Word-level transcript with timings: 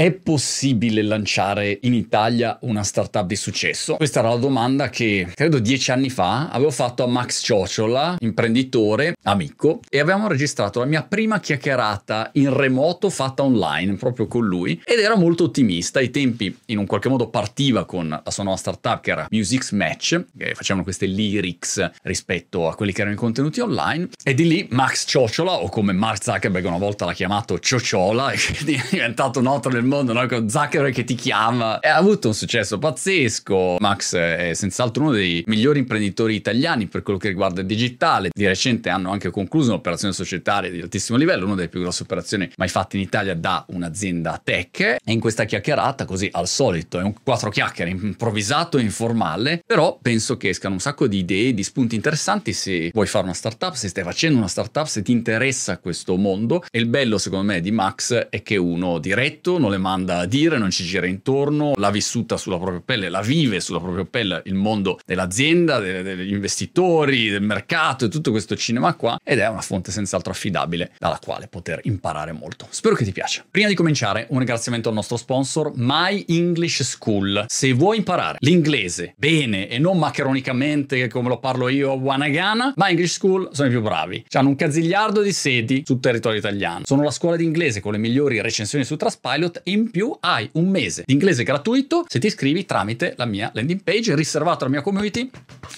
È 0.00 0.12
possibile 0.12 1.02
lanciare 1.02 1.78
in 1.82 1.92
Italia 1.92 2.56
una 2.62 2.82
startup 2.82 3.26
di 3.26 3.36
successo? 3.36 3.96
Questa 3.96 4.20
era 4.20 4.30
la 4.30 4.36
domanda 4.36 4.88
che 4.88 5.30
credo 5.34 5.58
dieci 5.58 5.90
anni 5.90 6.08
fa 6.08 6.48
avevo 6.48 6.70
fatto 6.70 7.04
a 7.04 7.06
Max 7.06 7.42
Ciociola, 7.42 8.16
imprenditore, 8.20 9.14
amico, 9.24 9.80
e 9.90 10.00
avevamo 10.00 10.26
registrato 10.26 10.78
la 10.78 10.86
mia 10.86 11.02
prima 11.02 11.38
chiacchierata 11.38 12.30
in 12.36 12.50
remoto 12.56 13.10
fatta 13.10 13.42
online 13.42 13.96
proprio 13.96 14.26
con 14.26 14.46
lui 14.46 14.80
ed 14.86 15.00
era 15.00 15.18
molto 15.18 15.44
ottimista. 15.44 15.98
Ai 15.98 16.08
tempi 16.08 16.56
in 16.68 16.78
un 16.78 16.86
qualche 16.86 17.10
modo 17.10 17.28
partiva 17.28 17.84
con 17.84 18.08
la 18.08 18.30
sua 18.30 18.44
nuova 18.44 18.58
startup 18.58 19.02
che 19.02 19.10
era 19.10 19.26
Music's 19.28 19.70
Match, 19.72 20.18
che 20.34 20.54
facevano 20.54 20.82
queste 20.82 21.04
lyrics 21.04 21.90
rispetto 22.04 22.70
a 22.70 22.74
quelli 22.74 22.92
che 22.92 23.02
erano 23.02 23.16
i 23.16 23.18
contenuti 23.18 23.60
online 23.60 24.08
e 24.24 24.32
di 24.32 24.48
lì 24.48 24.66
Max 24.70 25.04
Ciociola 25.06 25.56
o 25.56 25.68
come 25.68 25.92
Mark 25.92 26.22
Zuckerberg 26.22 26.64
una 26.64 26.78
volta 26.78 27.04
l'ha 27.04 27.12
chiamato 27.12 27.58
Ciociola 27.58 28.30
e 28.30 28.38
che 28.40 28.56
è 28.60 28.80
diventato 28.88 29.42
noto 29.42 29.68
nel 29.68 29.88
mondo, 29.90 30.12
no? 30.12 30.26
con 30.26 30.48
Zuckerberg 30.48 30.94
che 30.94 31.04
ti 31.04 31.14
chiama. 31.14 31.80
Ha 31.80 31.96
avuto 31.96 32.28
un 32.28 32.34
successo 32.34 32.78
pazzesco. 32.78 33.76
Max 33.80 34.14
è 34.14 34.52
senz'altro 34.54 35.02
uno 35.02 35.12
dei 35.12 35.42
migliori 35.46 35.80
imprenditori 35.80 36.34
italiani 36.34 36.86
per 36.86 37.02
quello 37.02 37.18
che 37.18 37.28
riguarda 37.28 37.60
il 37.60 37.66
digitale. 37.66 38.30
Di 38.32 38.46
recente 38.46 38.88
hanno 38.88 39.10
anche 39.10 39.30
concluso 39.30 39.70
un'operazione 39.70 40.14
societaria 40.14 40.70
di 40.70 40.80
altissimo 40.80 41.18
livello, 41.18 41.44
una 41.44 41.56
delle 41.56 41.68
più 41.68 41.80
grosse 41.80 42.04
operazioni 42.04 42.50
mai 42.56 42.68
fatte 42.68 42.96
in 42.96 43.02
Italia 43.02 43.34
da 43.34 43.64
un'azienda 43.68 44.40
tech. 44.42 44.80
E 44.80 45.12
in 45.12 45.20
questa 45.20 45.44
chiacchierata, 45.44 46.04
così 46.04 46.28
al 46.30 46.46
solito, 46.46 46.98
è 46.98 47.02
un 47.02 47.14
quattro 47.22 47.50
chiacchiere 47.50 47.90
improvvisato 47.90 48.78
e 48.78 48.82
informale, 48.82 49.62
però 49.66 49.98
penso 50.00 50.36
che 50.36 50.50
escano 50.50 50.74
un 50.74 50.80
sacco 50.80 51.06
di 51.06 51.18
idee, 51.18 51.52
di 51.52 51.62
spunti 51.62 51.96
interessanti 51.96 52.52
se 52.52 52.90
vuoi 52.92 53.06
fare 53.06 53.24
una 53.24 53.34
startup, 53.34 53.74
se 53.74 53.88
stai 53.88 54.04
facendo 54.04 54.38
una 54.38 54.48
startup, 54.48 54.86
se 54.86 55.02
ti 55.02 55.12
interessa 55.12 55.78
questo 55.78 56.16
mondo. 56.16 56.62
E 56.70 56.78
il 56.78 56.86
bello, 56.86 57.18
secondo 57.18 57.52
me, 57.52 57.60
di 57.60 57.72
Max 57.72 58.14
è 58.14 58.42
che 58.42 58.56
uno 58.56 58.98
diretto, 58.98 59.58
non 59.58 59.70
le 59.70 59.78
manda 59.80 60.18
a 60.18 60.26
dire, 60.26 60.58
non 60.58 60.70
ci 60.70 60.84
gira 60.84 61.06
intorno, 61.06 61.72
l'ha 61.76 61.90
vissuta 61.90 62.36
sulla 62.36 62.58
propria 62.58 62.82
pelle, 62.84 63.08
la 63.08 63.20
vive 63.20 63.60
sulla 63.60 63.80
propria 63.80 64.04
pelle 64.04 64.42
il 64.44 64.54
mondo 64.54 64.98
dell'azienda, 65.04 65.78
degli 65.80 66.32
investitori, 66.32 67.28
del 67.28 67.42
mercato 67.42 68.04
e 68.04 68.08
tutto 68.08 68.30
questo 68.30 68.54
cinema 68.56 68.94
qua 68.94 69.18
ed 69.24 69.38
è 69.38 69.48
una 69.48 69.60
fonte 69.60 69.90
senz'altro 69.90 70.32
affidabile 70.32 70.92
dalla 70.98 71.18
quale 71.22 71.48
poter 71.48 71.80
imparare 71.84 72.32
molto. 72.32 72.66
Spero 72.70 72.94
che 72.94 73.04
ti 73.04 73.12
piaccia. 73.12 73.44
Prima 73.50 73.68
di 73.68 73.74
cominciare 73.74 74.26
un 74.30 74.38
ringraziamento 74.38 74.88
al 74.88 74.94
nostro 74.94 75.16
sponsor 75.16 75.72
My 75.74 76.24
English 76.28 76.82
School. 76.82 77.44
Se 77.48 77.72
vuoi 77.72 77.98
imparare 77.98 78.38
l'inglese 78.40 79.14
bene 79.16 79.68
e 79.68 79.78
non 79.78 79.98
maccheronicamente 79.98 81.08
come 81.08 81.28
lo 81.28 81.38
parlo 81.38 81.68
io 81.68 81.92
a 81.92 81.94
Wanagana, 81.94 82.74
My 82.76 82.90
English 82.90 83.14
School 83.14 83.48
sono 83.52 83.68
i 83.68 83.70
più 83.70 83.80
bravi. 83.80 84.24
Hanno 84.32 84.48
un 84.48 84.56
cazigliardo 84.56 85.22
di 85.22 85.32
sedi 85.32 85.82
sul 85.84 86.00
territorio 86.00 86.38
italiano. 86.38 86.84
Sono 86.84 87.02
la 87.02 87.10
scuola 87.10 87.36
di 87.36 87.44
inglese 87.44 87.80
con 87.80 87.92
le 87.92 87.98
migliori 87.98 88.40
recensioni 88.40 88.84
su 88.84 88.96
Trustpilot 88.96 89.59
in 89.64 89.90
più 89.90 90.16
hai 90.20 90.48
un 90.54 90.68
mese 90.68 91.02
di 91.06 91.12
inglese 91.12 91.42
gratuito 91.42 92.04
se 92.06 92.18
ti 92.18 92.26
iscrivi 92.26 92.64
tramite 92.64 93.14
la 93.16 93.24
mia 93.24 93.50
landing 93.54 93.82
page 93.82 94.14
riservato 94.14 94.64
alla 94.64 94.72
mia 94.72 94.82
community. 94.82 95.30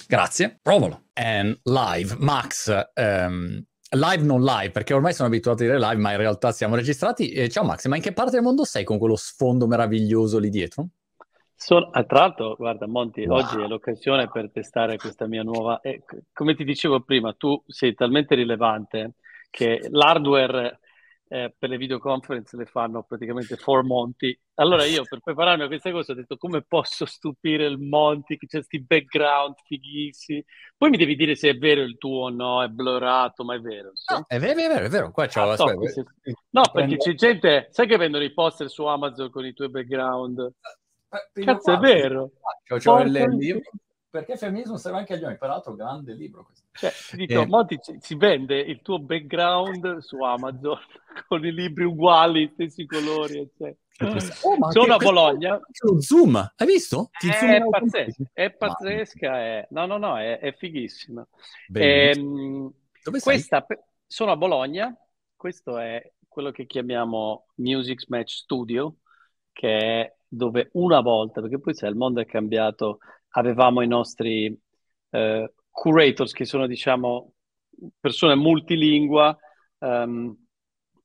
Grazie, 0.07 0.59
provalo. 0.61 1.05
And 1.13 1.59
live, 1.63 2.15
Max. 2.19 2.69
Um, 2.95 3.63
live 3.89 4.23
non 4.23 4.43
live, 4.43 4.71
perché 4.71 4.93
ormai 4.93 5.13
sono 5.13 5.27
abituato 5.27 5.63
a 5.63 5.65
dire 5.65 5.79
live, 5.79 6.01
ma 6.01 6.11
in 6.11 6.17
realtà 6.17 6.51
siamo 6.51 6.75
registrati. 6.75 7.31
Eh, 7.31 7.49
ciao 7.49 7.63
Max, 7.63 7.85
ma 7.87 7.95
in 7.95 8.01
che 8.01 8.13
parte 8.13 8.31
del 8.31 8.41
mondo 8.41 8.63
sei 8.63 8.83
con 8.83 8.97
quello 8.97 9.15
sfondo 9.15 9.67
meraviglioso 9.67 10.39
lì 10.39 10.49
dietro? 10.49 10.87
Sono, 11.55 11.89
ah, 11.91 12.03
tra 12.03 12.19
l'altro, 12.19 12.55
guarda 12.57 12.87
Monti, 12.87 13.25
wow. 13.25 13.37
oggi 13.37 13.61
è 13.61 13.67
l'occasione 13.67 14.29
per 14.29 14.51
testare 14.51 14.97
questa 14.97 15.27
mia 15.27 15.43
nuova... 15.43 15.79
Eh, 15.79 16.03
come 16.33 16.55
ti 16.55 16.65
dicevo 16.65 17.01
prima, 17.01 17.33
tu 17.37 17.61
sei 17.67 17.93
talmente 17.93 18.35
rilevante 18.35 19.13
che 19.49 19.87
l'hardware 19.89 20.79
eh, 21.33 21.51
per 21.57 21.67
le 21.67 21.77
videoconference 21.77 22.55
le 22.55 22.67
fanno 22.67 23.01
praticamente 23.01 23.55
for 23.55 23.83
Monty. 23.83 24.39
Allora 24.55 24.85
io 24.85 25.01
per 25.01 25.19
prepararmi 25.19 25.63
a 25.63 25.67
queste 25.67 25.91
cose 25.91 26.11
ho 26.11 26.15
detto 26.15 26.37
come 26.37 26.61
posso 26.61 27.07
stupire 27.07 27.65
il 27.65 27.79
Monty, 27.79 28.37
che 28.37 28.45
c'è 28.45 28.57
questi 28.57 28.83
background 28.83 29.55
fighissimi. 29.65 30.45
Poi 30.77 30.91
mi 30.91 30.97
devi 30.97 31.15
dire 31.15 31.33
se 31.35 31.49
è 31.49 31.57
vero 31.57 31.81
il 31.81 31.97
tuo 31.97 32.25
o 32.25 32.29
no, 32.29 32.61
è 32.61 32.67
blurato, 32.67 33.43
ma 33.43 33.55
è 33.55 33.59
vero. 33.59 33.89
Sì? 33.95 34.13
No, 34.13 34.25
è 34.27 34.37
vero, 34.37 34.59
è 34.59 34.67
vero, 34.67 34.85
è 34.85 34.89
vero. 34.89 35.11
Qua 35.11 35.25
c'ho, 35.25 35.41
ah, 35.41 35.55
no, 35.55 35.87
se... 35.87 36.03
no 36.51 36.61
perché 36.71 36.97
c'è 36.97 37.15
gente, 37.15 37.67
sai 37.71 37.87
che 37.87 37.97
vendono 37.97 38.23
i 38.23 38.31
poster 38.31 38.69
su 38.69 38.85
Amazon 38.85 39.31
con 39.31 39.43
i 39.43 39.53
tuoi 39.53 39.71
background? 39.71 40.51
Eh, 41.33 41.43
Cazzo, 41.43 41.71
è 41.71 41.77
vero. 41.79 42.29
C'ho, 42.67 42.77
c'ho 42.77 42.99
il, 42.99 43.15
il, 43.41 43.61
perché 44.13 44.37
femminismo 44.37 44.77
serve 44.77 44.99
anche 44.99 45.13
agli 45.13 45.21
uomini, 45.21 45.39
peraltro 45.39 45.73
grande 45.73 46.13
libro 46.13 46.45
questo. 46.45 46.67
Cioè, 46.71 46.91
ti 47.09 47.25
dico, 47.25 47.41
eh. 47.41 47.47
Monti, 47.47 47.79
si 47.99 48.13
vende 48.13 48.59
il 48.59 48.83
tuo 48.83 48.99
background 48.99 49.97
su 49.97 50.21
Amazon 50.21 50.77
con 51.27 51.43
i 51.43 51.51
libri 51.51 51.85
uguali, 51.85 52.47
stessi 52.53 52.85
colori, 52.85 53.39
eccetera. 53.39 53.75
Oh, 54.43 54.69
Sono 54.69 54.93
a 54.93 54.97
Bologna. 54.97 55.59
Lo 55.79 55.99
zoom, 55.99 56.35
hai 56.35 56.67
visto? 56.67 57.09
Ti 57.17 57.27
è, 57.27 57.63
pazzesca, 57.67 58.23
è 58.33 58.51
pazzesca, 58.51 59.39
è... 59.39 59.67
no, 59.71 59.87
no, 59.87 59.97
no, 59.97 60.19
è, 60.19 60.37
è 60.37 60.53
fighissima. 60.53 61.27
Ehm, 61.73 62.71
Dove 63.03 63.19
questa, 63.19 63.65
sei? 63.67 63.77
Sono 64.05 64.31
a 64.31 64.37
Bologna, 64.37 64.95
questo 65.35 65.79
è 65.79 66.11
quello 66.27 66.51
che 66.51 66.67
chiamiamo 66.67 67.47
Music 67.55 68.05
Match 68.09 68.33
Studio, 68.33 68.97
che 69.51 69.77
è 69.79 70.15
dove 70.27 70.69
una 70.73 71.01
volta, 71.01 71.41
perché 71.41 71.59
poi 71.59 71.73
sai, 71.73 71.89
il 71.89 71.95
mondo 71.95 72.21
è 72.21 72.25
cambiato 72.27 72.99
avevamo 73.35 73.81
i 73.81 73.87
nostri 73.87 74.55
eh, 75.09 75.53
curators, 75.69 76.33
che 76.33 76.45
sono, 76.45 76.67
diciamo, 76.67 77.33
persone 77.99 78.35
multilingua 78.35 79.35
um, 79.79 80.35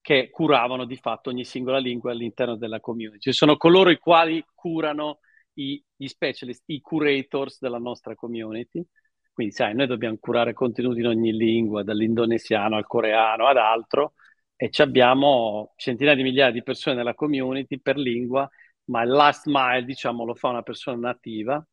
che 0.01 0.31
curavano 0.31 0.85
di 0.85 0.97
fatto 0.97 1.31
ogni 1.31 1.45
singola 1.45 1.79
lingua 1.79 2.13
all'interno 2.13 2.57
della 2.57 2.81
community. 2.81 3.19
Ci 3.19 3.33
sono 3.33 3.57
coloro 3.57 3.91
i 3.91 3.99
quali 3.99 4.45
curano 4.55 5.21
i, 5.55 5.83
gli 5.97 6.07
specialist, 6.07 6.63
i 6.67 6.81
curators 6.81 7.61
della 7.61 7.79
nostra 7.79 8.15
community. 8.15 8.85
Quindi, 9.33 9.55
sai, 9.55 9.75
noi 9.75 9.87
dobbiamo 9.87 10.17
curare 10.19 10.53
contenuti 10.53 11.01
in 11.01 11.07
ogni 11.07 11.33
lingua, 11.33 11.83
dall'indonesiano 11.83 12.77
al 12.77 12.87
coreano 12.87 13.47
ad 13.47 13.57
altro, 13.57 14.15
e 14.57 14.71
abbiamo 14.79 15.73
centinaia 15.77 16.17
di 16.17 16.25
migliaia 16.25 16.51
di 16.51 16.63
persone 16.63 16.97
nella 16.97 17.15
community 17.15 17.79
per 17.81 17.97
lingua, 17.97 18.49
ma 18.87 19.03
il 19.03 19.11
last 19.11 19.47
mile, 19.47 19.85
diciamo, 19.85 20.25
lo 20.25 20.35
fa 20.35 20.49
una 20.49 20.63
persona 20.63 20.99
nativa 20.99 21.65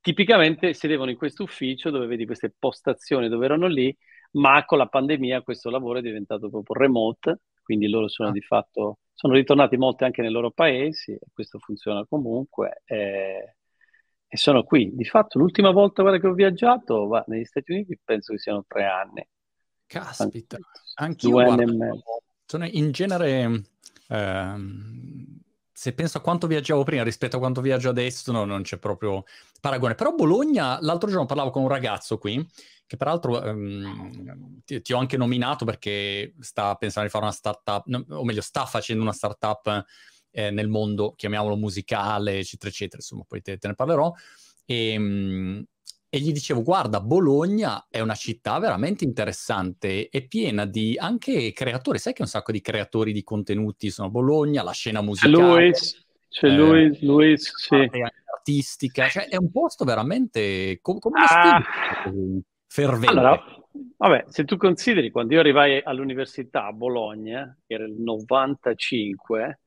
tipicamente 0.00 0.72
sedevano 0.74 1.10
in 1.10 1.16
questo 1.16 1.42
ufficio 1.42 1.90
dove 1.90 2.06
vedi 2.06 2.26
queste 2.26 2.52
postazioni 2.56 3.28
dove 3.28 3.44
erano 3.44 3.66
lì, 3.66 3.94
ma 4.32 4.64
con 4.64 4.78
la 4.78 4.86
pandemia 4.86 5.42
questo 5.42 5.70
lavoro 5.70 5.98
è 5.98 6.02
diventato 6.02 6.48
proprio 6.48 6.76
remote, 6.76 7.40
quindi 7.62 7.88
loro 7.88 8.08
sono 8.08 8.30
ah. 8.30 8.32
di 8.32 8.40
fatto, 8.40 8.98
sono 9.14 9.34
ritornati 9.34 9.76
molti 9.76 10.04
anche 10.04 10.22
nei 10.22 10.30
loro 10.30 10.50
paesi, 10.50 11.12
e 11.12 11.20
questo 11.32 11.58
funziona 11.58 12.04
comunque, 12.08 12.82
e, 12.84 13.56
e 14.26 14.36
sono 14.36 14.62
qui. 14.62 14.90
Di 14.94 15.04
fatto 15.04 15.38
l'ultima 15.38 15.70
volta 15.70 16.02
che 16.18 16.26
ho 16.26 16.32
viaggiato 16.32 17.06
va, 17.06 17.22
negli 17.26 17.44
Stati 17.44 17.72
Uniti 17.72 17.98
penso 18.02 18.32
che 18.32 18.38
siano 18.38 18.64
tre 18.66 18.84
anni. 18.84 19.26
Caspita, 19.86 20.56
anche 20.94 21.28
mezzo. 21.30 22.22
Sono 22.46 22.66
in 22.66 22.90
genere... 22.92 23.62
Ehm 24.08 25.39
se 25.80 25.94
penso 25.94 26.18
a 26.18 26.20
quanto 26.20 26.46
viaggiavo 26.46 26.84
prima 26.84 27.02
rispetto 27.02 27.36
a 27.36 27.38
quanto 27.38 27.62
viaggio 27.62 27.88
adesso, 27.88 28.30
no, 28.32 28.44
non 28.44 28.60
c'è 28.60 28.76
proprio 28.76 29.24
paragone. 29.62 29.94
Però 29.94 30.12
Bologna, 30.14 30.78
l'altro 30.82 31.08
giorno 31.08 31.24
parlavo 31.24 31.48
con 31.48 31.62
un 31.62 31.68
ragazzo 31.68 32.18
qui, 32.18 32.46
che 32.86 32.98
peraltro 32.98 33.40
um, 33.42 34.60
ti, 34.66 34.82
ti, 34.82 34.92
ho 34.92 34.98
anche 34.98 35.16
nominato 35.16 35.64
perché 35.64 36.34
sta 36.40 36.74
pensando 36.74 37.08
di 37.08 37.14
fare 37.14 37.24
una 37.24 37.32
startup, 37.32 37.84
no, 37.86 38.04
o 38.10 38.24
meglio, 38.24 38.42
sta 38.42 38.66
facendo 38.66 39.00
una 39.02 39.14
startup 39.14 39.86
eh, 40.32 40.50
nel 40.50 40.68
mondo, 40.68 41.14
chiamiamolo 41.16 41.56
musicale, 41.56 42.40
eccetera, 42.40 42.68
eccetera. 42.68 42.98
Insomma, 42.98 43.24
poi 43.26 43.40
te, 43.40 43.56
te 43.56 43.66
ne 43.66 43.74
parlerò. 43.74 44.12
E, 44.66 44.98
um, 44.98 45.64
e 46.12 46.18
gli 46.18 46.32
dicevo, 46.32 46.62
guarda, 46.62 47.00
Bologna 47.00 47.86
è 47.88 48.00
una 48.00 48.16
città 48.16 48.58
veramente 48.58 49.04
interessante, 49.04 50.08
è 50.08 50.26
piena 50.26 50.66
di 50.66 50.96
anche 50.98 51.52
creatori, 51.52 51.98
sai 51.98 52.12
che 52.12 52.22
un 52.22 52.28
sacco 52.28 52.50
di 52.50 52.60
creatori 52.60 53.12
di 53.12 53.22
contenuti 53.22 53.90
sono 53.90 54.08
a 54.08 54.10
Bologna, 54.10 54.64
la 54.64 54.72
scena 54.72 55.02
musicale. 55.02 55.36
C'è 55.36 55.40
Luis, 55.40 56.06
c'è 56.28 56.46
eh, 56.48 56.56
Luis, 56.56 57.00
Luis, 57.02 57.52
sì. 57.54 57.88
Artistica, 58.36 59.08
cioè 59.08 59.28
è 59.28 59.36
un 59.36 59.52
posto 59.52 59.84
veramente 59.84 60.80
com- 60.82 60.98
come 60.98 61.20
ah. 61.28 61.62
fervente. 62.66 63.06
Allora, 63.06 63.44
vabbè, 63.96 64.24
se 64.26 64.44
tu 64.44 64.56
consideri, 64.56 65.12
quando 65.12 65.34
io 65.34 65.40
arrivai 65.40 65.80
all'università 65.80 66.66
a 66.66 66.72
Bologna, 66.72 67.56
era 67.68 67.84
il 67.84 67.94
95, 68.00 69.60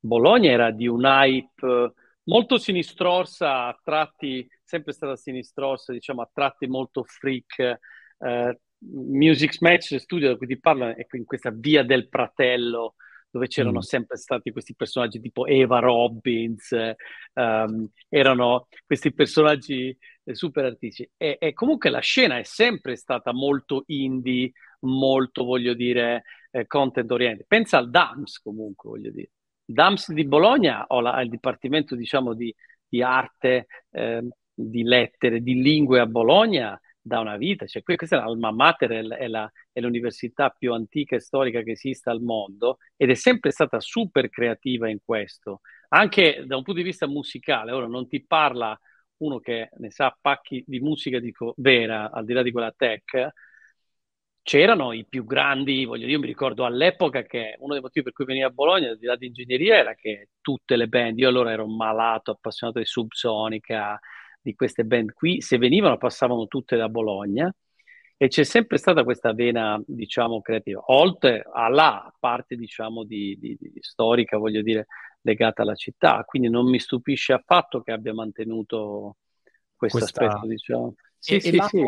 Bologna 0.00 0.50
era 0.50 0.70
di 0.70 0.86
un 0.86 1.04
hype 1.04 1.94
molto 2.24 2.58
sinistrorsa, 2.58 3.68
a 3.68 3.80
tratti 3.82 4.46
sempre 4.68 4.92
stata 4.92 5.16
sinistrosa, 5.16 5.92
diciamo, 5.92 6.20
a 6.20 6.30
tratti 6.30 6.66
molto 6.66 7.02
freak. 7.02 7.78
Eh, 8.18 8.60
Music 8.80 9.60
Match 9.60 9.96
Studio, 9.96 10.28
da 10.28 10.36
cui 10.36 10.46
ti 10.46 10.58
parlo, 10.60 10.94
è 10.94 11.06
in 11.12 11.24
questa 11.24 11.50
via 11.50 11.82
del 11.82 12.08
Pratello, 12.08 12.96
dove 13.30 13.48
c'erano 13.48 13.78
mm. 13.78 13.80
sempre 13.80 14.18
stati 14.18 14.52
questi 14.52 14.74
personaggi 14.74 15.20
tipo 15.20 15.46
Eva 15.46 15.78
Robbins, 15.78 16.70
um, 17.32 17.88
erano 18.08 18.68
questi 18.84 19.12
personaggi 19.12 19.96
super 20.32 20.66
artistici. 20.66 21.10
E, 21.16 21.38
e, 21.40 21.52
comunque 21.54 21.88
la 21.88 22.00
scena 22.00 22.38
è 22.38 22.42
sempre 22.44 22.94
stata 22.96 23.32
molto 23.32 23.84
indie, 23.86 24.52
molto, 24.80 25.44
voglio 25.44 25.72
dire, 25.72 26.24
eh, 26.50 26.66
content 26.66 27.10
oriented. 27.10 27.46
Pensa 27.46 27.78
al 27.78 27.90
dance, 27.90 28.40
comunque, 28.42 28.90
voglio 28.90 29.10
dire. 29.10 29.30
DAMS 29.70 30.12
di 30.12 30.24
Bologna 30.24 30.86
ho 30.88 31.00
la, 31.00 31.20
il 31.20 31.28
dipartimento 31.28 31.94
diciamo 31.94 32.32
di, 32.32 32.54
di 32.88 33.02
arte, 33.02 33.66
eh, 33.90 34.26
di 34.60 34.82
lettere, 34.82 35.40
di 35.42 35.60
lingue 35.62 36.00
a 36.00 36.06
Bologna 36.06 36.80
da 37.00 37.20
una 37.20 37.36
vita, 37.36 37.66
cioè 37.66 37.82
questa 37.82 38.16
è 38.16 38.18
l'alma 38.18 38.50
mater, 38.50 38.90
è, 38.90 39.28
la, 39.28 39.50
è 39.72 39.80
l'università 39.80 40.50
più 40.50 40.72
antica 40.74 41.16
e 41.16 41.20
storica 41.20 41.62
che 41.62 41.70
esista 41.72 42.10
al 42.10 42.20
mondo 42.20 42.78
ed 42.96 43.10
è 43.10 43.14
sempre 43.14 43.50
stata 43.50 43.80
super 43.80 44.28
creativa 44.28 44.88
in 44.90 44.98
questo, 45.02 45.60
anche 45.88 46.42
da 46.44 46.56
un 46.56 46.62
punto 46.62 46.80
di 46.80 46.86
vista 46.86 47.06
musicale, 47.06 47.72
ora 47.72 47.86
non 47.86 48.08
ti 48.08 48.24
parla 48.24 48.78
uno 49.18 49.38
che 49.38 49.70
ne 49.78 49.90
sa 49.90 50.16
pacchi 50.20 50.62
di 50.66 50.80
musica 50.80 51.18
dico, 51.18 51.54
vera, 51.56 52.10
al 52.10 52.24
di 52.24 52.32
là 52.32 52.42
di 52.42 52.52
quella 52.52 52.72
tech, 52.76 53.32
c'erano 54.42 54.92
i 54.92 55.04
più 55.06 55.24
grandi, 55.24 55.84
voglio 55.84 56.06
dire, 56.06 56.12
io 56.12 56.20
mi 56.20 56.26
ricordo 56.26 56.64
all'epoca 56.64 57.22
che 57.22 57.56
uno 57.58 57.72
dei 57.74 57.82
motivi 57.82 58.04
per 58.04 58.14
cui 58.14 58.24
veniva 58.24 58.46
a 58.46 58.50
Bologna, 58.50 58.90
al 58.90 58.98
di 58.98 59.06
là 59.06 59.16
di 59.16 59.26
ingegneria, 59.26 59.76
era 59.76 59.94
che 59.94 60.30
tutte 60.40 60.76
le 60.76 60.88
band, 60.88 61.18
io 61.18 61.28
allora 61.28 61.52
ero 61.52 61.66
malato, 61.66 62.30
appassionato 62.30 62.78
di 62.78 62.86
Subsonica, 62.86 64.00
di 64.48 64.54
queste 64.54 64.84
band 64.84 65.12
qui, 65.12 65.42
se 65.42 65.58
venivano 65.58 65.98
passavano 65.98 66.46
tutte 66.46 66.76
da 66.76 66.88
Bologna 66.88 67.54
e 68.16 68.28
c'è 68.28 68.44
sempre 68.44 68.78
stata 68.78 69.04
questa 69.04 69.32
vena, 69.34 69.80
diciamo, 69.86 70.40
creativa, 70.40 70.82
oltre 70.86 71.44
alla 71.52 72.12
parte, 72.18 72.56
diciamo, 72.56 73.04
di, 73.04 73.36
di, 73.38 73.56
di 73.60 73.78
storica, 73.80 74.38
voglio 74.38 74.62
dire, 74.62 74.86
legata 75.20 75.62
alla 75.62 75.74
città, 75.74 76.24
quindi 76.26 76.48
non 76.48 76.68
mi 76.68 76.80
stupisce 76.80 77.34
affatto 77.34 77.82
che 77.82 77.92
abbia 77.92 78.14
mantenuto 78.14 79.18
questo 79.76 79.98
questa... 79.98 80.24
aspetto, 80.24 80.46
diciamo. 80.46 80.94
Sì, 81.18 81.34
e, 81.34 81.40
sì, 81.40 81.56
e 81.56 81.62
sì. 81.64 81.82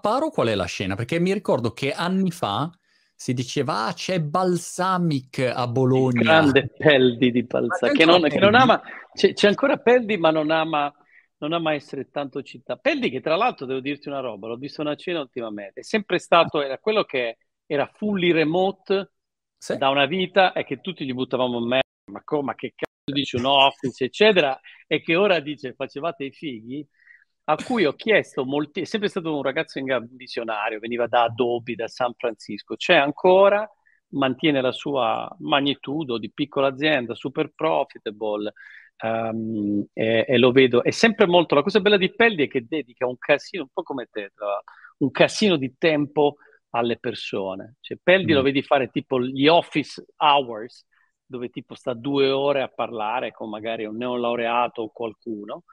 Paro 0.00 0.30
qual 0.30 0.48
è 0.48 0.54
la 0.54 0.64
scena? 0.64 0.94
Perché 0.94 1.20
mi 1.20 1.32
ricordo 1.32 1.72
che 1.72 1.92
anni 1.92 2.30
fa 2.30 2.70
si 3.14 3.34
diceva 3.34 3.86
ah, 3.86 3.92
c'è 3.92 4.20
Balsamic 4.20 5.52
a 5.54 5.66
Bologna. 5.68 6.20
Il 6.20 6.26
grande 6.26 6.72
Peldi 6.76 7.30
di 7.30 7.42
Balsamic, 7.42 7.96
che 7.96 8.04
non, 8.06 8.22
che 8.22 8.38
non, 8.38 8.54
ama, 8.54 8.80
c'è, 9.12 9.34
c'è, 9.34 9.46
ancora 9.46 9.76
Peldi 9.76 10.16
ma 10.16 10.30
non 10.30 10.50
ama, 10.50 10.92
non 11.40 11.52
ama 11.52 11.74
essere 11.74 12.10
tanto 12.10 12.42
città. 12.42 12.76
Peldi 12.76 13.10
che 13.10 13.20
tra 13.20 13.36
l'altro 13.36 13.66
devo 13.66 13.80
dirti 13.80 14.08
una 14.08 14.20
roba, 14.20 14.48
l'ho 14.48 14.56
visto 14.56 14.80
una 14.80 14.94
cena 14.94 15.20
ultimamente, 15.20 15.80
è 15.80 15.82
sempre 15.82 16.18
stato, 16.18 16.62
era 16.62 16.78
quello 16.78 17.04
che 17.04 17.38
era 17.66 17.86
fully 17.86 18.32
remote 18.32 19.12
sì. 19.56 19.76
da 19.76 19.88
una 19.88 20.06
vita 20.06 20.52
e 20.52 20.64
che 20.64 20.80
tutti 20.80 21.04
gli 21.04 21.12
buttavamo 21.12 21.58
in 21.58 21.66
merda, 21.66 21.88
ma, 22.12 22.42
ma 22.42 22.54
che 22.54 22.72
cazzo 22.74 23.12
dice 23.12 23.36
un 23.36 23.46
office 23.46 24.04
eccetera, 24.04 24.58
e 24.86 25.02
che 25.02 25.16
ora 25.16 25.40
dice 25.40 25.74
facevate 25.74 26.24
i 26.24 26.32
fighi 26.32 26.86
a 27.44 27.56
cui 27.56 27.84
ho 27.84 27.94
chiesto 27.94 28.44
molti, 28.44 28.82
è 28.82 28.84
sempre 28.84 29.08
stato 29.08 29.34
un 29.34 29.42
ragazzo 29.42 29.80
visionario, 30.10 30.78
veniva 30.78 31.08
da 31.08 31.24
Adobe, 31.24 31.74
da 31.74 31.88
San 31.88 32.12
Francisco, 32.16 32.76
c'è 32.76 32.94
ancora, 32.94 33.68
mantiene 34.10 34.60
la 34.60 34.72
sua 34.72 35.28
magnitudo 35.40 36.18
di 36.18 36.30
piccola 36.32 36.68
azienda, 36.68 37.14
super 37.14 37.52
profitable, 37.52 38.52
um, 39.02 39.84
e, 39.92 40.24
e, 40.28 40.38
lo 40.38 40.52
vedo, 40.52 40.82
è 40.82 40.90
sempre 40.90 41.26
molto, 41.26 41.54
la 41.54 41.62
cosa 41.62 41.80
bella 41.80 41.96
di 41.96 42.14
Pelli 42.14 42.44
è 42.44 42.48
che 42.48 42.66
dedica 42.66 43.06
un 43.06 43.18
casino, 43.18 43.62
un 43.62 43.68
po' 43.72 43.82
come 43.82 44.08
te, 44.10 44.32
un 44.98 45.10
casino 45.10 45.56
di 45.56 45.74
tempo 45.78 46.36
alle 46.70 46.98
persone. 46.98 47.76
Cioè, 47.80 47.98
Peldi 48.02 48.32
mm. 48.32 48.34
lo 48.34 48.42
vedi 48.42 48.62
fare 48.62 48.88
tipo 48.90 49.20
gli 49.20 49.46
office 49.46 50.04
hours, 50.16 50.86
dove 51.24 51.48
tipo 51.50 51.74
sta 51.74 51.94
due 51.94 52.30
ore 52.30 52.62
a 52.62 52.68
parlare 52.68 53.32
con 53.32 53.48
magari 53.48 53.84
un 53.84 53.96
neolaureato 53.96 54.82
o 54.82 54.90
qualcuno, 54.90 55.64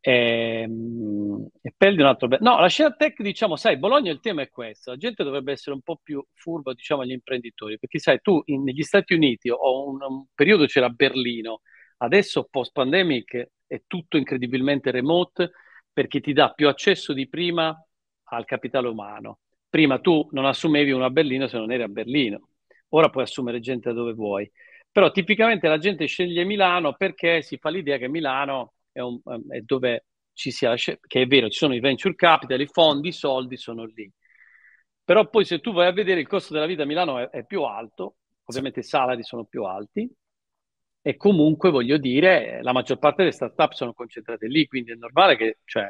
e, 0.00 0.60
ehm, 0.62 1.48
e 1.60 1.74
Peldi 1.76 2.00
un 2.00 2.06
altro... 2.06 2.28
Be- 2.28 2.38
no, 2.40 2.60
la 2.60 2.68
scena 2.68 2.92
tech, 2.92 3.20
diciamo, 3.22 3.56
sai, 3.56 3.76
Bologna 3.76 4.12
il 4.12 4.20
tema 4.20 4.42
è 4.42 4.50
questo, 4.50 4.90
la 4.92 4.96
gente 4.96 5.24
dovrebbe 5.24 5.52
essere 5.52 5.74
un 5.74 5.82
po' 5.82 5.98
più 6.02 6.24
furba, 6.32 6.72
diciamo, 6.72 7.02
agli 7.02 7.12
imprenditori, 7.12 7.78
perché 7.78 7.98
sai, 7.98 8.20
tu 8.20 8.40
in, 8.46 8.62
negli 8.62 8.82
Stati 8.82 9.14
Uniti 9.14 9.50
o 9.50 9.88
un, 9.88 9.98
un 10.02 10.26
periodo 10.34 10.66
c'era 10.66 10.88
Berlino, 10.88 11.60
adesso 11.98 12.48
post-pandemic 12.50 13.50
è 13.66 13.82
tutto 13.86 14.16
incredibilmente 14.16 14.90
remote 14.90 15.50
perché 15.92 16.20
ti 16.20 16.32
dà 16.32 16.52
più 16.52 16.68
accesso 16.68 17.12
di 17.12 17.28
prima 17.28 17.74
al 18.24 18.44
capitale 18.44 18.88
umano. 18.88 19.40
Prima 19.68 19.98
tu 19.98 20.28
non 20.32 20.44
assumevi 20.44 20.90
uno 20.90 21.04
a 21.04 21.10
Berlino 21.10 21.46
se 21.46 21.58
non 21.58 21.72
eri 21.72 21.82
a 21.82 21.88
Berlino, 21.88 22.48
ora 22.90 23.08
puoi 23.08 23.24
assumere 23.24 23.60
gente 23.60 23.92
dove 23.92 24.12
vuoi. 24.12 24.50
Però 24.90 25.10
tipicamente 25.10 25.68
la 25.68 25.78
gente 25.78 26.06
sceglie 26.06 26.44
Milano 26.44 26.94
perché 26.94 27.42
si 27.42 27.58
fa 27.58 27.68
l'idea 27.68 27.98
che 27.98 28.08
Milano 28.08 28.74
è, 28.92 29.00
un, 29.00 29.20
è 29.48 29.60
dove 29.60 30.06
ci 30.32 30.50
sia, 30.50 30.74
che 30.74 30.98
è 31.08 31.26
vero, 31.26 31.48
ci 31.48 31.58
sono 31.58 31.74
i 31.74 31.80
venture 31.80 32.14
capital, 32.14 32.60
i 32.60 32.66
fondi, 32.66 33.08
i 33.08 33.12
soldi 33.12 33.56
sono 33.56 33.84
lì. 33.84 34.10
Però 35.04 35.28
poi 35.28 35.44
se 35.44 35.60
tu 35.60 35.72
vai 35.72 35.86
a 35.86 35.92
vedere 35.92 36.20
il 36.20 36.26
costo 36.26 36.52
della 36.52 36.66
vita 36.66 36.82
a 36.82 36.86
Milano 36.86 37.18
è, 37.18 37.28
è 37.28 37.44
più 37.44 37.62
alto, 37.62 38.16
ovviamente 38.44 38.80
i 38.80 38.82
salari 38.82 39.22
sono 39.22 39.44
più 39.44 39.64
alti, 39.64 40.10
e 41.06 41.16
comunque 41.16 41.70
voglio 41.70 41.98
dire, 41.98 42.60
la 42.62 42.72
maggior 42.72 42.98
parte 42.98 43.22
delle 43.22 43.30
startup 43.32 43.70
sono 43.74 43.92
concentrate 43.92 44.48
lì, 44.48 44.66
quindi 44.66 44.90
è 44.90 44.96
normale 44.96 45.36
che 45.36 45.58
cioè, 45.64 45.88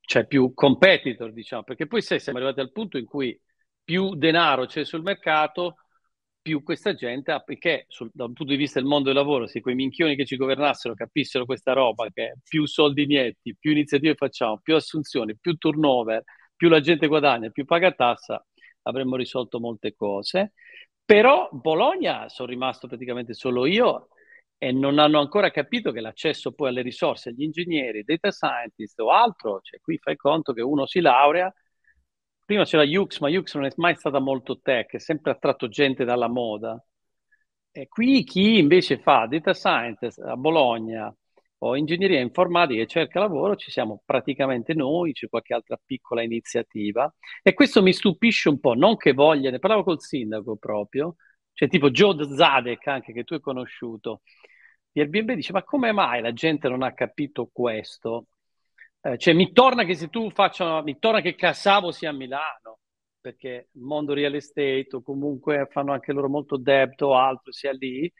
c'è 0.00 0.26
più 0.26 0.54
competitor, 0.54 1.30
diciamo, 1.30 1.62
perché 1.62 1.86
poi 1.86 2.00
se 2.00 2.18
siamo 2.18 2.38
arrivati 2.38 2.60
al 2.60 2.72
punto 2.72 2.96
in 2.96 3.04
cui 3.04 3.38
più 3.84 4.14
denaro 4.14 4.64
c'è 4.64 4.82
sul 4.86 5.02
mercato, 5.02 5.74
più 6.40 6.62
questa 6.62 6.94
gente, 6.94 7.38
perché 7.44 7.84
sul, 7.88 8.08
dal 8.14 8.32
punto 8.32 8.44
di 8.52 8.56
vista 8.56 8.80
del 8.80 8.88
mondo 8.88 9.08
del 9.08 9.18
lavoro, 9.18 9.46
se 9.46 9.60
quei 9.60 9.74
minchioni 9.74 10.16
che 10.16 10.24
ci 10.24 10.36
governassero 10.36 10.94
capissero 10.94 11.44
questa 11.44 11.74
roba, 11.74 12.08
che 12.10 12.36
più 12.42 12.64
soldi 12.64 13.04
nietti, 13.04 13.54
più 13.58 13.72
iniziative 13.72 14.14
facciamo, 14.14 14.58
più 14.62 14.74
assunzioni, 14.74 15.36
più 15.36 15.56
turnover, 15.56 16.24
più 16.56 16.70
la 16.70 16.80
gente 16.80 17.08
guadagna, 17.08 17.50
più 17.50 17.66
paga 17.66 17.92
tassa, 17.92 18.42
avremmo 18.84 19.16
risolto 19.16 19.60
molte 19.60 19.94
cose. 19.94 20.54
Però 21.04 21.50
Bologna 21.52 22.30
sono 22.30 22.48
rimasto 22.48 22.86
praticamente 22.88 23.34
solo 23.34 23.66
io 23.66 24.08
e 24.62 24.72
non 24.72 24.98
hanno 24.98 25.20
ancora 25.20 25.50
capito 25.50 25.90
che 25.90 26.02
l'accesso 26.02 26.52
poi 26.52 26.68
alle 26.68 26.82
risorse, 26.82 27.30
agli 27.30 27.44
ingegneri, 27.44 28.04
data 28.04 28.30
scientist 28.30 29.00
o 29.00 29.10
altro, 29.10 29.60
cioè 29.62 29.80
qui 29.80 29.96
fai 29.96 30.16
conto 30.16 30.52
che 30.52 30.60
uno 30.60 30.84
si 30.84 31.00
laurea, 31.00 31.50
prima 32.44 32.64
c'era 32.64 32.82
Ux, 32.84 33.20
ma 33.20 33.30
Ux 33.30 33.54
non 33.54 33.64
è 33.64 33.70
mai 33.76 33.94
stata 33.96 34.18
molto 34.18 34.60
tech, 34.60 34.92
è 34.96 34.98
sempre 34.98 35.30
attratto 35.30 35.68
gente 35.68 36.04
dalla 36.04 36.28
moda. 36.28 36.78
E 37.70 37.88
qui 37.88 38.22
chi 38.22 38.58
invece 38.58 38.98
fa 38.98 39.24
data 39.26 39.54
scientist 39.54 40.18
a 40.18 40.36
Bologna 40.36 41.10
o 41.62 41.76
ingegneria 41.76 42.20
informatica 42.20 42.82
e 42.82 42.86
cerca 42.86 43.18
lavoro, 43.18 43.56
ci 43.56 43.70
siamo 43.70 44.02
praticamente 44.04 44.74
noi, 44.74 45.12
c'è 45.12 45.28
qualche 45.30 45.54
altra 45.54 45.80
piccola 45.82 46.22
iniziativa. 46.22 47.10
E 47.42 47.54
questo 47.54 47.80
mi 47.82 47.94
stupisce 47.94 48.50
un 48.50 48.60
po', 48.60 48.74
non 48.74 48.98
che 48.98 49.14
voglia, 49.14 49.50
ne 49.50 49.58
parlavo 49.58 49.84
col 49.84 50.02
sindaco 50.02 50.56
proprio, 50.56 51.14
cioè 51.52 51.68
tipo 51.68 51.90
Joe 51.90 52.26
Zadek, 52.34 52.86
anche 52.86 53.12
che 53.12 53.24
tu 53.24 53.34
hai 53.34 53.40
conosciuto, 53.40 54.22
di 54.92 55.00
Airbnb, 55.00 55.32
dice 55.32 55.52
ma 55.52 55.62
come 55.62 55.92
mai 55.92 56.20
la 56.20 56.32
gente 56.32 56.68
non 56.68 56.82
ha 56.82 56.92
capito 56.92 57.48
questo? 57.52 58.26
Eh, 59.02 59.16
cioè, 59.18 59.34
mi 59.34 59.52
torna 59.52 59.84
che 59.84 59.94
se 59.94 60.08
tu 60.08 60.30
faccia, 60.30 60.82
mi 60.82 60.98
torna 60.98 61.20
che 61.20 61.34
Cassavo 61.34 61.90
sia 61.90 62.10
a 62.10 62.12
Milano, 62.12 62.80
perché 63.20 63.68
il 63.72 63.82
mondo 63.82 64.12
real 64.12 64.34
estate 64.34 64.88
o 64.92 65.02
comunque 65.02 65.68
fanno 65.70 65.92
anche 65.92 66.12
loro 66.12 66.28
molto 66.28 66.56
debito 66.56 67.06
o 67.08 67.16
altro 67.16 67.52
sia 67.52 67.72
lì. 67.72 68.10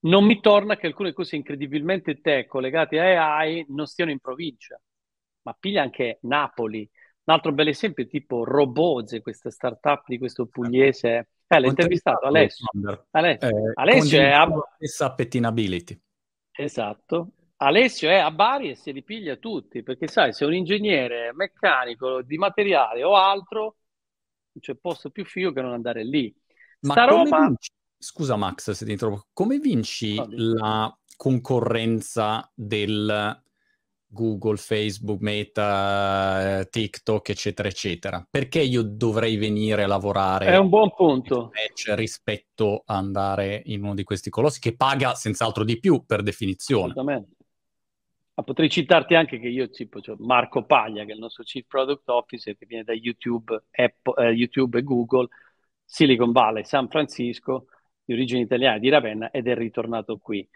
Non 0.00 0.24
mi 0.24 0.40
torna 0.40 0.76
che 0.76 0.86
alcune 0.86 1.12
cose 1.12 1.36
incredibilmente 1.36 2.20
tech 2.20 2.46
collegate 2.48 2.98
a 2.98 3.36
AI 3.36 3.64
non 3.68 3.86
stiano 3.86 4.10
in 4.10 4.18
provincia, 4.18 4.80
ma 5.42 5.54
piglia 5.58 5.82
anche 5.82 6.18
Napoli. 6.22 6.80
Un 7.24 7.34
altro 7.34 7.52
bel 7.52 7.68
esempio 7.68 8.04
è 8.04 8.08
tipo 8.08 8.44
Roboze, 8.44 9.20
questa 9.22 9.50
startup 9.50 10.04
di 10.06 10.18
questo 10.18 10.46
pugliese. 10.46 11.28
Eh, 11.56 11.60
l'hai 11.60 11.68
intervistato 11.68 12.26
Alessio. 12.26 12.66
Alessio, 13.10 13.48
eh, 13.48 13.72
Alessio 13.74 14.20
è 14.20 14.30
a... 14.30 14.48
stessa 14.76 15.12
pettinability. 15.12 16.00
Esatto. 16.50 17.32
Alessio 17.56 18.08
è 18.08 18.16
a 18.16 18.30
Bari 18.30 18.70
e 18.70 18.74
si 18.74 18.90
ripiglia 18.90 19.36
tutti, 19.36 19.82
perché 19.82 20.08
sai, 20.08 20.32
se 20.32 20.44
un 20.44 20.54
ingegnere 20.54 21.32
meccanico 21.34 22.22
di 22.22 22.36
materiale 22.38 23.04
o 23.04 23.14
altro, 23.14 23.60
non 23.62 24.60
c'è 24.60 24.74
posto 24.74 25.10
più 25.10 25.24
figo 25.24 25.52
che 25.52 25.60
non 25.60 25.72
andare 25.72 26.04
lì. 26.04 26.34
Ma 26.80 26.92
Sta 26.92 27.04
roba... 27.04 27.38
Vinci... 27.46 27.70
Scusa 27.98 28.34
Max 28.34 28.72
se 28.72 28.84
ti 28.84 28.90
interrompo, 28.90 29.26
come 29.32 29.58
vinci 29.58 30.18
oh, 30.18 30.26
la 30.30 30.98
concorrenza 31.16 32.50
del 32.52 33.41
Google, 34.12 34.56
Facebook, 34.56 35.20
Meta, 35.22 36.66
TikTok, 36.68 37.30
eccetera, 37.30 37.68
eccetera? 37.68 38.26
Perché 38.28 38.60
io 38.60 38.82
dovrei 38.82 39.36
venire 39.36 39.84
a 39.84 39.86
lavorare? 39.86 40.46
È 40.46 40.56
un 40.56 40.68
buon 40.68 40.92
punto. 40.94 41.50
Rispetto 41.94 42.82
a 42.84 42.96
andare 42.96 43.62
in 43.66 43.82
uno 43.82 43.94
di 43.94 44.04
questi 44.04 44.28
colossi 44.28 44.60
che 44.60 44.76
paga 44.76 45.14
senz'altro 45.14 45.64
di 45.64 45.80
più 45.80 46.04
per 46.04 46.22
definizione. 46.22 46.90
Assolutamente. 46.92 47.36
Ma 48.34 48.42
potrei 48.44 48.70
citarti 48.70 49.14
anche 49.14 49.38
che 49.38 49.48
io 49.48 49.68
tipo 49.70 50.00
cioè 50.00 50.16
Marco 50.18 50.64
Paglia, 50.64 51.04
che 51.04 51.12
è 51.12 51.14
il 51.14 51.20
nostro 51.20 51.42
Chief 51.42 51.66
Product 51.66 52.08
Officer, 52.08 52.56
che 52.56 52.66
viene 52.66 52.84
da 52.84 52.92
YouTube, 52.92 53.64
Apple, 53.70 54.28
eh, 54.28 54.32
YouTube 54.32 54.78
e 54.78 54.82
Google, 54.82 55.28
Silicon 55.84 56.32
Valley, 56.32 56.64
San 56.64 56.88
Francisco, 56.88 57.66
di 58.04 58.12
origine 58.12 58.40
italiana, 58.40 58.78
di 58.78 58.88
Ravenna, 58.88 59.30
ed 59.30 59.48
è 59.48 59.54
ritornato 59.54 60.18
qui. 60.18 60.46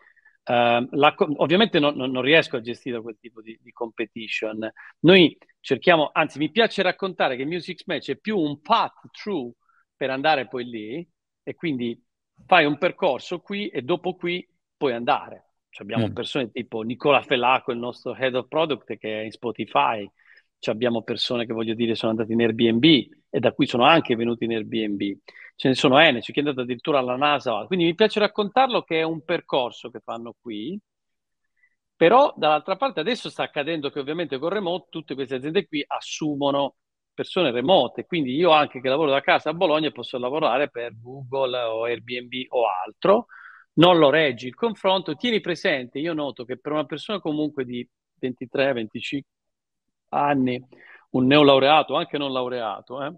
Uh, 0.48 0.86
la, 0.92 1.12
ovviamente 1.38 1.80
non, 1.80 1.96
non, 1.96 2.20
riesco 2.22 2.56
a 2.56 2.60
gestire 2.60 3.02
quel 3.02 3.18
tipo 3.20 3.42
di, 3.42 3.58
di, 3.60 3.72
competition. 3.72 4.70
Noi 5.00 5.36
cerchiamo, 5.58 6.10
anzi, 6.12 6.38
mi 6.38 6.52
piace 6.52 6.82
raccontare 6.82 7.34
che 7.34 7.44
Music 7.44 7.82
Match 7.86 8.10
è 8.10 8.16
più 8.16 8.38
un 8.38 8.60
path 8.60 9.10
through 9.10 9.52
per 9.96 10.10
andare 10.10 10.46
poi 10.46 10.64
lì, 10.64 11.10
e 11.42 11.54
quindi 11.54 12.00
fai 12.44 12.64
un 12.64 12.78
percorso 12.78 13.40
qui 13.40 13.68
e 13.68 13.82
dopo 13.82 14.14
qui 14.14 14.48
puoi 14.76 14.92
andare. 14.92 15.46
Cioè 15.68 15.84
abbiamo 15.84 16.08
mm. 16.08 16.12
persone 16.12 16.50
tipo 16.50 16.82
Nicola 16.82 17.22
Felaco, 17.22 17.72
il 17.72 17.78
nostro 17.78 18.14
head 18.14 18.34
of 18.34 18.46
product, 18.46 18.96
che 18.98 19.20
è 19.20 19.24
in 19.24 19.30
Spotify. 19.32 20.08
Cioè 20.58 20.74
abbiamo 20.74 21.02
persone 21.02 21.46
che 21.46 21.52
voglio 21.52 21.74
dire 21.74 21.94
sono 21.94 22.12
andate 22.12 22.32
in 22.32 22.40
Airbnb 22.40 22.84
e 23.30 23.38
da 23.40 23.52
cui 23.52 23.66
sono 23.66 23.84
anche 23.84 24.16
venuti 24.16 24.44
in 24.44 24.52
Airbnb. 24.52 25.18
Ce 25.54 25.68
ne 25.68 25.74
sono 25.74 25.98
N, 25.98 26.18
c'è 26.20 26.32
chi 26.32 26.40
addirittura 26.40 26.98
alla 26.98 27.16
NASA. 27.16 27.64
Quindi 27.66 27.86
mi 27.86 27.94
piace 27.94 28.20
raccontarlo 28.20 28.82
che 28.82 29.00
è 29.00 29.02
un 29.02 29.24
percorso 29.24 29.90
che 29.90 30.00
fanno 30.00 30.34
qui. 30.40 30.78
Però 31.96 32.34
dall'altra 32.36 32.76
parte 32.76 33.00
adesso 33.00 33.30
sta 33.30 33.42
accadendo 33.44 33.90
che 33.90 34.00
ovviamente 34.00 34.38
con 34.38 34.50
remote 34.50 34.88
tutte 34.90 35.14
queste 35.14 35.36
aziende 35.36 35.66
qui 35.66 35.82
assumono 35.86 36.76
persone 37.14 37.50
remote, 37.50 38.04
quindi 38.04 38.34
io 38.34 38.50
anche 38.50 38.80
che 38.80 38.88
lavoro 38.90 39.10
da 39.10 39.22
casa 39.22 39.48
a 39.50 39.54
Bologna 39.54 39.90
posso 39.90 40.18
lavorare 40.18 40.68
per 40.68 40.92
Google 41.00 41.58
o 41.62 41.84
Airbnb 41.84 42.32
o 42.50 42.64
altro, 42.68 43.26
non 43.74 43.98
lo 43.98 44.10
reggi 44.10 44.46
il 44.48 44.54
confronto, 44.54 45.16
tieni 45.16 45.40
presente, 45.40 45.98
io 45.98 46.12
noto 46.12 46.44
che 46.44 46.58
per 46.58 46.72
una 46.72 46.84
persona 46.84 47.18
comunque 47.20 47.64
di 47.64 47.88
23-25 48.20 49.20
anni, 50.10 50.62
un 51.10 51.26
neolaureato, 51.26 51.94
anche 51.94 52.18
non 52.18 52.32
laureato, 52.32 53.02
eh, 53.02 53.14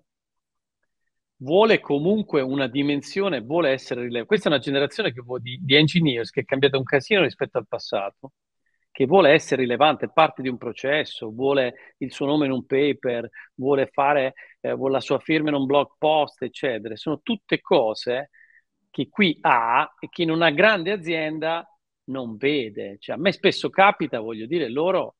vuole 1.37 1.81
comunque 1.81 2.41
una 2.41 2.67
dimensione, 2.67 3.41
vuole 3.41 3.71
essere 3.71 4.01
rilevante. 4.03 4.27
Questa 4.27 4.49
è 4.49 4.53
una 4.53 4.61
generazione 4.61 5.13
di, 5.41 5.59
di 5.63 5.75
engineers 5.75 6.31
che 6.31 6.41
è 6.41 6.45
cambiata 6.45 6.79
un 6.79 6.85
casino 6.85 7.23
rispetto 7.23 7.59
al 7.59 7.67
passato, 7.69 8.33
che 8.91 9.07
vuole 9.07 9.31
essere 9.31 9.63
rilevante, 9.63 10.11
parte 10.11 10.43
di 10.43 10.49
un 10.49 10.57
processo, 10.59 11.31
vuole 11.31 11.95
il 11.99 12.13
suo 12.13 12.27
nome 12.27 12.47
in 12.47 12.53
un 12.53 12.67
paper, 12.67 13.29
vuole 13.55 13.87
fare 13.87 14.35
eh, 14.61 14.73
vuole 14.75 14.95
la 14.95 15.01
sua 15.01 15.19
firma 15.19 15.51
in 15.51 15.55
un 15.55 15.67
blog 15.67 15.91
post, 15.99 16.43
eccetera. 16.43 16.97
Sono 16.97 17.21
tutte 17.23 17.61
cose 17.61 18.31
che 18.91 19.09
qui 19.09 19.39
ha 19.43 19.89
e 20.01 20.09
che 20.09 20.23
in 20.23 20.31
una 20.31 20.51
grande 20.51 20.91
azienda 20.93 21.65
non 22.05 22.37
vede. 22.37 22.97
Cioè, 22.99 23.17
a 23.17 23.19
me 23.19 23.33
spesso 23.33 23.71
capita, 23.71 24.21
voglio 24.21 24.47
dire, 24.47 24.69
loro 24.69 25.18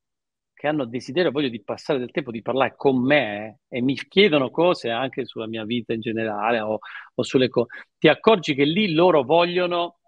che 0.59 0.67
hanno 0.67 0.83
desiderio, 0.83 1.31
voglio 1.31 1.47
di 1.47 1.63
passare 1.63 1.99
del 1.99 2.11
tempo 2.11 2.31
di 2.31 2.41
parlare 2.41 2.73
con 2.75 3.01
me 3.01 3.59
eh, 3.69 3.77
e 3.77 3.81
mi 3.81 3.95
chiedono 3.95 4.51
cose 4.51 4.89
anche 4.89 5.23
sulla 5.23 5.47
mia 5.47 5.63
vita 5.63 5.93
in 5.93 6.01
generale 6.01 6.59
o, 6.59 6.79
o 7.15 7.23
sulle 7.23 7.47
cose, 7.47 7.69
ti 7.97 8.09
accorgi 8.09 8.53
che 8.53 8.65
lì 8.65 8.91
loro 8.91 9.23
vogliono 9.23 9.99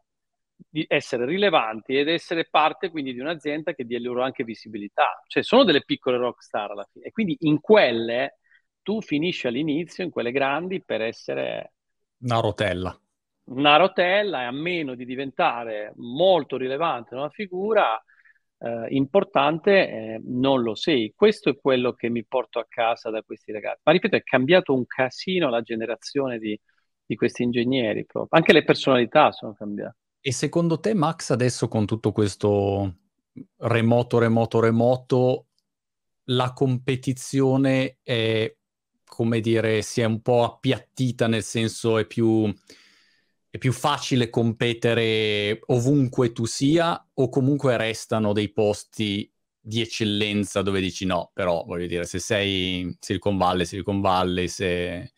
di 0.58 0.84
essere 0.90 1.26
rilevanti 1.26 1.98
ed 1.98 2.10
essere 2.10 2.50
parte 2.50 2.90
quindi 2.90 3.14
di 3.14 3.22
un'azienda 3.22 3.74
che 3.74 3.86
dia 3.86 3.98
loro 4.02 4.24
anche 4.24 4.44
visibilità. 4.44 5.24
Cioè 5.26 5.42
sono 5.42 5.64
delle 5.64 5.86
piccole 5.86 6.18
rockstar 6.18 6.72
alla 6.72 6.88
fine 6.92 7.06
e 7.06 7.12
quindi 7.12 7.38
in 7.40 7.62
quelle 7.62 8.40
tu 8.82 9.02
finisci 9.02 9.48
all'inizio, 9.48 10.04
in 10.04 10.10
quelle 10.10 10.32
grandi, 10.32 10.84
per 10.84 11.00
essere... 11.00 11.76
Una 12.24 12.42
rotella 12.42 13.00
una 13.44 13.78
rotella 13.78 14.42
e 14.42 14.46
a 14.46 14.52
meno 14.52 14.96
di 14.96 15.04
diventare 15.04 15.94
molto 15.96 16.58
rilevante 16.58 17.16
una 17.16 17.30
figura 17.30 18.02
eh, 18.62 18.88
importante, 18.90 19.90
eh, 19.90 20.22
non 20.24 20.62
lo 20.62 20.76
sei. 20.76 21.14
Questo 21.16 21.50
è 21.50 21.58
quello 21.60 21.94
che 21.94 22.10
mi 22.10 22.24
porto 22.24 22.60
a 22.60 22.66
casa 22.70 23.10
da 23.10 23.24
questi 23.24 23.52
ragazzi. 23.52 23.82
Ma 23.84 23.92
ripeto, 23.92 24.16
è 24.16 24.24
cambiato 24.24 24.74
un 24.74 24.86
casino 24.86 25.50
la 25.50 25.62
generazione 25.62 26.38
di, 26.38 26.60
di 27.06 27.16
questi 27.16 27.44
ingegneri 27.44 28.06
proprio. 28.06 28.38
Anche 28.38 28.54
le 28.54 28.64
personalità 28.64 29.32
sono 29.32 29.54
cambiate. 29.54 29.98
E 30.22 30.32
secondo 30.32 30.80
te, 30.80 30.94
Max, 30.94 31.32
adesso 31.32 31.68
con 31.68 31.86
tutto 31.86 32.12
questo 32.12 32.98
remoto, 33.58 34.20
remoto, 34.20 34.60
remoto, 34.60 35.46
la 36.26 36.54
competizione 36.54 37.98
è, 38.04 38.56
come 39.04 39.40
dire, 39.40 39.82
si 39.82 40.02
è 40.02 40.06
un 40.06 40.22
po' 40.22 40.44
appiattita, 40.44 41.26
nel 41.26 41.42
senso 41.42 41.98
è 41.98 42.06
più 42.06 42.54
è 43.52 43.58
più 43.58 43.74
facile 43.74 44.30
competere 44.30 45.60
ovunque 45.68 46.32
tu 46.32 46.46
sia 46.46 47.06
o 47.14 47.28
comunque 47.28 47.76
restano 47.76 48.32
dei 48.32 48.50
posti 48.54 49.30
di 49.60 49.82
eccellenza 49.82 50.62
dove 50.62 50.80
dici 50.80 51.06
no, 51.06 51.32
però 51.34 51.66
voglio 51.66 51.86
dire, 51.86 52.06
se 52.06 52.18
sei 52.18 52.96
Silicon 52.98 53.38
Valley, 53.38 53.66
Silicon 53.66 54.00
Valley, 54.00 54.48
se 54.48 54.94
eh, 54.96 55.12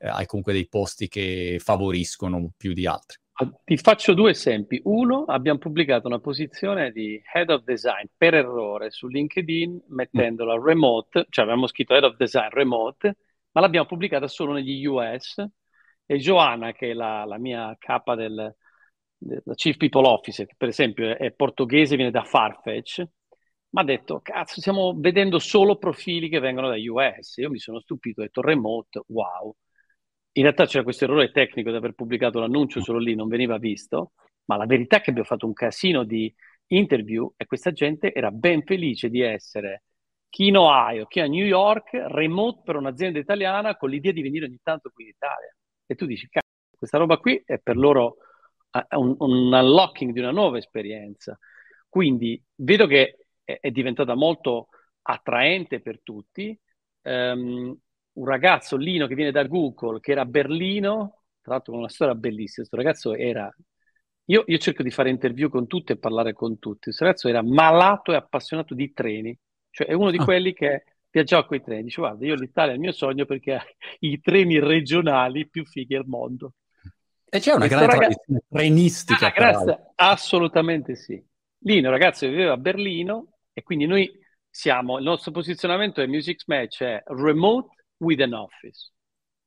hai 0.00 0.24
comunque 0.24 0.54
dei 0.54 0.66
posti 0.68 1.06
che 1.08 1.60
favoriscono 1.62 2.50
più 2.56 2.72
di 2.72 2.86
altri. 2.86 3.18
Ti 3.62 3.76
faccio 3.76 4.14
due 4.14 4.30
esempi. 4.30 4.80
Uno, 4.84 5.24
abbiamo 5.24 5.58
pubblicato 5.58 6.06
una 6.06 6.18
posizione 6.18 6.90
di 6.90 7.22
Head 7.30 7.50
of 7.50 7.62
Design 7.62 8.06
per 8.16 8.32
errore 8.32 8.90
su 8.90 9.06
LinkedIn 9.06 9.82
mettendola 9.88 10.58
remote, 10.58 11.26
cioè 11.28 11.44
avevamo 11.44 11.66
scritto 11.66 11.92
Head 11.92 12.04
of 12.04 12.16
Design 12.16 12.48
remote, 12.48 13.16
ma 13.52 13.60
l'abbiamo 13.60 13.86
pubblicata 13.86 14.26
solo 14.26 14.54
negli 14.54 14.86
US 14.86 15.46
e 16.06 16.18
Joanna, 16.18 16.72
che 16.72 16.90
è 16.90 16.92
la, 16.94 17.24
la 17.24 17.38
mia 17.38 17.74
capa 17.78 18.14
del, 18.14 18.54
del 19.16 19.42
Chief 19.54 19.76
People 19.76 20.06
Officer, 20.06 20.46
che 20.46 20.54
per 20.56 20.68
esempio 20.68 21.10
è, 21.10 21.16
è 21.16 21.32
portoghese, 21.32 21.96
viene 21.96 22.10
da 22.10 22.22
Farfetch, 22.22 22.98
mi 23.00 23.82
ha 23.82 23.84
detto, 23.84 24.20
cazzo, 24.22 24.60
stiamo 24.60 24.94
vedendo 24.96 25.38
solo 25.38 25.76
profili 25.76 26.28
che 26.28 26.38
vengono 26.38 26.68
da 26.68 26.76
US. 26.76 27.36
Io 27.38 27.50
mi 27.50 27.58
sono 27.58 27.80
stupito, 27.80 28.20
ho 28.20 28.24
detto 28.24 28.40
remote, 28.40 29.02
wow. 29.08 29.54
In 30.32 30.42
realtà 30.42 30.66
c'era 30.66 30.84
questo 30.84 31.04
errore 31.04 31.30
tecnico 31.32 31.70
di 31.70 31.76
aver 31.76 31.92
pubblicato 31.94 32.38
l'annuncio 32.38 32.80
solo 32.82 32.98
lì, 32.98 33.14
non 33.14 33.28
veniva 33.28 33.58
visto, 33.58 34.12
ma 34.46 34.56
la 34.56 34.66
verità 34.66 34.98
è 34.98 35.00
che 35.00 35.10
abbiamo 35.10 35.28
fatto 35.28 35.46
un 35.46 35.52
casino 35.52 36.04
di 36.04 36.32
interview 36.68 37.32
e 37.36 37.46
questa 37.46 37.72
gente 37.72 38.12
era 38.12 38.30
ben 38.30 38.62
felice 38.62 39.08
di 39.08 39.20
essere 39.20 39.84
chi 40.28 40.48
in 40.48 40.56
Ohio, 40.56 41.06
chi 41.06 41.20
a 41.20 41.26
New 41.26 41.44
York, 41.44 41.90
remote 41.92 42.62
per 42.64 42.76
un'azienda 42.76 43.18
italiana 43.18 43.76
con 43.76 43.90
l'idea 43.90 44.12
di 44.12 44.22
venire 44.22 44.46
ogni 44.46 44.60
tanto 44.62 44.90
qui 44.90 45.04
in 45.04 45.10
Italia 45.10 45.56
e 45.86 45.94
tu 45.94 46.06
dici, 46.06 46.28
questa 46.76 46.98
roba 46.98 47.18
qui 47.18 47.40
è 47.44 47.58
per 47.58 47.76
loro 47.76 48.16
un, 48.90 49.14
un 49.18 49.52
unlocking 49.52 50.12
di 50.12 50.20
una 50.20 50.30
nuova 50.30 50.58
esperienza. 50.58 51.38
Quindi 51.88 52.42
vedo 52.56 52.86
che 52.86 53.26
è, 53.44 53.58
è 53.60 53.70
diventata 53.70 54.14
molto 54.14 54.68
attraente 55.02 55.80
per 55.80 56.00
tutti. 56.02 56.58
Um, 57.02 57.78
un 58.12 58.24
ragazzo 58.24 58.76
Lino 58.76 59.06
che 59.06 59.14
viene 59.14 59.30
da 59.30 59.44
Google, 59.44 60.00
che 60.00 60.12
era 60.12 60.22
a 60.22 60.26
Berlino, 60.26 61.22
tra 61.40 61.54
l'altro 61.54 61.72
con 61.72 61.80
una 61.82 61.90
storia 61.90 62.14
bellissima, 62.14 62.66
questo 62.66 62.76
ragazzo 62.76 63.14
era... 63.14 63.54
Io, 64.28 64.42
io, 64.46 64.58
cerco 64.58 64.82
di 64.82 64.90
fare 64.90 65.08
interview 65.10 65.48
con 65.48 65.68
tutti 65.68 65.92
e 65.92 65.98
parlare 65.98 66.32
con 66.32 66.58
tutti. 66.58 66.84
Questo 66.84 67.04
ragazzo 67.04 67.28
era 67.28 67.44
malato 67.44 68.12
e 68.12 68.16
appassionato 68.16 68.74
di 68.74 68.92
treni, 68.92 69.38
cioè 69.70 69.86
è 69.86 69.92
uno 69.92 70.10
di 70.10 70.16
ah. 70.16 70.24
quelli 70.24 70.52
che 70.52 70.82
viaggiavo 71.16 71.46
con 71.46 71.56
i 71.56 71.62
treni, 71.62 71.82
dice 71.84 72.00
guarda, 72.00 72.26
io 72.26 72.34
l'Italia 72.34 72.72
è 72.72 72.74
il 72.74 72.80
mio 72.80 72.92
sogno 72.92 73.24
perché 73.24 73.54
ha 73.54 73.64
i 74.00 74.20
treni 74.20 74.58
regionali 74.58 75.48
più 75.48 75.64
fighi 75.64 75.94
al 75.94 76.06
mondo. 76.06 76.54
E 77.24 77.40
c'è 77.40 77.54
una 77.54 77.66
grande 77.66 77.86
ragazzo... 77.86 78.20
tradizione 78.26 78.40
trenistica. 78.48 79.26
Ah, 79.26 79.30
grazie, 79.30 79.92
assolutamente 79.94 80.94
sì. 80.94 81.22
Lino, 81.60 81.90
ragazzo, 81.90 82.28
viveva 82.28 82.52
a 82.52 82.58
Berlino 82.58 83.38
e 83.52 83.62
quindi 83.62 83.86
noi 83.86 84.10
siamo, 84.48 84.98
il 84.98 85.04
nostro 85.04 85.32
posizionamento 85.32 86.02
è 86.02 86.06
Music 86.06 86.42
Match 86.46 86.82
è 86.82 87.02
remote 87.06 87.68
with 87.98 88.20
an 88.20 88.34
office. 88.34 88.92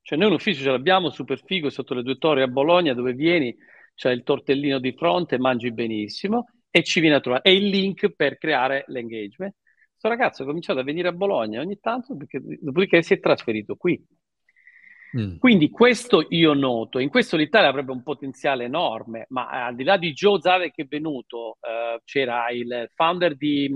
Cioè 0.02 0.18
noi 0.18 0.28
un 0.28 0.34
ufficio 0.34 0.64
ce 0.64 0.72
l'abbiamo 0.72 1.12
super 1.12 1.40
figo 1.44 1.70
sotto 1.70 1.94
le 1.94 2.02
due 2.02 2.18
torri 2.18 2.42
a 2.42 2.48
Bologna 2.48 2.96
dove 2.96 3.14
vieni, 3.14 3.56
c'è 3.94 4.10
il 4.12 4.24
tortellino 4.24 4.80
di 4.80 4.94
fronte, 4.94 5.38
mangi 5.38 5.72
benissimo 5.72 6.48
e 6.72 6.84
ci 6.84 7.00
viene 7.00 7.18
a 7.18 7.20
trovare. 7.20 7.44
È 7.44 7.50
il 7.50 7.68
link 7.68 8.10
per 8.16 8.40
creare 8.40 8.86
l'engagement 8.88 9.54
questo 10.00 10.08
ragazzo 10.08 10.44
ha 10.44 10.46
cominciato 10.46 10.80
a 10.80 10.84
venire 10.84 11.10
a 11.10 11.12
Bologna 11.12 11.60
ogni 11.60 11.78
tanto, 11.80 12.16
perché, 12.16 12.40
dopodiché 12.42 13.04
si 13.04 13.14
è 13.14 13.20
trasferito 13.20 13.76
qui. 13.76 14.02
Mm. 15.18 15.38
Quindi 15.38 15.70
questo 15.70 16.26
io 16.30 16.54
noto, 16.54 17.00
in 17.00 17.10
questo 17.10 17.36
l'Italia 17.36 17.68
avrebbe 17.68 17.92
un 17.92 18.02
potenziale 18.02 18.64
enorme, 18.64 19.26
ma 19.30 19.66
al 19.66 19.76
di 19.76 19.84
là 19.84 19.98
di 19.98 20.14
Joe 20.14 20.40
Zave 20.40 20.72
che 20.72 20.84
è 20.84 20.86
venuto, 20.86 21.58
uh, 21.60 22.00
c'era 22.06 22.50
il 22.52 22.90
founder 22.94 23.36
di, 23.36 23.70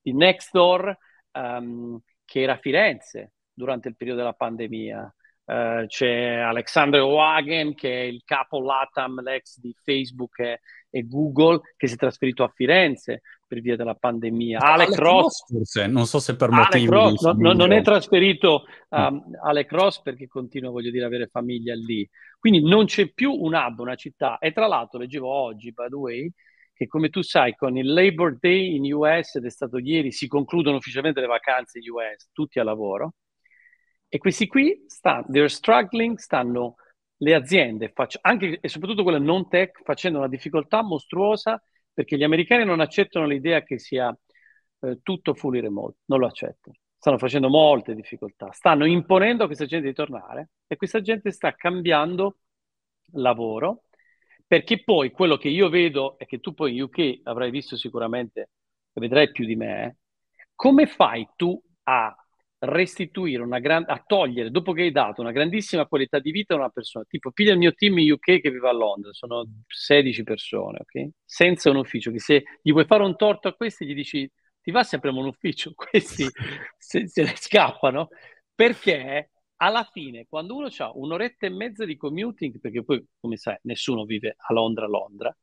di 0.00 0.12
Nextdoor 0.12 0.96
um, 1.32 1.98
che 2.24 2.42
era 2.42 2.52
a 2.52 2.58
Firenze 2.58 3.32
durante 3.52 3.88
il 3.88 3.96
periodo 3.96 4.20
della 4.20 4.34
pandemia, 4.34 5.14
uh, 5.44 5.86
c'è 5.86 6.34
Alexander 6.36 7.02
Wagen 7.02 7.74
che 7.74 7.90
è 7.90 8.04
il 8.04 8.22
capo 8.24 8.60
LATAM, 8.60 9.22
l'ex 9.22 9.58
di 9.58 9.74
Facebook 9.82 10.38
e, 10.38 10.60
e 10.90 11.06
Google, 11.06 11.60
che 11.76 11.88
si 11.88 11.94
è 11.94 11.96
trasferito 11.96 12.44
a 12.44 12.52
Firenze 12.54 13.22
per 13.46 13.60
via 13.60 13.76
della 13.76 13.94
pandemia. 13.94 14.58
Alec, 14.58 14.86
Alec 14.88 14.98
Ross, 14.98 15.46
forse, 15.46 15.86
non 15.86 16.06
so 16.06 16.18
se 16.18 16.36
per 16.36 16.50
motivi... 16.50 16.86
Ross, 16.86 17.22
no, 17.22 17.32
no, 17.32 17.52
non 17.52 17.72
è 17.72 17.82
trasferito 17.82 18.64
um, 18.90 19.14
mm. 19.14 19.34
Alec 19.44 19.72
Ross 19.72 20.00
perché 20.02 20.26
continua, 20.26 20.70
voglio 20.70 20.90
dire, 20.90 21.04
avere 21.04 21.28
famiglia 21.28 21.74
lì. 21.74 22.08
Quindi 22.38 22.62
non 22.62 22.86
c'è 22.86 23.12
più 23.12 23.32
un 23.32 23.54
hub, 23.54 23.80
una 23.80 23.94
città. 23.94 24.38
E 24.38 24.52
tra 24.52 24.66
l'altro 24.66 24.98
leggevo 24.98 25.28
oggi, 25.28 25.72
by 25.72 25.88
the 25.88 25.96
way, 25.96 26.32
che 26.74 26.86
come 26.86 27.08
tu 27.08 27.22
sai 27.22 27.54
con 27.54 27.76
il 27.76 27.92
Labor 27.92 28.36
Day 28.38 28.74
in 28.74 28.92
US 28.92 29.36
ed 29.36 29.44
è 29.44 29.50
stato 29.50 29.78
ieri, 29.78 30.10
si 30.10 30.26
concludono 30.26 30.76
ufficialmente 30.76 31.20
le 31.20 31.26
vacanze 31.26 31.78
in 31.78 31.90
US, 31.90 32.28
tutti 32.32 32.58
a 32.58 32.64
lavoro. 32.64 33.14
E 34.08 34.18
questi 34.18 34.46
qui 34.46 34.84
stanno, 34.86 35.24
they're 35.28 35.48
struggling, 35.48 36.16
stanno 36.18 36.76
le 37.18 37.34
aziende, 37.34 37.90
faccio, 37.94 38.18
anche 38.22 38.58
e 38.60 38.68
soprattutto 38.68 39.02
quelle 39.02 39.18
non 39.18 39.48
tech, 39.48 39.82
facendo 39.82 40.18
una 40.18 40.28
difficoltà 40.28 40.82
mostruosa 40.82 41.62
perché 41.94 42.16
gli 42.16 42.24
americani 42.24 42.64
non 42.64 42.80
accettano 42.80 43.26
l'idea 43.26 43.62
che 43.62 43.78
sia 43.78 44.14
eh, 44.80 44.98
tutto 45.02 45.34
fully 45.34 45.60
remote, 45.60 45.98
non 46.06 46.18
lo 46.18 46.26
accettano. 46.26 46.76
Stanno 46.98 47.18
facendo 47.18 47.48
molte 47.48 47.94
difficoltà, 47.94 48.50
stanno 48.52 48.84
imponendo 48.86 49.44
a 49.44 49.46
questa 49.46 49.66
gente 49.66 49.86
di 49.86 49.94
tornare 49.94 50.50
e 50.66 50.76
questa 50.76 51.00
gente 51.00 51.30
sta 51.30 51.54
cambiando 51.54 52.38
lavoro 53.12 53.84
perché 54.46 54.82
poi 54.82 55.10
quello 55.10 55.36
che 55.36 55.48
io 55.48 55.68
vedo 55.68 56.18
e 56.18 56.26
che 56.26 56.40
tu 56.40 56.54
poi 56.54 56.74
in 56.74 56.82
UK 56.82 57.20
avrai 57.24 57.50
visto 57.50 57.76
sicuramente, 57.76 58.50
vedrai 58.92 59.30
più 59.30 59.44
di 59.46 59.56
me, 59.56 59.84
eh, 59.84 59.96
come 60.54 60.86
fai 60.86 61.28
tu 61.36 61.60
a 61.84 62.14
restituire 62.64 63.42
una 63.42 63.58
grande, 63.58 63.90
a 63.92 64.02
togliere, 64.04 64.50
dopo 64.50 64.72
che 64.72 64.82
hai 64.82 64.90
dato 64.90 65.20
una 65.20 65.32
grandissima 65.32 65.86
qualità 65.86 66.18
di 66.18 66.30
vita 66.30 66.54
a 66.54 66.58
una 66.58 66.68
persona, 66.68 67.04
tipo 67.08 67.30
piglia 67.30 67.52
il 67.52 67.58
mio 67.58 67.72
team 67.74 67.98
in 67.98 68.12
UK 68.12 68.40
che 68.40 68.50
vive 68.50 68.68
a 68.68 68.72
Londra, 68.72 69.12
sono 69.12 69.46
16 69.66 70.22
persone, 70.22 70.78
ok? 70.80 71.10
Senza 71.24 71.70
un 71.70 71.76
ufficio, 71.76 72.10
che 72.10 72.20
se 72.20 72.44
gli 72.62 72.72
vuoi 72.72 72.84
fare 72.86 73.02
un 73.02 73.16
torto 73.16 73.48
a 73.48 73.54
questi 73.54 73.86
gli 73.86 73.94
dici 73.94 74.30
ti 74.60 74.70
va 74.70 74.82
sempre 74.82 75.10
un 75.10 75.26
ufficio, 75.26 75.72
questi 75.76 76.26
se, 76.78 77.06
se 77.06 77.22
ne 77.22 77.34
scappano, 77.36 78.08
perché 78.54 79.30
alla 79.56 79.84
fine 79.92 80.26
quando 80.28 80.56
uno 80.56 80.68
ha 80.76 80.90
un'oretta 80.94 81.46
e 81.46 81.50
mezza 81.50 81.84
di 81.84 81.96
commuting, 81.96 82.58
perché 82.60 82.82
poi 82.84 83.04
come 83.20 83.36
sai 83.36 83.56
nessuno 83.62 84.04
vive 84.04 84.36
a 84.36 84.52
Londra, 84.52 84.86
Londra, 84.86 85.36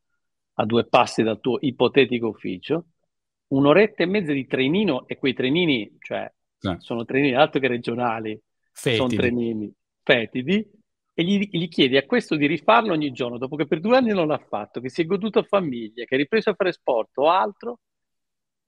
a 0.56 0.66
due 0.66 0.88
passi 0.88 1.24
dal 1.24 1.40
tuo 1.40 1.58
ipotetico 1.62 2.28
ufficio, 2.28 2.88
un'oretta 3.48 4.04
e 4.04 4.06
mezza 4.06 4.34
di 4.34 4.46
trenino 4.48 5.08
e 5.08 5.18
quei 5.18 5.34
trenini, 5.34 5.98
cioè 6.00 6.32
sono 6.80 7.06
trenini 7.06 7.36
altro 7.36 7.60
che 7.60 7.68
regionali, 7.68 8.40
fetidi. 8.72 8.96
sono 8.96 9.10
trenini 9.10 9.74
fetidi, 10.04 10.70
e 11.14 11.24
gli, 11.24 11.50
gli, 11.52 11.68
chiedi 11.68 11.98
a 11.98 12.06
questo 12.06 12.36
di 12.36 12.48
rifarlo 12.48 12.94
ogni 12.94 13.12
giorno, 13.12 13.38
dopo 13.38 13.56
che 13.56 13.68
per 13.68 13.80
due 13.80 13.98
anni 13.98 14.14
non 14.14 14.28
l'ha 14.28 14.44
fatto, 14.48 14.80
che 14.80 14.90
si 14.90 15.02
è 15.02 15.06
goduto 15.06 15.44
famiglia, 15.44 16.06
che 16.06 16.16
ha 16.16 16.18
ripreso 16.18 16.52
a 16.52 16.54
fare 16.54 16.72
sport 16.72 17.18
o 17.18 17.30
altro, 17.30 17.80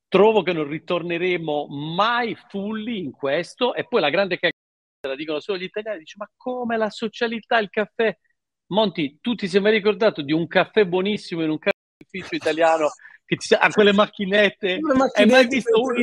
trovo 0.08 0.44
che 0.44 0.54
non 0.54 0.68
ritorneremo 0.68 1.68
mai 1.96 2.36
fully 2.50 3.00
in 3.00 3.12
questo. 3.12 3.74
E 3.74 3.88
poi 3.88 4.02
la 4.02 4.10
grande 4.10 4.36
cagata, 4.36 4.58
la 5.08 5.16
dicono 5.16 5.40
solo 5.40 5.58
gli 5.58 5.64
italiani, 5.64 6.00
dice 6.00 6.16
ma 6.18 6.30
come 6.36 6.78
la 6.78 6.90
socialità, 6.90 7.58
il 7.60 7.70
caffè? 7.70 8.16
Monti, 8.68 9.20
tu 9.22 9.36
ti 9.36 9.48
sei 9.48 9.62
mai 9.62 9.72
ricordato 9.72 10.22
di 10.22 10.34
un 10.34 10.48
caffè 10.48 10.86
buonissimo 10.86 11.44
in 11.44 11.50
un 11.50 11.58
caffè 11.60 11.72
ufficio 12.04 12.36
italiano 12.36 12.90
che 13.26 13.38
ti, 13.38 13.54
ha 13.54 13.70
quelle 13.70 13.94
macchinette? 13.94 14.80
Hai 15.14 15.26
mai 15.26 15.48
visto 15.48 15.80
uno 15.82 15.94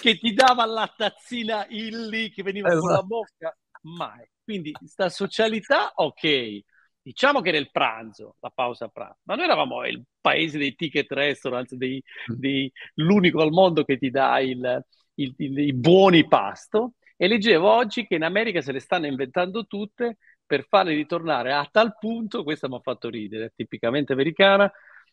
che 0.00 0.18
ti 0.18 0.32
dava 0.32 0.64
la 0.66 0.92
tazzina 0.94 1.66
Illy 1.68 2.30
che 2.30 2.42
veniva 2.42 2.68
esatto. 2.68 2.80
con 2.80 2.90
la 2.90 2.94
esatto. 2.96 3.06
bocca? 3.06 3.58
Mai. 3.82 4.28
Quindi 4.42 4.72
sta 4.84 5.08
socialità, 5.08 5.92
ok. 5.94 6.60
Diciamo 7.02 7.40
che 7.40 7.50
nel 7.50 7.70
pranzo, 7.70 8.36
la 8.40 8.50
pausa 8.50 8.88
pranzo, 8.88 9.18
ma 9.24 9.34
noi 9.34 9.44
eravamo 9.44 9.84
il 9.86 10.02
paese 10.20 10.56
dei 10.56 10.74
ticket 10.74 11.10
restaurant, 11.12 11.74
dei, 11.74 12.02
mm. 12.32 12.34
dei, 12.34 12.72
l'unico 12.94 13.42
al 13.42 13.50
mondo 13.50 13.84
che 13.84 13.98
ti 13.98 14.10
dà 14.10 14.40
il, 14.40 14.84
il, 15.14 15.34
il, 15.36 15.58
i 15.58 15.72
buoni 15.74 16.26
pasto. 16.26 16.94
E 17.16 17.28
leggevo 17.28 17.70
oggi 17.70 18.06
che 18.06 18.14
in 18.16 18.24
America 18.24 18.60
se 18.60 18.72
le 18.72 18.80
stanno 18.80 19.06
inventando 19.06 19.66
tutte 19.66 20.16
per 20.46 20.66
farli 20.66 20.94
ritornare 20.94 21.52
a 21.52 21.68
tal 21.70 21.96
punto, 21.98 22.42
questa 22.42 22.68
mi 22.68 22.76
ha 22.76 22.80
fatto 22.80 23.08
ridere, 23.08 23.52
tipicamente 23.54 24.12
americana, 24.12 24.70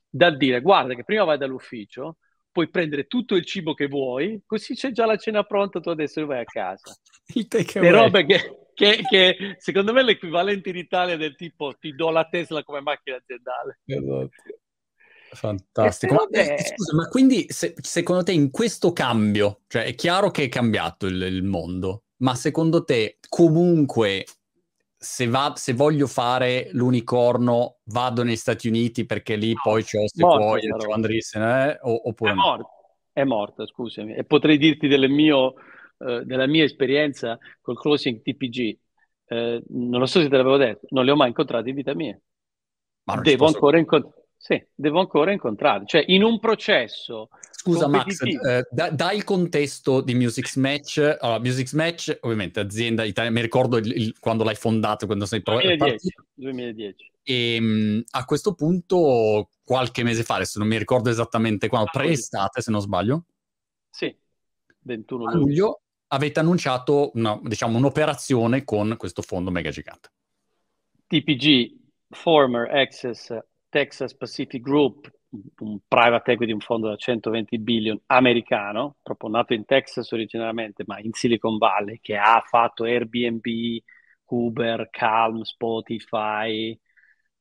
da 0.10 0.30
dire 0.30 0.62
guarda 0.62 0.94
che 0.94 1.04
prima 1.04 1.24
vai 1.24 1.38
dall'ufficio, 1.38 2.18
puoi 2.52 2.70
prendere 2.70 3.08
tutto 3.08 3.36
il 3.36 3.46
cibo 3.46 3.74
che 3.74 3.88
vuoi, 3.88 4.42
così 4.46 4.76
c'è 4.76 4.92
già 4.92 5.06
la 5.06 5.18
cena 5.18 5.44
pronta, 5.44 5.80
tu 5.80 5.90
adesso 5.90 6.26
vai 6.26 6.42
a 6.42 6.46
casa. 6.46 6.96
Il 7.34 7.48
Le 7.50 7.92
robe 7.92 8.26
che, 8.26 8.68
che, 8.74 9.02
che, 9.08 9.56
secondo 9.58 9.94
me 9.94 10.02
è 10.02 10.04
l'equivalente 10.04 10.70
in 10.70 10.76
Italia 10.76 11.16
del 11.16 11.36
tipo 11.36 11.74
ti 11.80 11.94
do 11.96 12.10
la 12.10 12.28
Tesla 12.28 12.64
come 12.64 12.82
macchina 12.82 13.18
aziendale. 13.18 13.80
Esatto. 13.86 14.30
Fantastico. 15.34 16.14
Ma, 16.14 16.28
eh, 16.30 16.58
scusa, 16.58 16.96
ma 16.96 17.08
quindi 17.08 17.46
se, 17.50 17.74
secondo 17.80 18.24
te 18.24 18.34
in 18.34 18.52
questo 18.52 18.92
cambio, 18.92 19.62
cioè 19.68 19.84
è 19.84 19.96
chiaro 19.96 20.30
che 20.30 20.44
è 20.44 20.50
cambiato 20.50 21.06
il, 21.06 21.22
il 21.22 21.44
mondo, 21.44 22.04
ma 22.18 22.36
secondo 22.36 22.84
te 22.84 23.18
comunque 23.30 24.26
se, 25.04 25.28
va, 25.28 25.54
se, 25.56 25.74
voglio 25.74 26.06
fare 26.06 26.70
l'unicorno 26.74 27.78
vado 27.86 28.22
negli 28.22 28.36
Stati 28.36 28.68
Uniti 28.68 29.04
perché 29.08 29.36
lì 29.36 29.52
poi 29.54 29.84
c'ho 29.84 30.08
Sequoia, 30.08 30.76
c'ho 30.76 30.94
Andreessen, 30.94 31.42
eh? 31.42 31.80
o, 31.82 32.10
oppure 32.10 32.30
è 32.30 32.34
no? 32.36 32.42
morto, 32.42 32.70
è 33.12 33.24
morto, 33.24 33.66
scusami. 33.66 34.14
E 34.14 34.26
potrei 34.26 34.60
dirti 34.60 34.88
mio, 35.08 35.56
uh, 35.98 36.24
della 36.24 36.46
mia 36.46 36.64
esperienza 36.64 37.40
col 37.62 37.80
closing 37.80 38.22
TPG. 38.22 38.78
Eh, 39.26 39.64
non 39.70 40.00
lo 40.00 40.06
so 40.06 40.22
se 40.22 40.30
te 40.30 40.38
l'avevo 40.38 40.58
detto, 40.58 40.86
non 40.90 41.04
li 41.04 41.10
ho 41.10 41.16
mai 41.16 41.30
incontrati 41.30 41.70
in 41.70 41.76
vita 41.76 41.96
mia. 41.96 42.20
Devo 43.24 43.48
ancora 43.48 43.80
incontrare. 43.80 44.28
Sì, 44.38 44.64
devo 44.76 45.00
ancora 45.00 45.32
incontrare. 45.32 45.84
Cioè, 45.88 46.04
in 46.08 46.22
un 46.22 46.40
processo 46.40 47.30
Scusa 47.62 47.88
Max, 47.88 48.24
eh, 48.24 48.68
da, 48.72 48.90
dai 48.90 49.18
il 49.18 49.24
contesto 49.24 50.02
di 50.02 50.16
Music 50.16 50.56
Match. 50.56 50.98
Allora, 50.98 51.40
Music 51.40 51.72
Match, 51.74 52.18
ovviamente, 52.22 52.60
azienda 52.60 53.04
italiana, 53.04 53.36
mi 53.36 53.44
ricordo 53.44 53.78
il, 53.78 53.92
il, 53.92 54.20
quando 54.20 54.44
l'hai 54.44 54.56
fondato, 54.56 55.06
quando 55.06 55.28
sei 55.28 55.42
2010, 55.44 56.16
2010. 56.34 57.12
E 57.22 58.04
a 58.10 58.26
questo 58.26 58.56
punto, 58.56 59.50
qualche 59.64 60.02
mese 60.02 60.24
fa, 60.24 60.36
adesso 60.36 60.58
non 60.58 60.70
mi 60.70 60.78
ricordo 60.80 61.12
esattamente 61.12 61.68
quando, 61.68 61.90
ah, 61.90 61.92
pre-estate 61.92 62.62
se 62.64 62.72
non 62.72 62.82
sbaglio. 62.82 63.26
Sì, 63.92 64.16
21 64.80 65.26
luglio. 65.26 65.38
luglio 65.38 65.82
avete 66.08 66.40
annunciato 66.40 67.12
una, 67.14 67.40
diciamo, 67.44 67.78
un'operazione 67.78 68.64
con 68.64 68.96
questo 68.98 69.22
fondo 69.22 69.52
mega 69.52 69.70
gigante. 69.70 70.10
TPG, 71.06 71.76
former 72.10 72.74
Access 72.74 73.38
Texas 73.70 74.16
Pacific 74.16 74.64
Group, 74.64 75.12
un 75.60 75.80
private 75.88 76.34
equity, 76.34 76.52
un 76.52 76.60
fondo 76.60 76.90
da 76.90 76.96
120 76.96 77.58
billion 77.60 78.00
americano, 78.08 78.98
proprio 79.02 79.30
nato 79.30 79.54
in 79.54 79.66
Texas 79.66 80.12
originariamente, 80.12 80.84
ma 80.86 81.00
in 81.00 81.14
Silicon 81.14 81.58
Valley, 81.58 82.00
che 82.02 82.18
ha 82.18 82.44
fatto 82.46 82.84
Airbnb, 82.84 83.46
Uber, 84.26 84.90
Calm, 84.90 85.42
Spotify, 85.42 86.78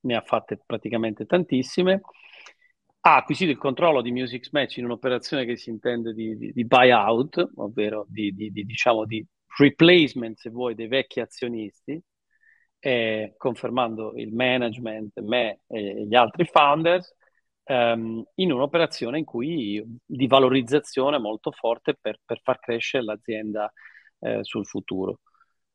ne 0.02 0.16
ha 0.16 0.20
fatte 0.22 0.60
praticamente 0.64 1.26
tantissime. 1.26 2.00
Ha 3.02 3.16
acquisito 3.16 3.50
il 3.50 3.58
controllo 3.58 4.02
di 4.02 4.12
Music 4.12 4.48
Match 4.52 4.76
in 4.76 4.84
un'operazione 4.84 5.44
che 5.44 5.56
si 5.56 5.70
intende 5.70 6.12
di, 6.12 6.36
di, 6.36 6.52
di 6.52 6.64
buyout, 6.66 7.52
ovvero 7.56 8.06
di, 8.08 8.32
di, 8.34 8.50
diciamo 8.50 9.06
di 9.06 9.24
replacement, 9.58 10.36
se 10.36 10.50
vuoi, 10.50 10.74
dei 10.74 10.86
vecchi 10.86 11.20
azionisti, 11.20 12.00
eh, 12.78 13.34
confermando 13.36 14.12
il 14.16 14.34
management, 14.34 15.18
me 15.20 15.60
e 15.66 16.06
gli 16.06 16.14
altri 16.14 16.44
founders, 16.44 17.14
ehm, 17.64 18.24
in 18.36 18.52
un'operazione 18.52 19.18
in 19.18 19.24
cui, 19.24 19.82
di 20.04 20.26
valorizzazione 20.26 21.18
molto 21.18 21.50
forte 21.52 21.96
per, 22.00 22.18
per 22.24 22.40
far 22.42 22.58
crescere 22.58 23.04
l'azienda 23.04 23.72
eh, 24.20 24.38
sul 24.42 24.66
futuro. 24.66 25.20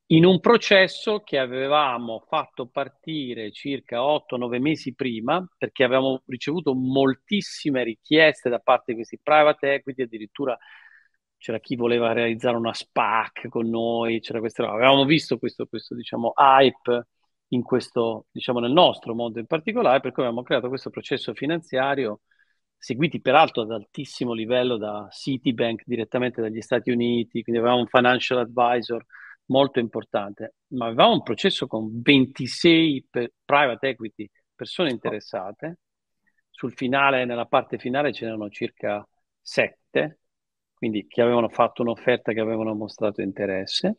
In 0.07 0.23
un 0.23 0.39
processo 0.39 1.21
che 1.21 1.39
avevamo 1.39 2.23
fatto 2.27 2.67
partire 2.67 3.51
circa 3.51 4.01
8-9 4.01 4.59
mesi 4.59 4.93
prima, 4.93 5.43
perché 5.57 5.83
avevamo 5.83 6.21
ricevuto 6.27 6.75
moltissime 6.75 7.83
richieste 7.83 8.49
da 8.49 8.59
parte 8.59 8.91
di 8.91 8.97
questi 8.97 9.19
private 9.21 9.73
equity, 9.73 10.03
addirittura 10.03 10.55
c'era 11.37 11.59
chi 11.59 11.75
voleva 11.75 12.13
realizzare 12.13 12.55
una 12.55 12.73
SPAC 12.73 13.47
con 13.49 13.67
noi, 13.67 14.19
c'era 14.19 14.39
questa, 14.39 14.69
avevamo 14.69 15.05
visto 15.05 15.39
questo, 15.39 15.65
questo 15.65 15.95
diciamo, 15.95 16.33
hype 16.35 17.07
in 17.55 17.63
questo, 17.63 18.27
diciamo, 18.31 18.59
nel 18.59 18.71
nostro 18.71 19.15
mondo 19.15 19.39
in 19.39 19.45
particolare, 19.47 19.99
per 19.99 20.11
cui 20.11 20.23
abbiamo 20.23 20.43
creato 20.43 20.67
questo 20.67 20.89
processo 20.89 21.33
finanziario, 21.33 22.21
seguiti 22.77 23.19
peraltro 23.21 23.63
ad 23.63 23.71
altissimo 23.71 24.33
livello 24.33 24.77
da 24.77 25.07
Citibank 25.09 25.83
direttamente 25.85 26.41
dagli 26.41 26.61
Stati 26.61 26.91
Uniti, 26.91 27.41
quindi 27.41 27.59
avevamo 27.61 27.81
un 27.81 27.87
financial 27.87 28.39
advisor 28.39 29.03
molto 29.45 29.79
importante, 29.79 30.55
ma 30.69 30.85
avevamo 30.87 31.13
un 31.13 31.23
processo 31.23 31.67
con 31.67 32.01
26 32.01 33.07
private 33.43 33.87
equity, 33.87 34.29
persone 34.53 34.91
interessate. 34.91 35.79
Sul 36.49 36.73
finale, 36.73 37.25
nella 37.25 37.45
parte 37.45 37.77
finale, 37.77 38.13
ce 38.13 38.25
n'erano 38.25 38.49
circa 38.49 39.05
7, 39.41 40.19
quindi 40.73 41.05
che 41.07 41.21
avevano 41.21 41.49
fatto 41.49 41.81
un'offerta, 41.81 42.31
che 42.31 42.39
avevano 42.39 42.73
mostrato 42.73 43.21
interesse. 43.21 43.97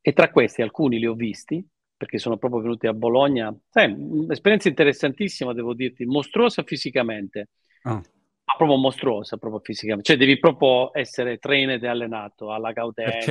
E 0.00 0.12
tra 0.12 0.30
questi 0.30 0.62
alcuni 0.62 0.98
li 0.98 1.06
ho 1.06 1.14
visti, 1.14 1.64
perché 2.02 2.18
sono 2.18 2.36
proprio 2.36 2.62
venuti 2.62 2.88
a 2.88 2.92
Bologna. 2.92 3.56
Sai, 3.70 3.94
un'esperienza 3.96 4.66
interessantissima, 4.66 5.52
devo 5.52 5.72
dirti, 5.72 6.04
mostruosa 6.04 6.64
fisicamente. 6.64 7.50
Oh. 7.84 8.02
Ma 8.44 8.54
proprio 8.56 8.76
mostruosa, 8.76 9.36
proprio 9.36 9.60
fisicamente. 9.60 10.08
Cioè, 10.08 10.16
devi 10.16 10.36
proprio 10.40 10.90
essere 10.98 11.38
trained 11.38 11.80
e 11.80 11.86
allenato 11.86 12.52
alla 12.52 12.72
Gaudenzi, 12.72 13.30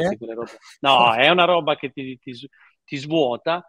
No, 0.79 1.13
è 1.13 1.27
una 1.27 1.43
roba 1.43 1.75
che 1.75 1.91
ti, 1.91 2.17
ti, 2.17 2.31
ti, 2.85 2.95
svuota. 2.95 3.61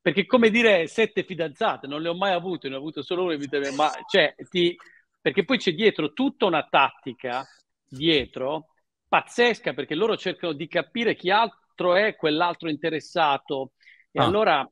Perché, 0.00 0.26
come 0.26 0.50
dire, 0.50 0.86
sette 0.86 1.24
fidanzate, 1.24 1.88
non 1.88 2.00
le 2.00 2.10
ho 2.10 2.14
mai 2.14 2.32
avute, 2.32 2.68
ne 2.68 2.76
ho 2.76 2.78
avuto 2.78 3.02
solo 3.02 3.24
una 3.24 3.32
in 3.32 3.40
vita 3.40 3.58
mia, 3.58 3.72
ma 3.72 3.90
cioè, 4.08 4.32
ti... 4.48 4.76
perché 5.20 5.44
poi 5.44 5.58
c'è 5.58 5.72
dietro 5.72 6.12
tutta 6.12 6.46
una 6.46 6.62
tattica, 6.70 7.44
dietro, 7.84 8.68
pazzesca, 9.08 9.74
perché 9.74 9.96
loro 9.96 10.16
cercano 10.16 10.52
di 10.52 10.68
capire 10.68 11.16
chi 11.16 11.30
altro 11.30 11.96
è 11.96 12.14
quell'altro 12.14 12.68
interessato, 12.68 13.72
e 14.16 14.20
ah. 14.20 14.24
allora 14.24 14.70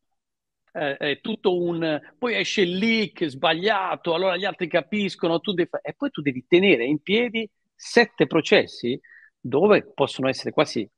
eh, 0.72 0.96
è 0.96 1.20
tutto 1.20 1.60
un... 1.60 2.00
Poi 2.16 2.34
esce 2.34 2.62
il 2.62 2.78
leak 2.78 3.26
sbagliato, 3.26 4.14
allora 4.14 4.38
gli 4.38 4.46
altri 4.46 4.68
capiscono, 4.68 5.40
tu 5.40 5.52
devi... 5.52 5.68
e 5.82 5.92
poi 5.92 6.10
tu 6.10 6.22
devi 6.22 6.46
tenere 6.48 6.86
in 6.86 7.00
piedi 7.02 7.48
sette 7.74 8.26
processi 8.26 8.98
dove 9.38 9.84
possono 9.92 10.28
essere 10.28 10.52
quasi 10.52 10.88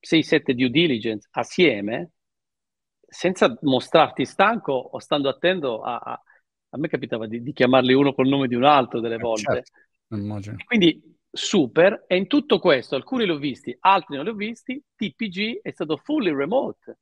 6-7 0.00 0.52
due 0.52 0.70
diligence 0.70 1.26
assieme, 1.32 2.12
senza 3.00 3.58
mostrarti 3.62 4.24
stanco 4.24 4.72
o 4.72 5.00
stando 5.00 5.28
attento 5.28 5.82
a, 5.82 5.96
a, 5.96 6.22
a 6.68 6.78
me 6.78 6.86
capitava 6.86 7.26
di, 7.26 7.42
di 7.42 7.52
chiamarli 7.52 7.92
uno 7.94 8.14
col 8.14 8.28
nome 8.28 8.46
di 8.46 8.54
un 8.54 8.62
altro 8.62 9.00
delle 9.00 9.16
eh, 9.16 9.18
volte. 9.18 9.64
Certo. 9.64 9.72
Quindi 10.64 11.16
super, 11.28 12.04
e 12.06 12.16
in 12.16 12.28
tutto 12.28 12.60
questo, 12.60 12.94
alcuni 12.94 13.24
li 13.24 13.32
ho 13.32 13.38
visti, 13.38 13.76
altri 13.80 14.14
non 14.14 14.24
li 14.24 14.30
ho 14.30 14.34
visti, 14.34 14.80
TPG 14.94 15.62
è 15.62 15.72
stato 15.72 15.96
fully 15.96 16.32
remote 16.32 16.98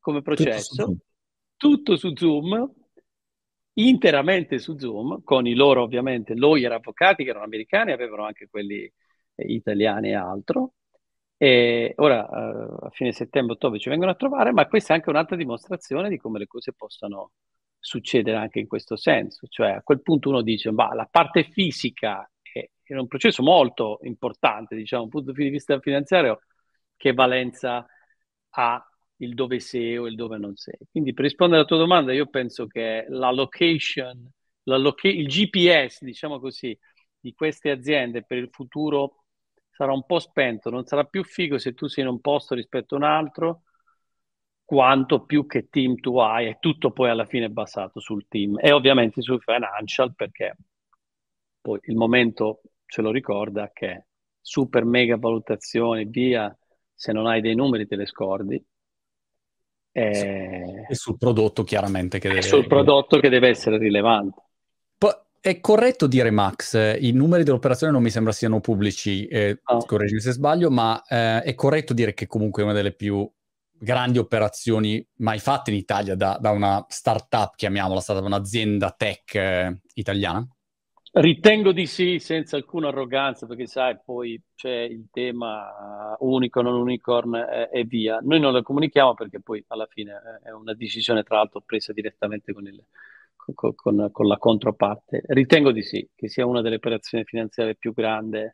come 0.00 0.22
processo, 0.22 0.74
tutto 0.74 0.76
su 0.76 0.84
Zoom, 0.84 0.98
tutto 1.56 1.96
su 1.96 2.12
Zoom 2.16 2.74
interamente 3.74 4.58
su 4.58 4.76
Zoom, 4.78 5.22
con 5.22 5.46
i 5.46 5.54
loro 5.54 5.82
ovviamente 5.82 6.34
lawyer 6.34 6.72
avvocati 6.72 7.24
che 7.24 7.30
erano 7.30 7.44
americani, 7.44 7.92
avevano 7.92 8.24
anche 8.24 8.48
quelli 8.48 8.82
eh, 8.82 9.44
italiani 9.52 10.08
e 10.08 10.14
altro. 10.14 10.74
E 11.36 11.94
ora 11.96 12.28
eh, 12.28 12.86
a 12.86 12.90
fine 12.90 13.12
settembre-ottobre 13.12 13.78
ci 13.78 13.88
vengono 13.88 14.10
a 14.10 14.14
trovare, 14.14 14.52
ma 14.52 14.66
questa 14.66 14.92
è 14.92 14.96
anche 14.96 15.08
un'altra 15.08 15.36
dimostrazione 15.36 16.08
di 16.08 16.18
come 16.18 16.38
le 16.38 16.46
cose 16.46 16.72
possano 16.74 17.32
succedere 17.78 18.36
anche 18.36 18.58
in 18.58 18.66
questo 18.66 18.96
senso. 18.96 19.46
Cioè 19.46 19.70
a 19.70 19.82
quel 19.82 20.02
punto 20.02 20.28
uno 20.28 20.42
dice, 20.42 20.70
ma 20.70 20.94
la 20.94 21.08
parte 21.10 21.44
fisica 21.44 22.30
è, 22.42 22.68
è 22.82 22.94
un 22.94 23.06
processo 23.06 23.42
molto 23.42 24.00
importante, 24.02 24.76
diciamo, 24.76 25.04
dal 25.04 25.10
punto 25.10 25.32
di 25.32 25.48
vista 25.48 25.80
finanziario, 25.80 26.42
che 26.96 27.14
valenza 27.14 27.86
ha 28.50 28.89
il 29.20 29.34
dove 29.34 29.60
sei 29.60 29.96
o 29.98 30.06
il 30.06 30.14
dove 30.14 30.38
non 30.38 30.56
sei. 30.56 30.76
Quindi 30.90 31.12
per 31.12 31.24
rispondere 31.24 31.58
alla 31.60 31.68
tua 31.68 31.78
domanda, 31.78 32.12
io 32.12 32.26
penso 32.26 32.66
che 32.66 33.06
la 33.08 33.30
location, 33.30 34.28
la 34.64 34.76
loca- 34.76 35.08
il 35.08 35.26
GPS, 35.26 36.04
diciamo 36.04 36.38
così, 36.40 36.76
di 37.18 37.34
queste 37.34 37.70
aziende 37.70 38.22
per 38.24 38.38
il 38.38 38.48
futuro 38.50 39.24
sarà 39.70 39.92
un 39.92 40.04
po' 40.06 40.18
spento, 40.18 40.70
non 40.70 40.84
sarà 40.86 41.04
più 41.04 41.22
figo 41.24 41.58
se 41.58 41.74
tu 41.74 41.86
sei 41.86 42.04
in 42.04 42.10
un 42.10 42.20
posto 42.20 42.54
rispetto 42.54 42.94
a 42.94 42.98
un 42.98 43.04
altro, 43.04 43.62
quanto 44.64 45.24
più 45.24 45.46
che 45.46 45.68
team 45.68 45.96
tu 45.96 46.18
hai, 46.18 46.46
e 46.48 46.56
tutto 46.60 46.92
poi 46.92 47.10
alla 47.10 47.26
fine 47.26 47.46
è 47.46 47.48
basato 47.50 48.00
sul 48.00 48.26
team 48.28 48.58
e 48.60 48.72
ovviamente 48.72 49.22
sul 49.22 49.40
financial, 49.42 50.14
perché 50.14 50.56
poi 51.60 51.78
il 51.84 51.96
momento 51.96 52.62
ce 52.86 53.02
lo 53.02 53.10
ricorda 53.10 53.70
che 53.72 54.06
super 54.40 54.84
mega 54.84 55.16
valutazioni, 55.16 56.04
via, 56.06 56.56
se 56.94 57.12
non 57.12 57.26
hai 57.26 57.40
dei 57.40 57.54
numeri 57.54 57.86
te 57.86 57.96
le 57.96 58.06
scordi, 58.06 58.62
e, 59.92 60.86
e 60.88 60.94
sul 60.94 61.18
prodotto 61.18 61.64
chiaramente 61.64 62.18
che 62.18 62.28
deve... 62.28 62.42
sul 62.42 62.66
prodotto 62.66 63.18
che 63.18 63.28
deve 63.28 63.48
essere 63.48 63.78
rilevante. 63.78 64.42
È 65.42 65.58
corretto 65.58 66.06
dire, 66.06 66.30
Max, 66.30 66.74
eh, 66.74 66.98
i 67.00 67.12
numeri 67.12 67.44
dell'operazione 67.44 67.90
non 67.90 68.02
mi 68.02 68.10
sembra 68.10 68.30
siano 68.30 68.60
pubblici, 68.60 69.26
eh, 69.26 69.58
oh. 69.64 69.82
correggimi 69.86 70.20
se 70.20 70.32
sbaglio, 70.32 70.70
ma 70.70 71.02
eh, 71.08 71.40
è 71.40 71.54
corretto 71.54 71.94
dire 71.94 72.12
che 72.12 72.26
comunque 72.26 72.60
è 72.60 72.66
una 72.66 72.74
delle 72.74 72.92
più 72.92 73.26
grandi 73.72 74.18
operazioni 74.18 75.02
mai 75.16 75.38
fatte 75.38 75.70
in 75.70 75.78
Italia 75.78 76.14
da, 76.14 76.36
da 76.38 76.50
una 76.50 76.84
startup, 76.88 77.54
chiamiamola, 77.56 78.00
stata 78.00 78.20
un'azienda 78.20 78.90
tech 78.90 79.34
eh, 79.34 79.80
italiana? 79.94 80.46
Ritengo 81.12 81.72
di 81.72 81.86
sì, 81.86 82.20
senza 82.20 82.56
alcuna 82.56 82.88
arroganza, 82.88 83.46
perché 83.46 83.66
sai, 83.66 83.98
poi 84.04 84.40
c'è 84.54 84.70
il 84.70 85.08
tema 85.10 86.16
unicorn, 86.20 86.68
non 86.68 86.80
unicorn 86.80 87.34
e, 87.34 87.68
e 87.72 87.84
via. 87.84 88.20
Noi 88.22 88.38
non 88.38 88.52
lo 88.52 88.62
comunichiamo 88.62 89.14
perché 89.14 89.40
poi 89.40 89.64
alla 89.68 89.86
fine 89.90 90.12
è 90.44 90.50
una 90.50 90.72
decisione, 90.72 91.24
tra 91.24 91.38
l'altro, 91.38 91.62
presa 91.66 91.92
direttamente 91.92 92.52
con, 92.52 92.64
il, 92.66 92.80
con, 93.34 93.74
con, 93.74 94.08
con 94.12 94.26
la 94.28 94.36
controparte. 94.38 95.22
Ritengo 95.26 95.72
di 95.72 95.82
sì, 95.82 96.08
che 96.14 96.28
sia 96.28 96.46
una 96.46 96.60
delle 96.62 96.76
operazioni 96.76 97.24
finanziarie 97.24 97.74
più 97.74 97.92
grandi 97.92 98.48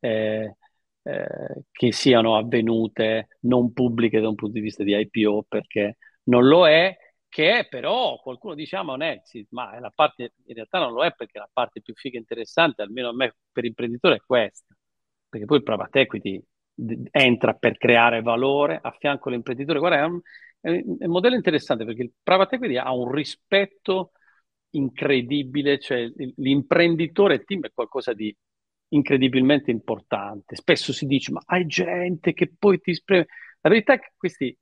eh, 0.00 0.56
eh, 1.02 1.64
che 1.70 1.92
siano 1.92 2.36
avvenute 2.36 3.28
non 3.42 3.72
pubbliche 3.72 4.20
da 4.20 4.28
un 4.28 4.34
punto 4.34 4.54
di 4.54 4.60
vista 4.60 4.82
di 4.82 4.96
IPO, 4.96 5.44
perché 5.48 5.98
non 6.24 6.44
lo 6.48 6.66
è 6.66 6.92
che 7.34 7.66
però 7.68 8.20
qualcuno 8.20 8.54
dice, 8.54 8.76
ah, 8.76 8.82
ma 8.84 8.96
è, 8.98 9.20
sì, 9.24 9.44
ma 9.50 9.76
la 9.80 9.90
parte, 9.92 10.34
in 10.46 10.54
realtà 10.54 10.78
non 10.78 10.92
lo 10.92 11.04
è 11.04 11.12
perché 11.14 11.38
la 11.38 11.50
parte 11.52 11.80
più 11.82 11.92
figa 11.94 12.16
e 12.16 12.20
interessante, 12.20 12.82
almeno 12.82 13.08
a 13.08 13.14
me 13.14 13.34
per 13.50 13.64
imprenditore, 13.64 14.16
è 14.16 14.20
questa, 14.20 14.72
perché 15.28 15.44
poi 15.44 15.56
il 15.58 15.62
private 15.64 16.00
equity 16.00 16.40
d- 16.72 17.08
entra 17.10 17.54
per 17.54 17.76
creare 17.76 18.22
valore 18.22 18.78
a 18.80 18.92
fianco 18.92 19.28
all'imprenditore. 19.28 19.80
Guarda, 19.80 19.98
è 19.98 20.04
un, 20.04 20.20
è 20.60 21.04
un 21.06 21.10
modello 21.10 21.34
interessante 21.34 21.84
perché 21.84 22.02
il 22.02 22.12
private 22.22 22.54
equity 22.54 22.76
ha 22.76 22.92
un 22.94 23.10
rispetto 23.10 24.12
incredibile, 24.70 25.78
cioè 25.80 26.08
l'imprenditore 26.36 27.42
team 27.44 27.62
è 27.62 27.72
qualcosa 27.72 28.12
di 28.12 28.32
incredibilmente 28.88 29.70
importante. 29.72 30.54
Spesso 30.56 30.92
si 30.92 31.06
dice, 31.06 31.32
ma 31.32 31.42
hai 31.46 31.66
gente 31.66 32.32
che 32.32 32.52
poi 32.56 32.80
ti 32.80 32.94
spreme. 32.94 33.26
La 33.60 33.70
verità 33.70 33.94
è 33.94 33.98
che 33.98 34.12
questi 34.16 34.56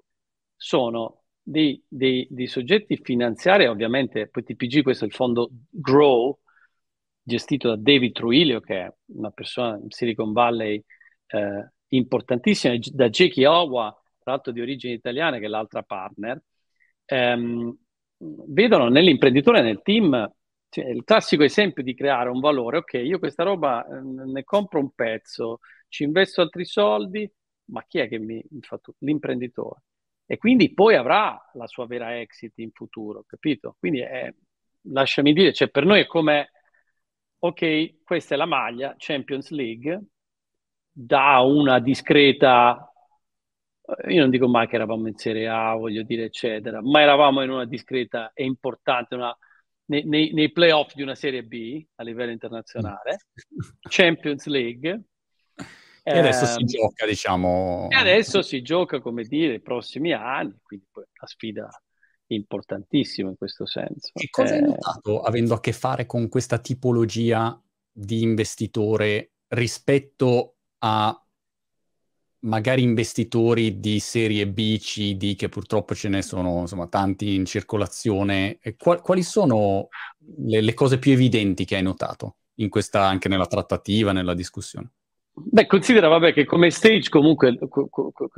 sono 0.56 1.21
dei, 1.42 1.82
dei, 1.88 2.26
dei 2.30 2.46
soggetti 2.46 2.96
finanziari, 3.02 3.66
ovviamente 3.66 4.28
poi 4.28 4.44
TPG, 4.44 4.82
questo 4.82 5.04
è 5.04 5.08
il 5.08 5.14
fondo 5.14 5.50
Grow, 5.68 6.38
gestito 7.22 7.68
da 7.68 7.76
David 7.76 8.12
Truilio, 8.12 8.60
che 8.60 8.80
è 8.80 8.94
una 9.06 9.30
persona 9.30 9.76
in 9.76 9.90
Silicon 9.90 10.32
Valley 10.32 10.82
eh, 11.26 11.72
importantissima, 11.88 12.74
da 12.92 13.08
Jackie 13.08 13.46
Owa, 13.46 13.90
tra 14.18 14.32
l'altro 14.32 14.52
di 14.52 14.60
origine 14.60 14.94
italiana, 14.94 15.38
che 15.38 15.46
è 15.46 15.48
l'altra 15.48 15.82
partner, 15.82 16.40
ehm, 17.06 17.76
vedono 18.48 18.88
nell'imprenditore, 18.88 19.62
nel 19.62 19.82
team, 19.82 20.30
cioè, 20.68 20.86
il 20.86 21.04
classico 21.04 21.42
esempio 21.42 21.82
di 21.82 21.94
creare 21.94 22.30
un 22.30 22.40
valore, 22.40 22.78
ok, 22.78 22.94
io 22.94 23.18
questa 23.18 23.42
roba 23.42 23.84
eh, 23.86 24.00
ne 24.00 24.44
compro 24.44 24.78
un 24.80 24.90
pezzo, 24.92 25.58
ci 25.88 26.04
investo 26.04 26.40
altri 26.40 26.64
soldi, 26.64 27.30
ma 27.66 27.84
chi 27.86 27.98
è 27.98 28.08
che 28.08 28.18
mi, 28.18 28.42
mi 28.50 28.60
fa 28.62 28.78
tutto? 28.78 29.04
L'imprenditore 29.04 29.82
e 30.32 30.38
quindi 30.38 30.72
poi 30.72 30.94
avrà 30.94 31.38
la 31.52 31.66
sua 31.66 31.84
vera 31.84 32.18
exit 32.18 32.56
in 32.60 32.70
futuro, 32.70 33.22
capito? 33.26 33.76
Quindi 33.78 34.00
è, 34.00 34.34
lasciami 34.84 35.34
dire, 35.34 35.52
cioè 35.52 35.68
per 35.68 35.84
noi 35.84 36.00
è 36.00 36.06
come, 36.06 36.52
ok, 37.38 38.02
questa 38.02 38.34
è 38.34 38.38
la 38.38 38.46
maglia 38.46 38.94
Champions 38.96 39.50
League, 39.50 40.04
da 40.90 41.40
una 41.40 41.80
discreta, 41.80 42.90
io 44.08 44.20
non 44.22 44.30
dico 44.30 44.48
mai 44.48 44.68
che 44.68 44.76
eravamo 44.76 45.06
in 45.06 45.18
Serie 45.18 45.48
A, 45.48 45.74
voglio 45.74 46.02
dire, 46.02 46.24
eccetera, 46.24 46.80
ma 46.80 47.02
eravamo 47.02 47.42
in 47.42 47.50
una 47.50 47.66
discreta 47.66 48.30
e 48.32 48.44
importante, 48.44 49.14
una, 49.14 49.36
nei, 49.90 50.06
nei, 50.06 50.32
nei 50.32 50.50
playoff 50.50 50.94
di 50.94 51.02
una 51.02 51.14
Serie 51.14 51.42
B 51.42 51.84
a 51.96 52.02
livello 52.04 52.30
internazionale, 52.32 53.26
Champions 53.86 54.46
League, 54.46 54.98
e 56.02 56.18
adesso 56.18 56.46
si 56.46 56.60
ehm, 56.60 56.66
gioca, 56.66 57.06
diciamo. 57.06 57.86
E 57.90 57.94
adesso 57.94 58.42
si 58.42 58.60
gioca, 58.62 59.00
come 59.00 59.22
dire, 59.22 59.54
i 59.54 59.60
prossimi 59.60 60.12
anni, 60.12 60.58
quindi 60.62 60.86
poi 60.90 61.04
la 61.20 61.26
sfida 61.26 61.68
è 62.26 62.34
importantissima 62.34 63.28
in 63.28 63.36
questo 63.36 63.66
senso. 63.66 64.10
E 64.14 64.28
cosa 64.28 64.54
eh... 64.54 64.58
hai 64.58 64.62
notato 64.62 65.20
avendo 65.20 65.54
a 65.54 65.60
che 65.60 65.72
fare 65.72 66.06
con 66.06 66.28
questa 66.28 66.58
tipologia 66.58 67.60
di 67.92 68.22
investitore 68.22 69.32
rispetto 69.48 70.56
a 70.78 71.16
magari 72.40 72.82
investitori 72.82 73.78
di 73.78 74.00
serie 74.00 74.48
B, 74.48 74.78
C, 74.78 75.14
D, 75.14 75.36
che 75.36 75.48
purtroppo 75.48 75.94
ce 75.94 76.08
ne 76.08 76.22
sono 76.22 76.60
insomma, 76.60 76.88
tanti 76.88 77.34
in 77.34 77.44
circolazione. 77.44 78.58
Qual- 78.76 79.00
quali 79.00 79.22
sono 79.22 79.88
le, 80.38 80.60
le, 80.60 80.74
cose 80.74 80.98
più 80.98 81.12
evidenti 81.12 81.64
che 81.64 81.76
hai 81.76 81.82
notato 81.82 82.38
in 82.54 82.68
questa, 82.68 83.06
anche 83.06 83.28
nella 83.28 83.46
trattativa, 83.46 84.10
nella 84.10 84.34
discussione? 84.34 84.90
Beh, 85.34 85.66
considera 85.66 86.08
vabbè, 86.08 86.32
che 86.32 86.44
come 86.44 86.70
stage 86.70 87.08
comunque 87.08 87.48
i 87.50 87.58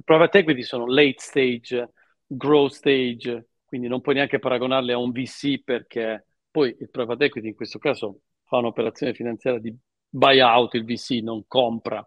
private 0.05 0.39
equity 0.39 0.63
sono 0.63 0.87
late 0.87 1.15
stage, 1.19 1.93
growth 2.27 2.73
stage, 2.73 3.49
quindi 3.65 3.89
non 3.89 4.01
puoi 4.01 4.15
neanche 4.15 4.39
paragonarle 4.39 4.93
a 4.93 4.99
un 4.99 5.11
VC 5.11 5.63
perché 5.65 6.27
poi 6.51 6.75
il 6.79 6.91
private 6.91 7.25
equity 7.25 7.49
in 7.49 7.55
questo 7.57 7.79
caso 7.79 8.21
fa 8.45 8.59
un'operazione 8.59 9.13
finanziaria 9.13 9.61
di 9.61 9.77
buyout, 10.09 10.75
il 10.75 10.85
VC 10.85 11.21
non 11.23 11.45
compra 11.49 12.07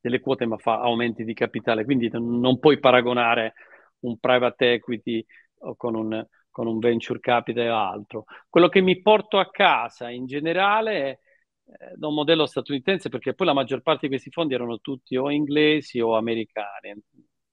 delle 0.00 0.20
quote 0.20 0.46
ma 0.46 0.56
fa 0.56 0.80
aumenti 0.80 1.24
di 1.24 1.34
capitale, 1.34 1.84
quindi 1.84 2.08
non 2.12 2.58
puoi 2.58 2.78
paragonare 2.78 3.52
un 4.00 4.18
private 4.18 4.72
equity 4.74 5.24
con 5.76 5.94
un, 5.94 6.26
con 6.50 6.66
un 6.66 6.78
venture 6.78 7.20
capital 7.20 7.68
o 7.68 7.76
altro. 7.76 8.24
Quello 8.48 8.68
che 8.68 8.80
mi 8.80 9.00
porto 9.02 9.38
a 9.38 9.50
casa 9.50 10.08
in 10.08 10.24
generale 10.26 10.92
è 11.10 11.18
da 11.94 12.06
un 12.06 12.14
modello 12.14 12.46
statunitense 12.46 13.08
perché 13.08 13.34
poi 13.34 13.46
la 13.46 13.52
maggior 13.52 13.82
parte 13.82 14.02
di 14.02 14.08
questi 14.08 14.30
fondi 14.30 14.54
erano 14.54 14.78
tutti 14.78 15.16
o 15.16 15.30
inglesi 15.30 16.00
o 16.00 16.16
americani. 16.16 16.94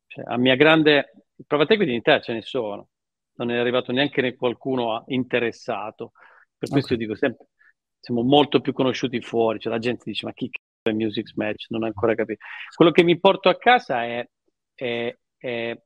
Cioè, 0.07 0.23
a 0.27 0.37
mia 0.37 0.55
grande 0.55 1.25
private 1.45 1.73
equity 1.73 1.91
in 1.91 1.97
Italia 1.97 2.21
ce 2.21 2.33
ne 2.33 2.41
sono, 2.41 2.89
non 3.33 3.51
è 3.51 3.57
arrivato 3.57 3.91
neanche 3.91 4.35
qualcuno 4.35 5.03
interessato. 5.07 6.13
Per 6.57 6.69
questo 6.69 6.93
okay. 6.93 7.05
dico 7.05 7.17
sempre, 7.17 7.47
siamo 7.99 8.23
molto 8.23 8.61
più 8.61 8.71
conosciuti 8.71 9.19
fuori, 9.21 9.59
cioè 9.59 9.73
la 9.73 9.79
gente 9.79 10.03
dice 10.05 10.25
ma 10.25 10.33
chi 10.33 10.49
è 10.81 10.91
Music 10.91 11.33
Match? 11.35 11.65
Non 11.69 11.83
ho 11.83 11.87
ancora 11.87 12.15
capito. 12.15 12.39
Quello 12.73 12.91
che 12.91 13.03
mi 13.03 13.19
porto 13.19 13.49
a 13.49 13.57
casa 13.57 14.05
è, 14.05 14.27
è, 14.73 15.17
è, 15.37 15.77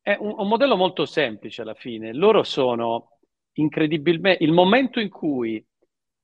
è 0.00 0.16
un, 0.18 0.34
un 0.38 0.48
modello 0.48 0.76
molto 0.76 1.04
semplice 1.04 1.62
alla 1.62 1.74
fine. 1.74 2.14
Loro 2.14 2.42
sono 2.42 3.18
incredibilmente... 3.54 4.42
Il 4.42 4.52
momento 4.52 5.00
in 5.00 5.10
cui 5.10 5.64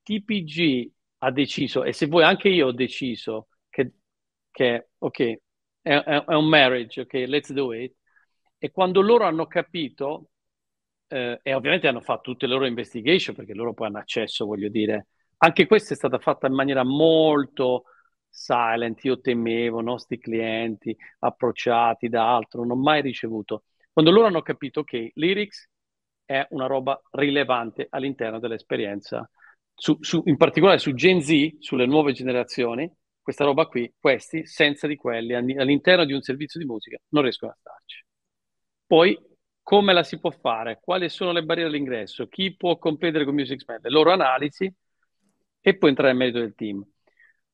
TPG 0.03 0.91
ha 1.19 1.31
deciso, 1.31 1.85
e 1.85 1.93
se 1.93 2.07
vuoi 2.07 2.25
anche 2.25 2.49
io 2.49 2.69
ho 2.69 2.73
deciso 2.73 3.49
che, 3.69 3.93
che 4.51 4.89
ok, 4.99 5.39
è, 5.83 5.99
è, 5.99 6.35
un 6.35 6.49
marriage, 6.49 7.03
ok, 7.03 7.13
let's 7.27 7.53
do 7.53 7.73
it, 7.73 7.95
e 8.59 8.71
quando 8.71 9.01
loro 9.01 9.25
hanno 9.25 9.47
capito 9.47 10.31
eh, 11.09 11.41
e 11.43 11.55
ovviamente 11.55 11.89
hanno 11.89 12.01
fatto 12.01 12.33
tutte 12.33 12.47
le 12.47 12.53
loro 12.53 12.67
investigation 12.67 13.35
perché 13.35 13.55
loro 13.55 13.73
poi 13.75 13.89
hanno 13.89 13.99
accesso, 13.99 14.47
voglio 14.47 14.69
dire. 14.69 15.09
Anche 15.39 15.67
questa 15.67 15.95
è 15.95 15.97
stata 15.97 16.19
fatta 16.19 16.47
in 16.47 16.55
maniera 16.55 16.85
molto 16.85 17.85
silent, 18.29 19.03
io 19.05 19.21
temevo, 19.21 19.81
nostri 19.81 20.19
clienti 20.19 20.97
approcciati 21.21 22.09
da 22.09 22.35
altro, 22.35 22.61
non 22.61 22.73
ho 22.73 22.81
mai 22.81 23.01
ricevuto. 23.03 23.65
Quando 23.93 24.11
loro 24.11 24.27
hanno 24.27 24.43
capito 24.43 24.85
che 24.85 25.13
Lyrics 25.15 25.69
è 26.25 26.47
una 26.51 26.67
roba 26.67 27.01
rilevante 27.13 27.87
all'interno 27.91 28.39
dell'esperienza, 28.39 29.29
su, 29.79 29.97
su, 30.01 30.23
in 30.27 30.37
particolare 30.37 30.79
su 30.79 30.93
Gen 30.93 31.23
Z, 31.23 31.59
sulle 31.61 31.87
nuove 31.87 32.13
generazioni, 32.13 32.93
questa 33.23 33.45
roba 33.45 33.67
qui, 33.67 33.93
questi, 33.99 34.45
senza 34.45 34.89
di 34.89 34.97
quelli, 34.97 35.35
all'interno 35.35 36.05
di 36.05 36.13
un 36.13 36.21
servizio 36.21 36.59
di 36.59 36.67
musica, 36.67 36.99
non 37.11 37.23
riescono 37.23 37.53
a 37.53 37.57
starci. 37.59 38.05
Poi, 38.87 39.17
come 39.63 39.93
la 39.93 40.03
si 40.03 40.19
può 40.19 40.31
fare? 40.31 40.81
Quali 40.83 41.09
sono 41.09 41.31
le 41.31 41.45
barriere 41.45 41.69
all'ingresso? 41.69 42.27
Chi 42.27 42.57
può 42.57 42.77
competere 42.79 43.25
con 43.25 43.35
Music 43.35 43.63
Man? 43.67 43.79
Le 43.83 43.91
loro 43.91 44.11
analisi 44.11 44.73
e 45.61 45.77
poi 45.77 45.91
entrare 45.91 46.11
nel 46.11 46.19
merito 46.19 46.39
del 46.41 46.55
team. 46.55 46.85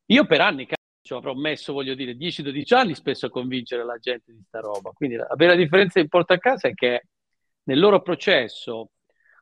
Io 0.07 0.25
per 0.27 0.41
anni 0.41 0.67
cioè, 1.03 1.19
avrò 1.19 1.35
messo, 1.35 1.75
voglio 1.75 1.95
dire, 1.95 2.17
10-12 2.17 2.75
anni 2.75 2.95
spesso 2.95 3.27
a 3.27 3.31
convincere 3.31 3.85
la 3.85 3.99
gente 3.99 4.33
di 4.33 4.43
sta 4.47 4.61
roba. 4.61 4.91
Quindi 4.93 5.17
la 5.17 5.29
vera 5.37 5.55
differenza 5.55 6.01
in 6.01 6.09
porta 6.09 6.35
a 6.35 6.39
casa 6.39 6.69
è 6.69 6.75
che 6.75 7.09
nel 7.65 7.79
loro 7.79 8.01
processo, 8.01 8.93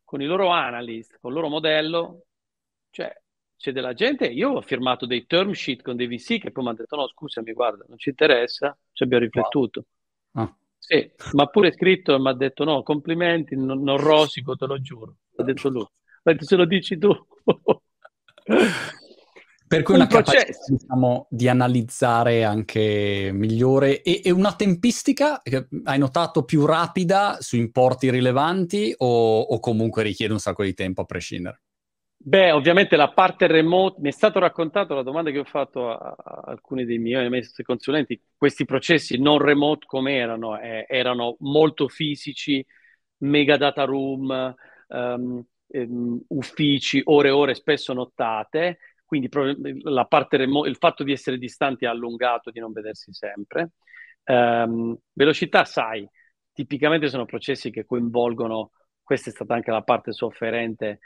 con 0.02 0.20
i 0.20 0.26
loro 0.26 0.48
analyst, 0.48 1.18
con 1.20 1.30
il 1.30 1.36
loro 1.36 1.48
modello, 1.48 2.24
cioè 2.92 3.12
c'è 3.56 3.72
della 3.72 3.94
gente, 3.94 4.26
io 4.26 4.50
ho 4.50 4.60
firmato 4.60 5.06
dei 5.06 5.26
term 5.26 5.52
sheet 5.52 5.82
con 5.82 5.96
dei 5.96 6.06
VC 6.06 6.38
che 6.40 6.50
poi 6.50 6.62
mi 6.64 6.70
hanno 6.70 6.78
detto 6.78 6.96
no 6.96 7.08
scusami 7.08 7.52
guarda 7.52 7.84
non 7.88 7.98
ci 7.98 8.10
interessa, 8.10 8.76
ci 8.92 9.02
abbiamo 9.02 9.24
riflettuto. 9.24 9.84
Wow. 10.32 10.44
Ah. 10.44 10.56
Sì, 10.78 11.10
ma 11.34 11.46
pure 11.46 11.72
scritto 11.72 12.14
e 12.14 12.18
mi 12.18 12.28
ha 12.28 12.34
detto 12.34 12.64
no 12.64 12.82
complimenti, 12.82 13.56
non, 13.56 13.82
non 13.82 13.98
rosico 13.98 14.56
te 14.56 14.66
lo 14.66 14.80
giuro, 14.80 15.16
ha 15.36 15.44
detto 15.44 15.68
lui. 15.68 15.86
Ma 16.24 16.34
se 16.38 16.56
lo 16.56 16.64
dici 16.64 16.98
tu. 16.98 17.10
Per 19.72 19.82
cui 19.84 19.94
un 19.94 20.00
una 20.00 20.08
capacità 20.08 20.44
diciamo, 20.66 21.28
di 21.30 21.48
analizzare 21.48 22.44
anche 22.44 23.30
migliore 23.32 24.02
e, 24.02 24.20
e, 24.22 24.30
una 24.30 24.54
tempistica 24.54 25.40
che 25.42 25.68
hai 25.84 25.98
notato 25.98 26.44
più 26.44 26.66
rapida 26.66 27.38
su 27.40 27.56
importi 27.56 28.10
rilevanti 28.10 28.92
o, 28.98 29.40
o 29.40 29.60
comunque 29.60 30.02
richiede 30.02 30.34
un 30.34 30.40
sacco 30.40 30.62
di 30.62 30.74
tempo 30.74 31.00
a 31.00 31.04
prescindere? 31.06 31.61
Beh, 32.24 32.52
ovviamente 32.52 32.94
la 32.94 33.10
parte 33.10 33.48
remote, 33.48 34.00
mi 34.00 34.08
è 34.08 34.12
stato 34.12 34.38
raccontato 34.38 34.94
la 34.94 35.02
domanda 35.02 35.32
che 35.32 35.40
ho 35.40 35.44
fatto 35.44 35.90
a, 35.90 36.14
a 36.16 36.42
alcuni 36.46 36.84
dei 36.84 36.98
miei 36.98 37.28
maestri 37.28 37.64
consulenti, 37.64 38.20
questi 38.36 38.64
processi 38.64 39.18
non 39.20 39.38
remote 39.38 39.86
come 39.86 40.14
erano? 40.16 40.56
Eh, 40.60 40.86
erano 40.88 41.34
molto 41.40 41.88
fisici, 41.88 42.64
mega 43.18 43.56
data 43.56 43.82
room, 43.84 44.54
um, 44.88 45.44
um, 45.66 46.20
uffici, 46.28 47.00
ore 47.04 47.28
e 47.28 47.30
ore, 47.32 47.54
spesso 47.56 47.92
nottate, 47.92 48.78
quindi 49.04 49.28
la 49.82 50.04
parte 50.04 50.36
remo- 50.36 50.66
il 50.66 50.76
fatto 50.76 51.02
di 51.02 51.10
essere 51.10 51.38
distanti 51.38 51.86
ha 51.86 51.90
allungato, 51.90 52.52
di 52.52 52.60
non 52.60 52.70
vedersi 52.70 53.12
sempre. 53.12 53.70
Um, 54.24 54.96
velocità, 55.12 55.64
sai, 55.64 56.08
tipicamente 56.52 57.08
sono 57.08 57.24
processi 57.24 57.70
che 57.72 57.84
coinvolgono, 57.84 58.70
questa 59.02 59.30
è 59.30 59.32
stata 59.32 59.54
anche 59.54 59.72
la 59.72 59.82
parte 59.82 60.12
sofferente, 60.12 61.00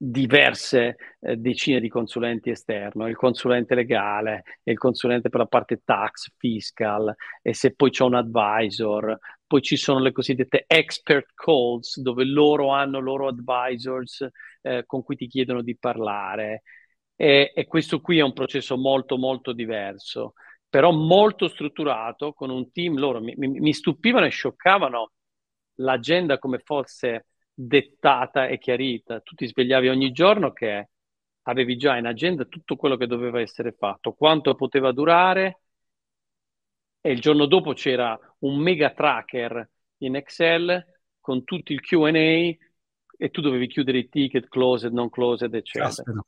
diverse 0.00 0.96
eh, 1.18 1.36
decine 1.36 1.80
di 1.80 1.88
consulenti 1.88 2.50
esterni, 2.50 3.08
il 3.08 3.16
consulente 3.16 3.74
legale, 3.74 4.44
il 4.62 4.78
consulente 4.78 5.28
per 5.28 5.40
la 5.40 5.46
parte 5.46 5.82
tax, 5.84 6.32
fiscal, 6.36 7.12
e 7.42 7.52
se 7.52 7.74
poi 7.74 7.90
c'è 7.90 8.04
un 8.04 8.14
advisor, 8.14 9.18
poi 9.44 9.60
ci 9.60 9.76
sono 9.76 9.98
le 9.98 10.12
cosiddette 10.12 10.64
expert 10.68 11.32
calls, 11.34 11.98
dove 12.00 12.24
loro 12.24 12.68
hanno 12.70 13.00
loro 13.00 13.26
advisors 13.26 14.26
eh, 14.62 14.84
con 14.86 15.02
cui 15.02 15.16
ti 15.16 15.26
chiedono 15.26 15.62
di 15.62 15.76
parlare. 15.76 16.62
E, 17.16 17.52
e 17.52 17.66
questo 17.66 18.00
qui 18.00 18.18
è 18.18 18.22
un 18.22 18.32
processo 18.32 18.76
molto, 18.76 19.18
molto 19.18 19.52
diverso, 19.52 20.34
però 20.68 20.92
molto 20.92 21.48
strutturato, 21.48 22.32
con 22.32 22.50
un 22.50 22.70
team, 22.70 22.96
loro 22.96 23.20
mi, 23.20 23.34
mi, 23.36 23.48
mi 23.48 23.72
stupivano 23.72 24.26
e 24.26 24.30
scioccavano 24.30 25.10
l'agenda 25.80 26.38
come 26.38 26.58
fosse 26.60 27.26
dettata 27.60 28.46
e 28.46 28.58
chiarita. 28.58 29.20
Tu 29.20 29.34
ti 29.34 29.48
svegliavi 29.48 29.88
ogni 29.88 30.12
giorno 30.12 30.52
che 30.52 30.90
avevi 31.42 31.76
già 31.76 31.96
in 31.96 32.06
agenda 32.06 32.44
tutto 32.44 32.76
quello 32.76 32.96
che 32.96 33.08
doveva 33.08 33.40
essere 33.40 33.72
fatto, 33.72 34.12
quanto 34.12 34.54
poteva 34.54 34.92
durare 34.92 35.62
e 37.00 37.10
il 37.10 37.20
giorno 37.20 37.46
dopo 37.46 37.72
c'era 37.72 38.16
un 38.40 38.58
mega 38.58 38.90
tracker 38.90 39.68
in 39.98 40.14
Excel 40.14 40.84
con 41.20 41.42
tutti 41.42 41.72
il 41.72 41.80
Q&A 41.80 42.10
e 43.20 43.30
tu 43.30 43.40
dovevi 43.40 43.66
chiudere 43.66 43.98
i 43.98 44.08
ticket, 44.08 44.46
closed, 44.46 44.92
non 44.92 45.10
closed, 45.10 45.52
eccetera. 45.52 45.86
Caspero. 45.86 46.26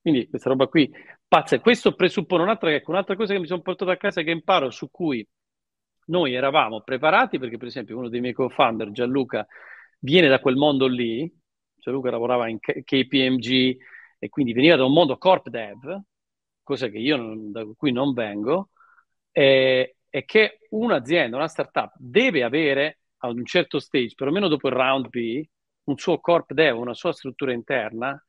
Quindi 0.00 0.28
questa 0.28 0.48
roba 0.48 0.68
qui, 0.68 0.88
pazza. 1.26 1.58
Questo 1.58 1.94
presuppone 1.94 2.42
un'altra, 2.44 2.72
ecco, 2.72 2.92
un'altra 2.92 3.16
cosa 3.16 3.32
che 3.32 3.40
mi 3.40 3.46
sono 3.46 3.62
portato 3.62 3.90
a 3.90 3.96
casa 3.96 4.22
che 4.22 4.30
imparo, 4.30 4.70
su 4.70 4.90
cui 4.90 5.26
noi 6.06 6.34
eravamo 6.34 6.82
preparati, 6.82 7.38
perché 7.38 7.56
per 7.56 7.68
esempio 7.68 7.98
uno 7.98 8.08
dei 8.08 8.20
miei 8.20 8.32
co-founder, 8.32 8.92
Gianluca, 8.92 9.46
viene 10.02 10.28
da 10.28 10.40
quel 10.40 10.56
mondo 10.56 10.86
lì, 10.86 11.30
cioè 11.78 11.92
Luca 11.92 12.10
lavorava 12.10 12.48
in 12.48 12.58
KPMG 12.58 13.76
e 14.18 14.28
quindi 14.28 14.52
veniva 14.52 14.76
da 14.76 14.84
un 14.84 14.92
mondo 14.92 15.16
corp 15.18 15.48
dev, 15.48 16.00
cosa 16.62 16.88
che 16.88 16.98
io 16.98 17.16
non, 17.16 17.52
da 17.52 17.64
cui 17.76 17.92
non 17.92 18.12
vengo, 18.12 18.70
e, 19.30 19.96
e 20.08 20.24
che 20.24 20.58
un'azienda, 20.70 21.36
una 21.36 21.48
startup 21.48 21.92
deve 21.96 22.42
avere 22.42 23.00
ad 23.18 23.36
un 23.36 23.44
certo 23.44 23.78
stage, 23.78 24.14
perlomeno 24.14 24.48
dopo 24.48 24.68
il 24.68 24.74
round 24.74 25.08
B, 25.08 25.42
un 25.84 25.96
suo 25.96 26.20
corp 26.20 26.52
dev, 26.52 26.76
una 26.78 26.94
sua 26.94 27.12
struttura 27.12 27.52
interna, 27.52 28.20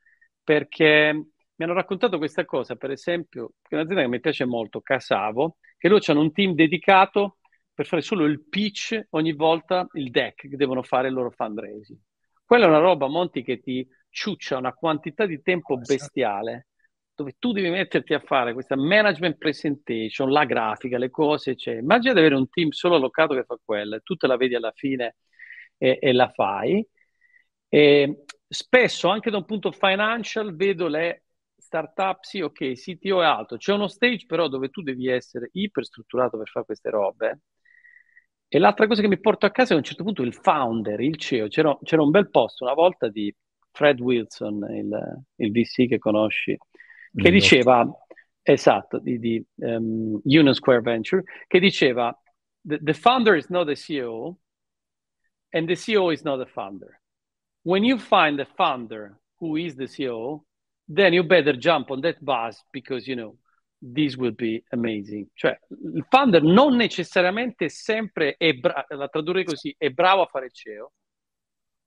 perché 0.43 1.13
mi 1.13 1.65
hanno 1.65 1.73
raccontato 1.73 2.17
questa 2.17 2.45
cosa, 2.45 2.75
per 2.75 2.91
esempio, 2.91 3.53
che 3.61 3.75
un'azienda 3.75 4.03
che 4.03 4.09
mi 4.09 4.19
piace 4.19 4.45
molto, 4.45 4.81
Casavo, 4.81 5.57
che 5.77 5.87
loro 5.87 6.01
hanno 6.07 6.21
un 6.21 6.31
team 6.31 6.53
dedicato 6.53 7.37
per 7.73 7.85
fare 7.87 8.01
solo 8.01 8.25
il 8.25 8.43
pitch 8.47 9.07
ogni 9.11 9.33
volta, 9.33 9.87
il 9.93 10.11
deck 10.11 10.47
che 10.47 10.55
devono 10.55 10.83
fare 10.83 11.07
il 11.07 11.13
loro 11.13 11.31
fundraising. 11.31 11.99
Quella 12.45 12.65
è 12.65 12.69
una 12.69 12.79
roba, 12.79 13.07
Monti, 13.07 13.41
che 13.43 13.59
ti 13.59 13.87
ciuccia 14.09 14.57
una 14.57 14.73
quantità 14.73 15.25
di 15.25 15.41
tempo 15.41 15.77
bestiale, 15.77 16.67
dove 17.15 17.35
tu 17.39 17.51
devi 17.51 17.69
metterti 17.69 18.13
a 18.13 18.19
fare 18.19 18.53
questa 18.53 18.75
management 18.75 19.37
presentation, 19.37 20.29
la 20.31 20.45
grafica, 20.45 20.97
le 20.97 21.09
cose, 21.09 21.55
cioè, 21.55 21.75
immagina 21.75 22.13
di 22.13 22.19
avere 22.19 22.35
un 22.35 22.49
team 22.49 22.69
solo 22.69 22.95
allocato 22.95 23.33
che 23.33 23.43
fa 23.43 23.57
quella, 23.63 23.95
e 23.95 24.01
tu 24.01 24.15
te 24.15 24.27
la 24.27 24.37
vedi 24.37 24.55
alla 24.55 24.71
fine 24.75 25.15
e, 25.77 25.97
e 26.01 26.13
la 26.13 26.29
fai. 26.29 26.85
E 27.69 28.23
spesso, 28.47 29.07
anche 29.09 29.31
da 29.31 29.37
un 29.37 29.45
punto 29.45 29.71
financial, 29.71 30.55
vedo 30.55 30.87
le 30.87 31.23
startup, 31.55 32.23
sì, 32.23 32.41
ok, 32.41 32.73
CTO 32.73 33.21
è 33.21 33.25
alto, 33.25 33.57
c'è 33.57 33.73
uno 33.73 33.87
stage 33.87 34.25
però 34.27 34.47
dove 34.47 34.69
tu 34.69 34.81
devi 34.81 35.07
essere 35.07 35.49
iperstrutturato 35.53 36.37
per 36.37 36.47
fare 36.49 36.65
queste 36.65 36.89
robe, 36.89 37.39
e 38.55 38.59
l'altra 38.59 38.85
cosa 38.85 39.01
che 39.01 39.07
mi 39.07 39.19
porto 39.19 39.47
a 39.47 39.49
casa 39.49 39.71
è 39.71 39.73
a 39.73 39.79
un 39.79 39.83
certo 39.83 40.03
punto 40.03 40.21
il 40.21 40.35
founder, 40.35 40.99
il 40.99 41.17
CEO. 41.17 41.47
C'era, 41.47 41.75
c'era 41.81 42.03
un 42.03 42.11
bel 42.11 42.29
post 42.29 42.61
una 42.61 42.75
volta 42.75 43.09
di 43.09 43.35
Fred 43.71 43.99
Wilson, 43.99 44.63
il, 44.69 45.23
il 45.37 45.51
VC 45.51 45.87
che 45.87 45.97
conosci, 45.97 46.55
che 47.15 47.29
mm, 47.29 47.33
diceva, 47.33 47.91
esatto, 48.43 48.99
di, 48.99 49.17
di 49.17 49.43
um, 49.55 50.21
Union 50.23 50.53
Square 50.53 50.81
Venture, 50.81 51.23
che 51.47 51.59
diceva, 51.59 52.15
the, 52.61 52.77
the 52.79 52.93
founder 52.93 53.35
is 53.35 53.47
not 53.47 53.65
the 53.65 53.75
CEO 53.75 54.37
and 55.49 55.67
the 55.67 55.75
CEO 55.75 56.13
is 56.13 56.21
not 56.21 56.37
the 56.37 56.45
founder. 56.45 57.01
When 57.63 57.83
you 57.83 57.97
find 57.97 58.37
the 58.37 58.45
founder 58.55 59.19
who 59.39 59.55
is 59.57 59.73
the 59.75 59.87
CEO, 59.87 60.43
then 60.87 61.11
you 61.11 61.23
better 61.23 61.57
jump 61.57 61.89
on 61.89 62.01
that 62.01 62.23
bus 62.23 62.63
because, 62.71 63.07
you 63.07 63.15
know, 63.15 63.35
this 63.91 64.15
will 64.15 64.33
be 64.33 64.63
amazing. 64.69 65.27
Cioè, 65.33 65.57
il 65.93 66.05
founder 66.07 66.41
non 66.41 66.75
necessariamente 66.75 67.69
sempre 67.69 68.35
è 68.37 68.53
bravo, 68.53 68.85
la 68.95 69.07
tradurre 69.07 69.43
così, 69.43 69.73
è 69.77 69.89
bravo 69.89 70.21
a 70.21 70.27
fare 70.27 70.45
il 70.45 70.53
CEO. 70.53 70.93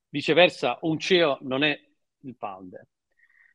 Viceversa, 0.09 0.79
un 0.83 0.99
CEO 0.99 1.39
non 1.43 1.63
è 1.63 1.79
il 2.21 2.35
founder. 2.39 2.87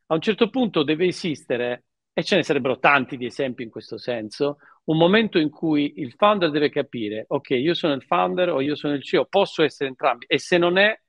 A 0.07 0.15
un 0.15 0.21
certo 0.21 0.49
punto 0.49 0.83
deve 0.83 1.05
esistere, 1.05 1.85
e 2.13 2.23
ce 2.23 2.35
ne 2.35 2.43
sarebbero 2.43 2.79
tanti 2.79 3.15
di 3.15 3.25
esempi 3.25 3.63
in 3.63 3.69
questo 3.69 3.97
senso, 3.97 4.57
un 4.85 4.97
momento 4.97 5.37
in 5.37 5.49
cui 5.49 5.93
il 5.97 6.13
founder 6.13 6.49
deve 6.49 6.69
capire, 6.69 7.25
ok, 7.27 7.51
io 7.51 7.73
sono 7.73 7.93
il 7.93 8.03
founder 8.03 8.49
o 8.49 8.61
io 8.61 8.75
sono 8.75 8.93
il 8.93 9.03
CEO, 9.03 9.25
posso 9.25 9.63
essere 9.63 9.89
entrambi. 9.89 10.25
E 10.27 10.39
se 10.39 10.57
non 10.57 10.77
è 10.77 10.99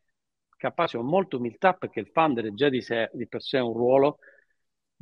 capace, 0.56 0.98
ho 0.98 1.02
molta 1.02 1.36
umiltà 1.36 1.72
perché 1.72 2.00
il 2.00 2.10
founder 2.12 2.46
è 2.46 2.52
già 2.52 2.68
di, 2.68 2.80
sé, 2.80 3.10
di 3.12 3.26
per 3.26 3.42
sé 3.42 3.58
un 3.58 3.72
ruolo, 3.72 4.18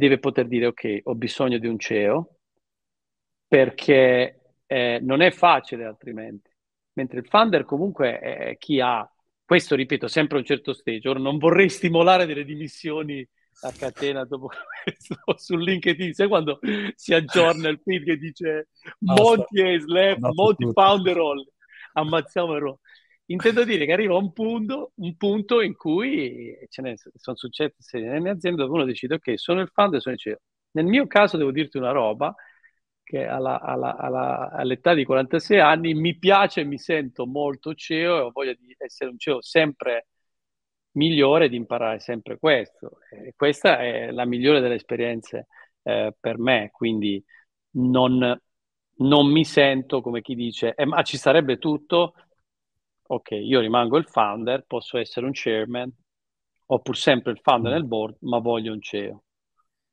deve 0.00 0.18
poter 0.18 0.46
dire 0.46 0.66
ok, 0.66 1.00
ho 1.04 1.14
bisogno 1.14 1.58
di 1.58 1.66
un 1.66 1.78
CEO, 1.78 2.38
perché 3.46 4.54
eh, 4.66 4.98
non 5.02 5.20
è 5.20 5.30
facile 5.30 5.84
altrimenti. 5.84 6.50
Mentre 6.94 7.18
il 7.18 7.26
funder 7.26 7.66
comunque 7.66 8.18
è 8.18 8.56
chi 8.56 8.80
ha, 8.80 9.06
questo 9.44 9.74
ripeto, 9.74 10.08
sempre 10.08 10.38
a 10.38 10.40
un 10.40 10.46
certo 10.46 10.72
stage. 10.72 11.06
Ora 11.06 11.18
non 11.18 11.36
vorrei 11.36 11.68
stimolare 11.68 12.24
delle 12.24 12.44
dimissioni 12.44 13.26
a 13.62 13.72
catena 13.72 14.24
dopo 14.24 14.48
questo 14.82 15.16
su 15.36 15.56
LinkedIn, 15.56 16.14
sai 16.14 16.28
quando 16.28 16.58
si 16.94 17.12
aggiorna 17.12 17.68
il 17.68 17.78
feed 17.84 18.04
che 18.04 18.16
dice 18.16 18.68
Monty 19.00 19.74
is 19.74 19.84
left, 19.84 20.20
Monty 20.20 20.72
founder 20.72 21.18
all, 21.18 21.46
ammazziamo 21.92 22.54
il 22.54 22.60
intendo 23.30 23.64
dire 23.64 23.86
che 23.86 23.92
arriva 23.92 24.16
un 24.16 24.32
punto, 24.32 24.92
un 24.96 25.16
punto 25.16 25.60
in 25.60 25.74
cui 25.76 26.56
ce 26.68 26.82
ne 26.82 26.96
sono 26.96 27.36
successe 27.36 27.98
nelle 27.98 28.30
aziende 28.30 28.62
dove 28.62 28.74
uno 28.74 28.84
decide, 28.84 29.14
ok, 29.14 29.38
sono 29.38 29.60
il 29.60 29.70
founder, 29.72 30.00
sono 30.00 30.14
il 30.14 30.20
CEO. 30.20 30.38
Nel 30.72 30.86
mio 30.86 31.06
caso 31.06 31.36
devo 31.36 31.50
dirti 31.52 31.76
una 31.78 31.92
roba, 31.92 32.34
che 33.10 33.26
alla, 33.26 33.60
alla, 33.60 33.96
alla, 33.96 34.50
all'età 34.52 34.94
di 34.94 35.04
46 35.04 35.58
anni 35.58 35.94
mi 35.94 36.16
piace, 36.16 36.62
mi 36.64 36.78
sento 36.78 37.26
molto 37.26 37.74
CEO 37.74 38.18
e 38.18 38.20
ho 38.20 38.30
voglia 38.30 38.52
di 38.54 38.74
essere 38.78 39.10
un 39.10 39.18
CEO 39.18 39.42
sempre 39.42 40.06
migliore, 40.92 41.48
di 41.48 41.56
imparare 41.56 41.98
sempre 41.98 42.38
questo. 42.38 42.98
E 43.10 43.34
questa 43.36 43.78
è 43.80 44.10
la 44.12 44.24
migliore 44.24 44.60
delle 44.60 44.76
esperienze 44.76 45.48
eh, 45.82 46.14
per 46.18 46.38
me, 46.38 46.70
quindi 46.72 47.22
non, 47.72 48.40
non, 48.98 49.26
mi 49.30 49.44
sento 49.44 50.00
come 50.02 50.20
chi 50.22 50.34
dice, 50.36 50.74
eh, 50.74 50.84
ma 50.84 51.02
ci 51.02 51.16
sarebbe 51.16 51.58
tutto, 51.58 52.14
ok, 53.12 53.30
io 53.32 53.60
rimango 53.60 53.96
il 53.96 54.06
founder, 54.06 54.64
posso 54.66 54.96
essere 54.96 55.26
un 55.26 55.32
chairman, 55.34 55.92
ho 56.66 56.78
pur 56.78 56.96
sempre 56.96 57.32
il 57.32 57.40
founder 57.42 57.72
nel 57.72 57.84
board, 57.84 58.18
ma 58.20 58.38
voglio 58.38 58.72
un 58.72 58.80
CEO. 58.80 59.24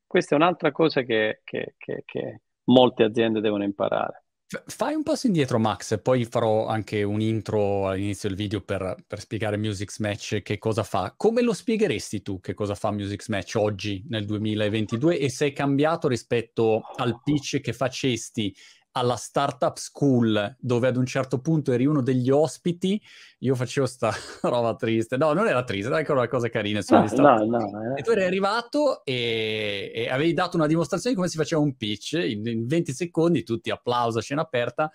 Questa 0.05 0.35
è 0.35 0.37
un'altra 0.37 0.71
cosa 0.71 1.01
che, 1.01 1.41
che, 1.43 1.73
che, 1.77 2.03
che 2.05 2.41
molte 2.65 3.03
aziende 3.03 3.41
devono 3.41 3.63
imparare. 3.63 4.25
Fai 4.65 4.93
un 4.93 5.03
passo 5.03 5.27
indietro, 5.27 5.59
Max, 5.59 5.99
poi 6.01 6.23
farò 6.23 6.67
anche 6.67 7.03
un 7.03 7.19
intro 7.19 7.89
all'inizio 7.89 8.29
del 8.29 8.37
video 8.37 8.61
per, 8.61 8.95
per, 9.05 9.19
spiegare 9.19 9.57
Music 9.57 9.93
Match 9.99 10.41
che 10.41 10.57
cosa 10.57 10.83
fa. 10.83 11.13
Come 11.17 11.41
lo 11.41 11.51
spiegheresti 11.51 12.21
tu 12.21 12.39
che 12.39 12.53
cosa 12.53 12.73
fa 12.73 12.91
Music 12.91 13.27
Match 13.27 13.55
oggi, 13.55 14.05
nel 14.07 14.25
2022, 14.25 15.19
e 15.19 15.29
se 15.29 15.47
è 15.47 15.53
cambiato 15.53 16.07
rispetto 16.07 16.81
al 16.95 17.19
pitch 17.21 17.59
che 17.59 17.73
facesti 17.73 18.55
alla 18.97 19.15
startup 19.15 19.77
school 19.77 20.55
dove 20.59 20.87
ad 20.87 20.97
un 20.97 21.05
certo 21.05 21.39
punto 21.39 21.71
eri 21.71 21.85
uno 21.85 22.01
degli 22.01 22.29
ospiti, 22.29 23.01
io 23.39 23.55
facevo 23.55 23.85
sta 23.85 24.11
roba 24.43 24.75
triste. 24.75 25.17
No, 25.17 25.33
non 25.33 25.47
era 25.47 25.63
triste, 25.63 25.87
era 25.87 25.97
ancora 25.97 26.19
una 26.19 26.27
cosa 26.27 26.49
carina. 26.49 26.81
No, 26.87 27.05
no, 27.15 27.45
no, 27.45 27.95
eh. 27.95 27.99
E 27.99 28.03
tu 28.03 28.11
eri 28.11 28.23
arrivato 28.23 29.03
e, 29.05 29.91
e, 29.93 30.09
avevi 30.09 30.33
dato 30.33 30.57
una 30.57 30.67
dimostrazione 30.67 31.15
di 31.15 31.21
come 31.21 31.31
si 31.31 31.37
faceva 31.37 31.61
un 31.61 31.75
pitch 31.75 32.13
in, 32.13 32.45
in 32.45 32.67
20 32.67 32.91
secondi, 32.93 33.43
tutti 33.43 33.69
applauso, 33.69 34.21
scena 34.21 34.41
aperta. 34.41 34.91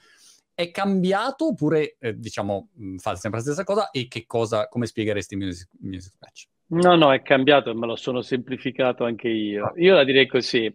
È 0.55 0.71
cambiato 0.71 1.49
oppure, 1.49 1.97
eh, 1.99 2.19
diciamo, 2.19 2.69
fate 2.99 3.19
sempre 3.19 3.41
la 3.41 3.47
stessa 3.47 3.65
cosa? 3.65 3.91
E 3.91 4.07
che 4.09 4.27
cosa, 4.27 4.69
come 4.69 4.87
spiegheresti 4.87 5.35
Music, 5.37 5.69
music 5.81 6.12
Match? 6.21 6.47
No, 6.73 6.97
no, 6.97 7.12
è 7.12 7.21
cambiato 7.21 7.75
me 7.75 7.87
lo 7.87 7.97
sono 7.97 8.23
semplificato 8.23 9.05
anche 9.05 9.29
io. 9.29 9.73
Io 9.77 9.95
la 9.95 10.05
direi 10.05 10.27
così. 10.27 10.75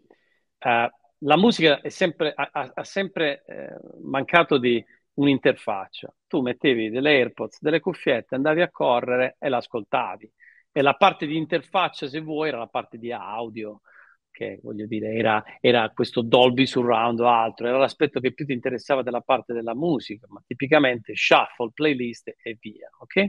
Uh, 0.59 0.89
la 1.19 1.37
musica 1.37 1.79
sempre, 1.85 2.33
ha, 2.35 2.71
ha, 2.73 2.83
sempre 2.83 3.43
eh, 3.45 3.75
mancato 4.01 4.57
di 4.57 4.83
un'interfaccia. 5.13 6.13
Tu 6.27 6.41
mettevi 6.41 6.89
delle 6.89 7.11
AirPods, 7.11 7.59
delle 7.61 7.79
cuffiette, 7.79 8.35
andavi 8.35 8.61
a 8.61 8.69
correre 8.69 9.35
e 9.39 9.49
l'ascoltavi. 9.49 10.31
E 10.71 10.81
la 10.81 10.93
parte 10.93 11.25
di 11.25 11.37
interfaccia, 11.37 12.07
se 12.07 12.19
vuoi, 12.19 12.49
era 12.49 12.59
la 12.59 12.67
parte 12.67 12.97
di 12.97 13.11
audio, 13.11 13.81
che 14.29 14.59
voglio 14.61 14.85
dire, 14.85 15.13
era, 15.13 15.43
era 15.59 15.89
questo 15.89 16.21
Dolby 16.21 16.67
Surround 16.67 17.19
o 17.21 17.27
altro, 17.27 17.67
era 17.67 17.77
l'aspetto 17.79 18.19
che 18.19 18.33
più 18.33 18.45
ti 18.45 18.53
interessava 18.53 19.01
della 19.01 19.21
parte 19.21 19.53
della 19.53 19.73
musica, 19.73 20.27
ma 20.29 20.43
tipicamente 20.45 21.13
shuffle, 21.15 21.71
playlist 21.73 22.35
e 22.43 22.57
via, 22.59 22.89
ok? 22.99 23.27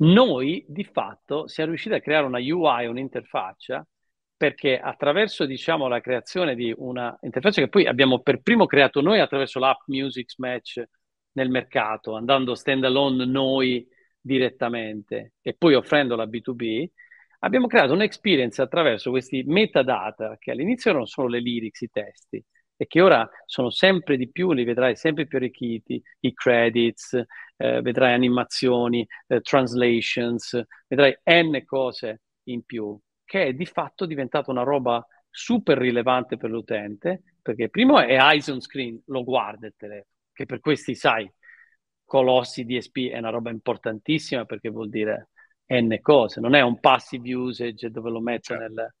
Noi, 0.00 0.64
di 0.68 0.84
fatto, 0.84 1.48
siamo 1.48 1.70
riusciti 1.70 1.94
a 1.94 2.00
creare 2.00 2.24
una 2.24 2.38
UI, 2.38 2.86
un'interfaccia, 2.86 3.86
perché 4.38 4.78
attraverso 4.78 5.44
diciamo, 5.46 5.88
la 5.88 6.00
creazione 6.00 6.54
di 6.54 6.72
una 6.78 7.18
interfaccia 7.22 7.60
che 7.60 7.68
poi 7.68 7.86
abbiamo 7.86 8.20
per 8.20 8.40
primo 8.40 8.66
creato 8.66 9.00
noi 9.00 9.18
attraverso 9.18 9.58
l'app 9.58 9.80
Music 9.86 10.34
Match 10.38 10.80
nel 11.32 11.50
mercato, 11.50 12.14
andando 12.14 12.54
stand 12.54 12.84
alone 12.84 13.26
noi 13.26 13.84
direttamente 14.20 15.34
e 15.42 15.54
poi 15.58 15.74
offrendo 15.74 16.14
la 16.14 16.24
B2B, 16.24 16.86
abbiamo 17.40 17.66
creato 17.66 17.94
un'experience 17.94 18.62
attraverso 18.62 19.10
questi 19.10 19.42
metadata 19.44 20.36
che 20.38 20.52
all'inizio 20.52 20.90
erano 20.90 21.06
solo 21.06 21.26
le 21.26 21.40
lyrics, 21.40 21.80
i 21.80 21.90
testi, 21.90 22.44
e 22.76 22.86
che 22.86 23.00
ora 23.00 23.28
sono 23.44 23.70
sempre 23.70 24.16
di 24.16 24.30
più, 24.30 24.52
li 24.52 24.62
vedrai 24.62 24.94
sempre 24.94 25.26
più 25.26 25.38
arricchiti, 25.38 26.00
i 26.20 26.32
credits, 26.32 27.12
eh, 27.56 27.80
vedrai 27.82 28.12
animazioni, 28.14 29.04
eh, 29.26 29.40
translations, 29.40 30.62
vedrai 30.86 31.16
n 31.24 31.64
cose 31.64 32.22
in 32.44 32.64
più 32.64 32.96
che 33.28 33.48
è 33.48 33.52
di 33.52 33.66
fatto 33.66 34.06
diventata 34.06 34.50
una 34.50 34.62
roba 34.62 35.06
super 35.28 35.76
rilevante 35.76 36.38
per 36.38 36.48
l'utente, 36.48 37.34
perché 37.42 37.68
primo 37.68 38.00
è 38.00 38.16
eyes 38.18 38.48
on 38.48 38.62
screen, 38.62 39.02
lo 39.08 39.22
guarda 39.22 39.66
il 39.66 39.74
telefono, 39.76 40.14
che 40.32 40.46
per 40.46 40.60
questi, 40.60 40.94
sai, 40.94 41.30
colossi 42.06 42.64
DSP 42.64 43.10
è 43.10 43.18
una 43.18 43.28
roba 43.28 43.50
importantissima 43.50 44.46
perché 44.46 44.70
vuol 44.70 44.88
dire 44.88 45.28
n 45.66 45.94
cose, 46.00 46.40
non 46.40 46.54
è 46.54 46.62
un 46.62 46.80
passive 46.80 47.34
usage 47.34 47.90
dove 47.90 48.08
lo 48.08 48.20
metto 48.20 48.54
certo. 48.54 48.62
nel, 48.62 48.94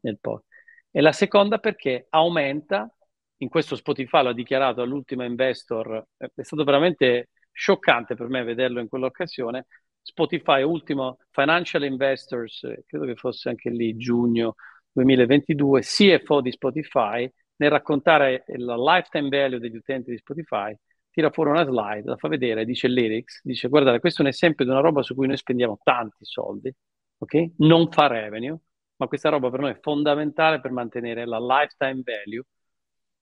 nel 0.00 0.18
post. 0.20 0.46
E 0.90 1.00
la 1.00 1.12
seconda 1.12 1.58
perché 1.58 2.08
aumenta, 2.10 2.92
in 3.36 3.48
questo 3.48 3.76
Spotify 3.76 4.24
l'ha 4.24 4.32
dichiarato 4.32 4.82
all'ultima 4.82 5.24
investor, 5.24 6.04
è 6.16 6.42
stato 6.42 6.64
veramente 6.64 7.28
scioccante 7.52 8.16
per 8.16 8.26
me 8.26 8.42
vederlo 8.42 8.80
in 8.80 8.88
quell'occasione, 8.88 9.66
Spotify, 10.08 10.62
ultimo 10.62 11.18
Financial 11.30 11.84
Investors, 11.84 12.64
eh, 12.64 12.84
credo 12.86 13.04
che 13.04 13.14
fosse 13.14 13.50
anche 13.50 13.68
lì 13.68 13.94
giugno 13.96 14.54
2022, 14.90 15.82
CFO 15.82 16.40
di 16.40 16.50
Spotify, 16.50 17.30
nel 17.56 17.70
raccontare 17.70 18.44
il 18.48 18.64
lifetime 18.64 19.28
value 19.28 19.58
degli 19.58 19.76
utenti 19.76 20.10
di 20.10 20.16
Spotify, 20.16 20.74
tira 21.10 21.30
fuori 21.30 21.50
una 21.50 21.64
slide, 21.64 22.08
la 22.08 22.16
fa 22.16 22.28
vedere, 22.28 22.64
dice 22.64 22.88
lyrics, 22.88 23.40
dice 23.42 23.68
guardate, 23.68 24.00
questo 24.00 24.22
è 24.22 24.24
un 24.24 24.30
esempio 24.30 24.64
di 24.64 24.70
una 24.70 24.80
roba 24.80 25.02
su 25.02 25.14
cui 25.14 25.26
noi 25.26 25.36
spendiamo 25.36 25.78
tanti 25.82 26.24
soldi, 26.24 26.74
ok? 27.18 27.50
Non 27.58 27.90
fa 27.90 28.06
revenue, 28.06 28.58
ma 28.96 29.06
questa 29.08 29.28
roba 29.28 29.50
per 29.50 29.60
noi 29.60 29.72
è 29.72 29.78
fondamentale 29.80 30.60
per 30.60 30.70
mantenere 30.70 31.26
la 31.26 31.38
lifetime 31.38 32.02
value 32.02 32.44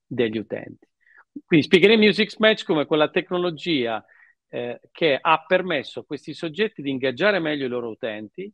degli 0.07 0.39
utenti. 0.39 0.87
Quindi 1.45 1.67
spiegheremo 1.67 2.03
Music 2.03 2.39
Match 2.39 2.65
come 2.65 2.87
quella 2.87 3.11
tecnologia 3.11 4.05
eh, 4.49 4.81
che 4.91 5.19
ha 5.21 5.45
permesso 5.47 6.01
a 6.01 6.05
questi 6.05 6.35
soggetti 6.35 6.83
di 6.83 6.91
ingaggiare 6.91 7.39
meglio 7.39 7.67
i 7.67 7.69
loro 7.69 7.91
utenti, 7.91 8.53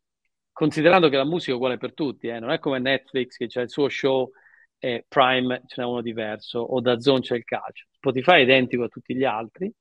considerando 0.52 1.08
che 1.08 1.16
la 1.16 1.24
musica 1.24 1.52
è 1.52 1.54
uguale 1.54 1.78
per 1.78 1.94
tutti, 1.94 2.28
eh? 2.28 2.38
non 2.38 2.50
è 2.50 2.58
come 2.58 2.78
Netflix 2.78 3.36
che 3.36 3.46
c'è 3.46 3.62
il 3.62 3.70
suo 3.70 3.88
show 3.88 4.30
e 4.78 5.04
Prime 5.08 5.62
ce 5.66 5.80
n'è 5.80 5.86
uno 5.86 6.02
diverso, 6.02 6.58
o 6.58 6.80
da 6.80 6.98
Zone 7.00 7.20
c'è 7.20 7.36
il 7.36 7.44
calcio. 7.44 7.86
Spotify 7.92 8.40
è 8.40 8.42
identico 8.42 8.84
a 8.84 8.88
tutti 8.88 9.14
gli 9.14 9.24
altri, 9.24 9.72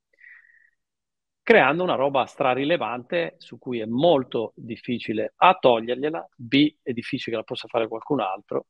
creando 1.43 1.83
una 1.83 1.95
roba 1.95 2.25
strarilevante 2.25 3.35
su 3.37 3.57
cui 3.57 3.79
è 3.79 3.85
molto 3.85 4.53
difficile 4.55 5.33
A 5.37 5.55
togliergliela, 5.59 6.29
B 6.35 6.75
è 6.81 6.91
difficile 6.91 7.31
che 7.31 7.37
la 7.37 7.43
possa 7.43 7.67
fare 7.67 7.87
qualcun 7.87 8.19
altro, 8.21 8.67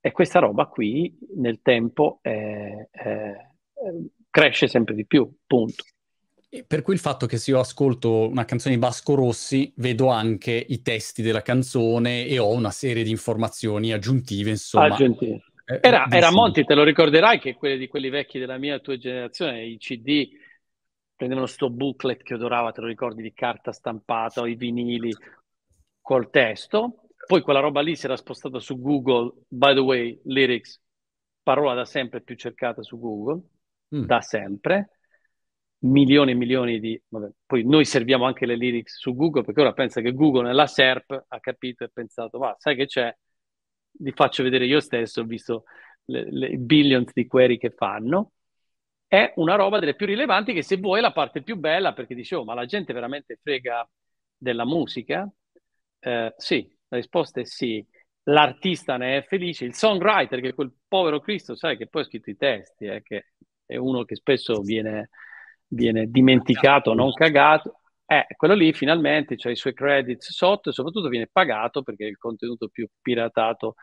e 0.00 0.12
questa 0.12 0.38
roba 0.38 0.66
qui 0.66 1.16
nel 1.36 1.60
tempo 1.62 2.18
è, 2.22 2.88
è, 2.90 3.32
cresce 4.30 4.68
sempre 4.68 4.94
di 4.94 5.06
più, 5.06 5.32
punto. 5.46 5.84
Per 6.64 6.82
cui 6.82 6.94
il 6.94 7.00
fatto 7.00 7.26
che 7.26 7.36
se 7.38 7.50
io 7.50 7.58
ascolto 7.58 8.28
una 8.28 8.44
canzone 8.44 8.74
di 8.74 8.80
Vasco 8.80 9.14
Rossi, 9.14 9.72
vedo 9.76 10.08
anche 10.08 10.52
i 10.52 10.82
testi 10.82 11.22
della 11.22 11.42
canzone 11.42 12.26
e 12.26 12.38
ho 12.38 12.50
una 12.50 12.70
serie 12.70 13.02
di 13.02 13.10
informazioni 13.10 13.92
aggiuntive, 13.92 14.50
insomma. 14.50 14.86
Aggiuntive. 14.86 15.42
Eh, 15.64 15.80
era, 15.82 16.06
era 16.08 16.30
Monti, 16.30 16.64
te 16.64 16.74
lo 16.74 16.84
ricorderai 16.84 17.40
che 17.40 17.54
quelli 17.54 17.76
di 17.76 17.88
quelli 17.88 18.08
vecchi 18.08 18.38
della 18.38 18.56
mia 18.56 18.78
tua 18.78 18.96
generazione, 18.96 19.64
i 19.64 19.78
CD, 19.78 20.28
prendevano 21.16 21.46
sto 21.46 21.70
booklet 21.70 22.22
che 22.22 22.34
odorava, 22.34 22.70
te 22.70 22.82
lo 22.82 22.86
ricordi, 22.86 23.22
di 23.22 23.32
carta 23.32 23.72
stampata 23.72 24.42
o 24.42 24.46
i 24.46 24.54
vinili 24.54 25.12
col 26.00 26.30
testo. 26.30 27.08
Poi 27.26 27.40
quella 27.40 27.58
roba 27.58 27.80
lì 27.80 27.96
si 27.96 28.04
era 28.04 28.16
spostata 28.16 28.60
su 28.60 28.80
Google, 28.80 29.32
by 29.48 29.74
the 29.74 29.80
way, 29.80 30.20
lyrics, 30.24 30.80
parola 31.42 31.74
da 31.74 31.84
sempre 31.84 32.20
più 32.20 32.36
cercata 32.36 32.82
su 32.82 32.98
Google, 33.00 33.40
mm. 33.96 34.04
da 34.04 34.20
sempre 34.20 34.95
milioni 35.80 36.32
e 36.32 36.34
milioni 36.34 36.80
di... 36.80 37.00
Vabbè, 37.08 37.30
poi 37.44 37.64
noi 37.64 37.84
serviamo 37.84 38.24
anche 38.24 38.46
le 38.46 38.56
lyrics 38.56 38.98
su 38.98 39.14
Google 39.14 39.42
perché 39.44 39.60
ora 39.60 39.72
pensa 39.72 40.00
che 40.00 40.12
Google 40.12 40.44
nella 40.44 40.66
SERP 40.66 41.24
ha 41.28 41.40
capito 41.40 41.84
e 41.84 41.90
pensato, 41.92 42.38
ma 42.38 42.54
sai 42.58 42.76
che 42.76 42.86
c'è? 42.86 43.14
Vi 43.98 44.12
faccio 44.12 44.42
vedere 44.42 44.66
io 44.66 44.80
stesso, 44.80 45.22
ho 45.22 45.24
visto 45.24 45.64
le, 46.06 46.30
le 46.30 46.56
billions 46.56 47.12
di 47.12 47.26
query 47.26 47.58
che 47.58 47.70
fanno. 47.70 48.32
È 49.06 49.32
una 49.36 49.54
roba 49.54 49.78
delle 49.78 49.94
più 49.94 50.06
rilevanti 50.06 50.52
che 50.52 50.62
se 50.62 50.76
vuoi 50.78 50.98
è 50.98 51.02
la 51.02 51.12
parte 51.12 51.42
più 51.42 51.56
bella 51.56 51.92
perché 51.92 52.14
dicevo, 52.14 52.44
ma 52.44 52.54
la 52.54 52.66
gente 52.66 52.92
veramente 52.92 53.38
frega 53.40 53.88
della 54.36 54.64
musica? 54.64 55.30
Eh, 56.00 56.34
sì, 56.36 56.68
la 56.88 56.96
risposta 56.96 57.40
è 57.40 57.44
sì. 57.44 57.84
L'artista 58.24 58.96
ne 58.96 59.18
è 59.18 59.22
felice, 59.22 59.64
il 59.64 59.74
songwriter, 59.74 60.40
che 60.40 60.48
è 60.48 60.54
quel 60.54 60.72
povero 60.88 61.20
Cristo, 61.20 61.54
sai, 61.54 61.76
che 61.76 61.86
poi 61.86 62.02
ha 62.02 62.04
scritto 62.04 62.30
i 62.30 62.36
testi, 62.36 62.86
eh, 62.86 63.02
che 63.02 63.26
è 63.64 63.76
uno 63.76 64.04
che 64.04 64.16
spesso 64.16 64.60
viene 64.62 65.10
viene 65.68 66.06
dimenticato, 66.10 66.94
non 66.94 67.12
cagato. 67.12 67.80
Eh, 68.04 68.26
quello 68.36 68.54
lì 68.54 68.72
finalmente 68.72 69.36
ha 69.42 69.50
i 69.50 69.56
suoi 69.56 69.74
credits 69.74 70.30
sotto 70.30 70.70
e 70.70 70.72
soprattutto 70.72 71.08
viene 71.08 71.28
pagato 71.30 71.82
perché 71.82 72.04
è 72.04 72.08
il 72.08 72.18
contenuto 72.18 72.68
più 72.68 72.88
piratato 73.00 73.74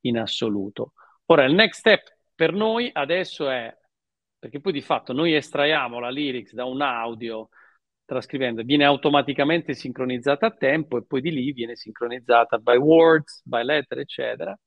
in 0.00 0.18
assoluto. 0.18 0.92
Ora, 1.26 1.44
il 1.44 1.54
next 1.54 1.80
step 1.80 2.16
per 2.34 2.52
noi 2.52 2.90
adesso 2.92 3.48
è, 3.48 3.74
perché 4.38 4.60
poi 4.60 4.72
di 4.72 4.80
fatto 4.80 5.12
noi 5.12 5.34
estraiamo 5.34 6.00
la 6.00 6.10
lyrics 6.10 6.54
da 6.54 6.64
un 6.64 6.80
audio 6.80 7.48
trascrivendo, 8.04 8.62
viene 8.62 8.84
automaticamente 8.84 9.74
sincronizzata 9.74 10.46
a 10.46 10.50
tempo 10.50 10.96
e 10.96 11.04
poi 11.04 11.20
di 11.20 11.30
lì 11.30 11.52
viene 11.52 11.76
sincronizzata 11.76 12.58
by 12.58 12.76
words, 12.76 13.42
by 13.44 13.62
letter, 13.62 13.98
eccetera. 13.98 14.58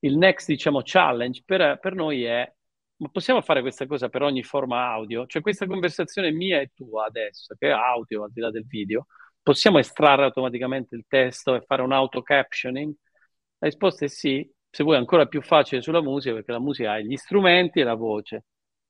Il 0.00 0.16
next, 0.16 0.48
diciamo, 0.48 0.82
challenge 0.84 1.42
per, 1.44 1.78
per 1.80 1.94
noi 1.94 2.22
è 2.22 2.50
ma 2.98 3.08
possiamo 3.08 3.40
fare 3.40 3.60
questa 3.60 3.86
cosa 3.86 4.08
per 4.08 4.22
ogni 4.22 4.42
forma 4.42 4.90
audio? 4.90 5.26
Cioè 5.26 5.42
questa 5.42 5.66
conversazione 5.66 6.30
mia 6.30 6.60
e 6.60 6.72
tua 6.74 7.06
adesso, 7.06 7.54
che 7.58 7.68
è 7.68 7.70
audio 7.70 8.24
al 8.24 8.32
di 8.32 8.40
là 8.40 8.50
del 8.50 8.66
video, 8.66 9.06
possiamo 9.42 9.78
estrarre 9.78 10.24
automaticamente 10.24 10.94
il 10.96 11.04
testo 11.08 11.54
e 11.54 11.62
fare 11.62 11.82
un 11.82 11.92
auto 11.92 12.22
captioning? 12.22 12.92
La 13.58 13.68
risposta 13.68 14.04
è 14.04 14.08
sì, 14.08 14.48
se 14.70 14.82
vuoi 14.82 14.96
ancora 14.96 15.26
più 15.26 15.42
facile 15.42 15.80
sulla 15.80 16.02
musica, 16.02 16.34
perché 16.34 16.52
la 16.52 16.60
musica 16.60 16.92
ha 16.92 17.00
gli 17.00 17.16
strumenti 17.16 17.80
e 17.80 17.84
la 17.84 17.94
voce, 17.94 18.44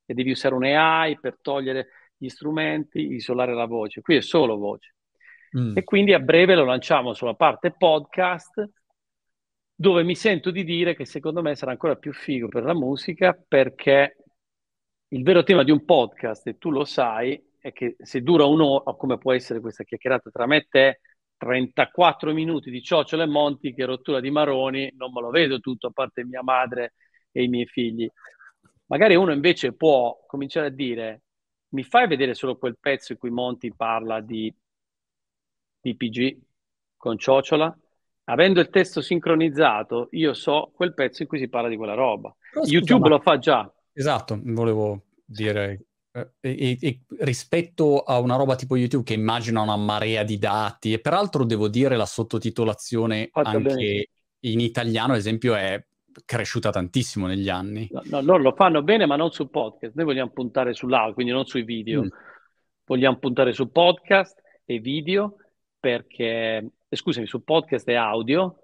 e 0.04 0.14
devi 0.14 0.30
usare 0.30 0.54
un 0.54 0.64
AI 0.64 1.18
per 1.20 1.38
togliere 1.40 1.88
gli 2.16 2.28
strumenti, 2.28 3.12
isolare 3.12 3.54
la 3.54 3.66
voce. 3.66 4.00
Qui 4.00 4.16
è 4.16 4.20
solo 4.20 4.56
voce. 4.56 4.94
Mm. 5.56 5.76
E 5.76 5.84
quindi 5.84 6.12
a 6.12 6.18
breve 6.18 6.54
lo 6.54 6.64
lanciamo 6.64 7.14
sulla 7.14 7.34
parte 7.34 7.72
podcast, 7.72 8.68
dove 9.80 10.02
mi 10.02 10.16
sento 10.16 10.50
di 10.50 10.64
dire 10.64 10.96
che 10.96 11.04
secondo 11.04 11.40
me 11.40 11.54
sarà 11.54 11.70
ancora 11.70 11.94
più 11.94 12.12
figo 12.12 12.48
per 12.48 12.64
la 12.64 12.74
musica, 12.74 13.32
perché 13.32 14.16
il 15.10 15.22
vero 15.22 15.44
tema 15.44 15.62
di 15.62 15.70
un 15.70 15.84
podcast, 15.84 16.48
e 16.48 16.58
tu 16.58 16.70
lo 16.70 16.84
sai, 16.84 17.40
è 17.60 17.70
che 17.70 17.94
se 18.00 18.22
dura 18.22 18.44
un'ora, 18.44 18.96
come 18.96 19.18
può 19.18 19.32
essere 19.32 19.60
questa 19.60 19.84
chiacchierata 19.84 20.30
tra 20.30 20.46
me 20.46 20.56
e 20.56 20.66
te, 20.68 21.00
34 21.36 22.32
minuti 22.32 22.72
di 22.72 22.82
ciocciole 22.82 23.22
e 23.22 23.26
monti, 23.26 23.72
che 23.72 23.84
rottura 23.84 24.18
di 24.18 24.32
maroni, 24.32 24.92
non 24.96 25.12
me 25.12 25.20
lo 25.20 25.30
vedo 25.30 25.60
tutto, 25.60 25.86
a 25.86 25.90
parte 25.92 26.24
mia 26.24 26.42
madre 26.42 26.94
e 27.30 27.44
i 27.44 27.48
miei 27.48 27.66
figli. 27.66 28.10
Magari 28.86 29.14
uno 29.14 29.32
invece 29.32 29.74
può 29.74 30.24
cominciare 30.26 30.66
a 30.66 30.70
dire, 30.70 31.22
mi 31.68 31.84
fai 31.84 32.08
vedere 32.08 32.34
solo 32.34 32.58
quel 32.58 32.76
pezzo 32.80 33.12
in 33.12 33.18
cui 33.18 33.30
Monti 33.30 33.72
parla 33.72 34.20
di 34.20 34.52
PPG 35.80 36.36
con 36.96 37.16
ciociola? 37.16 37.78
Avendo 38.30 38.60
il 38.60 38.68
testo 38.68 39.00
sincronizzato, 39.00 40.08
io 40.12 40.34
so 40.34 40.70
quel 40.74 40.94
pezzo 40.94 41.22
in 41.22 41.28
cui 41.28 41.38
si 41.38 41.48
parla 41.48 41.68
di 41.68 41.76
quella 41.76 41.94
roba. 41.94 42.34
Scusa, 42.52 42.70
YouTube 42.70 43.08
lo 43.08 43.20
fa 43.20 43.38
già. 43.38 43.72
Esatto, 43.92 44.38
volevo 44.44 45.04
dire 45.24 45.88
eh, 46.12 46.30
e, 46.40 46.78
e, 46.80 47.00
rispetto 47.20 48.00
a 48.02 48.18
una 48.18 48.36
roba 48.36 48.56
tipo 48.56 48.76
YouTube 48.76 49.04
che 49.04 49.14
immagina 49.14 49.60
una 49.60 49.76
marea 49.76 50.22
di 50.24 50.38
dati 50.38 50.92
e 50.92 51.00
peraltro 51.00 51.44
devo 51.44 51.68
dire 51.68 51.96
la 51.96 52.06
sottotitolazione 52.06 53.28
Fatto 53.30 53.48
anche 53.48 53.74
bene. 53.74 54.08
in 54.40 54.60
italiano 54.60 55.12
ad 55.12 55.18
esempio 55.18 55.54
è 55.54 55.82
cresciuta 56.24 56.70
tantissimo 56.70 57.26
negli 57.26 57.48
anni. 57.48 57.88
No, 57.90 58.02
no, 58.04 58.20
loro 58.22 58.42
lo 58.42 58.52
fanno 58.52 58.82
bene 58.82 59.06
ma 59.06 59.16
non 59.16 59.30
sul 59.30 59.50
podcast, 59.50 59.94
noi 59.94 60.06
vogliamo 60.06 60.30
puntare 60.30 60.74
sull'audio, 60.74 61.14
quindi 61.14 61.32
non 61.32 61.46
sui 61.46 61.62
video, 61.62 62.02
mm. 62.02 62.08
vogliamo 62.84 63.18
puntare 63.18 63.52
su 63.52 63.70
podcast 63.70 64.40
e 64.64 64.80
video 64.80 65.36
perché, 65.78 66.70
scusami, 66.96 67.26
su 67.26 67.44
podcast 67.44 67.88
e 67.88 67.94
audio 67.94 68.62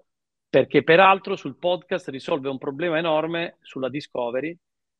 perché 0.49 0.83
peraltro 0.83 1.35
sul 1.35 1.57
podcast 1.57 2.07
risolve 2.09 2.49
un 2.49 2.57
problema 2.57 2.97
enorme 2.97 3.57
sulla 3.61 3.89
discovery 3.89 4.57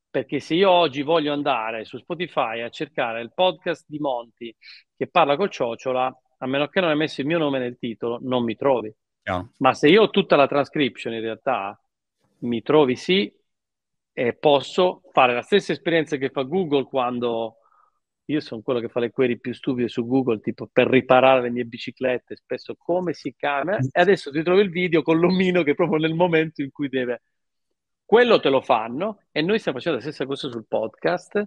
perché 0.10 0.40
se 0.40 0.56
io 0.56 0.72
oggi 0.72 1.02
voglio 1.02 1.34
andare 1.34 1.84
su 1.84 1.98
Spotify 1.98 2.62
a 2.62 2.70
cercare 2.70 3.22
il 3.22 3.34
podcast 3.34 3.86
di 3.88 4.00
Monti 4.00 4.56
che 4.96 5.08
parla 5.08 5.36
col 5.36 5.50
Ciociola, 5.50 6.22
a 6.38 6.48
meno 6.48 6.68
che 6.70 6.80
non 6.80 6.90
hai 6.90 6.96
messo 6.96 7.20
il 7.20 7.28
mio 7.28 7.38
nome 7.38 7.60
nel 7.60 7.78
titolo, 7.78 8.20
non 8.22 8.46
mi 8.46 8.56
trovi. 8.56 8.94
Yeah. 9.24 9.46
Ma 9.58 9.74
se 9.74 9.90
io 9.90 10.04
ho 10.04 10.10
tutta 10.10 10.38
la 10.38 10.48
transcription 10.48 11.14
in 11.14 11.20
realtà, 11.20 11.78
mi 12.40 12.62
trovi 12.62 12.96
sì 12.96 13.30
e 14.14 14.34
posso 14.36 15.02
fare 15.12 15.34
la 15.34 15.42
stessa 15.42 15.74
esperienza 15.74 16.16
che 16.16 16.30
fa 16.30 16.44
Google 16.44 16.86
quando 16.86 17.58
io 18.26 18.40
sono 18.40 18.62
quello 18.62 18.80
che 18.80 18.90
fa 18.90 19.00
le 19.00 19.12
query 19.12 19.38
più 19.38 19.54
stupide 19.54 19.88
su 19.88 20.06
Google, 20.06 20.40
tipo 20.40 20.68
per 20.72 20.88
riparare 20.88 21.42
le 21.42 21.52
mie 21.52 21.66
biciclette, 21.66 22.36
spesso 22.36 22.76
come 22.76 23.14
si 23.14 23.36
cambia, 23.38 23.78
e 23.78 24.02
adesso 24.02 24.32
ti 24.32 24.42
trovi 24.42 24.62
il 24.62 24.72
video 24.72 25.02
con 25.04 25.20
l'omino 25.20 25.64
che 25.64 25.76
proprio 25.76 26.00
nel 26.00 26.16
momento 26.16 26.62
in 26.62 26.72
cui 26.72 26.90
deve 26.90 27.22
quello 28.04 28.40
te 28.40 28.50
lo 28.50 28.62
fanno 28.62 29.22
e 29.32 29.42
noi 29.42 29.60
stiamo 29.60 29.78
facendo 29.78 30.00
la 30.00 30.06
stessa 30.06 30.26
cosa 30.26 30.50
sul 30.50 30.66
podcast 30.68 31.44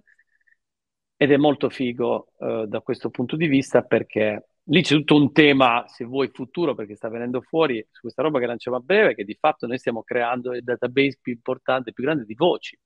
ed 1.15 1.31
è 1.31 1.37
molto 1.37 1.69
figo 1.69 2.33
uh, 2.37 2.65
da 2.65 2.81
questo 2.81 3.09
punto 3.09 3.35
di 3.35 3.47
vista 3.47 3.81
perché 3.81 4.49
lì 4.63 4.81
c'è 4.81 4.95
tutto 4.95 5.15
un 5.15 5.31
tema, 5.31 5.85
se 5.87 6.05
vuoi, 6.05 6.29
futuro, 6.31 6.75
perché 6.75 6.95
sta 6.95 7.09
venendo 7.09 7.41
fuori 7.41 7.85
su 7.89 8.01
questa 8.01 8.21
roba 8.21 8.39
che 8.39 8.45
lanciamo 8.45 8.77
a 8.77 8.81
breve, 8.81 9.15
che 9.15 9.23
di 9.23 9.35
fatto 9.37 9.67
noi 9.67 9.77
stiamo 9.77 10.03
creando 10.03 10.53
il 10.53 10.63
database 10.63 11.17
più 11.21 11.33
importante, 11.33 11.91
più 11.91 12.03
grande 12.03 12.23
di 12.25 12.35
voci 12.35 12.77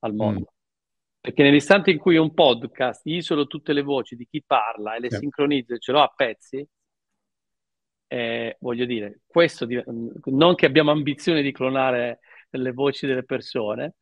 al 0.00 0.14
mondo. 0.14 0.40
Mm. 0.40 0.53
Perché 1.24 1.42
nell'istante 1.42 1.90
in 1.90 1.96
cui 1.96 2.18
un 2.18 2.34
podcast 2.34 3.00
isolo 3.06 3.46
tutte 3.46 3.72
le 3.72 3.80
voci 3.80 4.14
di 4.14 4.26
chi 4.30 4.44
parla 4.46 4.94
e 4.94 5.00
le 5.00 5.10
sì. 5.10 5.16
sincronizza 5.20 5.74
e 5.74 5.78
ce 5.78 5.90
l'ho 5.90 6.02
a 6.02 6.12
pezzi, 6.14 6.68
eh, 8.08 8.58
voglio 8.60 8.84
dire, 8.84 9.20
questo 9.24 9.66
non 10.24 10.54
che 10.54 10.66
abbiamo 10.66 10.90
ambizione 10.90 11.40
di 11.40 11.50
clonare 11.50 12.18
le 12.50 12.72
voci 12.72 13.06
delle 13.06 13.24
persone. 13.24 13.94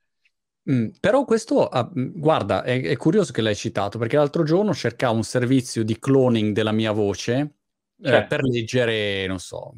Mm, 0.69 0.89
però 0.99 1.25
questo, 1.25 1.69
ah, 1.69 1.89
guarda, 1.95 2.65
è, 2.65 2.83
è, 2.83 2.97
curioso 2.97 3.31
che 3.31 3.41
l'hai 3.41 3.55
citato, 3.55 3.99
perché 3.99 4.17
l'altro 4.17 4.43
giorno 4.43 4.75
cercavo 4.75 5.15
un 5.15 5.23
servizio 5.23 5.85
di 5.85 6.01
cloning 6.01 6.53
della 6.53 6.73
mia 6.73 6.91
voce 6.91 7.55
cioè. 8.03 8.17
eh, 8.17 8.27
per 8.27 8.43
leggere, 8.43 9.29
non 9.29 9.39
so, 9.39 9.73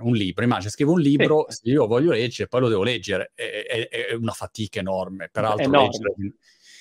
un 0.00 0.14
libro. 0.14 0.42
Immagina, 0.42 0.68
scrivo 0.68 0.94
un 0.94 1.00
libro, 1.00 1.46
sì. 1.48 1.68
io 1.68 1.86
voglio 1.86 2.10
leggere, 2.10 2.48
poi 2.48 2.62
lo 2.62 2.68
devo 2.68 2.82
leggere. 2.82 3.30
È, 3.36 3.44
è, 3.44 3.88
è 3.88 4.14
una 4.14 4.32
fatica 4.32 4.80
enorme, 4.80 5.28
peraltro. 5.30 5.62
Enorme. 5.62 6.34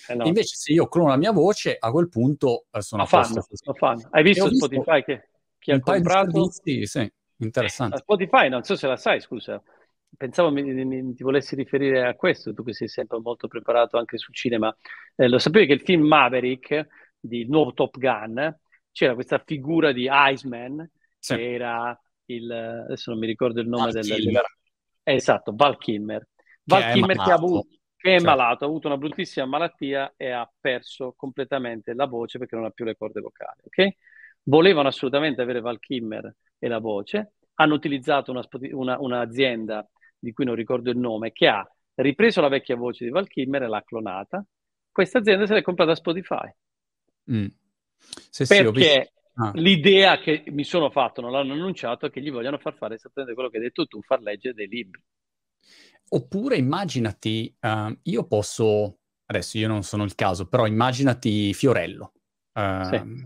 Enorme. 0.07 0.27
Invece 0.27 0.55
se 0.55 0.73
io 0.73 0.87
clono 0.87 1.09
la 1.09 1.17
mia 1.17 1.31
voce, 1.31 1.75
a 1.79 1.91
quel 1.91 2.09
punto 2.09 2.65
eh, 2.71 2.81
sono 2.81 3.03
a 3.03 3.05
fanno, 3.05 3.45
fanno. 3.73 4.07
Hai 4.11 4.23
visto 4.23 4.53
Spotify 4.53 5.03
che, 5.03 5.29
che 5.57 5.73
ha 5.73 5.79
comprato? 5.79 6.49
Sì, 6.51 6.85
sì, 6.85 7.11
interessante. 7.37 7.97
Spotify, 7.97 8.49
non 8.49 8.63
so 8.63 8.75
se 8.75 8.87
la 8.87 8.97
sai, 8.97 9.19
scusa 9.19 9.61
pensavo 10.15 10.51
mi, 10.51 10.63
mi, 10.63 11.13
ti 11.13 11.23
volessi 11.23 11.55
riferire 11.55 12.05
a 12.07 12.15
questo, 12.15 12.53
tu 12.53 12.63
che 12.63 12.73
sei 12.73 12.87
sempre 12.87 13.19
molto 13.19 13.47
preparato 13.47 13.97
anche 13.97 14.17
sul 14.17 14.33
cinema. 14.33 14.75
Eh, 15.15 15.27
lo 15.27 15.39
sapevi 15.39 15.67
che 15.67 15.73
il 15.73 15.81
film 15.81 16.05
Maverick, 16.05 16.87
di 17.19 17.45
nuovo 17.45 17.73
Top 17.73 17.97
Gun, 17.97 18.57
c'era 18.91 19.13
questa 19.13 19.41
figura 19.45 19.91
di 19.91 20.07
Iceman, 20.09 20.89
sì. 21.19 21.35
che 21.35 21.53
era 21.53 21.99
il... 22.25 22.51
adesso 22.51 23.11
non 23.11 23.19
mi 23.19 23.27
ricordo 23.27 23.61
il 23.61 23.67
nome 23.67 23.91
Val 23.91 24.01
del... 24.01 24.41
Eh, 25.03 25.13
esatto, 25.13 25.53
Val 25.55 25.77
Kilmer. 25.77 26.27
Val 26.63 26.83
che 26.83 26.91
Kilmer 26.93 27.17
che, 27.17 27.31
ha 27.31 27.35
avuto, 27.35 27.67
che 27.97 28.15
è 28.15 28.19
cioè. 28.19 28.27
malato, 28.27 28.63
ha 28.63 28.67
avuto 28.67 28.87
una 28.87 28.97
bruttissima 28.97 29.45
malattia 29.45 30.13
e 30.15 30.29
ha 30.29 30.49
perso 30.59 31.13
completamente 31.17 31.93
la 31.93 32.05
voce 32.05 32.37
perché 32.37 32.55
non 32.55 32.65
ha 32.65 32.69
più 32.69 32.85
le 32.85 32.95
corde 32.95 33.19
vocali, 33.19 33.61
ok? 33.65 33.95
Volevano 34.43 34.87
assolutamente 34.87 35.41
avere 35.41 35.59
Val 35.59 35.79
Kilmer 35.79 36.33
e 36.59 36.67
la 36.67 36.79
voce, 36.79 37.33
hanno 37.55 37.73
utilizzato 37.73 38.31
una, 38.31 38.47
una, 38.71 38.99
un'azienda 38.99 39.89
di 40.17 40.31
cui 40.31 40.45
non 40.45 40.55
ricordo 40.55 40.91
il 40.91 40.97
nome, 40.97 41.31
che 41.31 41.47
ha 41.47 41.67
ripreso 41.95 42.39
la 42.39 42.47
vecchia 42.47 42.75
voce 42.75 43.03
di 43.03 43.09
Val 43.09 43.27
Kilmer 43.27 43.63
e 43.63 43.67
l'ha 43.67 43.83
clonata. 43.83 44.45
Questa 44.91 45.17
azienda 45.17 45.45
se 45.45 45.55
l'è 45.55 45.61
comprata 45.61 45.95
Spotify. 45.95 46.49
Mm. 47.31 47.47
Sì, 48.29 48.45
Perché 48.45 49.11
ah. 49.35 49.51
l'idea 49.55 50.19
che 50.19 50.43
mi 50.47 50.63
sono 50.63 50.89
fatto, 50.91 51.21
non 51.21 51.31
l'hanno 51.31 51.53
annunciato, 51.53 52.05
è 52.05 52.11
che 52.11 52.21
gli 52.21 52.31
vogliono 52.31 52.57
far 52.59 52.75
fare 52.75 52.95
esattamente 52.95 53.33
quello 53.33 53.49
che 53.49 53.57
hai 53.57 53.63
detto 53.63 53.87
tu, 53.87 54.01
far 54.01 54.21
leggere 54.21 54.53
dei 54.53 54.67
libri. 54.67 55.01
Oppure 56.09 56.57
immaginati, 56.57 57.53
uh, 57.59 57.97
io 58.03 58.25
posso, 58.25 58.99
adesso 59.25 59.57
io 59.57 59.67
non 59.67 59.83
sono 59.83 60.03
il 60.03 60.15
caso, 60.15 60.47
però 60.47 60.65
immaginati 60.65 61.53
Fiorello. 61.53 62.13
Uh, 62.53 62.83
sì. 62.85 63.25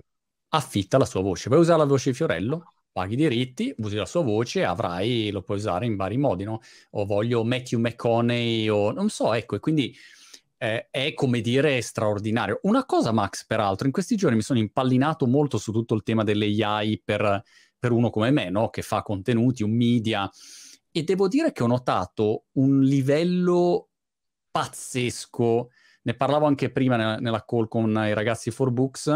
Affitta 0.54 0.98
la 0.98 1.06
sua 1.06 1.22
voce. 1.22 1.50
Vuoi 1.50 1.62
usare 1.62 1.80
la 1.80 1.86
voce 1.86 2.12
di 2.12 2.16
Fiorello? 2.16 2.74
paghi 2.92 3.14
i 3.14 3.18
diritti, 3.18 3.74
usi 3.78 3.96
la 3.96 4.06
sua 4.06 4.22
voce, 4.22 4.64
avrai, 4.64 5.32
lo 5.32 5.42
puoi 5.42 5.58
usare 5.58 5.86
in 5.86 5.96
vari 5.96 6.18
modi, 6.18 6.44
no? 6.44 6.60
O 6.92 7.06
voglio 7.06 7.44
Matthew 7.44 7.80
McConaughey 7.80 8.68
o 8.70 8.92
non 8.92 9.10
so, 9.10 9.34
ecco, 9.34 9.56
e 9.56 9.60
quindi 9.60 9.96
eh, 10.58 10.90
è 10.92 11.14
come 11.14 11.42
dire 11.42 11.82
straordinario. 11.82 12.60
Una 12.64 12.86
cosa, 12.86 13.12
Max, 13.12 13.46
peraltro, 13.46 13.88
in 13.88 13.94
questi 13.94 14.16
giorni 14.16 14.36
mi 14.36 14.42
sono 14.42 14.60
impallinato 14.60 15.26
molto 15.26 15.58
su 15.58 15.72
tutto 15.72 15.96
il 15.96 16.04
tema 16.04 16.24
delle 16.24 16.46
AI 16.64 17.02
per, 17.04 17.44
per 17.80 17.92
uno 17.92 18.10
come 18.10 18.32
me, 18.32 18.50
no? 18.50 18.70
Che 18.70 18.82
fa 18.82 19.02
contenuti, 19.02 19.64
un 19.64 19.76
media, 19.76 20.30
e 20.92 21.04
devo 21.04 21.28
dire 21.28 21.52
che 21.52 21.64
ho 21.64 21.68
notato 21.68 22.46
un 22.54 22.82
livello 22.82 23.90
pazzesco. 24.52 25.70
Ne 26.04 26.14
parlavo 26.16 26.46
anche 26.46 26.72
prima 26.72 26.96
nella, 26.98 27.18
nella 27.18 27.46
call 27.46 27.68
con 27.68 27.90
i 27.92 28.14
ragazzi 28.14 28.52
for 28.52 28.72
Books. 28.72 29.08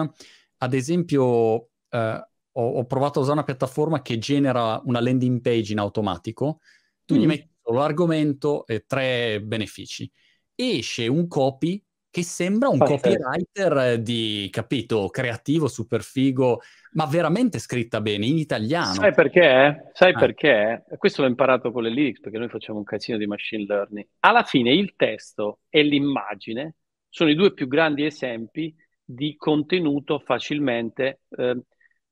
Ad 0.57 0.73
esempio, 0.73 1.69
eh, 1.89 2.27
ho, 2.51 2.69
ho, 2.69 2.85
provato 2.85 3.19
a 3.19 3.21
usare 3.21 3.37
una 3.37 3.45
piattaforma 3.45 4.01
che 4.01 4.17
genera 4.17 4.81
una 4.85 5.01
landing 5.01 5.41
page 5.41 5.73
in 5.73 5.79
automatico, 5.79 6.59
tu 7.03 7.15
mm. 7.15 7.17
gli 7.17 7.25
metti 7.25 7.53
l'argomento 7.73 8.65
e 8.65 8.85
tre 8.87 9.41
benefici. 9.41 10.09
Esce 10.53 11.07
un 11.07 11.27
copy 11.27 11.83
che 12.15 12.23
sembra 12.23 12.69
un 12.69 12.77
Pazzesco. 12.77 13.09
copywriter 13.09 13.99
di, 13.99 14.47
capito, 14.49 15.09
creativo, 15.09 15.67
super 15.67 16.01
figo, 16.01 16.61
ma 16.93 17.05
veramente 17.07 17.59
scritta 17.59 17.99
bene, 17.99 18.25
in 18.25 18.37
italiano. 18.37 18.93
Sai 18.93 19.13
perché? 19.13 19.89
Sai 19.91 20.11
eh. 20.11 20.13
perché? 20.13 20.85
Questo 20.97 21.23
l'ho 21.23 21.27
imparato 21.27 21.73
con 21.73 21.83
le 21.83 21.89
lyrics, 21.89 22.21
perché 22.21 22.37
noi 22.37 22.47
facciamo 22.47 22.77
un 22.77 22.85
casino 22.85 23.17
di 23.17 23.25
machine 23.25 23.65
learning. 23.67 24.07
Alla 24.21 24.43
fine 24.43 24.71
il 24.71 24.93
testo 24.95 25.59
e 25.67 25.83
l'immagine 25.83 26.75
sono 27.09 27.29
i 27.29 27.35
due 27.35 27.51
più 27.53 27.67
grandi 27.67 28.05
esempi 28.05 28.73
di 29.03 29.35
contenuto 29.35 30.19
facilmente 30.19 31.23
eh, 31.37 31.61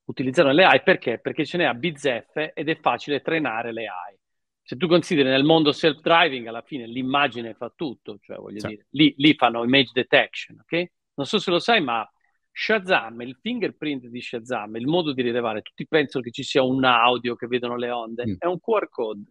utilizzano 0.04 0.52
le 0.52 0.64
AI 0.64 0.82
perché? 0.82 1.18
Perché 1.18 1.46
ce 1.46 1.56
n'è 1.56 1.64
a 1.64 1.72
bizzeffe 1.72 2.52
ed 2.52 2.68
è 2.68 2.76
facile 2.78 3.22
trainare 3.22 3.72
le 3.72 3.86
AI. 3.86 4.18
Se 4.66 4.78
tu 4.78 4.86
consideri 4.86 5.28
nel 5.28 5.44
mondo 5.44 5.72
self-driving, 5.72 6.46
alla 6.46 6.62
fine 6.62 6.86
l'immagine 6.86 7.52
fa 7.52 7.70
tutto, 7.76 8.18
cioè 8.22 8.38
voglio 8.38 8.60
sì. 8.60 8.68
dire, 8.68 8.86
lì, 8.90 9.12
lì, 9.18 9.34
fanno 9.34 9.62
image 9.62 9.90
detection, 9.92 10.58
ok? 10.60 10.90
Non 11.16 11.26
so 11.26 11.38
se 11.38 11.50
lo 11.50 11.58
sai, 11.58 11.82
ma 11.82 12.08
Shazam, 12.50 13.20
il 13.20 13.36
fingerprint 13.42 14.06
di 14.06 14.22
Shazam, 14.22 14.76
il 14.76 14.86
modo 14.86 15.12
di 15.12 15.20
rilevare, 15.20 15.60
tutti 15.60 15.86
pensano 15.86 16.24
che 16.24 16.30
ci 16.30 16.42
sia 16.42 16.62
un 16.62 16.82
audio 16.82 17.34
che 17.34 17.46
vedono 17.46 17.76
le 17.76 17.90
onde, 17.90 18.26
mm. 18.26 18.34
è 18.38 18.46
un 18.46 18.58
QR 18.58 18.88
code. 18.88 19.24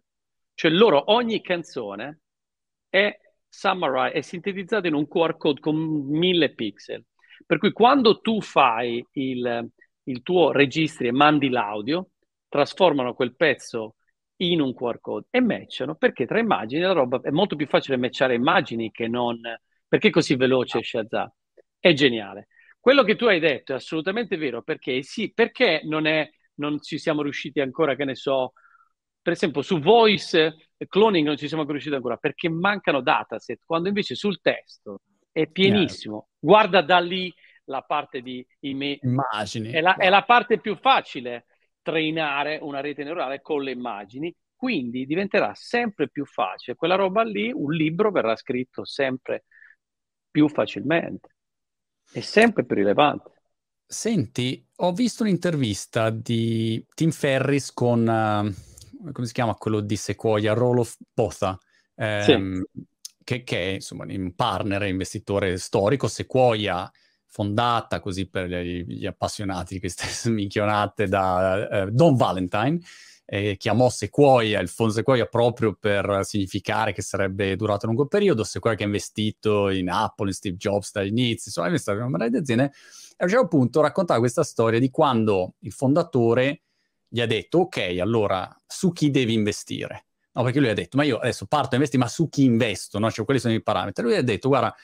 Cioè 0.54 0.70
loro, 0.70 1.10
ogni 1.10 1.40
canzone 1.40 2.20
è 2.88 3.18
summarize, 3.48 4.12
è 4.12 4.20
sintetizzata 4.20 4.86
in 4.86 4.94
un 4.94 5.08
QR 5.08 5.36
code 5.36 5.58
con 5.58 5.74
mille 5.76 6.54
pixel. 6.54 7.04
Per 7.44 7.58
cui 7.58 7.72
quando 7.72 8.20
tu 8.20 8.40
fai 8.40 9.04
il, 9.14 9.68
il 10.04 10.22
tuo 10.22 10.52
registri 10.52 11.08
e 11.08 11.12
mandi 11.12 11.48
l'audio, 11.48 12.10
trasformano 12.48 13.14
quel 13.14 13.34
pezzo 13.34 13.96
in 14.38 14.60
un 14.60 14.74
QR 14.74 15.00
code 15.00 15.26
e 15.30 15.40
matchano 15.40 15.94
perché 15.94 16.26
tra 16.26 16.38
immagini 16.38 16.82
la 16.82 16.92
roba 16.92 17.20
è 17.22 17.30
molto 17.30 17.56
più 17.56 17.66
facile 17.66 17.96
matchare 17.96 18.34
immagini 18.34 18.90
che 18.90 19.06
non 19.06 19.40
perché 19.86 20.08
è 20.08 20.10
così 20.10 20.34
veloce 20.34 20.82
Shazam 20.82 21.30
è 21.78 21.92
geniale. 21.92 22.48
Quello 22.80 23.02
che 23.02 23.16
tu 23.16 23.26
hai 23.26 23.38
detto 23.38 23.72
è 23.72 23.76
assolutamente 23.76 24.36
vero 24.36 24.62
perché 24.62 25.02
sì 25.02 25.32
perché 25.32 25.82
non 25.84 26.06
è 26.06 26.28
non 26.56 26.80
ci 26.80 26.98
siamo 26.98 27.22
riusciti 27.22 27.60
ancora 27.60 27.94
che 27.94 28.04
ne 28.04 28.14
so 28.14 28.52
per 29.20 29.32
esempio 29.32 29.62
su 29.62 29.80
voice 29.80 30.70
cloning 30.88 31.26
non 31.26 31.36
ci 31.36 31.48
siamo 31.48 31.64
riusciti 31.64 31.94
ancora 31.94 32.16
perché 32.16 32.48
mancano 32.48 33.00
dataset 33.00 33.60
quando 33.64 33.88
invece 33.88 34.14
sul 34.14 34.40
testo 34.40 35.02
è 35.30 35.46
pienissimo. 35.48 36.14
Yeah. 36.14 36.52
guarda 36.52 36.82
da 36.82 36.98
lì 37.00 37.32
la 37.64 37.82
parte 37.82 38.20
di 38.20 38.46
immagini. 38.60 39.70
È 39.70 39.80
la, 39.80 39.96
è 39.96 40.08
la 40.08 40.22
parte 40.22 40.60
più 40.60 40.76
facile 40.76 41.46
trainare 41.84 42.58
una 42.62 42.80
rete 42.80 43.04
neurale 43.04 43.42
con 43.42 43.62
le 43.62 43.70
immagini, 43.70 44.34
quindi 44.56 45.04
diventerà 45.04 45.52
sempre 45.54 46.08
più 46.08 46.24
facile. 46.24 46.76
Quella 46.76 46.94
roba 46.94 47.22
lì, 47.22 47.52
un 47.52 47.72
libro 47.72 48.10
verrà 48.10 48.34
scritto 48.34 48.84
sempre 48.84 49.44
più 50.30 50.48
facilmente 50.48 51.36
e 52.10 52.22
sempre 52.22 52.64
più 52.64 52.74
rilevante. 52.76 53.30
Senti, 53.86 54.66
ho 54.76 54.92
visto 54.92 55.22
un'intervista 55.22 56.08
di 56.08 56.84
Tim 56.94 57.10
Ferris 57.10 57.72
con, 57.72 58.00
uh, 58.00 59.12
come 59.12 59.26
si 59.26 59.32
chiama 59.34 59.54
quello 59.54 59.80
di 59.80 59.96
Sequoia, 59.96 60.54
Roloff 60.54 60.96
Botha, 61.12 61.58
ehm, 61.94 62.22
sì. 62.72 62.84
che, 63.22 63.44
che, 63.44 63.58
è 63.58 63.74
insomma 63.74 64.06
un 64.08 64.34
partner 64.34 64.84
investitore 64.84 65.58
storico. 65.58 66.08
Sequoia 66.08 66.90
fondata 67.34 67.98
così 67.98 68.28
per 68.28 68.48
gli, 68.48 68.84
gli 68.86 69.06
appassionati 69.06 69.74
di 69.74 69.80
queste 69.80 70.06
minchionate 70.30 71.08
da 71.08 71.68
eh, 71.68 71.90
Don 71.90 72.14
Valentine, 72.14 72.78
eh, 73.24 73.56
chiamò 73.56 73.90
Sequoia, 73.90 74.60
il 74.60 74.68
fondo 74.68 74.92
Sequoia 74.92 75.26
proprio 75.26 75.74
per 75.74 76.20
significare 76.22 76.92
che 76.92 77.02
sarebbe 77.02 77.56
durato 77.56 77.86
un 77.86 77.94
lungo 77.94 78.06
periodo, 78.06 78.44
Sequoia 78.44 78.76
che 78.76 78.84
ha 78.84 78.86
investito 78.86 79.68
in 79.70 79.90
Apple, 79.90 80.28
in 80.28 80.34
Steve 80.34 80.56
Jobs 80.56 80.92
dall'inizio, 80.92 81.46
insomma 81.46 81.66
ha 81.66 81.70
investito 81.70 81.96
in 81.96 82.02
una 82.02 82.10
marea 82.10 82.28
di 82.28 82.36
aziende, 82.36 82.64
e 82.64 83.16
a 83.18 83.24
un 83.24 83.28
certo 83.28 83.48
punto 83.48 83.80
raccontava 83.80 84.20
questa 84.20 84.44
storia 84.44 84.78
di 84.78 84.90
quando 84.90 85.54
il 85.60 85.72
fondatore 85.72 86.62
gli 87.08 87.20
ha 87.20 87.26
detto, 87.26 87.58
ok, 87.58 87.96
allora 88.00 88.48
su 88.64 88.92
chi 88.92 89.10
devi 89.10 89.32
investire? 89.32 90.06
No, 90.34 90.44
perché 90.44 90.60
lui 90.60 90.68
ha 90.68 90.74
detto, 90.74 90.96
ma 90.96 91.02
io 91.02 91.18
adesso 91.18 91.46
parto 91.46 91.70
a 91.70 91.74
investire, 91.74 92.02
ma 92.02 92.08
su 92.08 92.28
chi 92.28 92.44
investo? 92.44 93.00
No? 93.00 93.10
Cioè, 93.10 93.24
quelli 93.24 93.40
sono 93.40 93.54
i 93.54 93.62
parametri. 93.62 94.04
Lui 94.04 94.16
ha 94.16 94.22
detto, 94.22 94.48
guarda, 94.48 94.74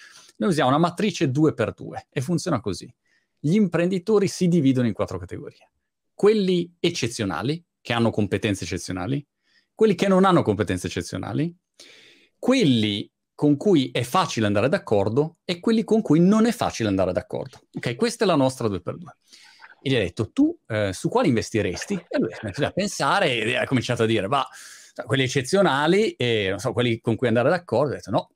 noi 0.40 0.50
usiamo 0.50 0.70
una 0.70 0.78
matrice 0.78 1.30
2x2 1.30 2.06
e 2.10 2.20
funziona 2.22 2.60
così. 2.60 2.92
Gli 3.38 3.54
imprenditori 3.54 4.26
si 4.26 4.48
dividono 4.48 4.86
in 4.86 4.94
quattro 4.94 5.18
categorie. 5.18 5.70
Quelli 6.14 6.74
eccezionali, 6.80 7.62
che 7.80 7.92
hanno 7.92 8.10
competenze 8.10 8.64
eccezionali, 8.64 9.26
quelli 9.74 9.94
che 9.94 10.08
non 10.08 10.24
hanno 10.24 10.42
competenze 10.42 10.86
eccezionali, 10.86 11.54
quelli 12.38 13.10
con 13.34 13.56
cui 13.56 13.90
è 13.90 14.02
facile 14.02 14.46
andare 14.46 14.68
d'accordo 14.68 15.38
e 15.44 15.60
quelli 15.60 15.84
con 15.84 16.00
cui 16.00 16.20
non 16.20 16.46
è 16.46 16.52
facile 16.52 16.88
andare 16.88 17.12
d'accordo. 17.12 17.60
Ok, 17.72 17.96
questa 17.96 18.24
è 18.24 18.26
la 18.26 18.34
nostra 18.34 18.66
2x2. 18.66 18.94
E 19.82 19.90
gli 19.90 19.94
ha 19.94 19.98
detto, 19.98 20.30
tu 20.30 20.58
eh, 20.66 20.92
su 20.94 21.10
quali 21.10 21.28
investiresti? 21.28 21.94
E 22.08 22.18
lui 22.18 22.32
ha 22.32 22.38
iniziato 22.42 22.70
a 22.70 22.72
pensare 22.72 23.42
e 23.42 23.56
ha 23.56 23.66
cominciato 23.66 24.04
a 24.04 24.06
dire, 24.06 24.26
ma 24.26 24.46
quelli 25.04 25.22
eccezionali 25.22 26.12
e 26.12 26.48
non 26.48 26.58
so, 26.58 26.72
quelli 26.72 26.98
con 27.00 27.16
cui 27.16 27.28
andare 27.28 27.50
d'accordo, 27.50 27.92
ha 27.92 27.96
detto 27.96 28.10
no, 28.10 28.30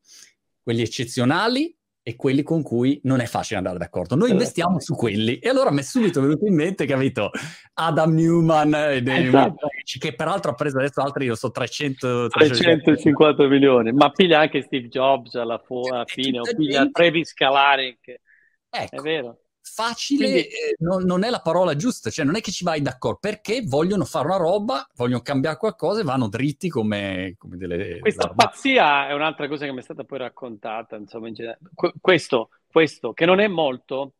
quelli 0.62 0.82
eccezionali 0.82 1.74
e 2.06 2.16
quelli 2.16 2.42
con 2.42 2.62
cui 2.62 3.00
non 3.04 3.20
è 3.20 3.24
facile 3.24 3.56
andare 3.56 3.78
d'accordo. 3.78 4.14
Noi 4.14 4.30
investiamo 4.30 4.78
su 4.78 4.94
quelli. 4.94 5.38
E 5.38 5.48
allora 5.48 5.72
mi 5.72 5.78
è 5.78 5.82
subito 5.82 6.20
venuto 6.20 6.44
in 6.44 6.54
mente, 6.54 6.84
capito, 6.84 7.30
Adam 7.72 8.12
Newman, 8.12 8.74
esatto. 8.74 9.68
che 9.98 10.14
peraltro 10.14 10.50
ha 10.50 10.54
preso 10.54 10.76
adesso 10.76 11.00
altri, 11.00 11.24
io 11.24 11.34
so, 11.34 11.50
300... 11.50 12.28
350 12.28 13.48
milioni, 13.48 13.92
ma 13.92 14.10
piglia 14.10 14.40
anche 14.40 14.60
Steve 14.60 14.88
Jobs 14.88 15.34
alla, 15.34 15.56
fu- 15.56 15.88
alla 15.90 16.04
fine, 16.04 16.40
o 16.40 16.42
piglia 16.42 16.86
Travis 16.92 17.32
Kalanick. 17.32 18.20
Ecco. 18.68 18.96
È 18.96 19.00
vero 19.00 19.38
facile 19.64 20.30
Quindi, 20.30 20.48
eh, 20.48 20.76
non, 20.78 21.04
non, 21.04 21.24
è 21.24 21.30
la 21.30 21.40
parola 21.40 21.74
giusta, 21.74 22.10
cioè 22.10 22.24
non 22.24 22.36
è 22.36 22.40
che 22.40 22.52
ci 22.52 22.64
vai 22.64 22.82
d'accordo, 22.82 23.18
perché 23.20 23.62
vogliono 23.62 24.04
fare 24.04 24.26
una 24.26 24.36
roba, 24.36 24.86
vogliono 24.94 25.22
cambiare 25.22 25.56
qualcosa 25.56 26.00
e 26.00 26.04
vanno 26.04 26.28
dritti 26.28 26.68
come, 26.68 27.34
come 27.38 27.56
delle... 27.56 27.98
Questa 27.98 28.26
larme. 28.26 28.44
pazzia 28.44 29.08
è 29.08 29.12
un'altra 29.12 29.48
cosa 29.48 29.64
che 29.64 29.72
mi 29.72 29.78
è 29.78 29.82
stata 29.82 30.04
poi 30.04 30.18
raccontata, 30.18 30.96
insomma, 30.96 31.28
in 31.28 31.34
generale. 31.34 31.58
questo, 32.00 32.50
questo, 32.70 33.12
che 33.12 33.24
non 33.24 33.40
è 33.40 33.48
molto 33.48 34.14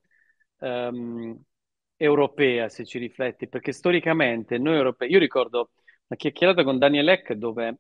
um, 0.59 1.39
europea, 1.97 2.69
se 2.69 2.85
ci 2.85 2.99
rifletti, 2.99 3.49
perché 3.49 3.73
storicamente 3.73 4.59
noi 4.59 4.77
europei, 4.77 5.11
io 5.11 5.19
ricordo 5.19 5.71
una 6.07 6.19
chiacchierata 6.19 6.65
con 6.65 6.79
Daniel 6.79 7.09
Eck 7.09 7.33
dove 7.35 7.79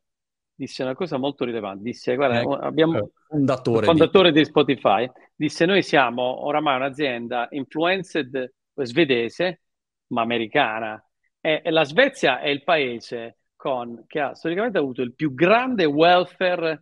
disse 0.54 0.82
una 0.82 0.94
cosa 0.94 1.16
molto 1.16 1.44
rilevante. 1.44 1.82
Disse: 1.82 2.14
Guarda, 2.14 2.40
ecco, 2.40 2.56
abbiamo 2.56 2.98
eh, 2.98 3.10
fondatore, 3.28 3.86
fondatore 3.86 4.32
di... 4.32 4.38
di... 4.40 4.44
Spotify. 4.44 5.10
Disse: 5.34 5.66
Noi 5.66 5.82
siamo 5.82 6.46
oramai 6.46 6.76
un'azienda 6.76 7.48
influenced 7.50 8.52
svedese, 8.74 9.62
ma 10.08 10.22
americana. 10.22 11.02
E, 11.40 11.60
e 11.64 11.70
la 11.70 11.84
Svezia 11.84 12.40
è 12.40 12.48
il 12.48 12.62
paese 12.62 13.38
con, 13.54 14.04
che 14.06 14.20
ha 14.20 14.34
storicamente 14.34 14.78
avuto 14.78 15.02
il 15.02 15.14
più 15.14 15.34
grande 15.34 15.84
welfare 15.84 16.80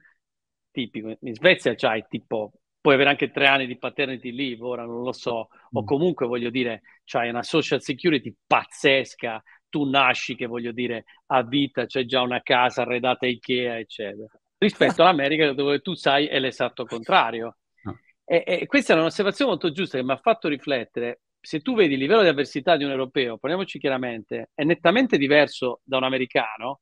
tipico. 0.70 1.16
In 1.20 1.34
Svezia 1.34 1.74
c'hai 1.74 2.04
tipo 2.08 2.52
puoi 2.82 2.94
avere 2.94 3.10
anche 3.10 3.30
tre 3.30 3.46
anni 3.46 3.66
di 3.66 3.78
paternity 3.78 4.32
leave, 4.32 4.64
ora 4.64 4.84
non 4.84 5.02
lo 5.02 5.12
so, 5.12 5.48
o 5.70 5.82
mm. 5.82 5.86
comunque 5.86 6.26
voglio 6.26 6.50
dire, 6.50 6.82
c'hai 7.04 7.28
una 7.28 7.44
social 7.44 7.80
security 7.80 8.34
pazzesca, 8.44 9.40
tu 9.72 9.88
nasci, 9.88 10.34
che 10.34 10.44
voglio 10.44 10.70
dire, 10.70 11.06
a 11.28 11.42
vita, 11.42 11.86
c'è 11.86 12.04
già 12.04 12.20
una 12.20 12.42
casa 12.42 12.82
arredata 12.82 13.26
Ikea, 13.26 13.78
eccetera. 13.78 14.28
Rispetto 14.58 15.00
all'America 15.02 15.54
dove 15.54 15.80
tu 15.80 15.94
sai 15.94 16.26
è 16.26 16.38
l'esatto 16.38 16.84
contrario. 16.84 17.56
No. 17.84 17.98
E, 18.22 18.44
e, 18.46 18.66
questa 18.66 18.92
è 18.92 18.98
un'osservazione 18.98 19.52
molto 19.52 19.72
giusta 19.72 19.96
che 19.96 20.04
mi 20.04 20.12
ha 20.12 20.18
fatto 20.18 20.48
riflettere. 20.48 21.22
Se 21.40 21.60
tu 21.60 21.74
vedi 21.74 21.94
il 21.94 22.00
livello 22.00 22.20
di 22.20 22.28
avversità 22.28 22.76
di 22.76 22.84
un 22.84 22.90
europeo, 22.90 23.38
parliamoci 23.38 23.78
chiaramente, 23.78 24.50
è 24.54 24.62
nettamente 24.62 25.16
diverso 25.16 25.80
da 25.84 25.96
un 25.96 26.04
americano, 26.04 26.80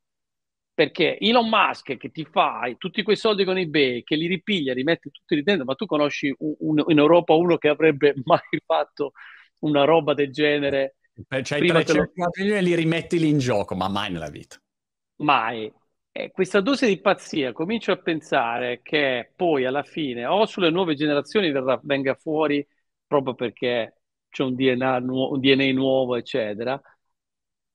perché 0.75 1.17
Elon 1.21 1.49
Musk 1.49 1.97
che 1.97 2.11
ti 2.11 2.25
fa 2.25 2.63
tutti 2.77 3.05
quei 3.05 3.17
soldi 3.17 3.45
con 3.45 3.57
eBay, 3.57 4.03
che 4.03 4.17
li 4.17 4.27
ripiglia, 4.27 4.75
rimette 4.75 5.11
tutti 5.11 5.37
lì 5.37 5.43
dentro, 5.45 5.65
ma 5.65 5.75
tu 5.77 5.87
conosci 5.87 6.35
un, 6.39 6.55
un, 6.59 6.85
in 6.89 6.99
Europa 6.99 7.35
uno 7.35 7.57
che 7.57 7.69
avrebbe 7.69 8.15
mai 8.25 8.41
fatto 8.67 9.13
una 9.61 9.85
roba 9.85 10.13
del 10.13 10.33
genere 10.33 10.97
cioè, 11.43 11.65
300 11.67 11.95
lo... 11.95 12.31
milioni 12.37 12.63
li 12.63 12.75
rimetti 12.75 13.19
lì 13.19 13.29
in 13.29 13.39
gioco, 13.39 13.75
ma 13.75 13.89
mai 13.89 14.11
nella 14.13 14.31
vita. 14.31 14.57
Mai. 15.17 15.73
E 16.13 16.31
questa 16.33 16.61
dose 16.61 16.87
di 16.87 17.01
pazzia 17.01 17.53
comincio 17.53 17.93
a 17.93 17.97
pensare 17.97 18.81
che 18.83 19.33
poi 19.37 19.65
alla 19.65 19.85
fine 19.85 20.27
o 20.27 20.45
sulle 20.45 20.71
nuove 20.71 20.95
generazioni 20.95 21.53
verrà, 21.53 21.79
venga 21.83 22.15
fuori 22.15 22.67
proprio 23.07 23.35
perché 23.35 24.01
c'è 24.29 24.43
un 24.43 24.55
DNA, 24.55 24.99
nu- 25.01 25.33
un 25.33 25.41
DNA 25.41 25.73
nuovo, 25.73 26.17
eccetera. 26.17 26.81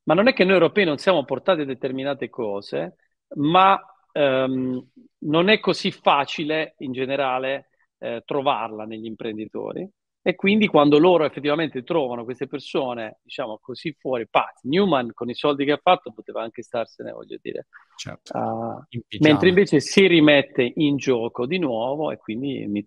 Ma 0.04 0.14
non 0.14 0.28
è 0.28 0.34
che 0.34 0.44
noi 0.44 0.54
europei 0.54 0.86
non 0.86 0.98
siamo 0.98 1.24
portati 1.26 1.62
a 1.62 1.66
determinate 1.66 2.30
cose, 2.30 2.96
ma 3.36 3.80
um, 4.14 4.88
non 5.20 5.50
è 5.50 5.60
così 5.60 5.92
facile 5.92 6.76
in 6.80 6.92
generale 6.92 7.70
eh, 7.98 8.22
trovarla 8.26 8.86
negli 8.86 9.06
imprenditori. 9.06 9.90
E 10.28 10.34
quindi 10.34 10.66
quando 10.66 10.98
loro 10.98 11.24
effettivamente 11.24 11.84
trovano 11.84 12.24
queste 12.24 12.48
persone, 12.48 13.20
diciamo 13.22 13.60
così 13.62 13.96
fuori, 13.96 14.28
pazzi, 14.28 14.68
Newman 14.68 15.12
con 15.14 15.30
i 15.30 15.36
soldi 15.36 15.66
che 15.66 15.74
ha 15.74 15.80
fatto 15.80 16.12
poteva 16.12 16.42
anche 16.42 16.64
starsene, 16.64 17.12
voglio 17.12 17.38
dire. 17.40 17.68
Certo. 17.96 18.36
Uh, 18.36 18.84
mentre 19.20 19.50
invece 19.50 19.80
si 19.80 20.08
rimette 20.08 20.74
in 20.78 20.98
gioco 20.98 21.46
di 21.46 21.60
nuovo 21.60 22.10
e 22.10 22.18
quindi 22.18 22.66
mi 22.66 22.84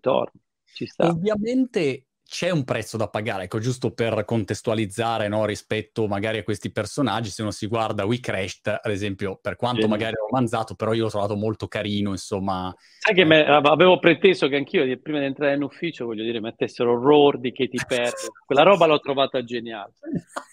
sta. 0.85 1.07
Ovviamente 1.07 2.08
c'è 2.29 2.51
un 2.51 2.63
prezzo 2.63 2.95
da 2.95 3.09
pagare, 3.09 3.45
ecco, 3.45 3.57
giusto 3.57 3.91
per 3.91 4.23
contestualizzare 4.23 5.27
no, 5.27 5.45
rispetto 5.45 6.05
magari 6.07 6.37
a 6.37 6.43
questi 6.43 6.71
personaggi, 6.71 7.31
se 7.31 7.41
uno 7.41 7.49
si 7.49 7.65
guarda 7.65 8.05
We 8.05 8.19
Crashed, 8.19 8.67
ad 8.83 8.91
esempio, 8.91 9.39
per 9.41 9.55
quanto 9.55 9.81
Genio. 9.81 9.95
magari 9.95 10.15
romanzato, 10.15 10.75
però 10.75 10.93
io 10.93 11.05
l'ho 11.05 11.09
trovato 11.09 11.35
molto 11.35 11.67
carino, 11.67 12.11
insomma. 12.11 12.71
Sai 12.99 13.15
che 13.15 13.25
me, 13.25 13.43
avevo 13.43 13.97
preteso 13.97 14.47
che 14.47 14.57
anch'io, 14.57 14.85
prima 14.99 15.17
di 15.17 15.25
entrare 15.25 15.55
in 15.55 15.63
ufficio, 15.63 16.05
voglio 16.05 16.23
dire, 16.23 16.39
mettessero 16.39 17.01
Roar 17.01 17.39
di 17.39 17.51
Katy 17.51 17.79
Perry, 17.87 18.11
quella 18.45 18.61
roba 18.61 18.85
l'ho 18.85 18.99
trovata 18.99 19.43
geniale. 19.43 19.93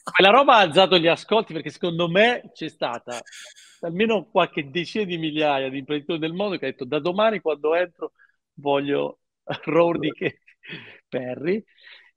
Quella 0.03 0.31
roba 0.31 0.55
ha 0.55 0.61
alzato 0.61 0.97
gli 0.97 1.09
ascolti 1.09 1.53
perché 1.53 1.69
secondo 1.69 2.09
me 2.09 2.51
c'è 2.55 2.71
stata 2.71 3.21
almeno 3.81 4.25
qualche 4.31 4.71
decina 4.71 5.05
di 5.05 5.19
migliaia 5.19 5.69
di 5.69 5.79
imprenditori 5.79 6.19
del 6.19 6.33
mondo 6.33 6.57
che 6.57 6.65
ha 6.65 6.71
detto 6.71 6.87
da 6.87 6.99
domani 7.01 7.41
quando 7.41 7.75
entro 7.75 8.13
voglio 8.55 9.19
Roar 9.65 9.99
di 9.99 10.11
Katy 10.17 10.39
Perry, 11.17 11.65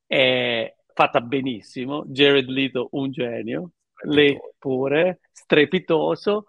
è 0.06 0.76
fatta 0.94 1.22
benissimo, 1.22 2.04
Jared 2.08 2.50
Leto 2.50 2.90
un 2.92 3.12
genio, 3.12 3.72
lei 4.04 4.38
pure, 4.58 5.22
strepitoso, 5.32 6.46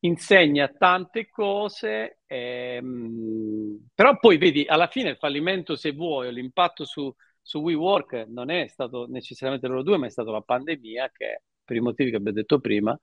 insegna 0.00 0.68
tante 0.68 1.28
cose, 1.28 2.18
ehm, 2.26 3.88
però 3.94 4.18
poi 4.18 4.36
vedi, 4.36 4.66
alla 4.66 4.88
fine 4.88 5.10
il 5.10 5.16
fallimento, 5.16 5.76
se 5.76 5.92
vuoi, 5.92 6.32
l'impatto 6.32 6.84
su, 6.84 7.10
su 7.40 7.60
WeWork 7.60 8.26
non 8.28 8.50
è 8.50 8.66
stato 8.68 9.06
necessariamente 9.08 9.66
loro 9.66 9.82
due, 9.82 9.96
ma 9.96 10.06
è 10.06 10.10
stata 10.10 10.30
la 10.30 10.42
pandemia 10.42 11.10
che, 11.14 11.42
per 11.64 11.76
i 11.76 11.80
motivi 11.80 12.10
che 12.10 12.16
abbiamo 12.16 12.36
detto 12.36 12.60
prima, 12.60 12.98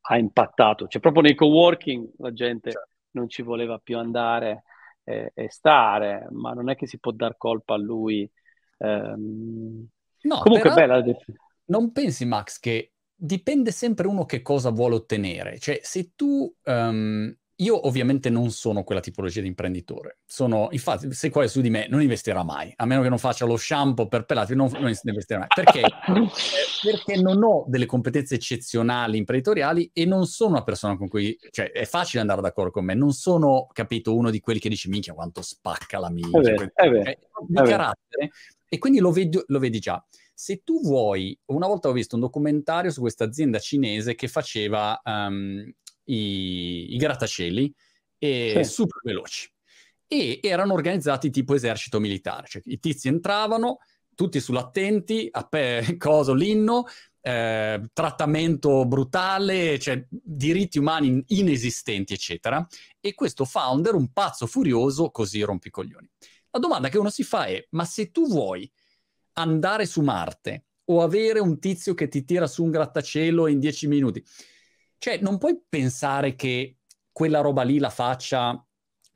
ha 0.00 0.18
impattato. 0.18 0.88
Cioè, 0.88 1.00
proprio 1.00 1.22
nei 1.22 1.34
coworking 1.34 2.10
la 2.18 2.32
gente 2.32 2.72
certo. 2.72 2.88
non 3.12 3.28
ci 3.28 3.42
voleva 3.42 3.78
più 3.78 3.98
andare 3.98 4.64
e, 5.08 5.32
e 5.34 5.50
stare, 5.50 6.26
ma 6.30 6.52
non 6.52 6.68
è 6.68 6.76
che 6.76 6.86
si 6.86 6.98
può 6.98 7.12
dar 7.12 7.36
colpa 7.38 7.74
a 7.74 7.78
lui. 7.78 8.30
Ehm... 8.78 9.86
No, 10.20 10.38
Comunque 10.40 10.74
bella 10.74 11.02
Non 11.66 11.92
pensi, 11.92 12.26
Max, 12.26 12.58
che 12.58 12.92
dipende 13.14 13.70
sempre 13.70 14.06
uno 14.06 14.26
che 14.26 14.42
cosa 14.42 14.70
vuole 14.70 14.96
ottenere. 14.96 15.58
Cioè, 15.58 15.80
se 15.82 16.12
tu 16.14 16.52
um, 16.64 17.34
io 17.60 17.86
ovviamente 17.86 18.30
non 18.30 18.50
sono 18.50 18.84
quella 18.84 19.00
tipologia 19.00 19.40
di 19.40 19.48
imprenditore. 19.48 20.18
Sono, 20.24 20.68
infatti, 20.70 21.12
se 21.12 21.30
qua 21.30 21.42
è 21.42 21.48
su 21.48 21.60
di 21.60 21.70
me, 21.70 21.86
non 21.88 22.00
investirà 22.00 22.44
mai, 22.44 22.72
a 22.76 22.84
meno 22.86 23.02
che 23.02 23.08
non 23.08 23.18
faccia 23.18 23.46
lo 23.46 23.56
shampoo 23.56 24.06
per 24.06 24.26
pelati, 24.26 24.54
non, 24.54 24.70
non 24.72 24.92
investirà 25.02 25.38
mai. 25.40 25.48
Perché? 25.54 25.82
Perché 26.82 27.20
non 27.20 27.42
ho 27.42 27.64
delle 27.66 27.86
competenze 27.86 28.36
eccezionali 28.36 29.18
imprenditoriali 29.18 29.90
e 29.92 30.04
non 30.04 30.26
sono 30.26 30.50
una 30.50 30.62
persona 30.62 30.96
con 30.96 31.08
cui, 31.08 31.36
cioè, 31.50 31.72
è 31.72 31.84
facile 31.84 32.20
andare 32.20 32.42
d'accordo 32.42 32.70
con 32.70 32.84
me. 32.84 32.94
Non 32.94 33.12
sono, 33.12 33.66
capito, 33.72 34.14
uno 34.14 34.30
di 34.30 34.38
quelli 34.38 34.60
che 34.60 34.68
dice, 34.68 34.88
minchia, 34.88 35.14
quanto 35.14 35.42
spacca 35.42 35.98
la 35.98 36.10
mia. 36.10 36.28
Cioè, 36.30 36.70
di 37.46 37.54
carattere. 37.54 38.30
E 38.68 38.78
quindi 38.78 39.00
lo 39.00 39.10
vedi, 39.10 39.42
lo 39.46 39.58
vedi 39.58 39.80
già. 39.80 40.04
Se 40.32 40.62
tu 40.62 40.80
vuoi, 40.80 41.36
una 41.46 41.66
volta 41.66 41.88
ho 41.88 41.92
visto 41.92 42.14
un 42.14 42.20
documentario 42.20 42.92
su 42.92 43.00
questa 43.00 43.24
azienda 43.24 43.58
cinese 43.58 44.14
che 44.14 44.28
faceva 44.28 45.00
um, 45.04 45.68
i, 46.08 46.94
i 46.94 46.96
grattacieli 46.96 47.74
e 48.18 48.60
sì. 48.62 48.70
super 48.70 49.00
veloci. 49.02 49.50
E 50.06 50.40
erano 50.42 50.72
organizzati 50.72 51.30
tipo 51.30 51.54
esercito 51.54 52.00
militare, 52.00 52.46
cioè 52.48 52.62
i 52.66 52.78
tizi 52.78 53.08
entravano, 53.08 53.78
tutti 54.14 54.40
sull'attenti, 54.40 55.28
a 55.30 55.44
pe- 55.44 55.96
coso 55.98 56.32
l'inno, 56.34 56.86
eh, 57.20 57.88
trattamento 57.92 58.86
brutale, 58.86 59.78
cioè 59.78 60.04
diritti 60.08 60.78
umani 60.78 61.22
inesistenti, 61.28 62.14
eccetera. 62.14 62.66
E 63.00 63.14
questo 63.14 63.44
founder, 63.44 63.94
un 63.94 64.12
pazzo 64.12 64.46
furioso, 64.46 65.10
così 65.10 65.42
rompi 65.42 65.68
i 65.68 65.70
coglioni. 65.70 66.08
La 66.50 66.58
domanda 66.58 66.88
che 66.88 66.98
uno 66.98 67.10
si 67.10 67.22
fa 67.22 67.44
è, 67.44 67.64
ma 67.70 67.84
se 67.84 68.10
tu 68.10 68.26
vuoi 68.26 68.70
andare 69.34 69.86
su 69.86 70.00
Marte 70.00 70.64
o 70.86 71.02
avere 71.02 71.38
un 71.38 71.58
tizio 71.58 71.94
che 71.94 72.08
ti 72.08 72.24
tira 72.24 72.46
su 72.46 72.64
un 72.64 72.70
grattacielo 72.70 73.46
in 73.46 73.60
dieci 73.60 73.86
minuti, 73.86 74.24
cioè, 74.98 75.18
non 75.20 75.38
puoi 75.38 75.60
pensare 75.68 76.34
che 76.34 76.78
quella 77.12 77.40
roba 77.40 77.62
lì 77.62 77.78
la 77.78 77.90
faccia 77.90 78.62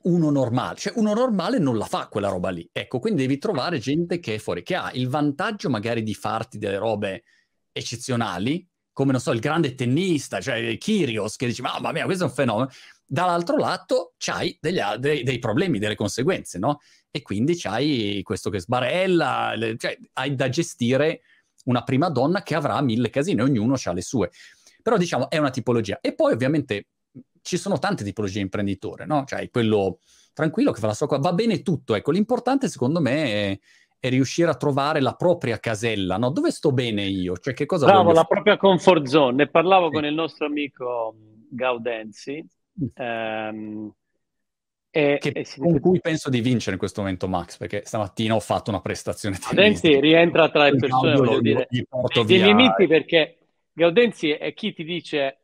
uno 0.03 0.29
normale. 0.29 0.77
Cioè, 0.77 0.93
uno 0.97 1.13
normale 1.13 1.59
non 1.59 1.77
la 1.77 1.85
fa 1.85 2.07
quella 2.07 2.29
roba 2.29 2.49
lì. 2.49 2.67
Ecco, 2.71 2.99
quindi 2.99 3.21
devi 3.21 3.37
trovare 3.37 3.79
gente 3.79 4.19
che 4.19 4.35
è 4.35 4.37
fuori, 4.37 4.63
che 4.63 4.75
ha 4.75 4.91
il 4.93 5.07
vantaggio 5.07 5.69
magari 5.69 6.03
di 6.03 6.13
farti 6.13 6.57
delle 6.57 6.77
robe 6.77 7.23
eccezionali, 7.71 8.67
come, 8.91 9.11
non 9.11 9.21
so, 9.21 9.31
il 9.31 9.39
grande 9.39 9.73
tennista, 9.73 10.39
cioè 10.39 10.77
Kyrgios, 10.77 11.35
che 11.35 11.47
dici, 11.47 11.61
mamma 11.61 11.91
mia, 11.91 12.05
questo 12.05 12.25
è 12.25 12.27
un 12.27 12.33
fenomeno. 12.33 12.69
Dall'altro 13.05 13.57
lato 13.57 14.13
c'hai 14.17 14.57
degli, 14.59 14.79
dei, 14.99 15.23
dei 15.23 15.39
problemi, 15.39 15.79
delle 15.79 15.95
conseguenze, 15.95 16.59
no? 16.59 16.79
E 17.09 17.21
quindi 17.21 17.57
c'hai 17.57 18.21
questo 18.23 18.49
che 18.49 18.59
sbarella, 18.59 19.53
cioè 19.77 19.97
hai 20.13 20.35
da 20.35 20.49
gestire 20.49 21.21
una 21.65 21.83
prima 21.83 22.09
donna 22.09 22.43
che 22.43 22.55
avrà 22.55 22.81
mille 22.81 23.09
casine, 23.09 23.41
ognuno 23.41 23.75
ha 23.83 23.93
le 23.93 24.01
sue. 24.01 24.31
Però 24.83 24.97
diciamo 24.97 25.29
è 25.29 25.37
una 25.39 25.49
tipologia. 25.49 25.97
E 26.01 26.13
poi 26.13 26.33
ovviamente 26.33 26.89
ci 27.41 27.57
sono 27.57 27.79
tante 27.79 28.03
tipologie 28.03 28.35
di 28.35 28.41
imprenditore, 28.41 29.05
no? 29.05 29.23
Cioè 29.25 29.49
quello 29.49 29.99
tranquillo 30.33 30.71
che 30.71 30.79
fa 30.79 30.87
la 30.87 30.93
sua 30.93 31.07
cosa, 31.07 31.21
va 31.21 31.33
bene 31.33 31.61
tutto, 31.61 31.95
ecco, 31.95 32.11
l'importante 32.11 32.67
secondo 32.67 32.99
me 32.99 33.23
è, 33.25 33.59
è 33.99 34.09
riuscire 34.09 34.49
a 34.49 34.55
trovare 34.55 34.99
la 34.99 35.13
propria 35.13 35.59
casella, 35.59 36.17
no? 36.17 36.29
Dove 36.31 36.51
sto 36.51 36.71
bene 36.71 37.05
io? 37.05 37.37
Cioè 37.37 37.53
che 37.53 37.65
cosa 37.65 37.85
Bravo, 37.85 38.09
la 38.09 38.15
fare? 38.15 38.27
propria 38.27 38.57
comfort 38.57 39.05
zone. 39.05 39.35
Ne 39.35 39.49
parlavo 39.49 39.87
sì. 39.87 39.93
con 39.93 40.05
il 40.05 40.13
nostro 40.13 40.45
amico 40.45 41.15
Gaudenzi. 41.49 42.45
Mm. 42.81 42.87
Ehm, 42.93 43.93
e, 44.95 45.17
che, 45.19 45.29
e 45.29 45.47
con 45.57 45.79
cui 45.79 45.99
penso 45.99 46.29
di 46.29 46.39
vincere 46.39 46.73
in 46.73 46.77
questo 46.77 47.01
momento 47.01 47.27
Max, 47.27 47.57
perché 47.57 47.81
stamattina 47.83 48.35
ho 48.35 48.39
fatto 48.39 48.69
una 48.69 48.79
prestazione 48.79 49.39
Gaudenzi 49.41 49.99
rientra 49.99 50.49
tra 50.49 50.69
le 50.69 50.75
persone, 50.75 51.15
voglio 51.15 51.41
dire, 51.41 51.67
dei 52.25 52.43
limiti 52.43 52.85
perché 52.85 53.37
Gaudenzi 53.73 54.29
è 54.29 54.53
chi 54.53 54.71
ti 54.71 54.83
dice 54.83 55.39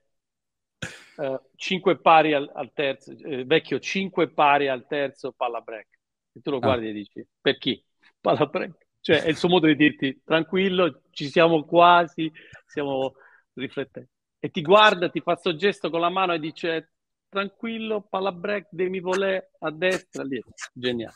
uh, 1.18 1.42
5 1.56 2.00
pari 2.00 2.34
al, 2.34 2.50
al 2.54 2.72
terzo, 2.74 3.12
eh, 3.12 3.44
vecchio 3.44 3.80
5 3.80 4.30
pari 4.30 4.68
al 4.68 4.86
terzo 4.88 5.32
palla 5.32 5.62
break. 5.62 5.88
E 6.34 6.42
tu 6.42 6.52
lo 6.52 6.58
ah. 6.58 6.60
guardi 6.60 6.86
ah. 6.86 6.90
e 6.90 6.94
dici, 6.94 7.28
per 7.42 7.58
chi? 7.58 7.84
Palla 8.22 8.46
break. 8.46 8.88
Cioè 9.02 9.24
è 9.24 9.30
il 9.30 9.38
suo 9.38 9.50
modo 9.50 9.66
di 9.66 9.76
dirti, 9.76 10.22
tranquillo, 10.24 11.02
ci 11.12 11.30
siamo 11.30 11.64
quasi, 11.64 12.32
stiamo 12.68 13.14
riflettendo. 13.54 14.10
E 14.40 14.50
ti 14.50 14.62
guarda, 14.62 15.10
ti 15.10 15.22
fa 15.22 15.34
questo 15.34 15.56
gesto 15.56 15.90
con 15.90 16.00
la 16.00 16.10
mano 16.10 16.34
e 16.34 16.40
dice, 16.40 16.92
tranquillo, 17.28 18.02
palla 18.02 18.32
break, 18.32 18.68
demi 18.70 19.00
volé 19.00 19.52
a 19.60 19.72
destra, 19.72 20.24
lì. 20.24 20.42
Geniale. 20.72 21.16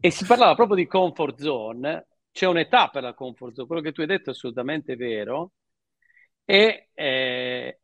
E 0.00 0.10
si 0.10 0.26
parlava 0.26 0.54
proprio 0.54 0.76
di 0.76 0.86
comfort 0.86 1.40
zone, 1.40 2.08
c'è 2.30 2.46
un'età 2.46 2.88
per 2.88 3.04
la 3.04 3.14
comfort 3.14 3.54
zone, 3.54 3.66
quello 3.66 3.82
che 3.82 3.92
tu 3.92 4.02
hai 4.02 4.06
detto 4.06 4.28
è 4.28 4.32
assolutamente 4.32 4.96
vero, 4.96 5.52
e, 6.44 6.90
eh, 6.94 7.78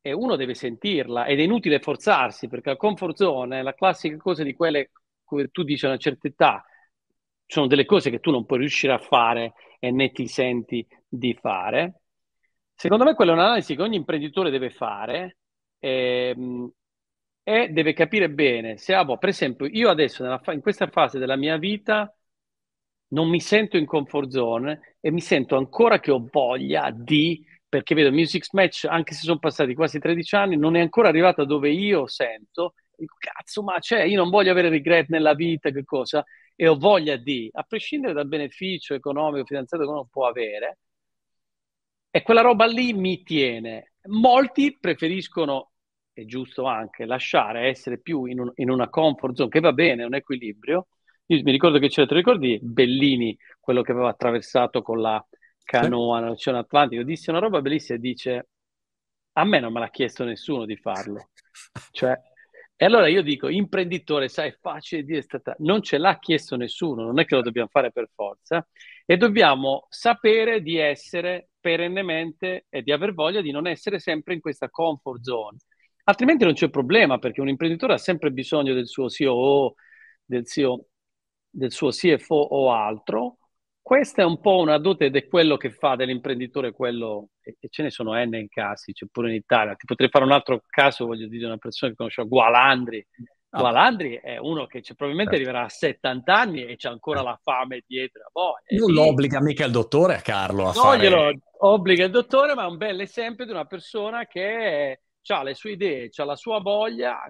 e 0.00 0.12
uno 0.12 0.36
deve 0.36 0.54
sentirla 0.54 1.26
ed 1.26 1.40
è 1.40 1.42
inutile 1.42 1.80
forzarsi 1.80 2.48
perché 2.48 2.70
la 2.70 2.76
comfort 2.76 3.16
zone 3.16 3.58
è 3.60 3.62
la 3.62 3.74
classica 3.74 4.16
cosa 4.16 4.42
di 4.42 4.54
quelle 4.54 4.90
che 5.28 5.48
tu 5.50 5.62
dici 5.64 5.84
a 5.84 5.88
una 5.88 5.98
certa 5.98 6.28
età 6.28 6.64
sono 7.44 7.66
delle 7.66 7.84
cose 7.84 8.10
che 8.10 8.20
tu 8.20 8.30
non 8.30 8.44
puoi 8.46 8.60
riuscire 8.60 8.92
a 8.92 8.98
fare 8.98 9.54
e 9.78 9.90
né 9.90 10.10
ti 10.10 10.26
senti 10.26 10.86
di 11.06 11.34
fare. 11.40 12.02
Secondo 12.74 13.04
me 13.04 13.14
quella 13.14 13.32
è 13.32 13.34
un'analisi 13.34 13.74
che 13.76 13.82
ogni 13.82 13.96
imprenditore 13.96 14.50
deve 14.50 14.70
fare 14.70 15.38
ehm, 15.78 16.70
e 17.42 17.68
deve 17.68 17.92
capire 17.92 18.28
bene 18.30 18.76
se, 18.76 18.94
ah, 18.94 19.04
boh, 19.04 19.18
per 19.18 19.28
esempio, 19.30 19.66
io 19.66 19.88
adesso 19.88 20.24
fa- 20.42 20.52
in 20.52 20.60
questa 20.60 20.88
fase 20.88 21.18
della 21.18 21.36
mia 21.36 21.56
vita 21.56 22.12
non 23.08 23.28
mi 23.28 23.40
sento 23.40 23.76
in 23.76 23.86
comfort 23.86 24.28
zone 24.30 24.96
e 25.00 25.10
mi 25.10 25.20
sento 25.20 25.56
ancora 25.56 26.00
che 26.00 26.10
ho 26.10 26.26
voglia 26.30 26.90
di 26.90 27.44
perché 27.68 27.94
vedo 27.94 28.10
Music 28.12 28.46
Match, 28.52 28.86
anche 28.88 29.14
se 29.14 29.22
sono 29.22 29.38
passati 29.38 29.74
quasi 29.74 29.98
13 29.98 30.34
anni, 30.36 30.56
non 30.56 30.76
è 30.76 30.80
ancora 30.80 31.08
arrivata 31.08 31.44
dove 31.44 31.70
io 31.70 32.06
sento, 32.06 32.74
cazzo, 33.18 33.62
ma 33.62 33.78
c'è, 33.78 34.02
io 34.02 34.16
non 34.16 34.30
voglio 34.30 34.50
avere 34.50 34.68
regret 34.68 35.08
nella 35.08 35.34
vita, 35.34 35.70
che 35.70 35.84
cosa, 35.84 36.24
e 36.54 36.68
ho 36.68 36.76
voglia 36.76 37.16
di, 37.16 37.50
a 37.52 37.62
prescindere 37.64 38.14
dal 38.14 38.28
beneficio 38.28 38.94
economico, 38.94 39.44
finanziario 39.44 39.86
che 39.86 39.92
uno 39.92 40.08
può 40.10 40.26
avere, 40.26 40.78
e 42.10 42.22
quella 42.22 42.40
roba 42.40 42.64
lì 42.66 42.92
mi 42.94 43.22
tiene. 43.22 43.92
Molti 44.06 44.76
preferiscono, 44.80 45.72
è 46.12 46.24
giusto 46.24 46.64
anche, 46.64 47.04
lasciare 47.04 47.68
essere 47.68 47.98
più 48.00 48.24
in, 48.24 48.40
un, 48.40 48.52
in 48.54 48.70
una 48.70 48.88
comfort 48.88 49.34
zone, 49.34 49.50
che 49.50 49.60
va 49.60 49.72
bene, 49.72 50.02
è 50.02 50.06
un 50.06 50.14
equilibrio. 50.14 50.88
Io 51.26 51.42
mi 51.42 51.50
ricordo 51.50 51.78
che 51.78 51.88
c'era, 51.88 52.06
ti 52.06 52.14
ricordi, 52.14 52.58
Bellini, 52.62 53.36
quello 53.60 53.82
che 53.82 53.92
aveva 53.92 54.08
attraversato 54.08 54.80
con 54.80 55.00
la 55.00 55.22
canoa 55.66 56.20
nell'Oceano 56.20 56.60
Atlantico, 56.60 57.02
disse 57.02 57.30
una 57.30 57.40
roba 57.40 57.60
bellissima 57.60 57.98
e 57.98 58.00
dice 58.00 58.48
a 59.32 59.44
me 59.44 59.60
non 59.60 59.72
me 59.72 59.80
l'ha 59.80 59.90
chiesto 59.90 60.24
nessuno 60.24 60.64
di 60.64 60.76
farlo. 60.76 61.30
Cioè, 61.90 62.18
e 62.78 62.84
allora 62.84 63.08
io 63.08 63.22
dico, 63.22 63.48
imprenditore, 63.48 64.28
sai, 64.28 64.50
è 64.50 64.58
facile 64.60 65.02
dire, 65.02 65.22
stata... 65.22 65.54
non 65.60 65.82
ce 65.82 65.96
l'ha 65.96 66.18
chiesto 66.18 66.56
nessuno, 66.56 67.04
non 67.04 67.18
è 67.18 67.24
che 67.24 67.34
lo 67.34 67.40
dobbiamo 67.40 67.68
fare 67.68 67.90
per 67.90 68.10
forza, 68.14 68.66
e 69.06 69.16
dobbiamo 69.16 69.86
sapere 69.88 70.60
di 70.60 70.76
essere 70.76 71.48
perennemente 71.58 72.66
e 72.68 72.82
di 72.82 72.92
aver 72.92 73.14
voglia 73.14 73.40
di 73.40 73.50
non 73.50 73.66
essere 73.66 73.98
sempre 73.98 74.34
in 74.34 74.40
questa 74.40 74.68
comfort 74.68 75.22
zone. 75.22 75.56
Altrimenti 76.04 76.44
non 76.44 76.52
c'è 76.52 76.68
problema, 76.68 77.18
perché 77.18 77.40
un 77.40 77.48
imprenditore 77.48 77.94
ha 77.94 77.98
sempre 77.98 78.30
bisogno 78.30 78.74
del 78.74 78.86
suo 78.86 79.06
COO, 79.08 79.74
del, 80.24 80.46
CEO, 80.46 80.86
del 81.48 81.72
suo 81.72 81.88
CFO 81.90 82.34
o 82.34 82.72
altro, 82.72 83.38
questa 83.86 84.22
è 84.22 84.24
un 84.24 84.40
po' 84.40 84.58
una 84.58 84.78
dote 84.78 85.04
ed 85.04 85.14
è 85.14 85.28
quello 85.28 85.56
che 85.56 85.70
fa 85.70 85.94
dell'imprenditore 85.94 86.72
quello, 86.72 87.28
e, 87.40 87.56
ce 87.70 87.84
ne 87.84 87.90
sono 87.90 88.14
N 88.14 88.34
in 88.34 88.48
casi, 88.48 88.92
c'è 88.92 89.06
pure 89.08 89.28
in 89.28 89.36
Italia. 89.36 89.76
Ti 89.76 89.86
potrei 89.86 90.08
fare 90.08 90.24
un 90.24 90.32
altro 90.32 90.60
caso, 90.66 91.06
voglio 91.06 91.28
dire, 91.28 91.46
una 91.46 91.56
persona 91.56 91.92
che 91.92 91.96
conosce 91.96 92.26
Gualandri. 92.26 93.06
Ah. 93.50 93.60
Gualandri 93.60 94.18
è 94.20 94.38
uno 94.38 94.66
che 94.66 94.82
probabilmente 94.96 95.36
certo. 95.36 95.48
arriverà 95.48 95.66
a 95.66 95.68
70 95.68 96.34
anni 96.36 96.64
e 96.64 96.74
c'ha 96.76 96.90
ancora 96.90 97.22
la 97.22 97.38
fame 97.40 97.84
dietro. 97.86 98.22
Boh, 98.32 98.54
non 98.76 98.92
lo 98.92 99.06
obbliga 99.06 99.40
mica 99.40 99.64
il 99.64 99.70
dottore 99.70 100.16
a 100.16 100.20
Carlo 100.20 100.64
a 100.64 100.72
no, 100.74 100.80
fare... 100.80 100.98
glielo 100.98 101.32
obbliga 101.58 102.06
il 102.06 102.10
dottore, 102.10 102.54
ma 102.54 102.64
è 102.64 102.68
un 102.68 102.78
bel 102.78 103.00
esempio 103.00 103.44
di 103.44 103.52
una 103.52 103.66
persona 103.66 104.26
che 104.26 105.00
ha 105.28 105.42
le 105.44 105.54
sue 105.54 105.70
idee, 105.70 106.10
ha 106.12 106.24
la 106.24 106.34
sua 106.34 106.58
voglia. 106.58 107.20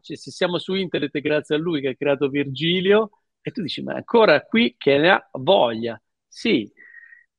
Se 0.00 0.30
siamo 0.30 0.56
su 0.56 0.72
internet 0.72 1.20
grazie 1.20 1.56
a 1.56 1.58
lui 1.58 1.82
che 1.82 1.88
ha 1.88 1.94
creato 1.94 2.28
Virgilio, 2.28 3.10
e 3.46 3.52
tu 3.52 3.62
dici, 3.62 3.80
ma 3.80 3.94
ancora 3.94 4.44
qui 4.44 4.74
che 4.76 4.98
ne 4.98 5.08
ha 5.08 5.28
voglia. 5.34 6.00
Sì, 6.26 6.68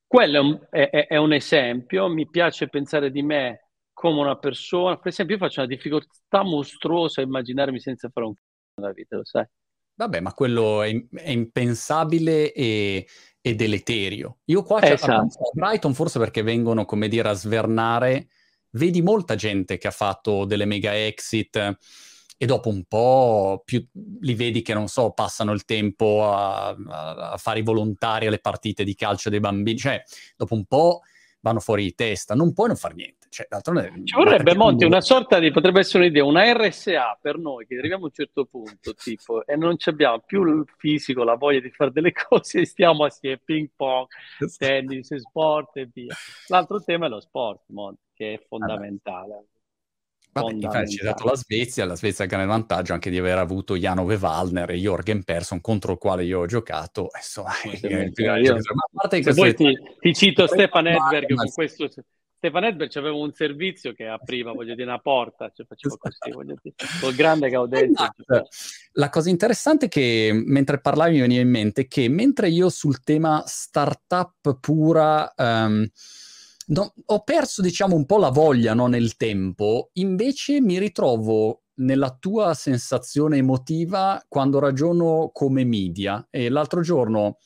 quello 0.06 0.38
è 0.38 0.40
un, 0.40 0.68
è, 0.70 1.08
è 1.10 1.18
un 1.18 1.34
esempio, 1.34 2.08
mi 2.08 2.30
piace 2.30 2.70
pensare 2.70 3.12
di 3.12 3.22
me 3.22 3.72
come 3.92 4.22
una 4.22 4.38
persona, 4.38 4.96
per 4.96 5.10
esempio 5.10 5.36
io 5.36 5.42
faccio 5.42 5.60
una 5.60 5.68
difficoltà 5.68 6.44
mostruosa 6.44 7.20
a 7.20 7.26
immaginarmi 7.26 7.82
senza 7.82 8.08
fare 8.08 8.28
un 8.28 8.34
c***o 8.36 8.82
nella 8.82 8.94
vita, 8.94 9.18
lo 9.18 9.26
sai? 9.26 9.46
Vabbè, 9.96 10.22
ma 10.22 10.34
quello 10.34 10.82
è, 10.82 11.08
è 11.16 11.32
impensabile 11.32 12.54
e, 12.54 13.06
e, 13.42 13.56
deleterio. 13.56 14.38
Io 14.46 14.64
qua 14.64 14.82
esatto. 14.82 15.14
a 15.14 15.50
Brighton 15.52 15.94
forse 15.94 16.20
perché 16.20 16.42
vengono, 16.42 16.86
come 16.86 17.10
dire, 17.10 17.28
a 17.28 17.34
svernare, 17.34 18.30
vedi 18.72 19.02
molta 19.02 19.36
gente 19.36 19.78
che 19.78 19.88
ha 19.88 19.92
fatto 19.92 20.46
delle 20.46 20.66
mega 20.66 20.96
exit, 20.96 21.78
e 22.38 22.46
dopo 22.46 22.70
un 22.70 22.84
po' 22.84 23.64
più 23.66 23.84
li 24.22 24.36
vedi 24.36 24.62
che, 24.62 24.74
non 24.74 24.88
so, 24.88 25.12
passano 25.12 25.52
il 25.54 25.66
tempo 25.66 26.32
a, 26.32 26.70
a, 26.70 27.38
fare 27.38 27.60
i 27.60 27.64
volontari 27.64 28.28
alle 28.28 28.40
partite 28.40 28.84
di 28.84 28.94
calcio 28.94 29.30
dei 29.30 29.40
bambini, 29.40 29.78
cioè 29.78 30.02
dopo 30.36 30.54
un 30.54 30.66
po' 30.66 31.02
vanno 31.40 31.60
fuori 31.60 31.84
di 31.84 31.96
testa, 31.96 32.36
non 32.36 32.54
puoi 32.54 32.68
non 32.68 32.76
fare 32.76 32.94
niente. 32.94 33.16
Cioè, 33.30 33.48
Ci 34.04 34.16
vorrebbe, 34.16 34.56
Monti, 34.56 34.86
una 34.86 35.02
sorta 35.02 35.40
di, 35.40 35.52
potrebbe 35.52 35.80
essere 35.80 36.06
un'idea, 36.06 36.24
una 36.24 36.52
RSA 36.54 37.18
per 37.22 37.38
noi 37.38 37.66
che 37.66 37.76
arriviamo 37.76 38.04
a 38.04 38.06
un 38.06 38.14
certo 38.14 38.46
punto, 38.46 38.94
tipo, 38.94 39.46
e 39.46 39.56
non 39.56 39.76
abbiamo 39.86 40.20
più 40.20 40.44
il 40.44 40.66
fisico, 40.78 41.24
la 41.24 41.36
voglia 41.36 41.60
di 41.60 41.70
fare 41.72 41.92
delle 41.92 42.12
cose, 42.28 42.66
stiamo 42.66 43.04
assieme, 43.04 43.40
ping 43.44 43.70
pong, 43.76 44.08
tennis, 44.58 45.14
sport 45.16 45.78
e 45.78 45.90
via. 45.92 46.16
L'altro 46.48 46.82
tema 46.82 47.08
è 47.08 47.10
lo 47.10 47.20
sport, 47.20 47.64
Monti, 47.68 48.02
che 48.14 48.34
è 48.34 48.46
fondamentale. 48.48 49.48
Vabbè, 50.32 50.54
infatti 50.54 51.00
ha 51.00 51.04
dato 51.04 51.26
la 51.26 51.36
Svezia, 51.36 51.86
la 51.86 51.96
Svezia 51.96 52.26
che 52.26 52.36
ha 52.36 52.42
il 52.42 52.48
vantaggio 52.48 52.94
anche 52.94 53.10
di 53.10 53.18
aver 53.18 53.38
avuto 53.38 53.76
Janove 53.76 54.16
Wallner 54.16 54.70
e 54.70 54.78
Jorgen 54.78 55.24
Persson 55.24 55.62
contro 55.62 55.94
il 55.94 55.98
quale 55.98 56.24
io 56.24 56.40
ho 56.42 56.46
giocato. 56.46 57.10
Insomma, 57.16 57.54
eh, 57.64 58.12
io, 58.16 58.54
ma 58.54 58.60
a 58.60 58.90
parte 58.94 59.20
che 59.22 59.34
poi 59.34 59.56
ti, 59.56 59.78
ti, 60.00 60.14
cito 60.14 60.48
Stefan 60.48 60.88
Edberg 60.88 61.34
con 61.34 61.50
questo... 61.52 61.90
Stefan 62.38 62.66
Edberg 62.66 62.96
aveva 62.98 63.16
un 63.16 63.34
servizio 63.34 63.94
che 63.94 64.06
apriva, 64.06 64.52
voglio 64.52 64.76
dire, 64.76 64.88
una 64.88 65.00
porta, 65.00 65.52
cioè 65.56 65.66
facevo 65.66 65.98
così, 65.98 66.32
voglio 66.32 66.56
dire, 66.62 66.76
col 67.02 67.16
grande 67.16 67.50
gaudenza. 67.50 68.14
Esatto. 68.16 68.48
La 68.92 69.10
cosa 69.10 69.32
interessante 69.32 69.88
è 69.88 69.90
che, 69.90 70.32
mentre 70.46 70.80
parlavi 70.80 71.16
mi 71.16 71.22
veniva 71.22 71.42
in 71.42 71.50
mente, 71.50 71.88
che 71.88 72.08
mentre 72.10 72.50
io 72.50 72.70
sul 72.70 73.02
tema 73.02 73.44
startup 73.48 74.60
pura... 74.60 75.34
Um, 75.36 75.88
no, 76.68 76.94
ho 77.06 77.24
perso, 77.24 77.62
diciamo, 77.62 77.96
un 77.96 78.06
po' 78.06 78.18
la 78.18 78.30
voglia 78.30 78.74
no, 78.74 78.88
nel 78.88 79.16
tempo, 79.16 79.90
invece 79.94 80.62
mi 80.62 80.80
ritrovo 80.80 81.64
nella 81.76 82.16
tua 82.18 82.54
sensazione 82.54 83.38
emotiva 83.38 84.24
quando 84.28 84.60
ragiono 84.60 85.30
come 85.32 85.64
media. 85.64 86.26
E 86.30 86.50
l'altro 86.50 86.82
giorno, 86.82 87.38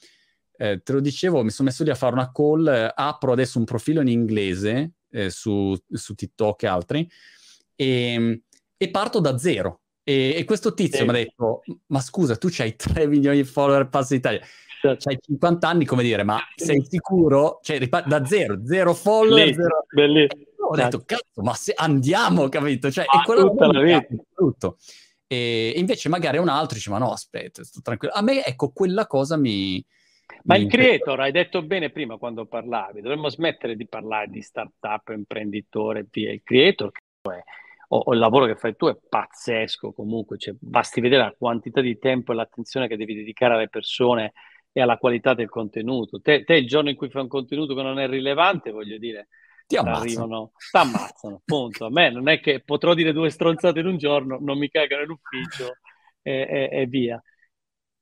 eh, 0.57 0.81
te 0.83 0.93
lo 0.93 0.99
dicevo, 0.99 1.43
mi 1.43 1.49
sono 1.49 1.69
messo 1.69 1.83
lì 1.83 1.89
a 1.89 1.95
fare 1.95 2.13
una 2.13 2.31
call, 2.31 2.67
eh, 2.67 2.91
apro 2.93 3.33
adesso 3.33 3.59
un 3.59 3.65
profilo 3.65 4.01
in 4.01 4.07
inglese 4.07 4.93
eh, 5.09 5.29
su, 5.29 5.75
su, 5.89 6.15
TikTok 6.15 6.63
e 6.63 6.67
altri, 6.67 7.09
e, 7.75 8.43
e 8.77 8.89
parto 8.89 9.19
da 9.19 9.37
zero. 9.37 9.81
E, 10.03 10.33
e 10.35 10.43
questo 10.45 10.73
tizio 10.73 10.99
sì. 10.99 11.03
mi 11.03 11.09
ha 11.09 11.13
detto, 11.13 11.61
ma 11.87 11.99
scusa, 11.99 12.35
tu 12.37 12.49
hai 12.57 12.75
3 12.75 13.07
milioni 13.07 13.37
di 13.37 13.43
follower 13.43 13.87
passa 13.87 14.15
Italia 14.15 14.41
certo. 14.81 15.09
hai 15.09 15.17
50 15.21 15.67
anni, 15.67 15.85
come 15.85 16.03
dire, 16.03 16.23
ma 16.23 16.39
sei 16.55 16.83
sicuro? 16.83 17.59
Cioè, 17.61 17.77
ripar- 17.77 18.07
da 18.07 18.25
zero, 18.25 18.65
zero 18.65 18.93
follower, 18.93 19.45
Lì, 19.45 19.53
zero... 19.53 19.85
Bellissimo. 19.93 20.43
Ho 20.67 20.75
detto, 20.75 21.03
cazzo, 21.05 21.41
ma 21.41 21.53
se 21.53 21.73
andiamo, 21.75 22.47
capito? 22.49 22.89
Cioè, 22.91 23.05
ah, 23.07 23.21
è 23.21 23.25
quello 23.25 23.51
vita. 23.81 24.05
Tutto. 24.33 24.77
E 25.27 25.73
invece 25.75 26.09
magari 26.09 26.37
un 26.37 26.49
altro 26.49 26.75
dice, 26.75 26.89
ma 26.89 26.97
no, 26.97 27.11
aspetta, 27.11 27.63
sto 27.63 27.81
tranquillo. 27.81 28.13
A 28.13 28.21
me, 28.21 28.43
ecco, 28.43 28.71
quella 28.71 29.07
cosa 29.07 29.37
mi... 29.37 29.83
Ma 30.43 30.55
mi 30.55 30.63
il 30.63 30.69
creator, 30.69 31.19
hai 31.19 31.31
detto 31.31 31.61
bene 31.61 31.89
prima 31.89 32.17
quando 32.17 32.45
parlavi, 32.45 33.01
dovremmo 33.01 33.29
smettere 33.29 33.75
di 33.75 33.87
parlare 33.87 34.27
di 34.27 34.41
startup, 34.41 35.09
imprenditore, 35.09 36.07
via. 36.09 36.31
Il 36.31 36.41
creator 36.43 36.91
è, 37.21 37.43
o, 37.89 37.97
o, 37.97 38.13
il 38.13 38.19
lavoro 38.19 38.45
che 38.45 38.55
fai 38.55 38.75
tu 38.75 38.87
è 38.87 38.95
pazzesco 38.95 39.91
comunque, 39.91 40.37
cioè, 40.37 40.55
basti 40.59 41.01
vedere 41.01 41.23
la 41.23 41.35
quantità 41.37 41.81
di 41.81 41.97
tempo 41.97 42.31
e 42.31 42.35
l'attenzione 42.35 42.87
che 42.87 42.97
devi 42.97 43.15
dedicare 43.15 43.55
alle 43.55 43.69
persone 43.69 44.33
e 44.71 44.81
alla 44.81 44.97
qualità 44.97 45.33
del 45.33 45.49
contenuto. 45.49 46.21
Te, 46.21 46.43
te, 46.43 46.55
il 46.55 46.67
giorno 46.67 46.89
in 46.89 46.95
cui 46.95 47.09
fai 47.09 47.23
un 47.23 47.27
contenuto 47.27 47.75
che 47.75 47.81
non 47.81 47.99
è 47.99 48.07
rilevante, 48.07 48.71
voglio 48.71 48.97
dire, 48.97 49.27
ti 49.67 49.77
ammazzano. 49.77 50.51
Ti 50.57 50.77
ammazzano, 50.77 51.41
punto. 51.45 51.85
A 51.85 51.89
me 51.89 52.09
non 52.09 52.27
è 52.27 52.39
che 52.39 52.61
potrò 52.61 52.93
dire 52.93 53.13
due 53.13 53.29
stronzate 53.29 53.79
in 53.79 53.87
un 53.87 53.97
giorno, 53.97 54.37
non 54.39 54.57
mi 54.57 54.69
cagano 54.69 55.03
in 55.03 55.09
ufficio 55.11 55.77
e, 56.21 56.47
e, 56.49 56.69
e 56.71 56.85
via. 56.87 57.21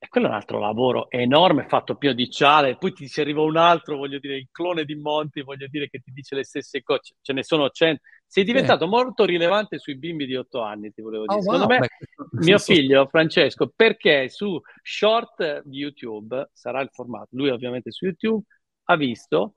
E 0.01 0.07
quello 0.07 0.27
è 0.27 0.29
un 0.29 0.35
altro 0.35 0.59
lavoro 0.59 1.09
enorme, 1.11 1.67
fatto 1.67 1.95
più 1.95 2.13
di 2.13 2.29
ciale. 2.29 2.77
Poi 2.77 2.93
ti 2.93 3.09
ci 3.09 3.19
arriva 3.19 3.41
un 3.41 3.57
altro, 3.57 3.97
voglio 3.97 4.17
dire, 4.17 4.37
il 4.37 4.47
clone 4.49 4.85
di 4.85 4.95
Monti, 4.95 5.41
voglio 5.41 5.67
dire, 5.67 5.89
che 5.89 5.99
ti 5.99 6.11
dice 6.11 6.35
le 6.35 6.45
stesse 6.45 6.81
cose. 6.81 7.15
Ce 7.21 7.33
ne 7.33 7.43
sono 7.43 7.69
cento. 7.69 8.01
Sei 8.31 8.43
diventato 8.43 8.83
sì. 8.83 8.91
molto 8.91 9.25
rilevante 9.25 9.79
sui 9.79 9.97
bimbi 9.97 10.27
di 10.27 10.35
otto 10.35 10.61
anni, 10.61 10.93
ti 10.93 11.01
volevo 11.01 11.25
dire. 11.25 11.39
Oh, 11.39 11.41
Secondo 11.41 11.65
wow, 11.65 11.79
me, 11.79 11.79
beh, 11.79 12.45
mio 12.45 12.59
figlio 12.59 13.07
Francesco, 13.07 13.73
perché 13.75 14.29
su 14.29 14.61
short 14.83 15.63
di 15.65 15.79
YouTube, 15.79 16.51
sarà 16.53 16.79
il 16.81 16.89
formato, 16.91 17.29
lui 17.31 17.49
ovviamente 17.49 17.89
su 17.89 18.05
YouTube, 18.05 18.43
ha 18.83 18.95
visto 18.95 19.55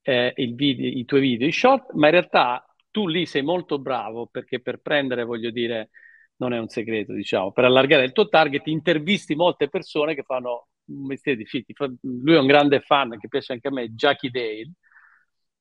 eh, 0.00 0.32
video, 0.54 0.88
i 0.88 1.04
tuoi 1.04 1.20
video, 1.20 1.46
i 1.46 1.52
short, 1.52 1.92
ma 1.92 2.06
in 2.06 2.12
realtà 2.12 2.66
tu 2.90 3.06
lì 3.06 3.26
sei 3.26 3.42
molto 3.42 3.78
bravo 3.78 4.26
perché 4.28 4.62
per 4.62 4.78
prendere, 4.80 5.24
voglio 5.24 5.50
dire, 5.50 5.90
non 6.36 6.54
è 6.54 6.58
un 6.58 6.68
segreto, 6.68 7.12
diciamo, 7.12 7.52
per 7.52 7.64
allargare 7.64 8.04
il 8.04 8.12
tuo 8.12 8.30
target, 8.30 8.66
intervisti 8.68 9.34
molte 9.34 9.68
persone 9.68 10.14
che 10.14 10.22
fanno 10.22 10.68
un 10.86 11.04
mestiere 11.04 11.36
di 11.36 11.44
fit. 11.44 11.70
Lui 12.00 12.34
è 12.34 12.38
un 12.38 12.46
grande 12.46 12.80
fan, 12.80 13.18
che 13.18 13.28
piace 13.28 13.52
anche 13.52 13.68
a 13.68 13.72
me, 13.72 13.90
Jackie 13.90 14.30
Dale, 14.30 14.72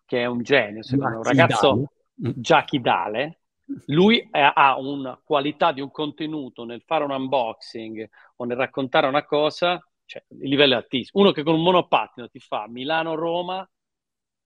che 0.06 0.22
è 0.22 0.26
un 0.26 0.42
genio, 0.42 0.84
secondo 0.84 1.18
un 1.18 1.24
ragazzo 1.24 1.90
Dale. 2.16 2.34
Jackie 2.38 2.80
Dale. 2.80 3.40
Lui 3.88 4.28
ha 4.32 4.78
una 4.80 5.20
qualità 5.24 5.72
di 5.72 5.82
un 5.82 5.90
contenuto 5.90 6.66
nel 6.66 6.84
fare 6.86 7.04
un 7.04 7.12
unboxing 7.12 8.08
o 8.36 8.46
nel 8.46 8.58
raccontare 8.58 9.08
una 9.08 9.26
cosa, 9.26 9.84
cioè 10.06 10.24
il 10.40 10.50
livello 10.50 10.74
è 10.74 10.78
altissimo. 10.78 11.24
Uno 11.24 11.32
che 11.32 11.44
con 11.44 11.56
un 11.56 11.64
monopattino 11.64 12.30
ti 12.30 12.40
fa 12.40 12.68
Milano-Roma 12.68 13.68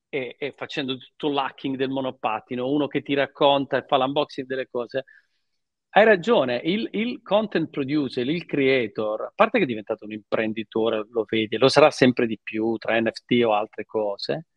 e, 0.08 0.36
e 0.40 0.54
facendo 0.56 0.98
tutto 0.98 1.30
l'hacking 1.30 1.76
del 1.76 1.90
monopattino, 1.90 2.68
uno 2.68 2.88
che 2.88 3.02
ti 3.02 3.14
racconta 3.14 3.78
e 3.78 3.86
fa 3.86 3.98
l'unboxing 3.98 4.48
delle 4.48 4.68
cose 4.70 5.04
hai 5.92 6.06
ragione, 6.06 6.62
il, 6.64 6.88
il, 6.92 7.22
content 7.24 7.70
producer, 7.70 8.28
il 8.28 8.46
creator, 8.46 9.22
a 9.24 9.32
parte 9.34 9.58
che 9.58 9.64
è 9.64 9.68
diventato 9.68 10.06
un 10.06 10.12
imprenditore, 10.12 11.06
lo 11.10 11.26
vedi, 11.28 11.58
lo 11.58 11.68
sarà 11.68 11.90
sempre 11.90 12.28
di 12.28 12.40
più 12.42 12.78
tra 12.78 13.00
NFT 13.00 13.42
o 13.44 13.54
altre 13.54 13.86
cose, 13.86 14.48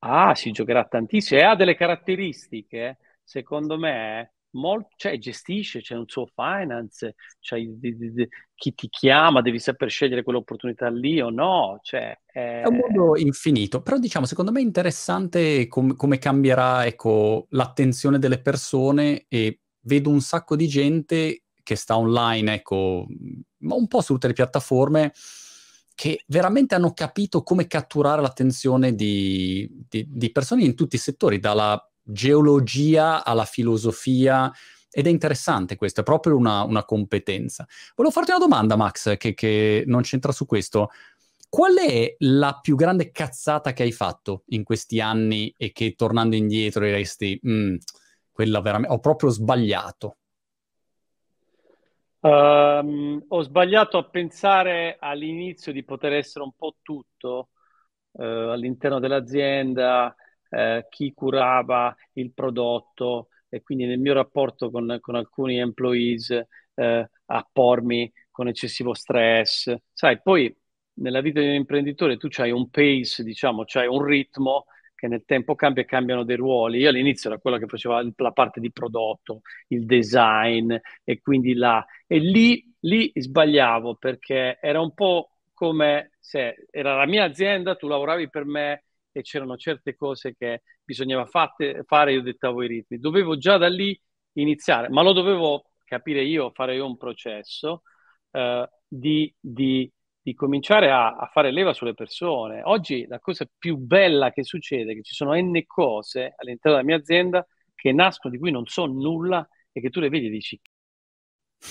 ah, 0.00 0.34
si 0.34 0.50
giocherà 0.50 0.84
tantissimo 0.84 1.40
e 1.40 1.44
ha 1.44 1.54
delle 1.54 1.74
caratteristiche, 1.74 2.98
secondo 3.22 3.78
me, 3.78 4.34
molto, 4.50 4.88
cioè 4.96 5.18
gestisce, 5.18 5.80
c'è 5.80 5.94
un 5.94 6.06
suo 6.06 6.26
finance, 6.26 7.14
c'è 7.40 7.58
di, 7.58 7.96
di, 7.96 8.12
di, 8.12 8.28
chi 8.54 8.74
ti 8.74 8.88
chiama, 8.88 9.42
devi 9.42 9.58
saper 9.58 9.90
scegliere 9.90 10.22
quell'opportunità 10.22 10.88
lì 10.88 11.20
o 11.20 11.30
no. 11.30 11.78
Cioè, 11.82 12.18
è... 12.24 12.62
è 12.62 12.66
un 12.66 12.76
mondo 12.76 13.16
infinito, 13.16 13.82
però 13.82 13.98
diciamo, 13.98 14.26
secondo 14.26 14.52
me 14.52 14.60
è 14.60 14.64
interessante 14.64 15.66
com- 15.68 15.96
come 15.96 16.18
cambierà 16.18 16.86
ecco, 16.86 17.46
l'attenzione 17.50 18.18
delle 18.18 18.40
persone 18.40 19.26
e 19.28 19.60
vedo 19.80 20.10
un 20.10 20.20
sacco 20.20 20.56
di 20.56 20.68
gente 20.68 21.42
che 21.62 21.76
sta 21.76 21.98
online, 21.98 22.54
ecco, 22.54 23.06
ma 23.58 23.74
un 23.74 23.86
po' 23.86 24.00
su 24.00 24.14
tutte 24.14 24.28
le 24.28 24.32
piattaforme, 24.32 25.12
che 25.98 26.22
veramente 26.28 26.76
hanno 26.76 26.92
capito 26.92 27.42
come 27.42 27.66
catturare 27.66 28.22
l'attenzione 28.22 28.94
di, 28.94 29.68
di, 29.88 30.06
di 30.08 30.30
persone 30.30 30.62
in 30.62 30.76
tutti 30.76 30.94
i 30.94 30.98
settori, 31.00 31.40
dalla 31.40 31.76
geologia 32.04 33.24
alla 33.24 33.44
filosofia, 33.44 34.48
ed 34.92 35.08
è 35.08 35.10
interessante 35.10 35.74
questo, 35.74 36.02
è 36.02 36.04
proprio 36.04 36.36
una, 36.36 36.62
una 36.62 36.84
competenza. 36.84 37.66
Volevo 37.96 38.14
farti 38.14 38.30
una 38.30 38.38
domanda, 38.38 38.76
Max, 38.76 39.16
che, 39.16 39.34
che, 39.34 39.82
non 39.88 40.02
c'entra 40.02 40.30
su 40.30 40.46
questo. 40.46 40.90
Qual 41.48 41.76
è 41.76 42.14
la 42.18 42.60
più 42.62 42.76
grande 42.76 43.10
cazzata 43.10 43.72
che 43.72 43.82
hai 43.82 43.90
fatto 43.90 44.44
in 44.50 44.62
questi 44.62 45.00
anni 45.00 45.52
e 45.56 45.72
che 45.72 45.96
tornando 45.96 46.36
indietro 46.36 46.84
diresti, 46.84 47.40
mm, 47.44 47.74
quella 48.30 48.60
veramente, 48.60 48.94
ho 48.94 49.00
proprio 49.00 49.30
sbagliato. 49.30 50.18
Um, 52.20 53.24
ho 53.28 53.42
sbagliato 53.42 53.96
a 53.96 54.08
pensare 54.08 54.96
all'inizio 54.98 55.70
di 55.72 55.84
poter 55.84 56.14
essere 56.14 56.42
un 56.44 56.52
po' 56.56 56.76
tutto 56.82 57.50
uh, 58.12 58.22
all'interno 58.22 58.98
dell'azienda, 58.98 60.14
uh, 60.50 60.84
chi 60.88 61.12
curava 61.14 61.94
il 62.14 62.32
prodotto 62.32 63.28
e 63.48 63.62
quindi 63.62 63.86
nel 63.86 64.00
mio 64.00 64.14
rapporto 64.14 64.70
con, 64.70 64.98
con 65.00 65.14
alcuni 65.14 65.58
employees 65.58 66.28
uh, 66.74 66.82
a 67.26 67.48
pormi 67.52 68.12
con 68.30 68.48
eccessivo 68.48 68.94
stress. 68.94 69.72
Sai, 69.92 70.20
poi 70.20 70.52
nella 70.94 71.20
vita 71.20 71.38
di 71.40 71.46
un 71.46 71.54
imprenditore 71.54 72.16
tu 72.16 72.28
hai 72.38 72.50
un 72.50 72.68
pace, 72.68 73.22
diciamo, 73.22 73.62
c'hai 73.64 73.86
un 73.86 74.02
ritmo 74.02 74.64
che 74.98 75.06
nel 75.06 75.22
tempo 75.24 75.54
cambia 75.54 75.84
e 75.84 75.86
cambiano 75.86 76.24
dei 76.24 76.34
ruoli. 76.34 76.80
Io 76.80 76.88
all'inizio 76.88 77.30
era 77.30 77.38
quello 77.38 77.56
che 77.56 77.66
faceva 77.66 78.04
la 78.16 78.32
parte 78.32 78.58
di 78.58 78.72
prodotto, 78.72 79.42
il 79.68 79.86
design 79.86 80.74
e 81.04 81.20
quindi 81.20 81.54
là. 81.54 81.86
E 82.04 82.18
lì, 82.18 82.74
lì 82.80 83.12
sbagliavo 83.14 83.94
perché 83.94 84.58
era 84.60 84.80
un 84.80 84.92
po' 84.94 85.30
come 85.54 86.10
se 86.18 86.66
era 86.72 86.96
la 86.96 87.06
mia 87.06 87.24
azienda, 87.24 87.76
tu 87.76 87.86
lavoravi 87.86 88.28
per 88.28 88.44
me 88.44 88.84
e 89.12 89.22
c'erano 89.22 89.56
certe 89.56 89.94
cose 89.94 90.34
che 90.36 90.62
bisognava 90.82 91.26
fatte, 91.26 91.84
fare, 91.86 92.12
io 92.12 92.22
dettavo 92.22 92.64
i 92.64 92.66
ritmi. 92.66 92.98
Dovevo 92.98 93.38
già 93.38 93.56
da 93.56 93.68
lì 93.68 93.96
iniziare, 94.32 94.88
ma 94.88 95.02
lo 95.02 95.12
dovevo 95.12 95.70
capire 95.84 96.24
io, 96.24 96.50
fare 96.50 96.74
io 96.74 96.86
un 96.86 96.96
processo 96.96 97.82
eh, 98.32 98.68
di, 98.88 99.32
di 99.38 99.88
di 100.28 100.34
cominciare 100.34 100.90
a, 100.90 101.16
a, 101.16 101.26
fare 101.26 101.50
leva 101.50 101.72
sulle 101.72 101.94
persone. 101.94 102.60
Oggi 102.62 103.06
la 103.06 103.18
cosa 103.18 103.48
più 103.56 103.76
bella 103.76 104.30
che 104.30 104.44
succede 104.44 104.92
è 104.92 104.94
che 104.94 105.02
ci 105.02 105.14
sono 105.14 105.34
n 105.34 105.64
cose 105.66 106.34
all'interno 106.36 106.76
della 106.76 106.86
mia 106.86 106.96
azienda 106.96 107.46
che 107.74 107.92
nascono 107.92 108.34
di 108.34 108.38
cui 108.38 108.50
non 108.50 108.66
so 108.66 108.84
nulla 108.84 109.46
e 109.72 109.80
che 109.80 109.88
tu 109.88 110.00
le 110.00 110.10
vedi 110.10 110.26
e 110.26 110.30
dici 110.30 110.60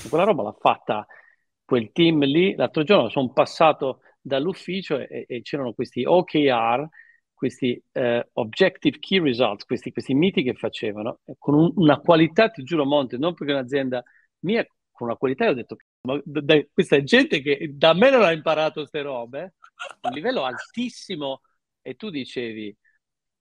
quella 0.09 0.23
roba 0.25 0.43
l'ha 0.43 0.55
fatta 0.59 1.05
quel 1.63 1.91
team 1.91 2.23
lì. 2.23 2.55
L'altro 2.55 2.83
giorno 2.83 3.09
sono 3.09 3.31
passato 3.31 4.01
dall'ufficio 4.19 4.97
e, 4.97 5.25
e 5.27 5.41
c'erano 5.43 5.73
questi 5.73 6.03
OKR, 6.03 6.87
questi 7.33 7.81
uh, 7.93 8.19
Objective 8.33 8.97
Key 8.97 9.19
Results, 9.19 9.65
questi, 9.65 9.91
questi 9.91 10.15
miti 10.15 10.41
che 10.41 10.55
facevano 10.55 11.19
con 11.37 11.53
un, 11.53 11.71
una 11.75 11.99
qualità, 11.99 12.49
ti 12.49 12.63
giuro 12.63 12.85
Monte, 12.85 13.17
non 13.17 13.35
perché 13.35 13.53
un'azienda 13.53 14.03
mia, 14.39 14.65
con 14.91 15.07
una 15.07 15.15
qualità 15.15 15.47
ho 15.47 15.53
detto 15.53 15.75
ma 16.07 16.21
da, 16.23 16.63
questa 16.71 16.95
è 16.95 17.03
gente 17.03 17.41
che 17.41 17.71
da 17.73 17.93
me 17.93 18.09
non 18.09 18.23
ha 18.23 18.31
imparato 18.31 18.79
queste 18.79 19.01
robe, 19.01 19.55
un 20.01 20.11
livello 20.11 20.43
altissimo, 20.43 21.41
e 21.81 21.95
tu 21.95 22.09
dicevi, 22.09 22.75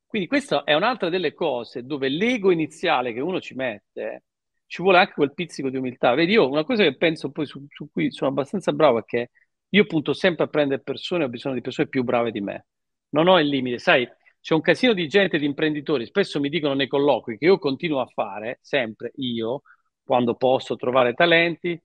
quindi 0.06 0.26
questa 0.28 0.64
è 0.64 0.74
un'altra 0.74 1.08
delle 1.08 1.32
cose 1.32 1.84
dove 1.84 2.08
l'ego 2.08 2.50
iniziale 2.50 3.12
che 3.12 3.20
uno 3.20 3.40
ci 3.40 3.54
mette, 3.54 4.24
ci 4.66 4.82
vuole 4.82 4.98
anche 4.98 5.12
quel 5.14 5.34
pizzico 5.34 5.70
di 5.70 5.76
umiltà. 5.76 6.14
Vedi, 6.14 6.32
io 6.32 6.48
una 6.48 6.64
cosa 6.64 6.82
che 6.82 6.96
penso 6.96 7.30
poi 7.30 7.46
su, 7.46 7.64
su 7.68 7.88
cui 7.90 8.10
sono 8.10 8.30
abbastanza 8.30 8.72
bravo 8.72 8.98
è 8.98 9.04
che 9.04 9.30
io 9.68 9.84
punto 9.86 10.12
sempre 10.12 10.44
a 10.44 10.48
prendere 10.48 10.82
persone, 10.82 11.24
ho 11.24 11.28
bisogno 11.28 11.54
di 11.54 11.60
persone 11.60 11.88
più 11.88 12.02
brave 12.02 12.30
di 12.32 12.40
me. 12.40 12.66
Non 13.10 13.28
ho 13.28 13.38
il 13.38 13.46
limite, 13.48 13.78
sai, 13.78 14.08
c'è 14.40 14.54
un 14.54 14.60
casino 14.60 14.92
di 14.92 15.08
gente, 15.08 15.38
di 15.38 15.46
imprenditori, 15.46 16.06
spesso 16.06 16.40
mi 16.40 16.48
dicono 16.48 16.74
nei 16.74 16.88
colloqui 16.88 17.38
che 17.38 17.46
io 17.46 17.58
continuo 17.58 18.00
a 18.00 18.06
fare, 18.06 18.58
sempre 18.62 19.12
io, 19.16 19.62
quando 20.04 20.34
posso 20.36 20.76
trovare 20.76 21.14
talenti, 21.14 21.80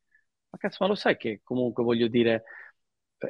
ma 0.51 0.57
cazzo, 0.59 0.77
ma 0.81 0.87
lo 0.87 0.95
sai 0.95 1.17
che 1.17 1.39
comunque 1.43 1.83
voglio 1.83 2.07
dire, 2.07 2.43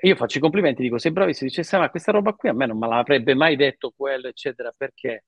io 0.02 0.16
faccio 0.16 0.40
i 0.40 0.42
complimenti, 0.42 0.82
dico 0.82 0.98
sei 0.98 1.12
bravissimo, 1.12 1.50
dice, 1.50 1.78
ma 1.78 1.90
questa 1.90 2.12
roba 2.12 2.34
qui 2.34 2.50
a 2.50 2.54
me 2.54 2.66
non 2.66 2.78
me 2.78 2.88
l'avrebbe 2.88 3.36
mai 3.36 3.56
detto 3.56 3.94
quello, 3.96 4.28
eccetera, 4.28 4.74
perché? 4.76 5.26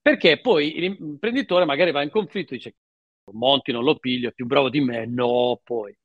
Perché 0.00 0.40
poi 0.40 0.72
l'imprenditore 0.78 1.66
magari 1.66 1.90
va 1.90 2.02
in 2.02 2.10
conflitto 2.10 2.54
e 2.54 2.56
dice, 2.56 2.74
Monti 3.32 3.70
non 3.70 3.84
lo 3.84 3.96
piglio, 3.96 4.30
è 4.30 4.32
più 4.32 4.46
bravo 4.46 4.70
di 4.70 4.80
me, 4.80 5.06
no, 5.06 5.60
poi. 5.62 5.96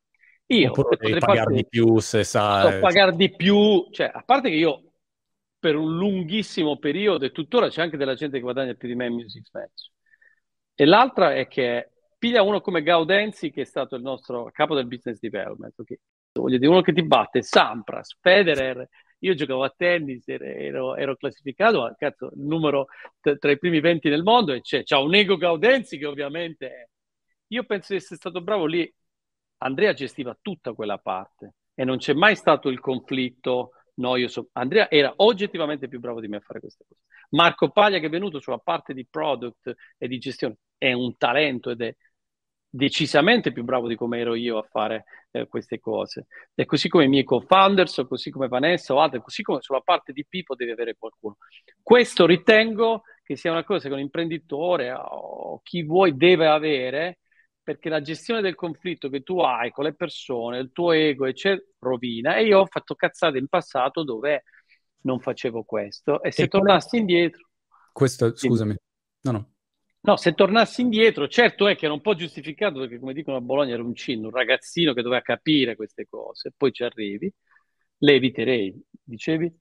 Io 0.47 0.69
Oppure 0.69 0.97
potrei 0.97 1.19
pagare 1.19 1.53
di 1.55 1.65
più 1.65 1.97
se 1.99 2.23
sa... 2.23 2.69
So 2.69 2.79
pagare 2.79 3.15
di 3.15 3.33
più, 3.33 3.87
cioè, 3.89 4.11
a 4.13 4.21
parte 4.23 4.49
che 4.49 4.55
io 4.55 4.91
per 5.57 5.75
un 5.75 5.95
lunghissimo 5.97 6.77
periodo, 6.77 7.25
e 7.25 7.31
tuttora 7.31 7.69
c'è 7.69 7.81
anche 7.81 7.97
della 7.97 8.13
gente 8.13 8.35
che 8.37 8.43
guadagna 8.43 8.75
più 8.75 8.87
di 8.87 8.93
me 8.93 9.07
in 9.07 9.13
Music 9.13 9.47
Match. 9.53 9.89
E 10.75 10.85
l'altra 10.85 11.33
è 11.33 11.47
che 11.47 11.93
piglia 12.25 12.41
uno 12.41 12.59
come 12.59 12.81
Gaudenzi, 12.81 13.51
che 13.51 13.61
è 13.61 13.65
stato 13.65 13.95
il 13.95 14.01
nostro 14.01 14.49
capo 14.51 14.73
del 14.73 14.87
business 14.87 15.19
development, 15.19 15.77
okay? 15.77 15.99
voglio 16.31 16.57
dire, 16.57 16.71
uno 16.71 16.81
che 16.81 16.91
ti 16.91 17.03
batte, 17.03 17.43
Sampras, 17.43 18.17
Federer, 18.19 18.89
io 19.19 19.35
giocavo 19.35 19.63
a 19.63 19.71
tennis, 19.75 20.27
ero, 20.27 20.95
ero 20.95 21.15
classificato, 21.17 21.81
ma 21.81 21.93
cazzo, 21.95 22.31
numero 22.33 22.87
t- 23.21 23.37
tra 23.37 23.51
i 23.51 23.59
primi 23.59 23.79
20 23.79 24.09
nel 24.09 24.23
mondo 24.23 24.53
e 24.53 24.61
c'è, 24.61 24.81
c'ha 24.81 24.97
un 24.97 25.13
ego 25.13 25.37
Gaudenzi 25.37 25.99
che 25.99 26.07
ovviamente 26.07 26.67
è... 26.67 26.87
Io 27.49 27.63
penso 27.63 27.93
di 27.93 27.99
essere 27.99 28.15
stato 28.15 28.41
bravo 28.41 28.65
lì, 28.65 28.91
Andrea 29.59 29.93
gestiva 29.93 30.35
tutta 30.41 30.73
quella 30.73 30.97
parte 30.97 31.53
e 31.75 31.83
non 31.83 31.97
c'è 31.97 32.13
mai 32.13 32.35
stato 32.35 32.69
il 32.69 32.79
conflitto, 32.79 33.73
no, 33.97 34.15
io 34.15 34.29
so... 34.29 34.49
Andrea 34.53 34.89
era 34.89 35.13
oggettivamente 35.17 35.87
più 35.87 35.99
bravo 35.99 36.19
di 36.21 36.27
me 36.27 36.37
a 36.37 36.41
fare 36.41 36.59
queste 36.59 36.85
cose. 36.87 37.01
Marco 37.29 37.69
Paglia 37.69 37.99
che 37.99 38.07
è 38.07 38.09
venuto 38.09 38.39
sulla 38.39 38.57
parte 38.57 38.95
di 38.95 39.05
product 39.07 39.75
e 39.99 40.07
di 40.07 40.17
gestione 40.17 40.57
è 40.75 40.91
un 40.91 41.15
talento 41.17 41.69
ed 41.69 41.81
è 41.81 41.95
decisamente 42.75 43.53
più 43.53 43.63
bravo 43.63 43.87
di 43.87 43.95
come 43.95 44.19
ero 44.19 44.35
io 44.35 44.57
a 44.57 44.67
fare 44.69 45.05
eh, 45.31 45.47
queste 45.47 45.79
cose. 45.79 46.27
E 46.53 46.65
così 46.65 46.89
come 46.89 47.05
i 47.05 47.07
miei 47.07 47.23
co-founders, 47.23 47.97
o 47.99 48.07
così 48.07 48.29
come 48.29 48.49
Vanessa 48.49 48.93
o 48.93 48.99
altri, 48.99 49.21
così 49.21 49.43
come 49.43 49.61
sulla 49.61 49.79
parte 49.79 50.11
di 50.11 50.25
Pipo 50.27 50.55
devi 50.55 50.71
avere 50.71 50.95
qualcuno. 50.97 51.37
Questo 51.81 52.25
ritengo 52.25 53.03
che 53.23 53.37
sia 53.37 53.51
una 53.51 53.63
cosa 53.63 53.87
che 53.87 53.93
un 53.93 54.01
imprenditore 54.01 54.91
o 54.93 55.61
chi 55.63 55.83
vuoi 55.83 56.17
deve 56.17 56.47
avere, 56.47 57.19
perché 57.63 57.89
la 57.89 58.01
gestione 58.01 58.41
del 58.41 58.55
conflitto 58.55 59.09
che 59.09 59.21
tu 59.21 59.39
hai 59.39 59.71
con 59.71 59.85
le 59.85 59.95
persone, 59.95 60.59
il 60.59 60.71
tuo 60.71 60.91
ego, 60.91 61.25
eccetera, 61.25 61.65
rovina. 61.79 62.35
E 62.35 62.45
io 62.45 62.59
ho 62.59 62.65
fatto 62.65 62.93
cazzate 62.93 63.37
in 63.37 63.47
passato 63.47 64.03
dove 64.03 64.43
non 65.01 65.19
facevo 65.19 65.63
questo. 65.63 66.21
E 66.21 66.31
se 66.31 66.43
e 66.43 66.47
tornassi 66.47 66.97
indietro... 66.97 67.47
Questo, 67.91 68.35
scusami. 68.35 68.75
No, 69.21 69.31
no. 69.31 69.54
No, 70.05 70.17
se 70.17 70.33
tornassi 70.33 70.81
indietro, 70.81 71.27
certo 71.27 71.67
è 71.67 71.75
che 71.75 71.85
era 71.85 71.93
un 71.93 72.01
po' 72.01 72.13
giustificato 72.13 72.79
perché, 72.79 72.99
come 72.99 73.13
dicono 73.13 73.37
a 73.37 73.41
Bologna, 73.41 73.73
era 73.73 73.81
un 73.81 73.95
cinno, 73.95 74.27
un 74.27 74.33
ragazzino 74.33 74.93
che 74.93 75.01
doveva 75.01 75.21
capire 75.23 75.75
queste 75.75 76.05
cose, 76.07 76.53
poi 76.55 76.71
ci 76.71 76.83
arrivi, 76.83 77.33
le 77.97 78.13
eviterei, 78.13 78.79
dicevi? 79.03 79.51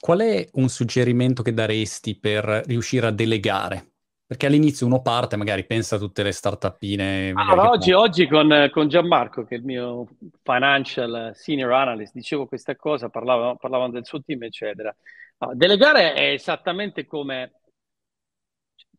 Qual 0.00 0.18
è 0.18 0.48
un 0.54 0.68
suggerimento 0.68 1.42
che 1.42 1.54
daresti 1.54 2.18
per 2.18 2.64
riuscire 2.66 3.06
a 3.06 3.12
delegare? 3.12 3.92
Perché 4.26 4.46
all'inizio 4.46 4.86
uno 4.86 5.00
parte, 5.00 5.36
magari 5.36 5.64
pensa 5.64 5.94
a 5.94 5.98
tutte 6.00 6.24
le 6.24 6.32
startupine. 6.32 7.32
Allora, 7.36 7.70
oggi, 7.70 7.92
oggi 7.92 8.26
con, 8.26 8.68
con, 8.72 8.88
Gianmarco, 8.88 9.44
che 9.44 9.54
è 9.54 9.58
il 9.58 9.64
mio 9.64 10.08
financial 10.42 11.32
senior 11.36 11.70
analyst, 11.72 12.14
dicevo 12.14 12.46
questa 12.46 12.74
cosa, 12.74 13.10
parlavano, 13.10 13.56
parlavano 13.56 13.92
del 13.92 14.06
suo 14.06 14.20
team, 14.22 14.42
eccetera. 14.42 14.92
Allora, 15.38 15.56
delegare 15.56 16.14
è 16.14 16.32
esattamente 16.32 17.06
come 17.06 17.52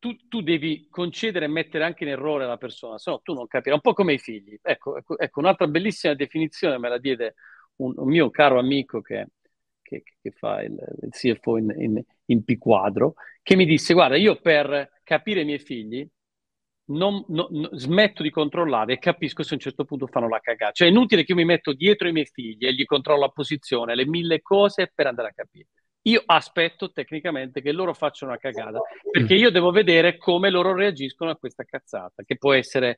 tu, 0.05 0.15
tu, 0.27 0.41
devi 0.41 0.87
concedere 0.87 1.45
e 1.45 1.47
mettere 1.47 1.83
anche 1.83 2.03
in 2.03 2.11
errore 2.11 2.45
la 2.45 2.57
persona, 2.57 2.99
se 2.99 3.09
no 3.09 3.21
tu 3.21 3.33
non 3.33 3.47
capirai. 3.47 3.73
Un 3.73 3.81
po' 3.81 3.93
come 3.93 4.13
i 4.13 4.19
figli. 4.19 4.55
Ecco, 4.61 4.97
ecco, 4.97 5.17
ecco 5.17 5.39
un'altra 5.39 5.65
bellissima 5.65 6.13
definizione 6.13 6.77
me 6.77 6.89
la 6.89 6.99
diede 6.99 7.33
un, 7.77 7.91
un 7.95 8.07
mio 8.07 8.29
caro 8.29 8.59
amico 8.59 9.01
che, 9.01 9.29
che, 9.81 10.03
che 10.21 10.31
fa 10.31 10.61
il, 10.61 10.77
il, 11.01 11.09
CFO 11.09 11.57
in, 11.57 11.73
in, 11.77 12.03
in 12.25 12.43
P-Quadro, 12.43 13.15
che 13.41 13.55
mi 13.55 13.65
disse, 13.65 13.95
guarda, 13.95 14.15
io 14.15 14.39
per 14.39 14.91
capire 15.03 15.41
i 15.41 15.45
miei 15.45 15.57
figli 15.57 16.07
non, 16.87 17.25
no, 17.29 17.47
no, 17.49 17.69
smetto 17.71 18.21
di 18.21 18.29
controllare 18.29 18.93
e 18.93 18.99
capisco 18.99 19.41
se 19.41 19.53
a 19.53 19.55
un 19.55 19.61
certo 19.61 19.85
punto 19.85 20.05
fanno 20.05 20.27
la 20.27 20.39
cagata. 20.39 20.71
Cioè 20.71 20.87
è 20.87 20.91
inutile 20.91 21.23
che 21.23 21.31
io 21.31 21.37
mi 21.37 21.45
metto 21.45 21.73
dietro 21.73 22.07
i 22.07 22.11
miei 22.11 22.27
figli 22.27 22.67
e 22.67 22.75
gli 22.75 22.85
controllo 22.85 23.21
la 23.21 23.29
posizione, 23.29 23.95
le 23.95 24.05
mille 24.05 24.43
cose 24.43 24.91
per 24.93 25.07
andare 25.07 25.29
a 25.29 25.33
capire. 25.33 25.69
Io 26.07 26.21
aspetto 26.25 26.91
tecnicamente 26.91 27.61
che 27.61 27.71
loro 27.71 27.93
facciano 27.93 28.31
una 28.31 28.39
cagata, 28.39 28.79
perché 29.09 29.33
io 29.33 29.49
devo 29.49 29.71
vedere 29.71 30.17
come 30.17 30.51
loro 30.51 30.73
reagiscono 30.73 31.31
a 31.31 31.35
questa 31.35 31.63
cazzata, 31.63 32.23
che 32.23 32.37
può 32.37 32.53
essere 32.53 32.97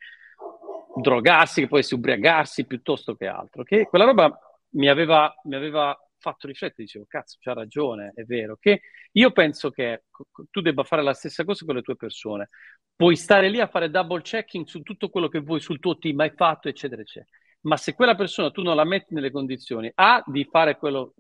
drogarsi, 0.94 1.62
che 1.62 1.68
può 1.68 1.78
essere 1.78 1.96
ubriacarsi 1.96 2.66
piuttosto 2.66 3.16
che 3.16 3.28
altro. 3.28 3.64
Che 3.64 3.86
quella 3.86 4.04
roba 4.04 4.38
mi 4.72 4.90
aveva, 4.90 5.34
mi 5.44 5.56
aveva 5.56 5.98
fatto 6.18 6.48
riflettere, 6.48 6.84
dicevo, 6.84 7.06
cazzo, 7.08 7.38
c'ha 7.40 7.54
ragione, 7.54 8.12
è 8.14 8.24
vero, 8.24 8.58
che 8.60 8.82
io 9.14 9.32
penso 9.32 9.70
che 9.70 10.04
tu 10.50 10.60
debba 10.60 10.84
fare 10.84 11.02
la 11.02 11.14
stessa 11.14 11.46
cosa 11.46 11.64
con 11.64 11.76
le 11.76 11.84
tue 11.84 11.96
persone. 11.96 12.50
Puoi 12.94 13.16
stare 13.16 13.50
lì 13.50 13.62
a 13.62 13.68
fare 13.68 13.90
double 13.90 14.22
checking 14.22 14.66
su 14.66 14.82
tutto 14.82 15.08
quello 15.08 15.30
che 15.30 15.40
vuoi, 15.40 15.62
sul 15.62 15.80
tuo 15.80 15.98
team 15.98 16.20
hai 16.20 16.34
fatto, 16.36 16.68
eccetera, 16.68 17.02
eccetera. 17.02 17.32
Ma 17.62 17.78
se 17.78 17.94
quella 17.94 18.16
persona 18.16 18.52
tu 18.52 18.64
non 18.64 18.76
la 18.76 18.84
metti 18.84 19.14
nelle 19.14 19.32
condizioni, 19.32 19.90
A, 19.96 20.22
di 20.26 20.44
fare 20.44 20.76
quello 20.78 21.14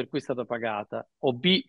per 0.00 0.08
cui 0.08 0.18
è 0.18 0.22
stata 0.22 0.44
pagata, 0.44 1.06
o 1.18 1.32
B, 1.34 1.62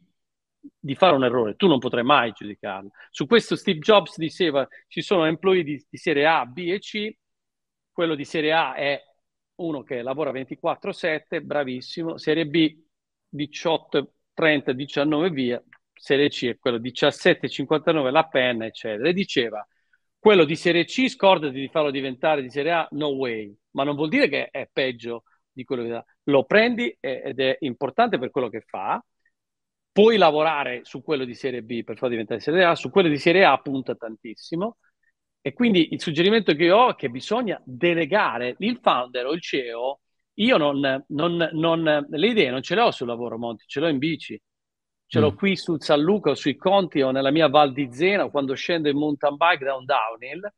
di 0.79 0.95
fare 0.95 1.15
un 1.15 1.23
errore, 1.23 1.55
tu 1.55 1.67
non 1.67 1.79
potrai 1.79 2.03
mai 2.03 2.31
giudicarlo. 2.31 2.91
Su 3.09 3.25
questo 3.25 3.55
Steve 3.55 3.79
Jobs 3.79 4.17
diceva 4.17 4.67
ci 4.87 5.01
sono 5.01 5.25
employee 5.25 5.63
di, 5.63 5.85
di 5.89 5.97
serie 5.97 6.25
A, 6.25 6.45
B 6.45 6.59
e 6.69 6.79
C, 6.79 7.13
quello 7.91 8.15
di 8.15 8.25
serie 8.25 8.53
A 8.53 8.73
è 8.75 9.01
uno 9.55 9.83
che 9.83 10.01
lavora 10.01 10.31
24-7, 10.31 11.41
bravissimo, 11.41 12.17
serie 12.17 12.45
B 12.47 12.79
18, 13.27 14.13
30, 14.33 14.71
19 14.71 15.29
via, 15.29 15.61
serie 15.93 16.29
C 16.29 16.47
è 16.47 16.57
quello 16.57 16.77
17, 16.77 17.49
59, 17.49 18.11
la 18.11 18.27
penna, 18.27 18.65
eccetera. 18.65 19.09
E 19.09 19.13
diceva, 19.13 19.65
quello 20.17 20.45
di 20.45 20.55
serie 20.55 20.85
C 20.85 21.07
scordati 21.09 21.59
di 21.59 21.67
farlo 21.69 21.91
diventare 21.91 22.41
di 22.41 22.49
serie 22.49 22.71
A, 22.71 22.87
no 22.91 23.07
way. 23.09 23.55
ma 23.71 23.83
non 23.83 23.95
vuol 23.95 24.09
dire 24.09 24.27
che 24.29 24.49
è 24.49 24.69
peggio 24.71 25.23
di 25.61 25.63
quello 25.63 25.83
che 25.83 26.03
lo 26.23 26.43
prendi 26.45 26.95
ed 26.99 27.39
è 27.39 27.57
importante 27.59 28.17
per 28.17 28.31
quello 28.31 28.49
che 28.49 28.61
fa. 28.61 29.03
Puoi 29.91 30.17
lavorare 30.17 30.81
su 30.83 31.01
quello 31.01 31.25
di 31.25 31.35
serie 31.35 31.63
B 31.63 31.83
per 31.83 31.95
farlo 31.95 32.09
diventare 32.09 32.39
serie 32.39 32.63
A, 32.63 32.75
su 32.75 32.89
quello 32.89 33.09
di 33.09 33.17
serie 33.17 33.43
A 33.45 33.57
punta 33.57 33.95
tantissimo. 33.95 34.77
E 35.41 35.53
quindi 35.53 35.93
il 35.93 36.01
suggerimento 36.01 36.53
che 36.53 36.65
io 36.65 36.77
ho 36.77 36.89
è 36.91 36.95
che 36.95 37.09
bisogna 37.09 37.59
delegare 37.65 38.55
il 38.59 38.79
founder 38.81 39.25
o 39.25 39.33
il 39.33 39.41
CEO. 39.41 40.01
Io 40.35 40.57
non, 40.57 41.03
non, 41.07 41.49
non 41.51 42.05
le 42.09 42.27
idee 42.27 42.49
non 42.51 42.61
ce 42.61 42.75
le 42.75 42.81
ho 42.81 42.91
sul 42.91 43.07
lavoro, 43.07 43.37
Monti, 43.37 43.65
ce 43.67 43.79
l'ho 43.79 43.87
in 43.87 43.97
bici. 43.97 44.39
Ce 45.07 45.19
l'ho 45.19 45.33
mm. 45.33 45.35
qui 45.35 45.57
sul 45.57 45.81
San 45.83 45.99
Luca 45.99 46.29
o 46.29 46.35
sui 46.35 46.55
Conti 46.55 47.01
o 47.01 47.11
nella 47.11 47.31
mia 47.31 47.49
Val 47.49 47.73
di 47.73 47.91
Zena 47.91 48.29
quando 48.29 48.53
scendo 48.53 48.87
in 48.87 48.97
mountain 48.97 49.35
bike 49.35 49.65
da 49.65 49.75
un 49.75 49.83
downhill 49.83 50.49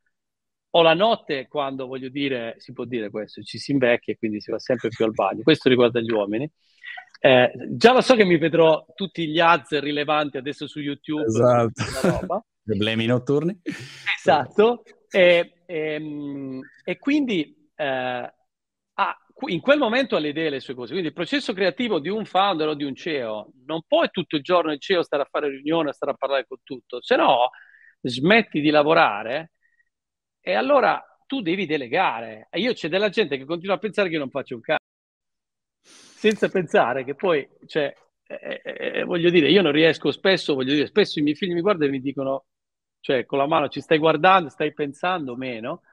o 0.76 0.82
la 0.82 0.94
notte 0.94 1.48
quando, 1.48 1.86
voglio 1.86 2.10
dire, 2.10 2.56
si 2.58 2.74
può 2.74 2.86
dire 2.86 3.10
questo, 3.10 3.44
ci 3.44 3.58
si 3.60 3.72
invecchia 3.72 4.14
e 4.14 4.18
quindi 4.18 4.42
si 4.42 4.50
va 4.50 4.60
sempre 4.60 4.90
più 4.90 5.06
al 5.06 5.12
bagno. 5.12 5.44
Questo 5.44 5.70
riguarda 5.70 6.00
gli 6.00 6.12
uomini. 6.12 6.50
Eh, 7.20 7.52
già 7.70 7.94
lo 7.94 8.02
so 8.02 8.16
che 8.16 8.26
mi 8.26 8.38
vedrò 8.38 8.84
tutti 8.96 9.28
gli 9.28 9.40
ads 9.40 9.80
rilevanti 9.80 10.38
adesso 10.38 10.68
su 10.68 10.80
YouTube. 10.80 11.24
Esatto. 11.24 11.74
Problemi 12.64 13.06
notturni. 13.06 13.60
Esatto. 14.18 14.84
E, 15.10 15.62
e, 15.66 15.94
ehm, 15.94 16.62
e 16.84 16.98
quindi 16.98 17.70
eh, 17.76 18.34
ah, 18.94 19.18
in 19.48 19.60
quel 19.62 19.78
momento 19.78 20.16
ha 20.16 20.20
le 20.20 20.30
idee 20.30 20.50
le 20.50 20.60
sue 20.60 20.74
cose. 20.74 20.90
Quindi 20.90 21.10
il 21.10 21.14
processo 21.14 21.54
creativo 21.54 22.00
di 22.00 22.10
un 22.10 22.26
founder 22.26 22.70
o 22.70 22.74
di 22.74 22.84
un 22.84 22.96
CEO 22.96 23.52
non 23.66 23.82
può 23.88 24.08
tutto 24.10 24.38
il 24.38 24.42
giorno 24.42 24.72
il 24.72 24.82
CEO 24.82 25.04
stare 25.04 25.22
a 25.22 25.28
fare 25.30 25.50
riunione, 25.50 25.94
stare 25.94 26.14
a 26.14 26.16
parlare 26.16 26.46
con 26.48 26.58
tutto, 26.64 27.00
se 27.02 27.16
no 27.16 27.50
smetti 28.02 28.60
di 28.60 28.70
lavorare 28.70 29.53
e 30.46 30.54
allora 30.54 31.02
tu 31.26 31.42
devi 31.42 31.66
delegare. 31.66 32.48
E 32.52 32.60
io 32.60 32.74
c'è 32.74 32.90
della 32.90 33.10
gente 33.10 33.38
che 33.38 33.46
continua 33.46 33.76
a 33.76 33.80
pensare 33.80 34.10
che 34.10 34.16
io 34.16 34.20
non 34.20 34.30
faccio 34.30 34.56
un 34.56 34.62
cazzo, 34.62 34.84
senza 35.82 36.50
pensare 36.50 37.06
che 37.06 37.16
poi, 37.16 37.48
cioè, 37.66 37.94
eh, 38.28 38.62
eh, 38.64 39.00
eh, 39.00 39.04
voglio 39.04 39.30
dire, 39.30 39.50
io 39.50 39.62
non 39.62 39.72
riesco 39.72 40.12
spesso, 40.12 40.54
voglio 40.54 40.74
dire, 40.74 40.88
spesso 40.88 41.20
i 41.20 41.22
miei 41.22 41.36
figli 41.36 41.54
mi 41.54 41.62
guardano 41.62 41.90
e 41.90 41.92
mi 41.92 42.02
dicono, 42.02 42.46
cioè, 43.00 43.26
con 43.26 43.38
la 43.38 43.48
mano 43.48 43.70
ci 43.70 43.80
stai 43.82 43.98
guardando, 43.98 44.50
stai 44.50 44.74
pensando 44.74 45.36
meno. 45.38 45.84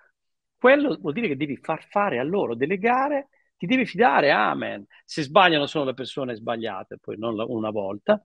Quello 0.57 0.97
vuol 1.01 1.13
dire 1.15 1.29
che 1.29 1.37
devi 1.37 1.57
far 1.57 1.87
fare 1.89 2.19
a 2.19 2.25
loro, 2.25 2.55
delegare, 2.55 3.29
ti 3.57 3.67
devi 3.67 3.87
fidare, 3.87 4.31
amen. 4.31 4.85
Se 5.05 5.23
sbagliano 5.23 5.67
sono 5.67 5.85
le 5.85 5.95
persone 5.95 6.35
sbagliate, 6.35 6.99
poi 6.99 7.17
non 7.19 7.39
una 7.39 7.71
volta. 7.71 8.23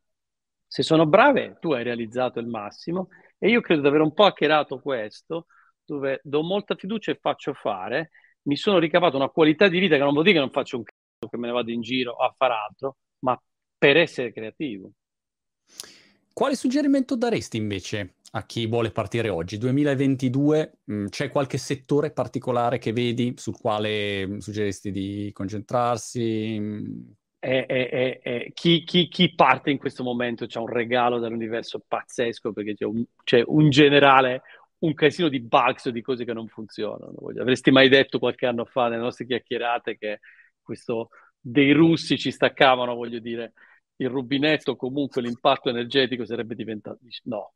Se 0.67 0.83
sono 0.83 1.05
brave, 1.05 1.57
tu 1.59 1.71
hai 1.73 1.83
realizzato 1.83 2.39
il 2.39 2.47
massimo. 2.47 3.09
E 3.37 3.49
io 3.49 3.61
credo 3.61 3.81
di 3.81 3.87
aver 3.87 4.01
un 4.01 4.13
po' 4.13 4.25
hackerato 4.25 4.79
questo, 4.79 5.47
dove 5.85 6.19
do 6.23 6.41
molta 6.43 6.75
fiducia 6.75 7.11
e 7.11 7.19
faccio 7.21 7.53
fare, 7.53 8.11
mi 8.43 8.55
sono 8.55 8.79
ricavato 8.79 9.15
una 9.15 9.29
qualità 9.29 9.67
di 9.67 9.79
vita 9.79 9.95
che 9.95 10.03
non 10.03 10.11
vuol 10.11 10.23
dire 10.23 10.35
che 10.35 10.41
non 10.41 10.51
faccio 10.51 10.77
un 10.77 10.83
cazzo, 10.83 11.29
che 11.29 11.37
me 11.37 11.47
ne 11.47 11.53
vado 11.53 11.71
in 11.71 11.81
giro 11.81 12.15
a 12.15 12.33
fare 12.35 12.53
altro, 12.53 12.97
ma 13.19 13.39
per 13.77 13.97
essere 13.97 14.31
creativo. 14.31 14.91
Quale 16.35 16.55
suggerimento 16.55 17.15
daresti 17.15 17.55
invece 17.55 18.15
a 18.31 18.45
chi 18.45 18.67
vuole 18.67 18.91
partire 18.91 19.29
oggi? 19.29 19.57
2022, 19.57 20.79
mh, 20.83 20.93
mm, 20.93 21.05
c'è 21.07 21.29
qualche 21.29 21.57
settore 21.57 22.11
particolare 22.11 22.77
che 22.77 22.91
vedi 22.91 23.35
sul 23.37 23.57
quale 23.57 24.27
mm, 24.27 24.37
suggeriresti 24.39 24.91
di 24.91 25.29
concentrarsi? 25.31 27.13
Eh, 27.39 27.65
eh, 27.69 28.19
eh, 28.21 28.51
chi, 28.53 28.83
chi, 28.83 29.07
chi, 29.07 29.33
parte 29.33 29.69
in 29.69 29.77
questo 29.77 30.03
momento 30.03 30.45
c'è 30.45 30.59
un 30.59 30.67
regalo 30.67 31.19
dall'universo 31.19 31.83
pazzesco 31.87 32.51
perché 32.51 32.73
c'è 32.73 32.85
un, 32.85 33.01
c'è 33.23 33.41
un 33.45 33.69
generale, 33.69 34.41
un 34.79 34.93
casino 34.93 35.29
di 35.29 35.41
bugs 35.41 35.85
o 35.85 35.91
di 35.91 36.01
cose 36.01 36.25
che 36.25 36.33
non 36.33 36.47
funzionano. 36.47 37.15
Avresti 37.39 37.71
mai 37.71 37.89
detto 37.89 38.19
qualche 38.19 38.45
anno 38.45 38.65
fa 38.65 38.87
nelle 38.87 39.01
nostre 39.01 39.25
chiacchierate 39.25 39.97
che 39.97 40.19
questo 40.61 41.09
dei 41.39 41.71
russi 41.71 42.17
ci 42.17 42.31
staccavano, 42.31 42.95
voglio 42.95 43.19
dire, 43.19 43.53
il 43.97 44.09
rubinetto, 44.09 44.75
comunque 44.75 45.21
l'impatto 45.21 45.69
energetico 45.69 46.25
sarebbe 46.25 46.55
diventato... 46.55 46.99
No, 47.23 47.53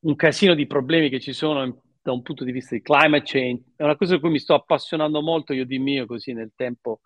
un 0.00 0.16
casino 0.16 0.54
di 0.54 0.66
problemi 0.66 1.08
che 1.08 1.20
ci 1.20 1.32
sono 1.32 1.62
in, 1.62 1.74
da 2.02 2.12
un 2.12 2.22
punto 2.22 2.44
di 2.44 2.52
vista 2.52 2.74
di 2.74 2.82
climate 2.82 3.22
change. 3.24 3.62
È 3.76 3.84
una 3.84 3.96
cosa 3.96 4.14
di 4.14 4.20
cui 4.20 4.30
mi 4.30 4.40
sto 4.40 4.54
appassionando 4.54 5.20
molto 5.22 5.52
io 5.52 5.64
di 5.64 5.78
mio 5.78 6.06
così 6.06 6.32
nel 6.32 6.52
tempo, 6.56 7.00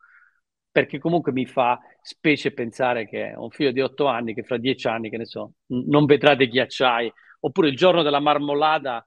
perché 0.71 0.99
comunque 0.99 1.33
mi 1.33 1.45
fa 1.45 1.79
specie 2.01 2.53
pensare 2.53 3.07
che 3.07 3.35
ho 3.35 3.45
un 3.45 3.51
figlio 3.51 3.73
di 3.73 3.81
otto 3.81 4.07
anni 4.07 4.33
che 4.33 4.43
fra 4.43 4.57
dieci 4.57 4.87
anni, 4.89 5.11
che 5.11 5.19
ne 5.19 5.27
so, 5.27 5.53
non 5.67 6.07
vedrà 6.07 6.35
dei 6.35 6.49
ghiacciai, 6.49 7.13
oppure 7.41 7.69
il 7.69 7.77
giorno 7.77 8.03
della 8.03 8.21
marmolada 8.21 9.05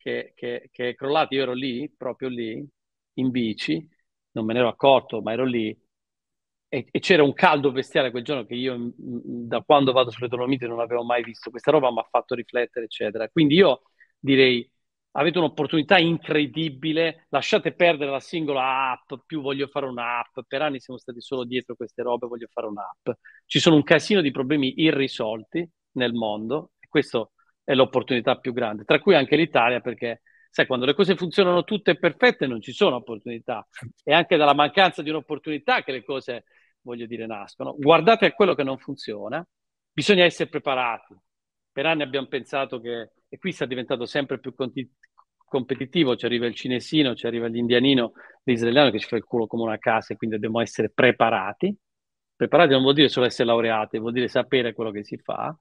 che, 0.00 0.32
che, 0.34 0.68
che 0.72 0.90
è 0.90 0.94
crollato, 0.94 1.34
io 1.34 1.42
ero 1.42 1.52
lì, 1.52 1.92
proprio 1.94 2.28
lì, 2.28 2.66
in 3.14 3.30
bici, 3.30 3.86
non 4.32 4.46
me 4.46 4.54
ne 4.54 4.60
ero 4.60 4.68
accorto, 4.68 5.20
ma 5.20 5.32
ero 5.32 5.44
lì, 5.44 5.76
e, 6.68 6.86
e, 6.90 7.00
c'era 7.00 7.22
un 7.24 7.32
caldo 7.34 7.72
bestiale 7.72 8.10
quel 8.10 8.22
giorno 8.24 8.46
che 8.46 8.54
io 8.54 8.92
da 8.96 9.60
quando 9.62 9.92
vado 9.92 10.10
sulle 10.10 10.28
Dolomiti 10.28 10.66
non 10.66 10.80
avevo 10.80 11.02
mai 11.02 11.22
visto. 11.22 11.50
Questa 11.50 11.70
roba 11.72 11.90
mi 11.90 11.98
ha 11.98 12.06
fatto 12.08 12.34
riflettere, 12.34 12.84
eccetera. 12.86 13.28
Quindi 13.28 13.56
io 13.56 13.82
direi 14.18 14.68
avete 15.12 15.38
un'opportunità 15.38 15.98
incredibile, 15.98 17.26
lasciate 17.30 17.72
perdere 17.72 18.10
la 18.12 18.20
singola 18.20 18.92
app, 18.92 19.12
più 19.26 19.40
voglio 19.40 19.66
fare 19.66 19.86
un'app, 19.86 20.38
per 20.46 20.62
anni 20.62 20.78
siamo 20.78 20.98
stati 21.00 21.20
solo 21.20 21.44
dietro 21.44 21.74
queste 21.74 22.02
robe, 22.02 22.28
voglio 22.28 22.46
fare 22.52 22.68
un'app. 22.68 23.10
Ci 23.46 23.58
sono 23.58 23.74
un 23.76 23.82
casino 23.82 24.20
di 24.20 24.30
problemi 24.30 24.80
irrisolti 24.82 25.68
nel 25.92 26.12
mondo 26.12 26.72
e 26.78 26.86
questo 26.88 27.32
è 27.70 27.74
l'opportunità 27.74 28.36
più 28.36 28.52
grande, 28.52 28.82
tra 28.82 28.98
cui 28.98 29.14
anche 29.14 29.36
l'Italia, 29.36 29.78
perché 29.78 30.22
sai, 30.50 30.66
quando 30.66 30.86
le 30.86 30.94
cose 30.94 31.14
funzionano 31.14 31.62
tutte 31.62 31.96
perfette 31.96 32.48
non 32.48 32.60
ci 32.60 32.72
sono 32.72 32.96
opportunità. 32.96 33.64
È 34.02 34.12
anche 34.12 34.36
dalla 34.36 34.54
mancanza 34.54 35.02
di 35.02 35.10
un'opportunità 35.10 35.84
che 35.84 35.92
le 35.92 36.02
cose, 36.02 36.46
voglio 36.80 37.06
dire, 37.06 37.26
nascono. 37.26 37.76
Guardate 37.78 38.26
a 38.26 38.32
quello 38.32 38.56
che 38.56 38.64
non 38.64 38.76
funziona, 38.76 39.46
bisogna 39.92 40.24
essere 40.24 40.48
preparati. 40.48 41.14
Per 41.70 41.86
anni 41.86 42.02
abbiamo 42.02 42.26
pensato 42.26 42.80
che, 42.80 43.12
e 43.28 43.38
qui 43.38 43.52
sta 43.52 43.66
diventato 43.66 44.04
sempre 44.04 44.40
più 44.40 44.52
conti- 44.52 44.90
competitivo, 45.44 46.16
ci 46.16 46.26
arriva 46.26 46.46
il 46.46 46.56
cinesino, 46.56 47.14
ci 47.14 47.28
arriva 47.28 47.46
l'indianino, 47.46 48.14
l'israeliano 48.42 48.90
che 48.90 48.98
ci 48.98 49.06
fa 49.06 49.14
il 49.14 49.22
culo 49.22 49.46
come 49.46 49.62
una 49.62 49.78
casa 49.78 50.12
e 50.12 50.16
quindi 50.16 50.34
dobbiamo 50.34 50.60
essere 50.60 50.90
preparati. 50.90 51.72
Preparati 52.34 52.72
non 52.72 52.82
vuol 52.82 52.94
dire 52.94 53.08
solo 53.08 53.26
essere 53.26 53.46
laureati, 53.46 53.98
vuol 54.00 54.12
dire 54.12 54.26
sapere 54.26 54.72
quello 54.72 54.90
che 54.90 55.04
si 55.04 55.16
fa 55.18 55.56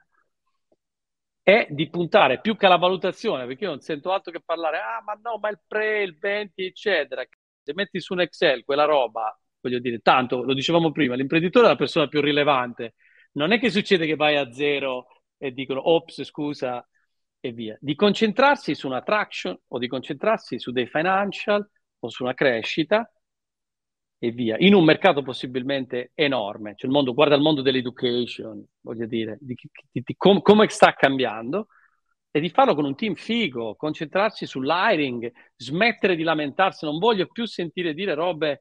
è 1.49 1.67
di 1.69 1.89
puntare 1.89 2.39
più 2.39 2.55
che 2.55 2.65
alla 2.65 2.77
valutazione, 2.77 3.45
perché 3.45 3.63
io 3.63 3.71
non 3.71 3.81
sento 3.81 4.11
altro 4.11 4.31
che 4.31 4.41
parlare, 4.43 4.77
ah 4.77 5.01
ma 5.03 5.13
no, 5.21 5.37
ma 5.39 5.49
il 5.49 5.59
pre, 5.65 6.03
il 6.03 6.17
20, 6.17 6.65
eccetera. 6.65 7.23
Se 7.63 7.73
metti 7.73 7.99
su 7.99 8.13
un 8.13 8.21
Excel 8.21 8.63
quella 8.63 8.85
roba, 8.85 9.37
voglio 9.59 9.79
dire, 9.79 9.99
tanto, 9.99 10.43
lo 10.43 10.53
dicevamo 10.53 10.91
prima, 10.91 11.15
l'imprenditore 11.15 11.65
è 11.65 11.69
la 11.69 11.75
persona 11.75 12.07
più 12.07 12.21
rilevante. 12.21 12.95
Non 13.33 13.51
è 13.51 13.59
che 13.59 13.69
succede 13.69 14.05
che 14.05 14.15
vai 14.15 14.37
a 14.37 14.51
zero 14.51 15.07
e 15.37 15.51
dicono, 15.51 15.89
ops, 15.89 16.23
scusa, 16.23 16.85
e 17.39 17.51
via. 17.51 17.77
Di 17.79 17.95
concentrarsi 17.95 18.75
su 18.75 18.87
una 18.87 19.01
traction 19.01 19.57
o 19.67 19.77
di 19.77 19.87
concentrarsi 19.87 20.59
su 20.59 20.71
dei 20.71 20.87
financial 20.87 21.67
o 21.99 22.09
su 22.09 22.23
una 22.23 22.33
crescita 22.33 23.09
e 24.21 24.31
via, 24.31 24.57
in 24.59 24.73
un 24.73 24.83
mercato 24.83 25.21
possibilmente 25.21 26.11
enorme. 26.13 26.75
Cioè 26.75 26.89
il 26.89 26.95
mondo, 26.95 27.13
guarda 27.13 27.35
il 27.35 27.41
mondo 27.41 27.61
dell'education, 27.61 28.63
voglio 28.81 29.05
dire, 29.05 29.37
di, 29.39 29.55
di, 29.91 30.03
di 30.05 30.15
com, 30.17 30.41
come 30.41 30.67
sta 30.67 30.93
cambiando 30.93 31.67
e 32.29 32.41
di 32.41 32.49
farlo 32.49 32.75
con 32.75 32.85
un 32.85 32.95
team 32.95 33.15
figo, 33.15 33.75
concentrarsi 33.75 34.45
sull'hiring, 34.45 35.31
smettere 35.55 36.17
di 36.17 36.23
lamentarsi, 36.23 36.85
non 36.85 36.99
voglio 36.99 37.27
più 37.27 37.45
sentire 37.45 37.93
dire 37.93 38.13
robe, 38.13 38.59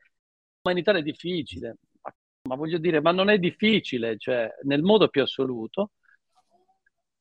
l'umanità 0.62 0.92
è 0.92 1.02
difficile, 1.02 1.76
ma, 2.02 2.14
ma 2.44 2.54
voglio 2.54 2.78
dire, 2.78 3.00
ma 3.00 3.10
non 3.10 3.28
è 3.28 3.38
difficile, 3.38 4.16
cioè 4.16 4.48
nel 4.62 4.82
modo 4.82 5.08
più 5.08 5.22
assoluto, 5.22 5.90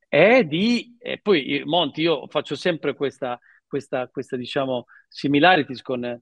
è 0.08 0.44
di, 0.44 0.96
e 1.00 1.20
poi 1.22 1.64
Monti, 1.66 2.02
io 2.02 2.28
faccio 2.28 2.56
sempre 2.56 2.94
questa, 2.96 3.38
questa, 3.66 4.08
questa 4.08 4.38
diciamo, 4.38 4.86
similarities 5.10 5.82
con 5.82 6.22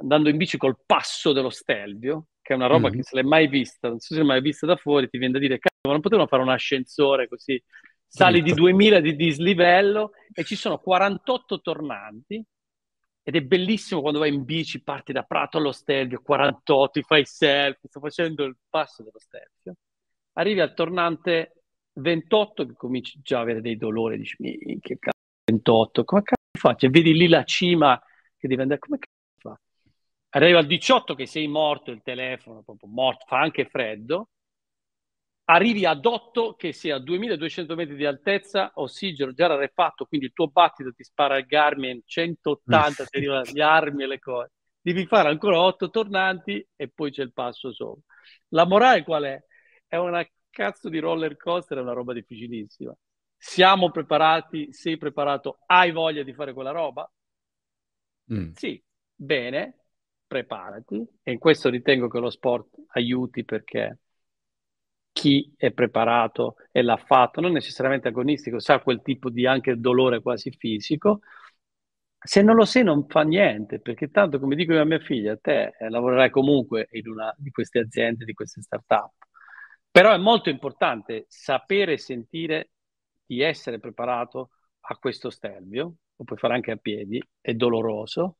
andando 0.00 0.28
in 0.28 0.36
bici 0.36 0.56
col 0.56 0.78
passo 0.84 1.32
dello 1.32 1.50
Stelvio, 1.50 2.26
che 2.40 2.52
è 2.52 2.56
una 2.56 2.66
roba 2.66 2.88
mm. 2.88 2.92
che 2.92 3.02
se 3.02 3.14
l'hai 3.14 3.24
mai 3.24 3.48
vista, 3.48 3.88
non 3.88 3.98
so 3.98 4.14
se 4.14 4.20
l'hai 4.20 4.28
mai 4.28 4.40
vista 4.40 4.66
da 4.66 4.76
fuori, 4.76 5.08
ti 5.08 5.18
viene 5.18 5.32
da 5.32 5.38
dire, 5.38 5.58
cazzo, 5.58 5.80
ma 5.82 5.92
non 5.92 6.00
potevano 6.00 6.28
fare 6.28 6.42
un 6.42 6.50
ascensore 6.50 7.28
così, 7.28 7.62
sali 8.06 8.42
di 8.42 8.52
2000 8.52 9.00
di 9.00 9.16
dislivello 9.16 10.12
e 10.32 10.44
ci 10.44 10.54
sono 10.54 10.78
48 10.78 11.60
tornanti 11.60 12.44
ed 13.26 13.36
è 13.36 13.40
bellissimo 13.40 14.02
quando 14.02 14.18
vai 14.18 14.32
in 14.32 14.44
bici, 14.44 14.82
parti 14.82 15.12
da 15.12 15.22
Prato 15.22 15.56
allo 15.56 15.72
Stelvio, 15.72 16.20
48, 16.22 16.90
ti 16.90 17.02
fai 17.02 17.24
selfie, 17.24 17.88
sto 17.88 17.98
facendo 17.98 18.44
il 18.44 18.54
passo 18.68 19.02
dello 19.02 19.18
Stelvio, 19.18 19.74
arrivi 20.34 20.60
al 20.60 20.74
tornante 20.74 21.62
28 21.94 22.66
che 22.66 22.74
cominci 22.74 23.20
già 23.22 23.38
a 23.38 23.40
avere 23.40 23.62
dei 23.62 23.76
dolori, 23.76 24.18
dici, 24.18 24.36
che 24.80 24.98
cazzo, 24.98 25.18
28, 25.44 26.04
come 26.04 26.22
cazzo 26.22 26.42
faccio? 26.58 26.86
E 26.86 26.90
vedi 26.90 27.14
lì 27.14 27.26
la 27.26 27.44
cima 27.44 28.00
che 28.36 28.46
deve 28.46 28.62
andare, 28.62 28.80
come 28.80 28.98
arriva 30.42 30.58
al 30.58 30.66
18 30.66 31.14
che 31.14 31.26
sei 31.26 31.46
morto, 31.46 31.90
il 31.90 32.02
telefono 32.02 32.62
proprio 32.62 32.88
morto, 32.90 33.24
fa 33.26 33.38
anche 33.40 33.66
freddo, 33.66 34.30
arrivi 35.44 35.84
ad 35.84 36.04
8 36.04 36.54
che 36.54 36.72
sei 36.72 36.90
a 36.90 36.98
2200 36.98 37.74
metri 37.74 37.94
di 37.96 38.04
altezza, 38.04 38.72
ossigeno 38.74 39.32
già 39.32 39.46
rarefatto, 39.46 40.06
quindi 40.06 40.26
il 40.26 40.32
tuo 40.32 40.48
battito 40.48 40.92
ti 40.92 41.04
spara 41.04 41.38
il 41.38 41.46
Garmin 41.46 42.00
180, 42.04 43.04
ti 43.04 43.16
arrivano 43.18 43.44
gli 43.44 43.60
armi 43.60 44.02
e 44.02 44.06
le 44.06 44.18
cose. 44.18 44.52
devi 44.80 45.06
fare 45.06 45.28
ancora 45.28 45.60
otto 45.60 45.88
tornanti 45.90 46.66
e 46.74 46.88
poi 46.88 47.10
c'è 47.10 47.22
il 47.22 47.32
passo 47.32 47.72
sopra. 47.72 48.02
La 48.48 48.66
morale 48.66 49.04
qual 49.04 49.24
è? 49.24 49.42
È 49.86 49.96
una 49.96 50.26
cazzo 50.50 50.88
di 50.88 50.98
roller 50.98 51.36
coaster, 51.36 51.78
è 51.78 51.80
una 51.80 51.92
roba 51.92 52.12
difficilissima. 52.12 52.94
Siamo 53.36 53.90
preparati? 53.90 54.72
Sei 54.72 54.96
preparato? 54.96 55.60
Hai 55.66 55.92
voglia 55.92 56.22
di 56.22 56.32
fare 56.32 56.52
quella 56.52 56.70
roba? 56.70 57.08
Mm. 58.32 58.52
Sì, 58.54 58.82
bene, 59.14 59.83
preparati. 60.34 61.06
E 61.22 61.32
in 61.32 61.38
questo 61.38 61.70
ritengo 61.70 62.08
che 62.08 62.18
lo 62.18 62.30
sport 62.30 62.74
aiuti 62.94 63.44
perché 63.44 63.98
chi 65.12 65.54
è 65.56 65.70
preparato 65.72 66.56
e 66.72 66.82
l'ha 66.82 66.96
fatto, 66.96 67.40
non 67.40 67.52
necessariamente 67.52 68.08
agonistico, 68.08 68.58
sa 68.58 68.80
quel 68.80 69.00
tipo 69.02 69.30
di 69.30 69.46
anche 69.46 69.78
dolore 69.78 70.20
quasi 70.20 70.50
fisico. 70.50 71.20
Se 72.18 72.42
non 72.42 72.56
lo 72.56 72.64
sai 72.64 72.82
non 72.82 73.06
fa 73.06 73.22
niente, 73.22 73.80
perché 73.80 74.10
tanto 74.10 74.40
come 74.40 74.56
dico 74.56 74.72
io 74.72 74.80
a 74.80 74.84
mia 74.84 74.98
figlia, 74.98 75.36
te 75.36 75.74
eh, 75.78 75.88
lavorerai 75.90 76.30
comunque 76.30 76.88
in 76.92 77.08
una 77.08 77.32
di 77.36 77.50
queste 77.50 77.80
aziende, 77.80 78.24
di 78.24 78.32
queste 78.32 78.60
start-up. 78.62 79.12
Però 79.90 80.12
è 80.12 80.16
molto 80.18 80.48
importante 80.48 81.26
sapere 81.28 81.92
e 81.92 81.98
sentire 81.98 82.70
di 83.24 83.40
essere 83.40 83.78
preparato 83.78 84.50
a 84.86 84.96
questo 84.96 85.30
stervio, 85.30 85.94
lo 86.16 86.24
puoi 86.24 86.38
fare 86.38 86.54
anche 86.54 86.72
a 86.72 86.76
piedi, 86.76 87.22
è 87.40 87.54
doloroso 87.54 88.38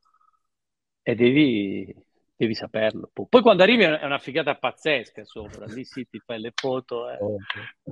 e 1.05 1.15
devi 1.15 1.95
devi 2.37 2.55
saperlo. 2.55 3.11
Poi 3.13 3.43
quando 3.43 3.63
arrivi 3.63 3.85
è 3.85 4.05
una 4.05 4.19
figata 4.19 4.57
pazzesca 4.57 5.25
sopra, 5.25 5.67
lì 5.67 5.85
sì 5.85 6.07
ti 6.09 6.19
fai 6.19 6.41
le 6.41 6.53
foto. 6.55 7.09
Eh. 7.11 7.19
Oh, 7.21 7.37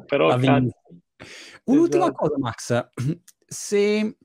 Però, 0.06 0.34
Un'ultima 1.64 2.06
esatto. 2.06 2.16
cosa, 2.16 2.38
Max, 2.38 2.88
se 3.46 4.16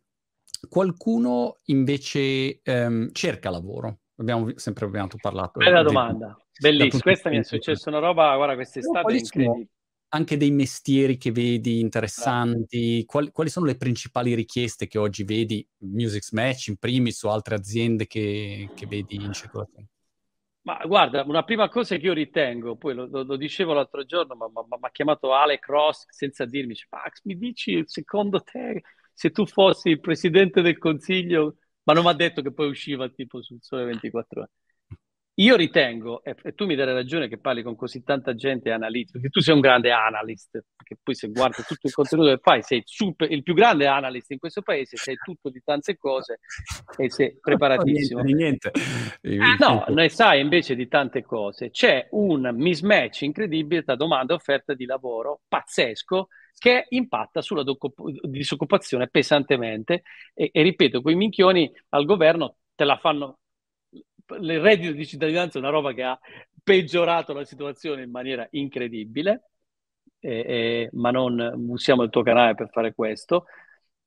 qualcuno 0.67 1.59
invece 1.65 2.61
ehm, 2.63 3.11
cerca 3.11 3.51
lavoro, 3.51 3.99
abbiamo 4.15 4.51
sempre 4.57 4.85
abbiamo 4.85 5.09
parlato. 5.21 5.59
Bella 5.59 5.83
domanda, 5.83 6.35
bellissima, 6.59 7.03
questa 7.03 7.29
mi 7.29 7.37
è 7.37 7.43
successa 7.43 7.89
una 7.89 7.99
roba, 7.99 8.35
guarda, 8.35 8.55
quest'estate 8.55 9.13
è 9.13 9.17
incredibile. 9.17 9.67
Anche 10.09 10.37
dei 10.37 10.51
mestieri 10.51 11.17
che 11.17 11.31
vedi 11.31 11.79
interessanti, 11.79 13.03
quali, 13.05 13.31
quali, 13.31 13.49
sono 13.49 13.65
le 13.65 13.75
principali 13.75 14.33
richieste 14.33 14.87
che 14.87 14.97
oggi 14.97 15.23
vedi, 15.23 15.67
Music 15.79 16.31
Match 16.31 16.67
in 16.67 16.77
primis 16.77 17.21
o 17.23 17.31
altre 17.31 17.55
aziende 17.55 18.07
che, 18.07 18.69
che 18.73 18.85
vedi 18.87 19.15
in 19.15 19.33
circolazione? 19.33 19.87
Ma 20.61 20.77
guarda, 20.85 21.23
una 21.23 21.43
prima 21.43 21.69
cosa 21.69 21.95
che 21.95 22.05
io 22.05 22.13
ritengo, 22.13 22.75
poi 22.75 22.93
lo, 22.93 23.05
lo, 23.05 23.23
lo 23.23 23.35
dicevo 23.37 23.71
l'altro 23.73 24.03
giorno, 24.03 24.35
ma 24.35 24.47
mi 24.47 24.77
ha 24.81 24.91
chiamato 24.91 25.33
Alec 25.33 25.65
Ross 25.65 26.05
senza 26.09 26.43
dirmi, 26.45 26.75
Max, 26.89 27.21
mi 27.23 27.37
dici 27.37 27.83
secondo 27.85 28.41
te 28.41 28.81
se 29.13 29.31
tu 29.31 29.45
fossi 29.45 29.89
il 29.89 30.01
presidente 30.01 30.61
del 30.61 30.77
consiglio, 30.77 31.55
ma 31.83 31.93
non 31.93 32.03
mi 32.03 32.09
ha 32.09 32.13
detto 32.13 32.41
che 32.41 32.51
poi 32.51 32.67
usciva 32.67 33.07
tipo 33.09 33.41
sul 33.41 33.59
sole 33.61 33.85
24 33.85 34.41
ore. 34.41 34.51
Io 35.39 35.55
ritengo, 35.55 36.23
e, 36.23 36.35
tu 36.55 36.65
mi 36.65 36.73
dai 36.73 36.85
ragione 36.87 37.27
che 37.27 37.37
parli 37.37 37.61
con 37.61 37.75
così 37.75 38.03
tanta 38.03 38.33
gente 38.33 38.71
analista, 38.71 39.11
perché 39.13 39.29
tu 39.29 39.39
sei 39.39 39.53
un 39.53 39.59
grande 39.59 39.91
analyst, 39.91 40.63
perché 40.75 40.97
poi 41.03 41.13
se 41.13 41.27
guardi 41.29 41.61
tutto 41.61 41.85
il 41.85 41.93
contenuto 41.93 42.29
che 42.29 42.39
fai, 42.41 42.63
sei 42.63 42.81
super, 42.83 43.31
il 43.31 43.43
più 43.43 43.53
grande 43.53 43.85
analyst 43.85 44.31
in 44.31 44.39
questo 44.39 44.63
paese, 44.63 44.97
sei 44.97 45.15
tutto 45.23 45.51
di 45.51 45.61
tante 45.63 45.95
cose 45.95 46.39
e 46.97 47.11
sei 47.11 47.37
preparatissimo. 47.39 48.21
niente, 48.21 48.71
niente. 49.21 49.63
no, 49.63 49.85
ne 49.89 50.09
sai 50.09 50.41
invece 50.41 50.75
di 50.75 50.87
tante 50.87 51.21
cose. 51.21 51.69
C'è 51.69 52.07
un 52.11 52.49
mismatch 52.55 53.21
incredibile 53.21 53.83
tra 53.83 53.95
domanda 53.95 54.33
e 54.33 54.37
offerta 54.37 54.73
di 54.73 54.85
lavoro 54.85 55.41
pazzesco 55.47 56.29
che 56.57 56.85
impatta 56.89 57.43
sulla 57.43 57.63
disoccupazione 58.23 59.07
pesantemente 59.07 60.01
e, 60.33 60.49
e 60.51 60.61
ripeto, 60.63 61.03
quei 61.03 61.13
minchioni 61.13 61.71
al 61.89 62.05
governo 62.05 62.55
te 62.73 62.85
la 62.85 62.97
fanno 62.97 63.37
il 64.39 64.59
reddito 64.59 64.93
di 64.93 65.05
cittadinanza 65.05 65.57
è 65.57 65.61
una 65.61 65.71
roba 65.71 65.93
che 65.93 66.03
ha 66.03 66.19
peggiorato 66.63 67.33
la 67.33 67.45
situazione 67.45 68.03
in 68.03 68.11
maniera 68.11 68.47
incredibile, 68.51 69.51
eh, 70.19 70.39
eh, 70.39 70.89
ma 70.93 71.11
non 71.11 71.53
usiamo 71.69 72.03
il 72.03 72.09
tuo 72.09 72.23
canale 72.23 72.55
per 72.55 72.69
fare 72.69 72.93
questo, 72.93 73.45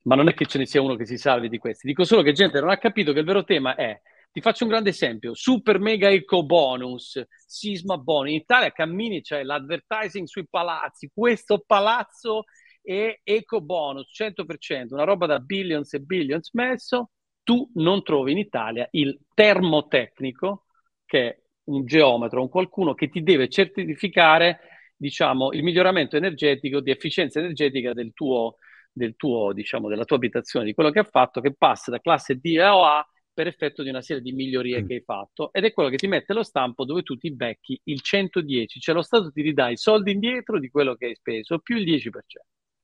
ma 0.02 0.14
non 0.14 0.28
è 0.28 0.34
che 0.34 0.46
ce 0.46 0.58
ne 0.58 0.66
sia 0.66 0.82
uno 0.82 0.96
che 0.96 1.06
si 1.06 1.16
salvi 1.16 1.48
di 1.48 1.58
questi. 1.58 1.86
Dico 1.86 2.04
solo 2.04 2.22
che 2.22 2.32
gente 2.32 2.60
non 2.60 2.70
ha 2.70 2.78
capito 2.78 3.12
che 3.12 3.20
il 3.20 3.24
vero 3.24 3.44
tema 3.44 3.74
è, 3.74 3.98
ti 4.32 4.40
faccio 4.40 4.64
un 4.64 4.70
grande 4.70 4.90
esempio, 4.90 5.34
super 5.34 5.78
mega 5.78 6.08
eco 6.08 6.44
bonus, 6.44 7.20
sisma 7.46 7.96
bonus, 7.98 8.30
in 8.30 8.36
Italia 8.36 8.70
cammini, 8.70 9.22
c'è 9.22 9.42
l'advertising 9.42 10.26
sui 10.26 10.46
palazzi, 10.48 11.10
questo 11.12 11.62
palazzo 11.66 12.44
è 12.82 13.20
eco 13.24 13.60
bonus, 13.60 14.08
100%, 14.12 14.94
una 14.94 15.04
roba 15.04 15.26
da 15.26 15.40
billions 15.40 15.92
e 15.94 16.00
billions 16.00 16.52
messo, 16.52 17.10
tu 17.50 17.68
non 17.74 18.04
trovi 18.04 18.30
in 18.30 18.38
Italia 18.38 18.86
il 18.92 19.18
termotecnico, 19.34 20.66
che 21.04 21.18
è 21.28 21.42
un 21.64 21.84
geometro, 21.84 22.42
un 22.42 22.48
qualcuno 22.48 22.94
che 22.94 23.08
ti 23.08 23.24
deve 23.24 23.48
certificare 23.48 24.60
diciamo, 24.96 25.50
il 25.50 25.64
miglioramento 25.64 26.16
energetico, 26.16 26.78
di 26.80 26.92
efficienza 26.92 27.40
energetica 27.40 27.92
del 27.92 28.12
tuo, 28.12 28.58
del 28.92 29.16
tuo, 29.16 29.52
diciamo, 29.52 29.88
della 29.88 30.04
tua 30.04 30.14
abitazione, 30.14 30.64
di 30.64 30.74
quello 30.74 30.92
che 30.92 31.00
ha 31.00 31.04
fatto, 31.04 31.40
che 31.40 31.52
passa 31.52 31.90
da 31.90 31.98
classe 31.98 32.36
D 32.36 32.56
a 32.60 32.98
A 32.98 33.08
per 33.34 33.48
effetto 33.48 33.82
di 33.82 33.88
una 33.88 34.00
serie 34.00 34.22
di 34.22 34.30
migliorie 34.30 34.82
mm. 34.82 34.86
che 34.86 34.94
hai 34.94 35.02
fatto 35.02 35.52
ed 35.52 35.64
è 35.64 35.72
quello 35.72 35.88
che 35.88 35.96
ti 35.96 36.06
mette 36.06 36.32
lo 36.32 36.44
stampo 36.44 36.84
dove 36.84 37.02
tu 37.02 37.16
ti 37.16 37.32
becchi 37.32 37.80
il 37.84 38.00
110, 38.00 38.78
cioè 38.78 38.94
lo 38.94 39.02
Stato 39.02 39.32
ti 39.32 39.42
ridà 39.42 39.70
i 39.70 39.76
soldi 39.76 40.12
indietro 40.12 40.60
di 40.60 40.70
quello 40.70 40.94
che 40.94 41.06
hai 41.06 41.14
speso 41.16 41.58
più 41.58 41.78
il 41.78 41.84
10%. 41.84 42.10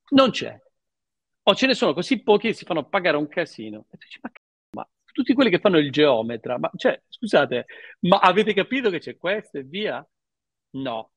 Non 0.09 0.31
c'è. 0.31 0.61
O 1.49 1.55
ce 1.55 1.67
ne 1.67 1.75
sono 1.75 1.95
così 1.95 2.21
pochi 2.25 2.49
che 2.49 2.55
si 2.55 2.64
fanno 2.64 2.89
pagare 2.89 3.17
un 3.17 3.29
casino. 3.29 3.87
E 3.93 3.97
tu 3.97 4.05
dici, 4.05 4.19
ma 4.21 4.31
tutti 5.17 5.33
quelli 5.33 5.49
che 5.49 5.61
fanno 5.61 5.79
il 5.79 5.91
geometra, 5.91 6.59
ma 6.59 6.71
cioè, 6.77 7.01
scusate, 7.09 7.64
ma 8.01 8.19
avete 8.19 8.53
capito 8.53 8.91
che 8.91 8.99
c'è 8.99 9.17
questo 9.17 9.57
e 9.57 9.62
via? 9.62 10.07
No. 10.73 11.12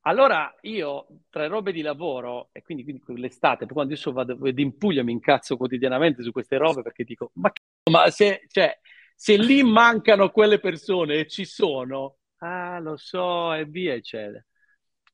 Allora 0.00 0.52
io, 0.62 1.06
tra 1.30 1.46
robe 1.46 1.70
di 1.70 1.82
lavoro, 1.82 2.48
e 2.50 2.62
quindi, 2.62 2.82
quindi 2.82 3.22
l'estate, 3.22 3.66
quando 3.66 3.94
io 3.94 4.12
vado 4.12 4.36
in 4.42 4.76
Puglia 4.76 5.04
mi 5.04 5.12
incazzo 5.12 5.56
quotidianamente 5.56 6.24
su 6.24 6.32
queste 6.32 6.56
robe 6.56 6.82
perché 6.82 7.04
dico, 7.04 7.30
ma, 7.34 7.52
ma 7.90 8.10
se, 8.10 8.42
cioè, 8.48 8.76
se 9.14 9.36
lì 9.36 9.62
mancano 9.62 10.30
quelle 10.30 10.58
persone 10.58 11.20
e 11.20 11.28
ci 11.28 11.44
sono, 11.44 12.16
ah 12.38 12.80
lo 12.80 12.96
so, 12.96 13.54
e 13.54 13.66
via, 13.66 13.94
eccetera. 13.94 14.44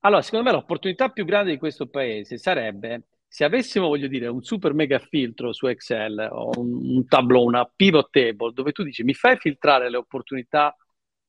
Allora, 0.00 0.22
secondo 0.22 0.46
me 0.46 0.52
l'opportunità 0.52 1.10
più 1.10 1.26
grande 1.26 1.50
di 1.52 1.58
questo 1.58 1.88
paese 1.88 2.38
sarebbe 2.38 3.08
se 3.32 3.44
avessimo, 3.44 3.88
voglio 3.88 4.08
dire, 4.08 4.26
un 4.26 4.42
super 4.42 4.74
mega 4.74 4.98
filtro 4.98 5.54
su 5.54 5.66
Excel 5.66 6.28
o 6.30 6.50
un, 6.58 6.96
un 6.96 7.06
tableau, 7.06 7.46
una 7.46 7.64
pivot 7.64 8.10
table, 8.10 8.52
dove 8.52 8.72
tu 8.72 8.82
dici 8.82 9.04
mi 9.04 9.14
fai 9.14 9.38
filtrare 9.38 9.88
le 9.88 9.96
opportunità 9.96 10.76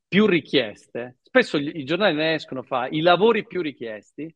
più 0.05 0.25
richieste, 0.25 1.19
spesso 1.21 1.55
i, 1.55 1.77
i 1.77 1.85
giornali 1.85 2.13
ne 2.13 2.33
escono, 2.33 2.61
fa 2.61 2.89
i 2.89 2.99
lavori 2.99 3.47
più 3.47 3.61
richiesti, 3.61 4.35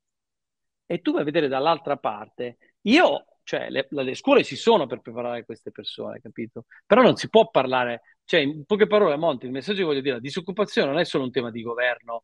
e 0.85 1.01
tu 1.01 1.11
vai 1.11 1.23
a 1.23 1.25
vedere 1.25 1.49
dall'altra 1.49 1.97
parte. 1.97 2.57
Io, 2.83 3.25
cioè, 3.43 3.69
le, 3.69 3.85
le 3.89 4.15
scuole 4.15 4.45
ci 4.45 4.55
sono 4.55 4.87
per 4.87 5.01
preparare 5.01 5.43
queste 5.43 5.71
persone, 5.71 6.21
capito? 6.21 6.67
Però 6.85 7.01
non 7.01 7.17
si 7.17 7.27
può 7.27 7.49
parlare, 7.49 8.01
cioè, 8.23 8.39
in 8.39 8.63
poche 8.63 8.87
parole, 8.87 9.17
Monti, 9.17 9.45
il 9.45 9.51
messaggio 9.51 9.79
che 9.79 9.83
voglio 9.83 9.99
dire, 9.99 10.15
la 10.15 10.21
disoccupazione 10.21 10.89
non 10.89 10.99
è 10.99 11.03
solo 11.03 11.25
un 11.25 11.31
tema 11.31 11.51
di 11.51 11.61
governo 11.63 12.23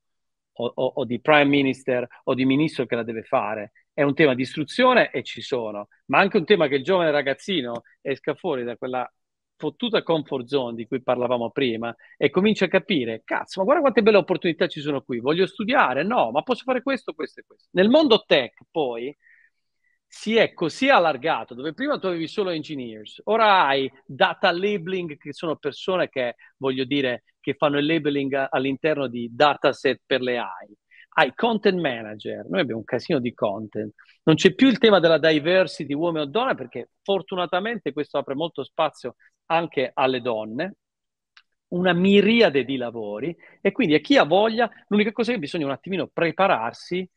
o, 0.53 0.71
o, 0.73 0.85
o 0.95 1.03
di 1.03 1.19
prime 1.19 1.49
minister 1.49 2.07
o 2.23 2.33
di 2.33 2.45
ministro 2.45 2.85
che 2.85 2.95
la 2.95 3.03
deve 3.03 3.23
fare, 3.23 3.73
è 3.93 4.01
un 4.01 4.13
tema 4.13 4.33
di 4.33 4.41
istruzione 4.41 5.11
e 5.11 5.23
ci 5.23 5.41
sono, 5.41 5.87
ma 6.07 6.19
anche 6.19 6.37
un 6.37 6.45
tema 6.45 6.67
che 6.67 6.75
il 6.75 6.83
giovane 6.83 7.11
ragazzino 7.11 7.83
esca 8.01 8.33
fuori 8.33 8.63
da 8.63 8.75
quella 8.75 9.09
fottuta 9.55 10.03
comfort 10.03 10.45
zone 10.45 10.75
di 10.75 10.87
cui 10.87 11.01
parlavamo 11.01 11.51
prima 11.51 11.95
e 12.17 12.29
comincia 12.29 12.65
a 12.65 12.67
capire, 12.67 13.21
cazzo, 13.23 13.59
ma 13.59 13.65
guarda 13.65 13.81
quante 13.81 14.01
belle 14.01 14.17
opportunità 14.17 14.67
ci 14.67 14.81
sono 14.81 15.01
qui, 15.01 15.19
voglio 15.19 15.45
studiare, 15.45 16.03
no, 16.03 16.31
ma 16.31 16.41
posso 16.41 16.63
fare 16.63 16.81
questo, 16.81 17.13
questo 17.13 17.39
e 17.39 17.43
questo. 17.45 17.69
Nel 17.71 17.89
mondo 17.89 18.23
tech 18.25 18.55
poi 18.71 19.15
si 20.05 20.35
è 20.35 20.53
così 20.53 20.89
allargato, 20.89 21.53
dove 21.55 21.73
prima 21.73 21.97
tu 21.97 22.07
avevi 22.07 22.27
solo 22.27 22.49
engineers, 22.51 23.21
ora 23.25 23.65
hai 23.65 23.91
data 24.05 24.51
labeling, 24.51 25.17
che 25.17 25.33
sono 25.33 25.55
persone 25.55 26.09
che, 26.09 26.35
voglio 26.57 26.83
dire, 26.83 27.23
che 27.39 27.55
fanno 27.55 27.79
il 27.79 27.85
labeling 27.85 28.47
all'interno 28.49 29.07
di 29.07 29.29
dataset 29.33 30.01
per 30.05 30.21
le 30.21 30.37
AI 30.37 30.77
hai 31.13 31.33
content 31.35 31.79
manager, 31.79 32.45
noi 32.49 32.61
abbiamo 32.61 32.79
un 32.79 32.85
casino 32.85 33.19
di 33.19 33.33
content, 33.33 33.93
non 34.23 34.35
c'è 34.35 34.53
più 34.53 34.67
il 34.67 34.77
tema 34.77 34.99
della 34.99 35.17
diversity 35.17 35.93
uomo 35.93 36.21
o 36.21 36.25
donna 36.25 36.55
perché 36.55 36.89
fortunatamente 37.01 37.93
questo 37.93 38.17
apre 38.17 38.35
molto 38.35 38.63
spazio 38.63 39.15
anche 39.47 39.91
alle 39.93 40.21
donne, 40.21 40.75
una 41.69 41.93
miriade 41.93 42.63
di 42.63 42.77
lavori. 42.77 43.35
E 43.61 43.71
quindi 43.71 43.95
a 43.95 43.99
chi 43.99 44.17
ha 44.17 44.23
voglia, 44.23 44.69
l'unica 44.87 45.11
cosa 45.11 45.31
è 45.31 45.33
che 45.35 45.39
bisogna 45.39 45.65
un 45.65 45.71
attimino 45.71 46.07
prepararsi 46.11 47.07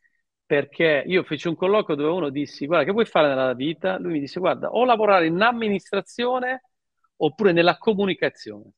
perché 0.45 1.03
io 1.05 1.23
feci 1.23 1.47
un 1.47 1.55
colloquio 1.55 1.97
dove 1.97 2.09
uno 2.09 2.29
dissi 2.29 2.65
guarda 2.65 2.85
che 2.85 2.91
vuoi 2.91 3.05
fare 3.05 3.27
nella 3.27 3.53
vita? 3.53 3.97
Lui 3.97 4.13
mi 4.13 4.19
disse 4.19 4.39
guarda 4.39 4.69
o 4.69 4.85
lavorare 4.85 5.27
in 5.27 5.41
amministrazione 5.41 6.61
oppure 7.17 7.51
nella 7.51 7.77
comunicazione. 7.77 8.71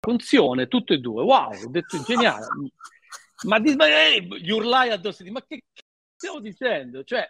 Funzione, 0.00 0.68
tutte 0.68 0.94
e 0.94 0.98
due, 0.98 1.22
wow, 1.22 1.50
ho 1.50 1.70
detto 1.70 2.00
geniale 2.02 2.46
ma, 3.44 3.58
di, 3.58 3.74
ma 3.76 3.86
eh, 3.86 4.22
gli 4.22 4.50
urlai 4.50 4.90
addosso 4.90 5.22
di 5.22 5.30
ma 5.30 5.44
che 5.46 5.64
stiamo 6.14 6.40
dicendo? 6.40 7.04
Cioè, 7.04 7.28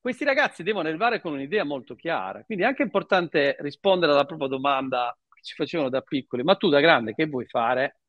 questi 0.00 0.24
ragazzi 0.24 0.62
devono 0.62 0.88
arrivare 0.88 1.20
con 1.20 1.32
un'idea 1.32 1.64
molto 1.64 1.94
chiara, 1.94 2.42
quindi 2.44 2.64
è 2.64 2.66
anche 2.66 2.82
importante 2.82 3.56
rispondere 3.60 4.12
alla 4.12 4.24
propria 4.24 4.48
domanda 4.48 5.16
che 5.28 5.42
ci 5.42 5.54
facevano 5.54 5.90
da 5.90 6.00
piccoli, 6.00 6.42
ma 6.42 6.56
tu 6.56 6.68
da 6.68 6.80
grande 6.80 7.14
che 7.14 7.26
vuoi 7.26 7.46
fare? 7.46 8.00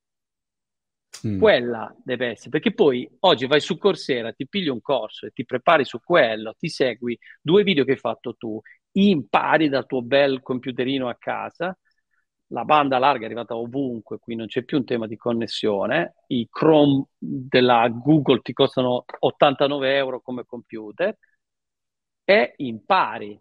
Mm. 1.27 1.37
Quella 1.37 1.93
deve 2.03 2.29
essere, 2.29 2.49
perché 2.49 2.73
poi 2.73 3.07
oggi 3.19 3.45
vai 3.45 3.59
su 3.59 3.77
Coursera, 3.77 4.31
ti 4.31 4.47
pigli 4.47 4.69
un 4.69 4.81
corso 4.81 5.25
e 5.25 5.31
ti 5.31 5.45
prepari 5.45 5.83
su 5.83 5.99
quello, 6.01 6.55
ti 6.57 6.69
segui 6.69 7.19
due 7.41 7.63
video 7.63 7.83
che 7.83 7.91
hai 7.91 7.97
fatto 7.97 8.35
tu, 8.35 8.59
impari 8.93 9.69
dal 9.69 9.85
tuo 9.85 10.01
bel 10.01 10.41
computerino 10.41 11.09
a 11.09 11.15
casa, 11.19 11.77
la 12.51 12.65
banda 12.65 12.97
larga 12.97 13.23
è 13.23 13.25
arrivata 13.25 13.55
ovunque, 13.55 14.19
qui 14.19 14.35
non 14.35 14.47
c'è 14.47 14.63
più 14.63 14.77
un 14.77 14.85
tema 14.85 15.07
di 15.07 15.15
connessione, 15.15 16.15
i 16.27 16.47
Chrome 16.49 17.05
della 17.17 17.87
Google 17.89 18.41
ti 18.41 18.53
costano 18.53 19.05
89 19.19 19.95
euro 19.95 20.21
come 20.21 20.45
computer 20.45 21.17
e 22.23 22.53
impari 22.57 23.39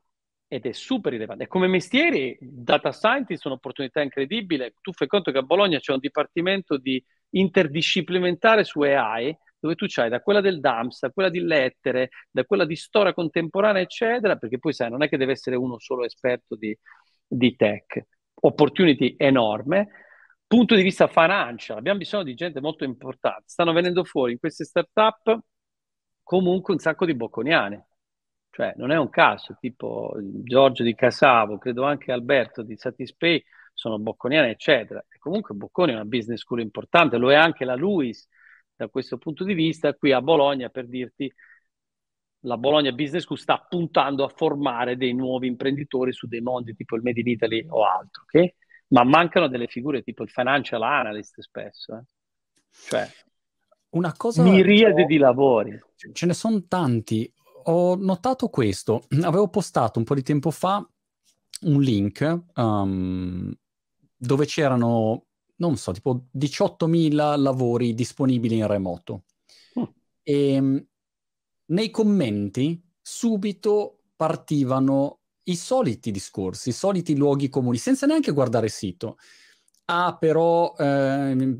ed 0.48 0.66
è 0.66 0.72
super 0.72 1.12
rilevante. 1.12 1.46
Come 1.46 1.68
mestieri, 1.68 2.36
data 2.40 2.90
scientist 2.92 3.44
è 3.44 3.48
un'opportunità 3.48 4.00
incredibile. 4.02 4.74
Tu 4.80 4.92
fai 4.92 5.06
conto 5.06 5.30
che 5.30 5.38
a 5.38 5.42
Bologna 5.42 5.78
c'è 5.78 5.92
un 5.92 6.00
dipartimento 6.00 6.76
di 6.76 7.02
interdisciplinare 7.30 8.64
su 8.64 8.80
AI, 8.80 9.36
dove 9.60 9.74
tu 9.76 9.86
c'hai 9.88 10.08
da 10.08 10.20
quella 10.20 10.40
del 10.40 10.58
DAMS, 10.58 11.00
da 11.00 11.10
quella 11.10 11.28
di 11.28 11.40
lettere, 11.40 12.10
da 12.30 12.44
quella 12.44 12.64
di 12.64 12.74
storia 12.74 13.14
contemporanea, 13.14 13.82
eccetera, 13.82 14.36
perché 14.36 14.58
poi 14.58 14.72
sai, 14.72 14.90
non 14.90 15.02
è 15.02 15.08
che 15.08 15.16
deve 15.16 15.32
essere 15.32 15.54
uno 15.56 15.78
solo 15.78 16.04
esperto 16.04 16.56
di, 16.56 16.76
di 17.26 17.54
tech. 17.54 18.04
Opportunity 18.40 19.14
enorme. 19.18 19.88
Punto 20.46 20.74
di 20.74 20.82
vista 20.82 21.06
financial, 21.06 21.78
abbiamo 21.78 21.98
bisogno 21.98 22.24
di 22.24 22.34
gente 22.34 22.60
molto 22.60 22.84
importante. 22.84 23.44
Stanno 23.46 23.72
venendo 23.72 24.04
fuori 24.04 24.32
in 24.32 24.38
queste 24.38 24.64
startup 24.64 25.38
comunque 26.22 26.74
un 26.74 26.80
sacco 26.80 27.06
di 27.06 27.14
bocconiani. 27.14 27.80
Cioè, 28.50 28.74
non 28.76 28.90
è 28.90 28.96
un 28.98 29.10
caso, 29.10 29.56
tipo 29.60 30.12
Giorgio 30.18 30.82
di 30.82 30.94
Casavo, 30.94 31.58
credo 31.58 31.84
anche 31.84 32.10
Alberto 32.10 32.62
di 32.62 32.76
Satispay, 32.76 33.42
sono 33.74 33.98
bocconiani, 33.98 34.50
eccetera. 34.50 35.04
E 35.08 35.18
comunque 35.18 35.54
Bocconi 35.54 35.92
è 35.92 35.94
una 35.94 36.04
business 36.04 36.40
school 36.40 36.60
importante, 36.60 37.16
lo 37.16 37.30
è 37.30 37.34
anche 37.34 37.64
la 37.64 37.74
Luis 37.74 38.28
da 38.74 38.88
questo 38.88 39.18
punto 39.18 39.44
di 39.44 39.54
vista. 39.54 39.94
Qui 39.94 40.12
a 40.12 40.20
Bologna, 40.20 40.68
per 40.68 40.86
dirti, 40.86 41.32
la 42.40 42.56
Bologna 42.56 42.92
Business 42.92 43.24
School 43.24 43.38
sta 43.38 43.58
puntando 43.68 44.24
a 44.24 44.28
formare 44.28 44.96
dei 44.96 45.12
nuovi 45.12 45.46
imprenditori 45.46 46.12
su 46.12 46.26
dei 46.26 46.40
mondi 46.40 46.74
tipo 46.74 46.96
il 46.96 47.02
Made 47.02 47.20
in 47.20 47.28
Italy 47.28 47.66
o 47.68 47.84
altro, 47.84 48.22
ok? 48.22 48.54
Ma 48.88 49.04
mancano 49.04 49.48
delle 49.48 49.66
figure 49.66 50.02
tipo 50.02 50.22
il 50.22 50.30
financial 50.30 50.82
analyst 50.82 51.40
spesso, 51.40 51.96
eh? 51.96 52.02
cioè 52.70 53.08
una 53.90 54.14
cosa 54.16 54.42
miriade 54.42 55.04
di 55.04 55.16
lavori. 55.16 55.78
Ce 56.12 56.26
ne 56.26 56.34
sono 56.34 56.64
tanti. 56.66 57.30
Ho 57.64 57.96
notato 57.96 58.48
questo. 58.48 59.04
Avevo 59.22 59.48
postato 59.48 59.98
un 59.98 60.04
po' 60.04 60.14
di 60.14 60.22
tempo 60.22 60.50
fa 60.50 60.86
un 61.62 61.80
link 61.80 62.42
um, 62.54 63.52
dove 64.16 64.46
c'erano, 64.46 65.26
non 65.56 65.76
so, 65.76 65.92
tipo 65.92 66.26
18.000 66.36 67.40
lavori 67.40 67.94
disponibili 67.94 68.58
in 68.58 68.66
remoto. 68.66 69.24
Mm. 69.78 69.82
E 70.22 70.52
ehm, 70.54 70.86
nei 71.70 71.90
commenti 71.90 72.82
subito 73.00 74.02
partivano 74.16 75.20
i 75.44 75.56
soliti 75.56 76.10
discorsi, 76.10 76.68
i 76.68 76.72
soliti 76.72 77.16
luoghi 77.16 77.48
comuni, 77.48 77.76
senza 77.76 78.06
neanche 78.06 78.32
guardare 78.32 78.66
il 78.66 78.72
sito. 78.72 79.16
Ah, 79.86 80.16
però 80.16 80.74
eh, 80.78 81.56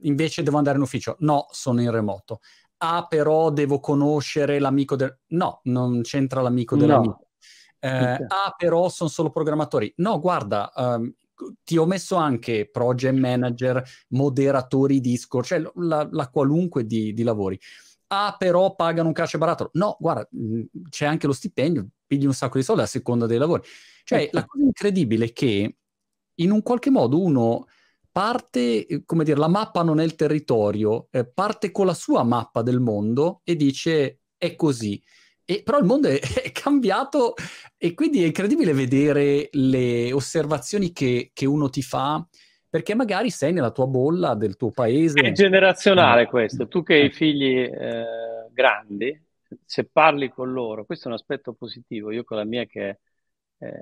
invece 0.00 0.42
devo 0.42 0.56
andare 0.56 0.76
in 0.76 0.82
ufficio. 0.82 1.16
No, 1.20 1.46
sono 1.50 1.82
in 1.82 1.90
remoto. 1.90 2.40
Ah, 2.78 3.06
però 3.06 3.50
devo 3.50 3.80
conoscere 3.80 4.58
l'amico 4.58 4.96
del... 4.96 5.18
No, 5.28 5.60
non 5.64 6.00
c'entra 6.02 6.40
l'amico 6.40 6.76
dell'amico. 6.76 7.18
No. 7.20 7.88
Eh, 7.90 8.24
ah, 8.28 8.54
però 8.56 8.88
sono 8.88 9.10
solo 9.10 9.30
programmatori. 9.30 9.92
No, 9.96 10.18
guarda, 10.18 10.72
um, 10.74 11.12
ti 11.62 11.76
ho 11.76 11.84
messo 11.84 12.16
anche 12.16 12.68
project 12.70 13.18
manager, 13.18 13.82
moderatori 14.08 15.00
Discord, 15.00 15.44
cioè 15.44 15.62
la, 15.74 16.08
la 16.10 16.28
qualunque 16.28 16.86
di, 16.86 17.12
di, 17.12 17.22
lavori. 17.22 17.58
Ah, 18.08 18.36
però 18.38 18.74
pagano 18.74 19.08
un 19.08 19.14
cash 19.14 19.36
barattolo. 19.36 19.70
No, 19.74 19.96
guarda, 19.98 20.28
mm, 20.36 20.62
c'è 20.88 21.06
anche 21.06 21.26
lo 21.26 21.32
stipendio, 21.32 21.86
pigli 22.06 22.26
un 22.26 22.34
sacco 22.34 22.58
di 22.58 22.64
soldi 22.64 22.82
a 22.82 22.86
seconda 22.86 23.26
dei 23.26 23.38
lavori. 23.38 23.62
Cioè, 24.04 24.28
la 24.32 24.44
cosa 24.44 24.64
incredibile 24.64 25.26
è 25.26 25.32
che 25.32 25.76
in 26.34 26.50
un 26.50 26.62
qualche 26.62 26.90
modo 26.90 27.20
uno 27.20 27.66
parte, 28.14 28.86
eh, 28.86 29.02
come 29.04 29.24
dire, 29.24 29.38
la 29.38 29.48
mappa 29.48 29.82
non 29.82 29.98
è 29.98 30.04
il 30.04 30.14
territorio, 30.14 31.08
eh, 31.10 31.26
parte 31.26 31.70
con 31.72 31.86
la 31.86 31.94
sua 31.94 32.22
mappa 32.22 32.62
del 32.62 32.80
mondo 32.80 33.40
e 33.42 33.56
dice 33.56 34.20
è 34.36 34.54
così. 34.54 35.02
E, 35.44 35.62
però 35.62 35.78
il 35.78 35.84
mondo 35.84 36.08
è, 36.08 36.20
è, 36.42 36.52
cambiato 36.52 37.34
e 37.76 37.94
quindi 37.94 38.22
è 38.22 38.26
incredibile 38.26 38.72
vedere 38.72 39.48
le 39.52 40.12
osservazioni 40.12 40.92
che, 40.92 41.30
che, 41.32 41.46
uno 41.46 41.68
ti 41.70 41.82
fa, 41.82 42.24
perché 42.74 42.96
magari 42.96 43.30
sei 43.30 43.52
nella 43.52 43.70
tua 43.70 43.86
bolla 43.86 44.34
del 44.34 44.56
tuo 44.56 44.72
paese. 44.72 45.20
È 45.20 45.30
generazionale 45.30 46.22
eh. 46.22 46.26
questo. 46.26 46.66
Tu 46.66 46.82
che 46.82 46.94
hai 46.94 47.10
figli 47.12 47.56
eh, 47.56 48.48
grandi, 48.50 49.16
se 49.64 49.84
parli 49.84 50.28
con 50.28 50.50
loro, 50.50 50.84
questo 50.84 51.04
è 51.04 51.12
un 51.12 51.14
aspetto 51.14 51.52
positivo. 51.52 52.10
Io 52.10 52.24
con 52.24 52.36
la 52.36 52.44
mia 52.44 52.64
che 52.64 52.98
eh, 53.58 53.78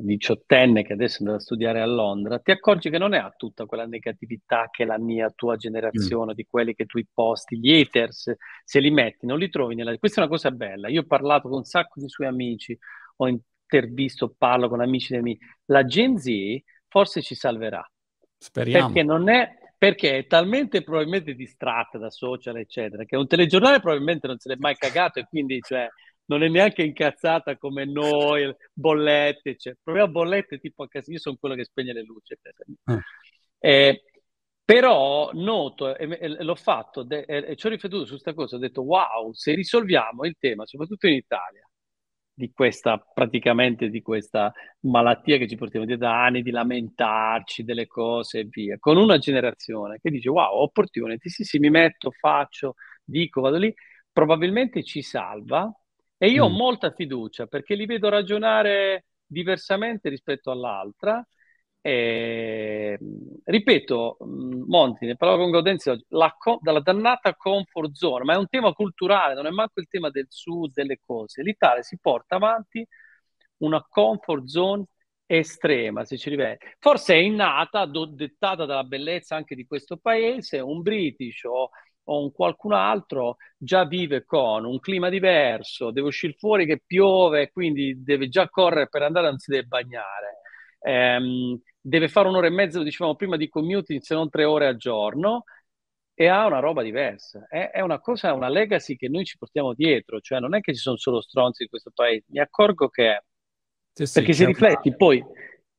diciottenne 0.00 0.82
che 0.82 0.94
adesso 0.94 1.18
andrà 1.18 1.36
a 1.36 1.40
studiare 1.40 1.82
a 1.82 1.84
Londra, 1.84 2.38
ti 2.38 2.50
accorgi 2.50 2.88
che 2.88 2.96
non 2.96 3.12
ha 3.12 3.30
tutta 3.36 3.66
quella 3.66 3.84
negatività 3.84 4.70
che 4.70 4.86
la 4.86 4.98
mia, 4.98 5.30
tua 5.36 5.56
generazione, 5.56 6.32
mm. 6.32 6.34
di 6.34 6.46
quelli 6.48 6.74
che 6.74 6.86
tu 6.86 6.98
posti, 7.12 7.58
gli 7.58 7.78
haters, 7.78 8.32
se 8.64 8.80
li 8.80 8.90
metti, 8.90 9.26
non 9.26 9.38
li 9.38 9.50
trovi 9.50 9.74
nella... 9.74 9.94
Questa 9.98 10.22
è 10.22 10.24
una 10.24 10.32
cosa 10.32 10.50
bella. 10.50 10.88
Io 10.88 11.02
ho 11.02 11.06
parlato 11.06 11.50
con 11.50 11.58
un 11.58 11.64
sacco 11.64 12.00
di 12.00 12.08
suoi 12.08 12.28
amici, 12.28 12.74
ho 13.16 13.28
intervisto, 13.28 14.34
parlo 14.34 14.70
con 14.70 14.80
amici 14.80 15.12
dei 15.12 15.20
miei. 15.20 15.38
La 15.66 15.84
Gen 15.84 16.16
Z 16.16 16.30
forse 16.88 17.20
ci 17.20 17.34
salverà. 17.34 17.86
Speriamo. 18.40 18.86
Perché 18.86 19.02
non 19.02 19.28
è... 19.28 19.58
Perché 19.80 20.18
è 20.18 20.26
talmente 20.26 20.82
probabilmente 20.82 21.34
distratta 21.34 21.96
da 21.96 22.10
social, 22.10 22.58
eccetera, 22.58 23.04
che 23.04 23.16
un 23.16 23.26
telegiornale 23.26 23.80
probabilmente 23.80 24.26
non 24.26 24.38
se 24.38 24.50
l'è 24.50 24.56
mai 24.58 24.76
cagato 24.76 25.20
e 25.20 25.26
quindi, 25.26 25.58
cioè, 25.62 25.88
non 26.26 26.42
è 26.42 26.48
neanche 26.48 26.82
incazzata 26.82 27.56
come 27.56 27.86
noi, 27.86 28.54
bollette, 28.74 29.56
cioè, 29.56 29.74
proviamo 29.82 30.12
bollette 30.12 30.58
tipo 30.58 30.82
a 30.82 30.88
casa, 30.88 31.10
io 31.10 31.18
sono 31.18 31.36
quello 31.40 31.54
che 31.54 31.64
spegne 31.64 31.94
le 31.94 32.02
luci. 32.02 32.34
Eh. 32.34 32.98
Eh, 33.58 34.04
però 34.62 35.30
noto, 35.32 35.96
e, 35.96 36.18
e, 36.20 36.44
l'ho 36.44 36.54
fatto, 36.56 37.02
de, 37.02 37.22
e, 37.22 37.56
ci 37.56 37.66
ho 37.66 37.70
riflettuto 37.70 38.04
su 38.04 38.10
questa 38.10 38.34
cosa, 38.34 38.56
ho 38.56 38.58
detto 38.58 38.82
wow, 38.82 39.32
se 39.32 39.54
risolviamo 39.54 40.24
il 40.24 40.36
tema, 40.38 40.66
soprattutto 40.66 41.06
in 41.06 41.14
Italia, 41.14 41.66
di 42.40 42.52
questa, 42.52 42.96
praticamente 42.96 43.90
di 43.90 44.00
questa 44.00 44.50
malattia 44.80 45.36
che 45.36 45.46
ci 45.46 45.56
portiamo 45.56 45.84
dietro 45.84 46.06
da 46.06 46.24
anni, 46.24 46.40
di 46.40 46.50
lamentarci 46.50 47.64
delle 47.64 47.86
cose 47.86 48.40
e 48.40 48.44
via, 48.48 48.78
con 48.78 48.96
una 48.96 49.18
generazione 49.18 49.98
che 50.00 50.08
dice 50.10 50.30
wow, 50.30 50.62
opportunity, 50.62 51.28
sì 51.28 51.44
sì, 51.44 51.58
mi 51.58 51.68
metto, 51.68 52.10
faccio, 52.10 52.76
dico, 53.04 53.42
vado 53.42 53.58
lì, 53.58 53.74
probabilmente 54.10 54.82
ci 54.82 55.02
salva, 55.02 55.70
e 56.16 56.28
io 56.28 56.48
mm. 56.48 56.52
ho 56.52 56.56
molta 56.56 56.92
fiducia 56.92 57.46
perché 57.46 57.74
li 57.74 57.84
vedo 57.84 58.08
ragionare 58.08 59.04
diversamente 59.26 60.08
rispetto 60.08 60.50
all'altra. 60.50 61.22
E, 61.82 62.98
ripeto, 63.44 64.18
mm, 64.24 64.62
Monti, 64.66 65.06
ne 65.06 65.16
parlavo 65.16 65.42
con 65.42 65.50
Gaudenzio 65.50 65.98
la, 66.08 66.34
dalla 66.60 66.80
dannata 66.80 67.34
comfort 67.34 67.92
zone, 67.94 68.24
ma 68.24 68.34
è 68.34 68.36
un 68.36 68.48
tema 68.48 68.72
culturale, 68.72 69.34
non 69.34 69.46
è 69.46 69.50
manco 69.50 69.80
il 69.80 69.88
tema 69.88 70.10
del 70.10 70.26
sud, 70.28 70.72
delle 70.72 70.98
cose. 71.04 71.42
L'Italia 71.42 71.82
si 71.82 71.98
porta 72.00 72.36
avanti 72.36 72.86
una 73.58 73.82
comfort 73.88 74.46
zone 74.46 74.84
estrema, 75.26 76.04
se 76.04 76.18
ci 76.18 76.28
rivede. 76.30 76.58
Forse 76.78 77.14
è 77.14 77.18
innata, 77.18 77.84
do, 77.86 78.06
dettata 78.06 78.64
dalla 78.66 78.84
bellezza 78.84 79.36
anche 79.36 79.54
di 79.54 79.64
questo 79.66 79.96
paese, 79.96 80.58
un 80.60 80.82
british 80.82 81.44
o 81.44 81.70
o 82.04 82.22
un 82.22 82.32
qualcun 82.32 82.72
altro 82.72 83.36
già 83.56 83.84
vive 83.84 84.24
con 84.24 84.64
un 84.64 84.80
clima 84.80 85.08
diverso, 85.08 85.92
deve 85.92 86.08
uscire 86.08 86.34
fuori 86.36 86.66
che 86.66 86.82
piove, 86.84 87.50
quindi 87.52 88.02
deve 88.02 88.28
già 88.28 88.48
correre 88.48 88.88
per 88.88 89.02
andare, 89.02 89.28
non 89.28 89.38
si 89.38 89.50
deve 89.50 89.66
bagnare. 89.66 90.39
Ehm, 90.80 91.60
deve 91.80 92.08
fare 92.08 92.28
un'ora 92.28 92.46
e 92.46 92.50
mezza, 92.50 92.78
lo 92.78 92.84
dicevamo 92.84 93.16
prima, 93.16 93.36
di 93.36 93.48
commuting, 93.48 94.00
se 94.00 94.14
non 94.14 94.28
tre 94.28 94.44
ore 94.44 94.66
al 94.66 94.76
giorno, 94.76 95.44
e 96.14 96.26
ha 96.26 96.46
una 96.46 96.58
roba 96.58 96.82
diversa. 96.82 97.46
È, 97.48 97.70
è 97.70 97.80
una 97.80 98.00
cosa, 98.00 98.34
una 98.34 98.48
legacy 98.48 98.96
che 98.96 99.08
noi 99.08 99.24
ci 99.24 99.38
portiamo 99.38 99.72
dietro, 99.74 100.20
cioè 100.20 100.38
non 100.38 100.54
è 100.54 100.60
che 100.60 100.74
ci 100.74 100.80
sono 100.80 100.96
solo 100.96 101.20
stronzi 101.20 101.62
in 101.62 101.68
questo 101.68 101.90
paese, 101.94 102.26
mi 102.28 102.40
accorgo 102.40 102.88
che... 102.88 103.22
Sì, 103.92 104.06
sì, 104.06 104.12
perché 104.20 104.32
se 104.34 104.46
rifletti, 104.46 104.94
poi 104.94 105.22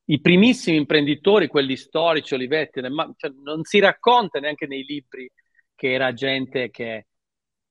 i 0.05 0.19
primissimi 0.19 0.77
imprenditori, 0.77 1.47
quelli 1.47 1.77
storici, 1.77 2.33
Olivetti, 2.33 2.81
cioè, 3.15 3.31
non 3.43 3.63
si 3.63 3.79
racconta 3.79 4.39
neanche 4.39 4.67
nei 4.67 4.83
libri 4.83 5.31
che 5.75 5.93
era 5.93 6.11
gente 6.13 6.69
che 6.69 7.07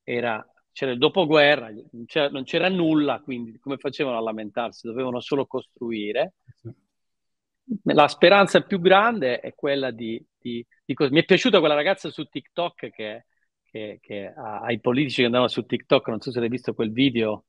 era, 0.03 0.45
c'era 0.73 0.93
il 0.93 0.99
dopoguerra, 0.99 1.69
non 1.69 2.07
c'era, 2.07 2.29
non 2.31 2.45
c'era 2.45 2.69
nulla, 2.69 3.21
quindi 3.21 3.59
come 3.59 3.77
facevano 3.77 4.17
a 4.17 4.23
lamentarsi? 4.23 4.87
Dovevano 4.87 5.21
solo 5.21 5.47
costruire. 5.47 6.35
La 7.85 8.09
speranza 8.09 8.61
più 8.63 8.81
grande 8.81 9.41
è 9.41 9.55
quella 9.55 9.91
di, 9.91 10.23
di, 10.39 10.65
di 10.85 10.95
Mi 11.11 11.21
è 11.21 11.25
piaciuta 11.25 11.61
quella 11.61 11.75
ragazza 11.75 12.11
su 12.11 12.25
TikTok 12.25 12.91
che, 12.91 13.27
che, 13.63 13.99
che 14.01 14.33
ai 14.35 14.81
politici 14.81 15.21
che 15.21 15.27
andavano 15.27 15.51
su 15.51 15.65
TikTok, 15.65 16.09
non 16.09 16.21
so 16.21 16.31
se 16.33 16.41
hai 16.41 16.49
visto 16.49 16.75
quel 16.75 16.93
video, 16.93 17.45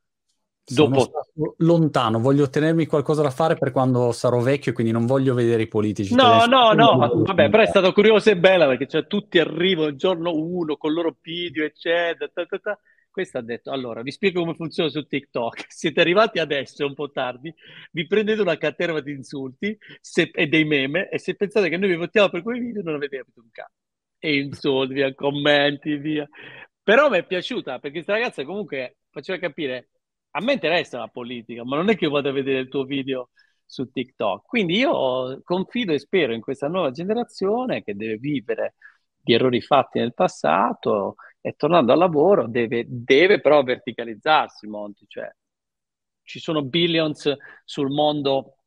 Dopo... 0.63 1.11
lontano, 1.57 2.19
voglio 2.19 2.49
tenermi 2.49 2.85
qualcosa 2.85 3.21
da 3.21 3.31
fare 3.31 3.55
per 3.55 3.71
quando 3.71 4.11
sarò 4.11 4.39
vecchio, 4.39 4.73
quindi 4.73 4.93
non 4.93 5.05
voglio 5.05 5.33
vedere 5.33 5.63
i 5.63 5.67
politici. 5.67 6.13
No, 6.13 6.45
no, 6.45 6.71
no, 6.73 6.97
vabbè, 6.97 7.49
però 7.49 7.63
è 7.63 7.67
stato 7.67 7.91
curioso 7.91 8.29
e 8.29 8.37
bella 8.37 8.67
perché 8.67 8.87
cioè, 8.87 9.07
tutti 9.07 9.39
arrivano 9.39 9.87
il 9.87 9.97
giorno 9.97 10.33
uno 10.33 10.77
con 10.77 10.91
il 10.91 10.95
loro 10.95 11.15
video, 11.21 11.65
eccetera. 11.65 12.29
Ta, 12.33 12.45
ta, 12.45 12.59
ta. 12.59 12.79
Questo 13.11 13.37
ha 13.37 13.41
detto, 13.41 13.71
allora, 13.71 14.01
vi 14.01 14.11
spiego 14.11 14.39
come 14.41 14.55
funziona 14.55 14.89
su 14.89 15.05
TikTok. 15.05 15.65
Siete 15.69 15.99
arrivati 15.99 16.39
adesso, 16.39 16.83
è 16.83 16.85
un 16.85 16.93
po' 16.93 17.11
tardi, 17.11 17.53
vi 17.91 18.07
prendete 18.07 18.41
una 18.41 18.57
caterva 18.57 19.01
di 19.01 19.11
insulti 19.11 19.77
se, 19.99 20.31
e 20.33 20.47
dei 20.47 20.63
meme 20.63 21.09
e 21.09 21.19
se 21.19 21.35
pensate 21.35 21.67
che 21.69 21.77
noi 21.77 21.89
vi 21.89 21.95
votiamo 21.97 22.29
per 22.29 22.41
quei 22.41 22.59
video 22.59 22.81
non 22.81 22.95
avete 22.95 23.17
capito 23.17 23.41
un 23.41 23.49
cazzo. 23.51 23.73
E 24.17 24.37
insulti, 24.37 24.93
via, 24.93 25.13
commenti, 25.13 25.97
via. 25.97 26.27
Però 26.83 27.09
mi 27.09 27.17
è 27.17 27.25
piaciuta 27.25 27.79
perché 27.79 27.97
questa 27.97 28.13
ragazza 28.13 28.43
comunque 28.45 28.97
faceva 29.09 29.37
capire 29.39 29.89
a 30.31 30.41
me 30.41 30.53
interessa 30.53 30.99
la 30.99 31.07
politica, 31.07 31.65
ma 31.65 31.75
non 31.75 31.89
è 31.89 31.97
che 31.97 32.07
vado 32.07 32.29
a 32.29 32.31
vedere 32.31 32.59
il 32.59 32.69
tuo 32.69 32.85
video 32.85 33.29
su 33.65 33.89
TikTok. 33.91 34.45
Quindi 34.47 34.77
io 34.77 35.41
confido 35.43 35.91
e 35.93 35.99
spero 35.99 36.33
in 36.33 36.41
questa 36.41 36.67
nuova 36.67 36.91
generazione 36.91 37.83
che 37.83 37.95
deve 37.95 38.17
vivere 38.17 38.75
di 39.17 39.33
errori 39.33 39.61
fatti 39.61 39.99
nel 39.99 40.13
passato 40.13 41.15
e 41.41 41.53
tornando 41.53 41.91
al 41.91 41.97
lavoro 41.97 42.47
deve, 42.47 42.85
deve 42.87 43.41
però 43.41 43.63
verticalizzarsi, 43.63 44.67
Monti. 44.67 45.05
Cioè, 45.07 45.29
ci 46.23 46.39
sono 46.39 46.63
billions 46.63 47.35
sul 47.65 47.89
mondo, 47.89 48.57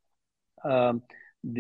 uh, 0.63 1.01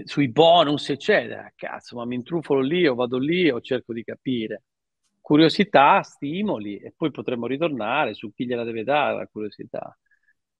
sui 0.04 0.28
bonus, 0.30 0.90
eccetera. 0.90 1.50
Cazzo, 1.54 1.96
ma 1.96 2.04
mi 2.04 2.16
intrufolo 2.16 2.60
lì 2.60 2.86
o 2.86 2.94
vado 2.94 3.18
lì 3.18 3.48
o 3.50 3.60
cerco 3.60 3.92
di 3.92 4.02
capire 4.04 4.64
curiosità, 5.24 6.02
stimoli 6.02 6.76
e 6.76 6.92
poi 6.94 7.10
potremmo 7.10 7.46
ritornare 7.46 8.12
su 8.12 8.30
chi 8.34 8.44
gliela 8.44 8.62
deve 8.62 8.84
dare 8.84 9.16
la 9.16 9.26
curiosità. 9.26 9.98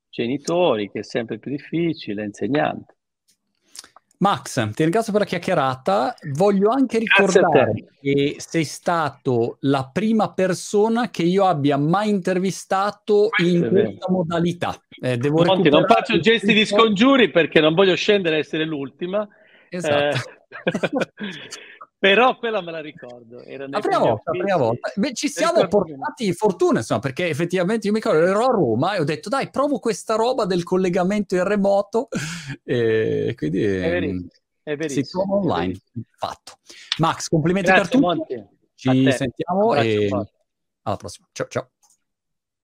Genitori, 0.09 0.91
che 0.91 1.01
è 1.01 1.03
sempre 1.03 1.39
più 1.39 1.51
difficile, 1.51 2.25
insegnanti. 2.25 2.95
Max, 4.19 4.55
ti 4.73 4.83
ringrazio 4.83 5.13
per 5.13 5.23
la 5.23 5.27
chiacchierata. 5.27 6.15
Voglio 6.33 6.71
anche 6.71 6.99
ricordare 6.99 7.73
che 8.01 8.37
sei 8.39 8.65
stato 8.65 9.57
la 9.61 9.91
prima 9.93 10.33
persona 10.33 11.11
che 11.11 11.23
io 11.23 11.45
abbia 11.47 11.77
mai 11.77 12.09
intervistato 12.09 13.29
in 13.43 13.69
questa 13.69 14.11
modalità. 14.11 14.81
Eh, 15.01 15.19
Monti, 15.31 15.69
non 15.69 15.87
faccio 15.87 16.19
gesti 16.21 16.53
di 16.53 16.65
scongiuri 16.65 17.31
perché 17.31 17.61
non 17.61 17.75
voglio 17.75 17.97
scendere 17.97 18.37
a 18.37 18.39
essere 18.39 18.65
l'ultima. 18.65 19.27
Esatto. 19.69 20.17
Eh... 20.17 20.23
Però 22.05 22.37
quella 22.37 22.61
me 22.61 22.71
la 22.71 22.83
ricordo. 22.83 23.43
Era 23.45 23.67
la 23.67 23.81
prima 23.81 23.99
volta, 23.99 24.31
la 24.31 24.39
prima 24.39 24.57
volta. 24.59 24.93
Beh, 24.95 25.15
ci 25.15 25.27
siamo 25.31 25.67
portati 25.69 26.35
fortuna, 26.35 26.81
insomma, 26.81 27.01
perché 27.01 27.31
effettivamente 27.31 27.87
io 27.87 27.95
mi 27.95 28.01
ricordo, 28.01 28.27
ero 28.27 28.45
a 28.45 28.51
Roma 28.51 28.95
e 28.95 29.01
ho 29.01 29.05
detto, 29.05 29.31
dai, 29.31 29.49
provo 29.49 29.79
questa 29.79 30.15
roba 30.15 30.45
del 30.45 30.65
collegamento 30.65 31.35
in 31.35 31.45
remoto. 31.45 32.09
E 32.63 33.33
quindi 33.35 33.65
è 33.65 33.89
verissimo. 33.89 34.29
È 34.63 34.77
verissimo. 34.77 35.05
si 35.05 35.11
trova 35.11 35.35
online. 35.37 35.81
Fatto. 36.11 36.59
Max, 36.99 37.29
complimenti 37.29 37.71
Grazie, 37.71 37.99
per 37.99 38.17
tutto. 38.17 38.49
Ci 38.75 39.11
sentiamo 39.11 39.75
e 39.75 40.09
alla 40.83 40.97
prossima. 40.97 41.27
Ciao, 41.33 41.47
ciao. 41.49 41.71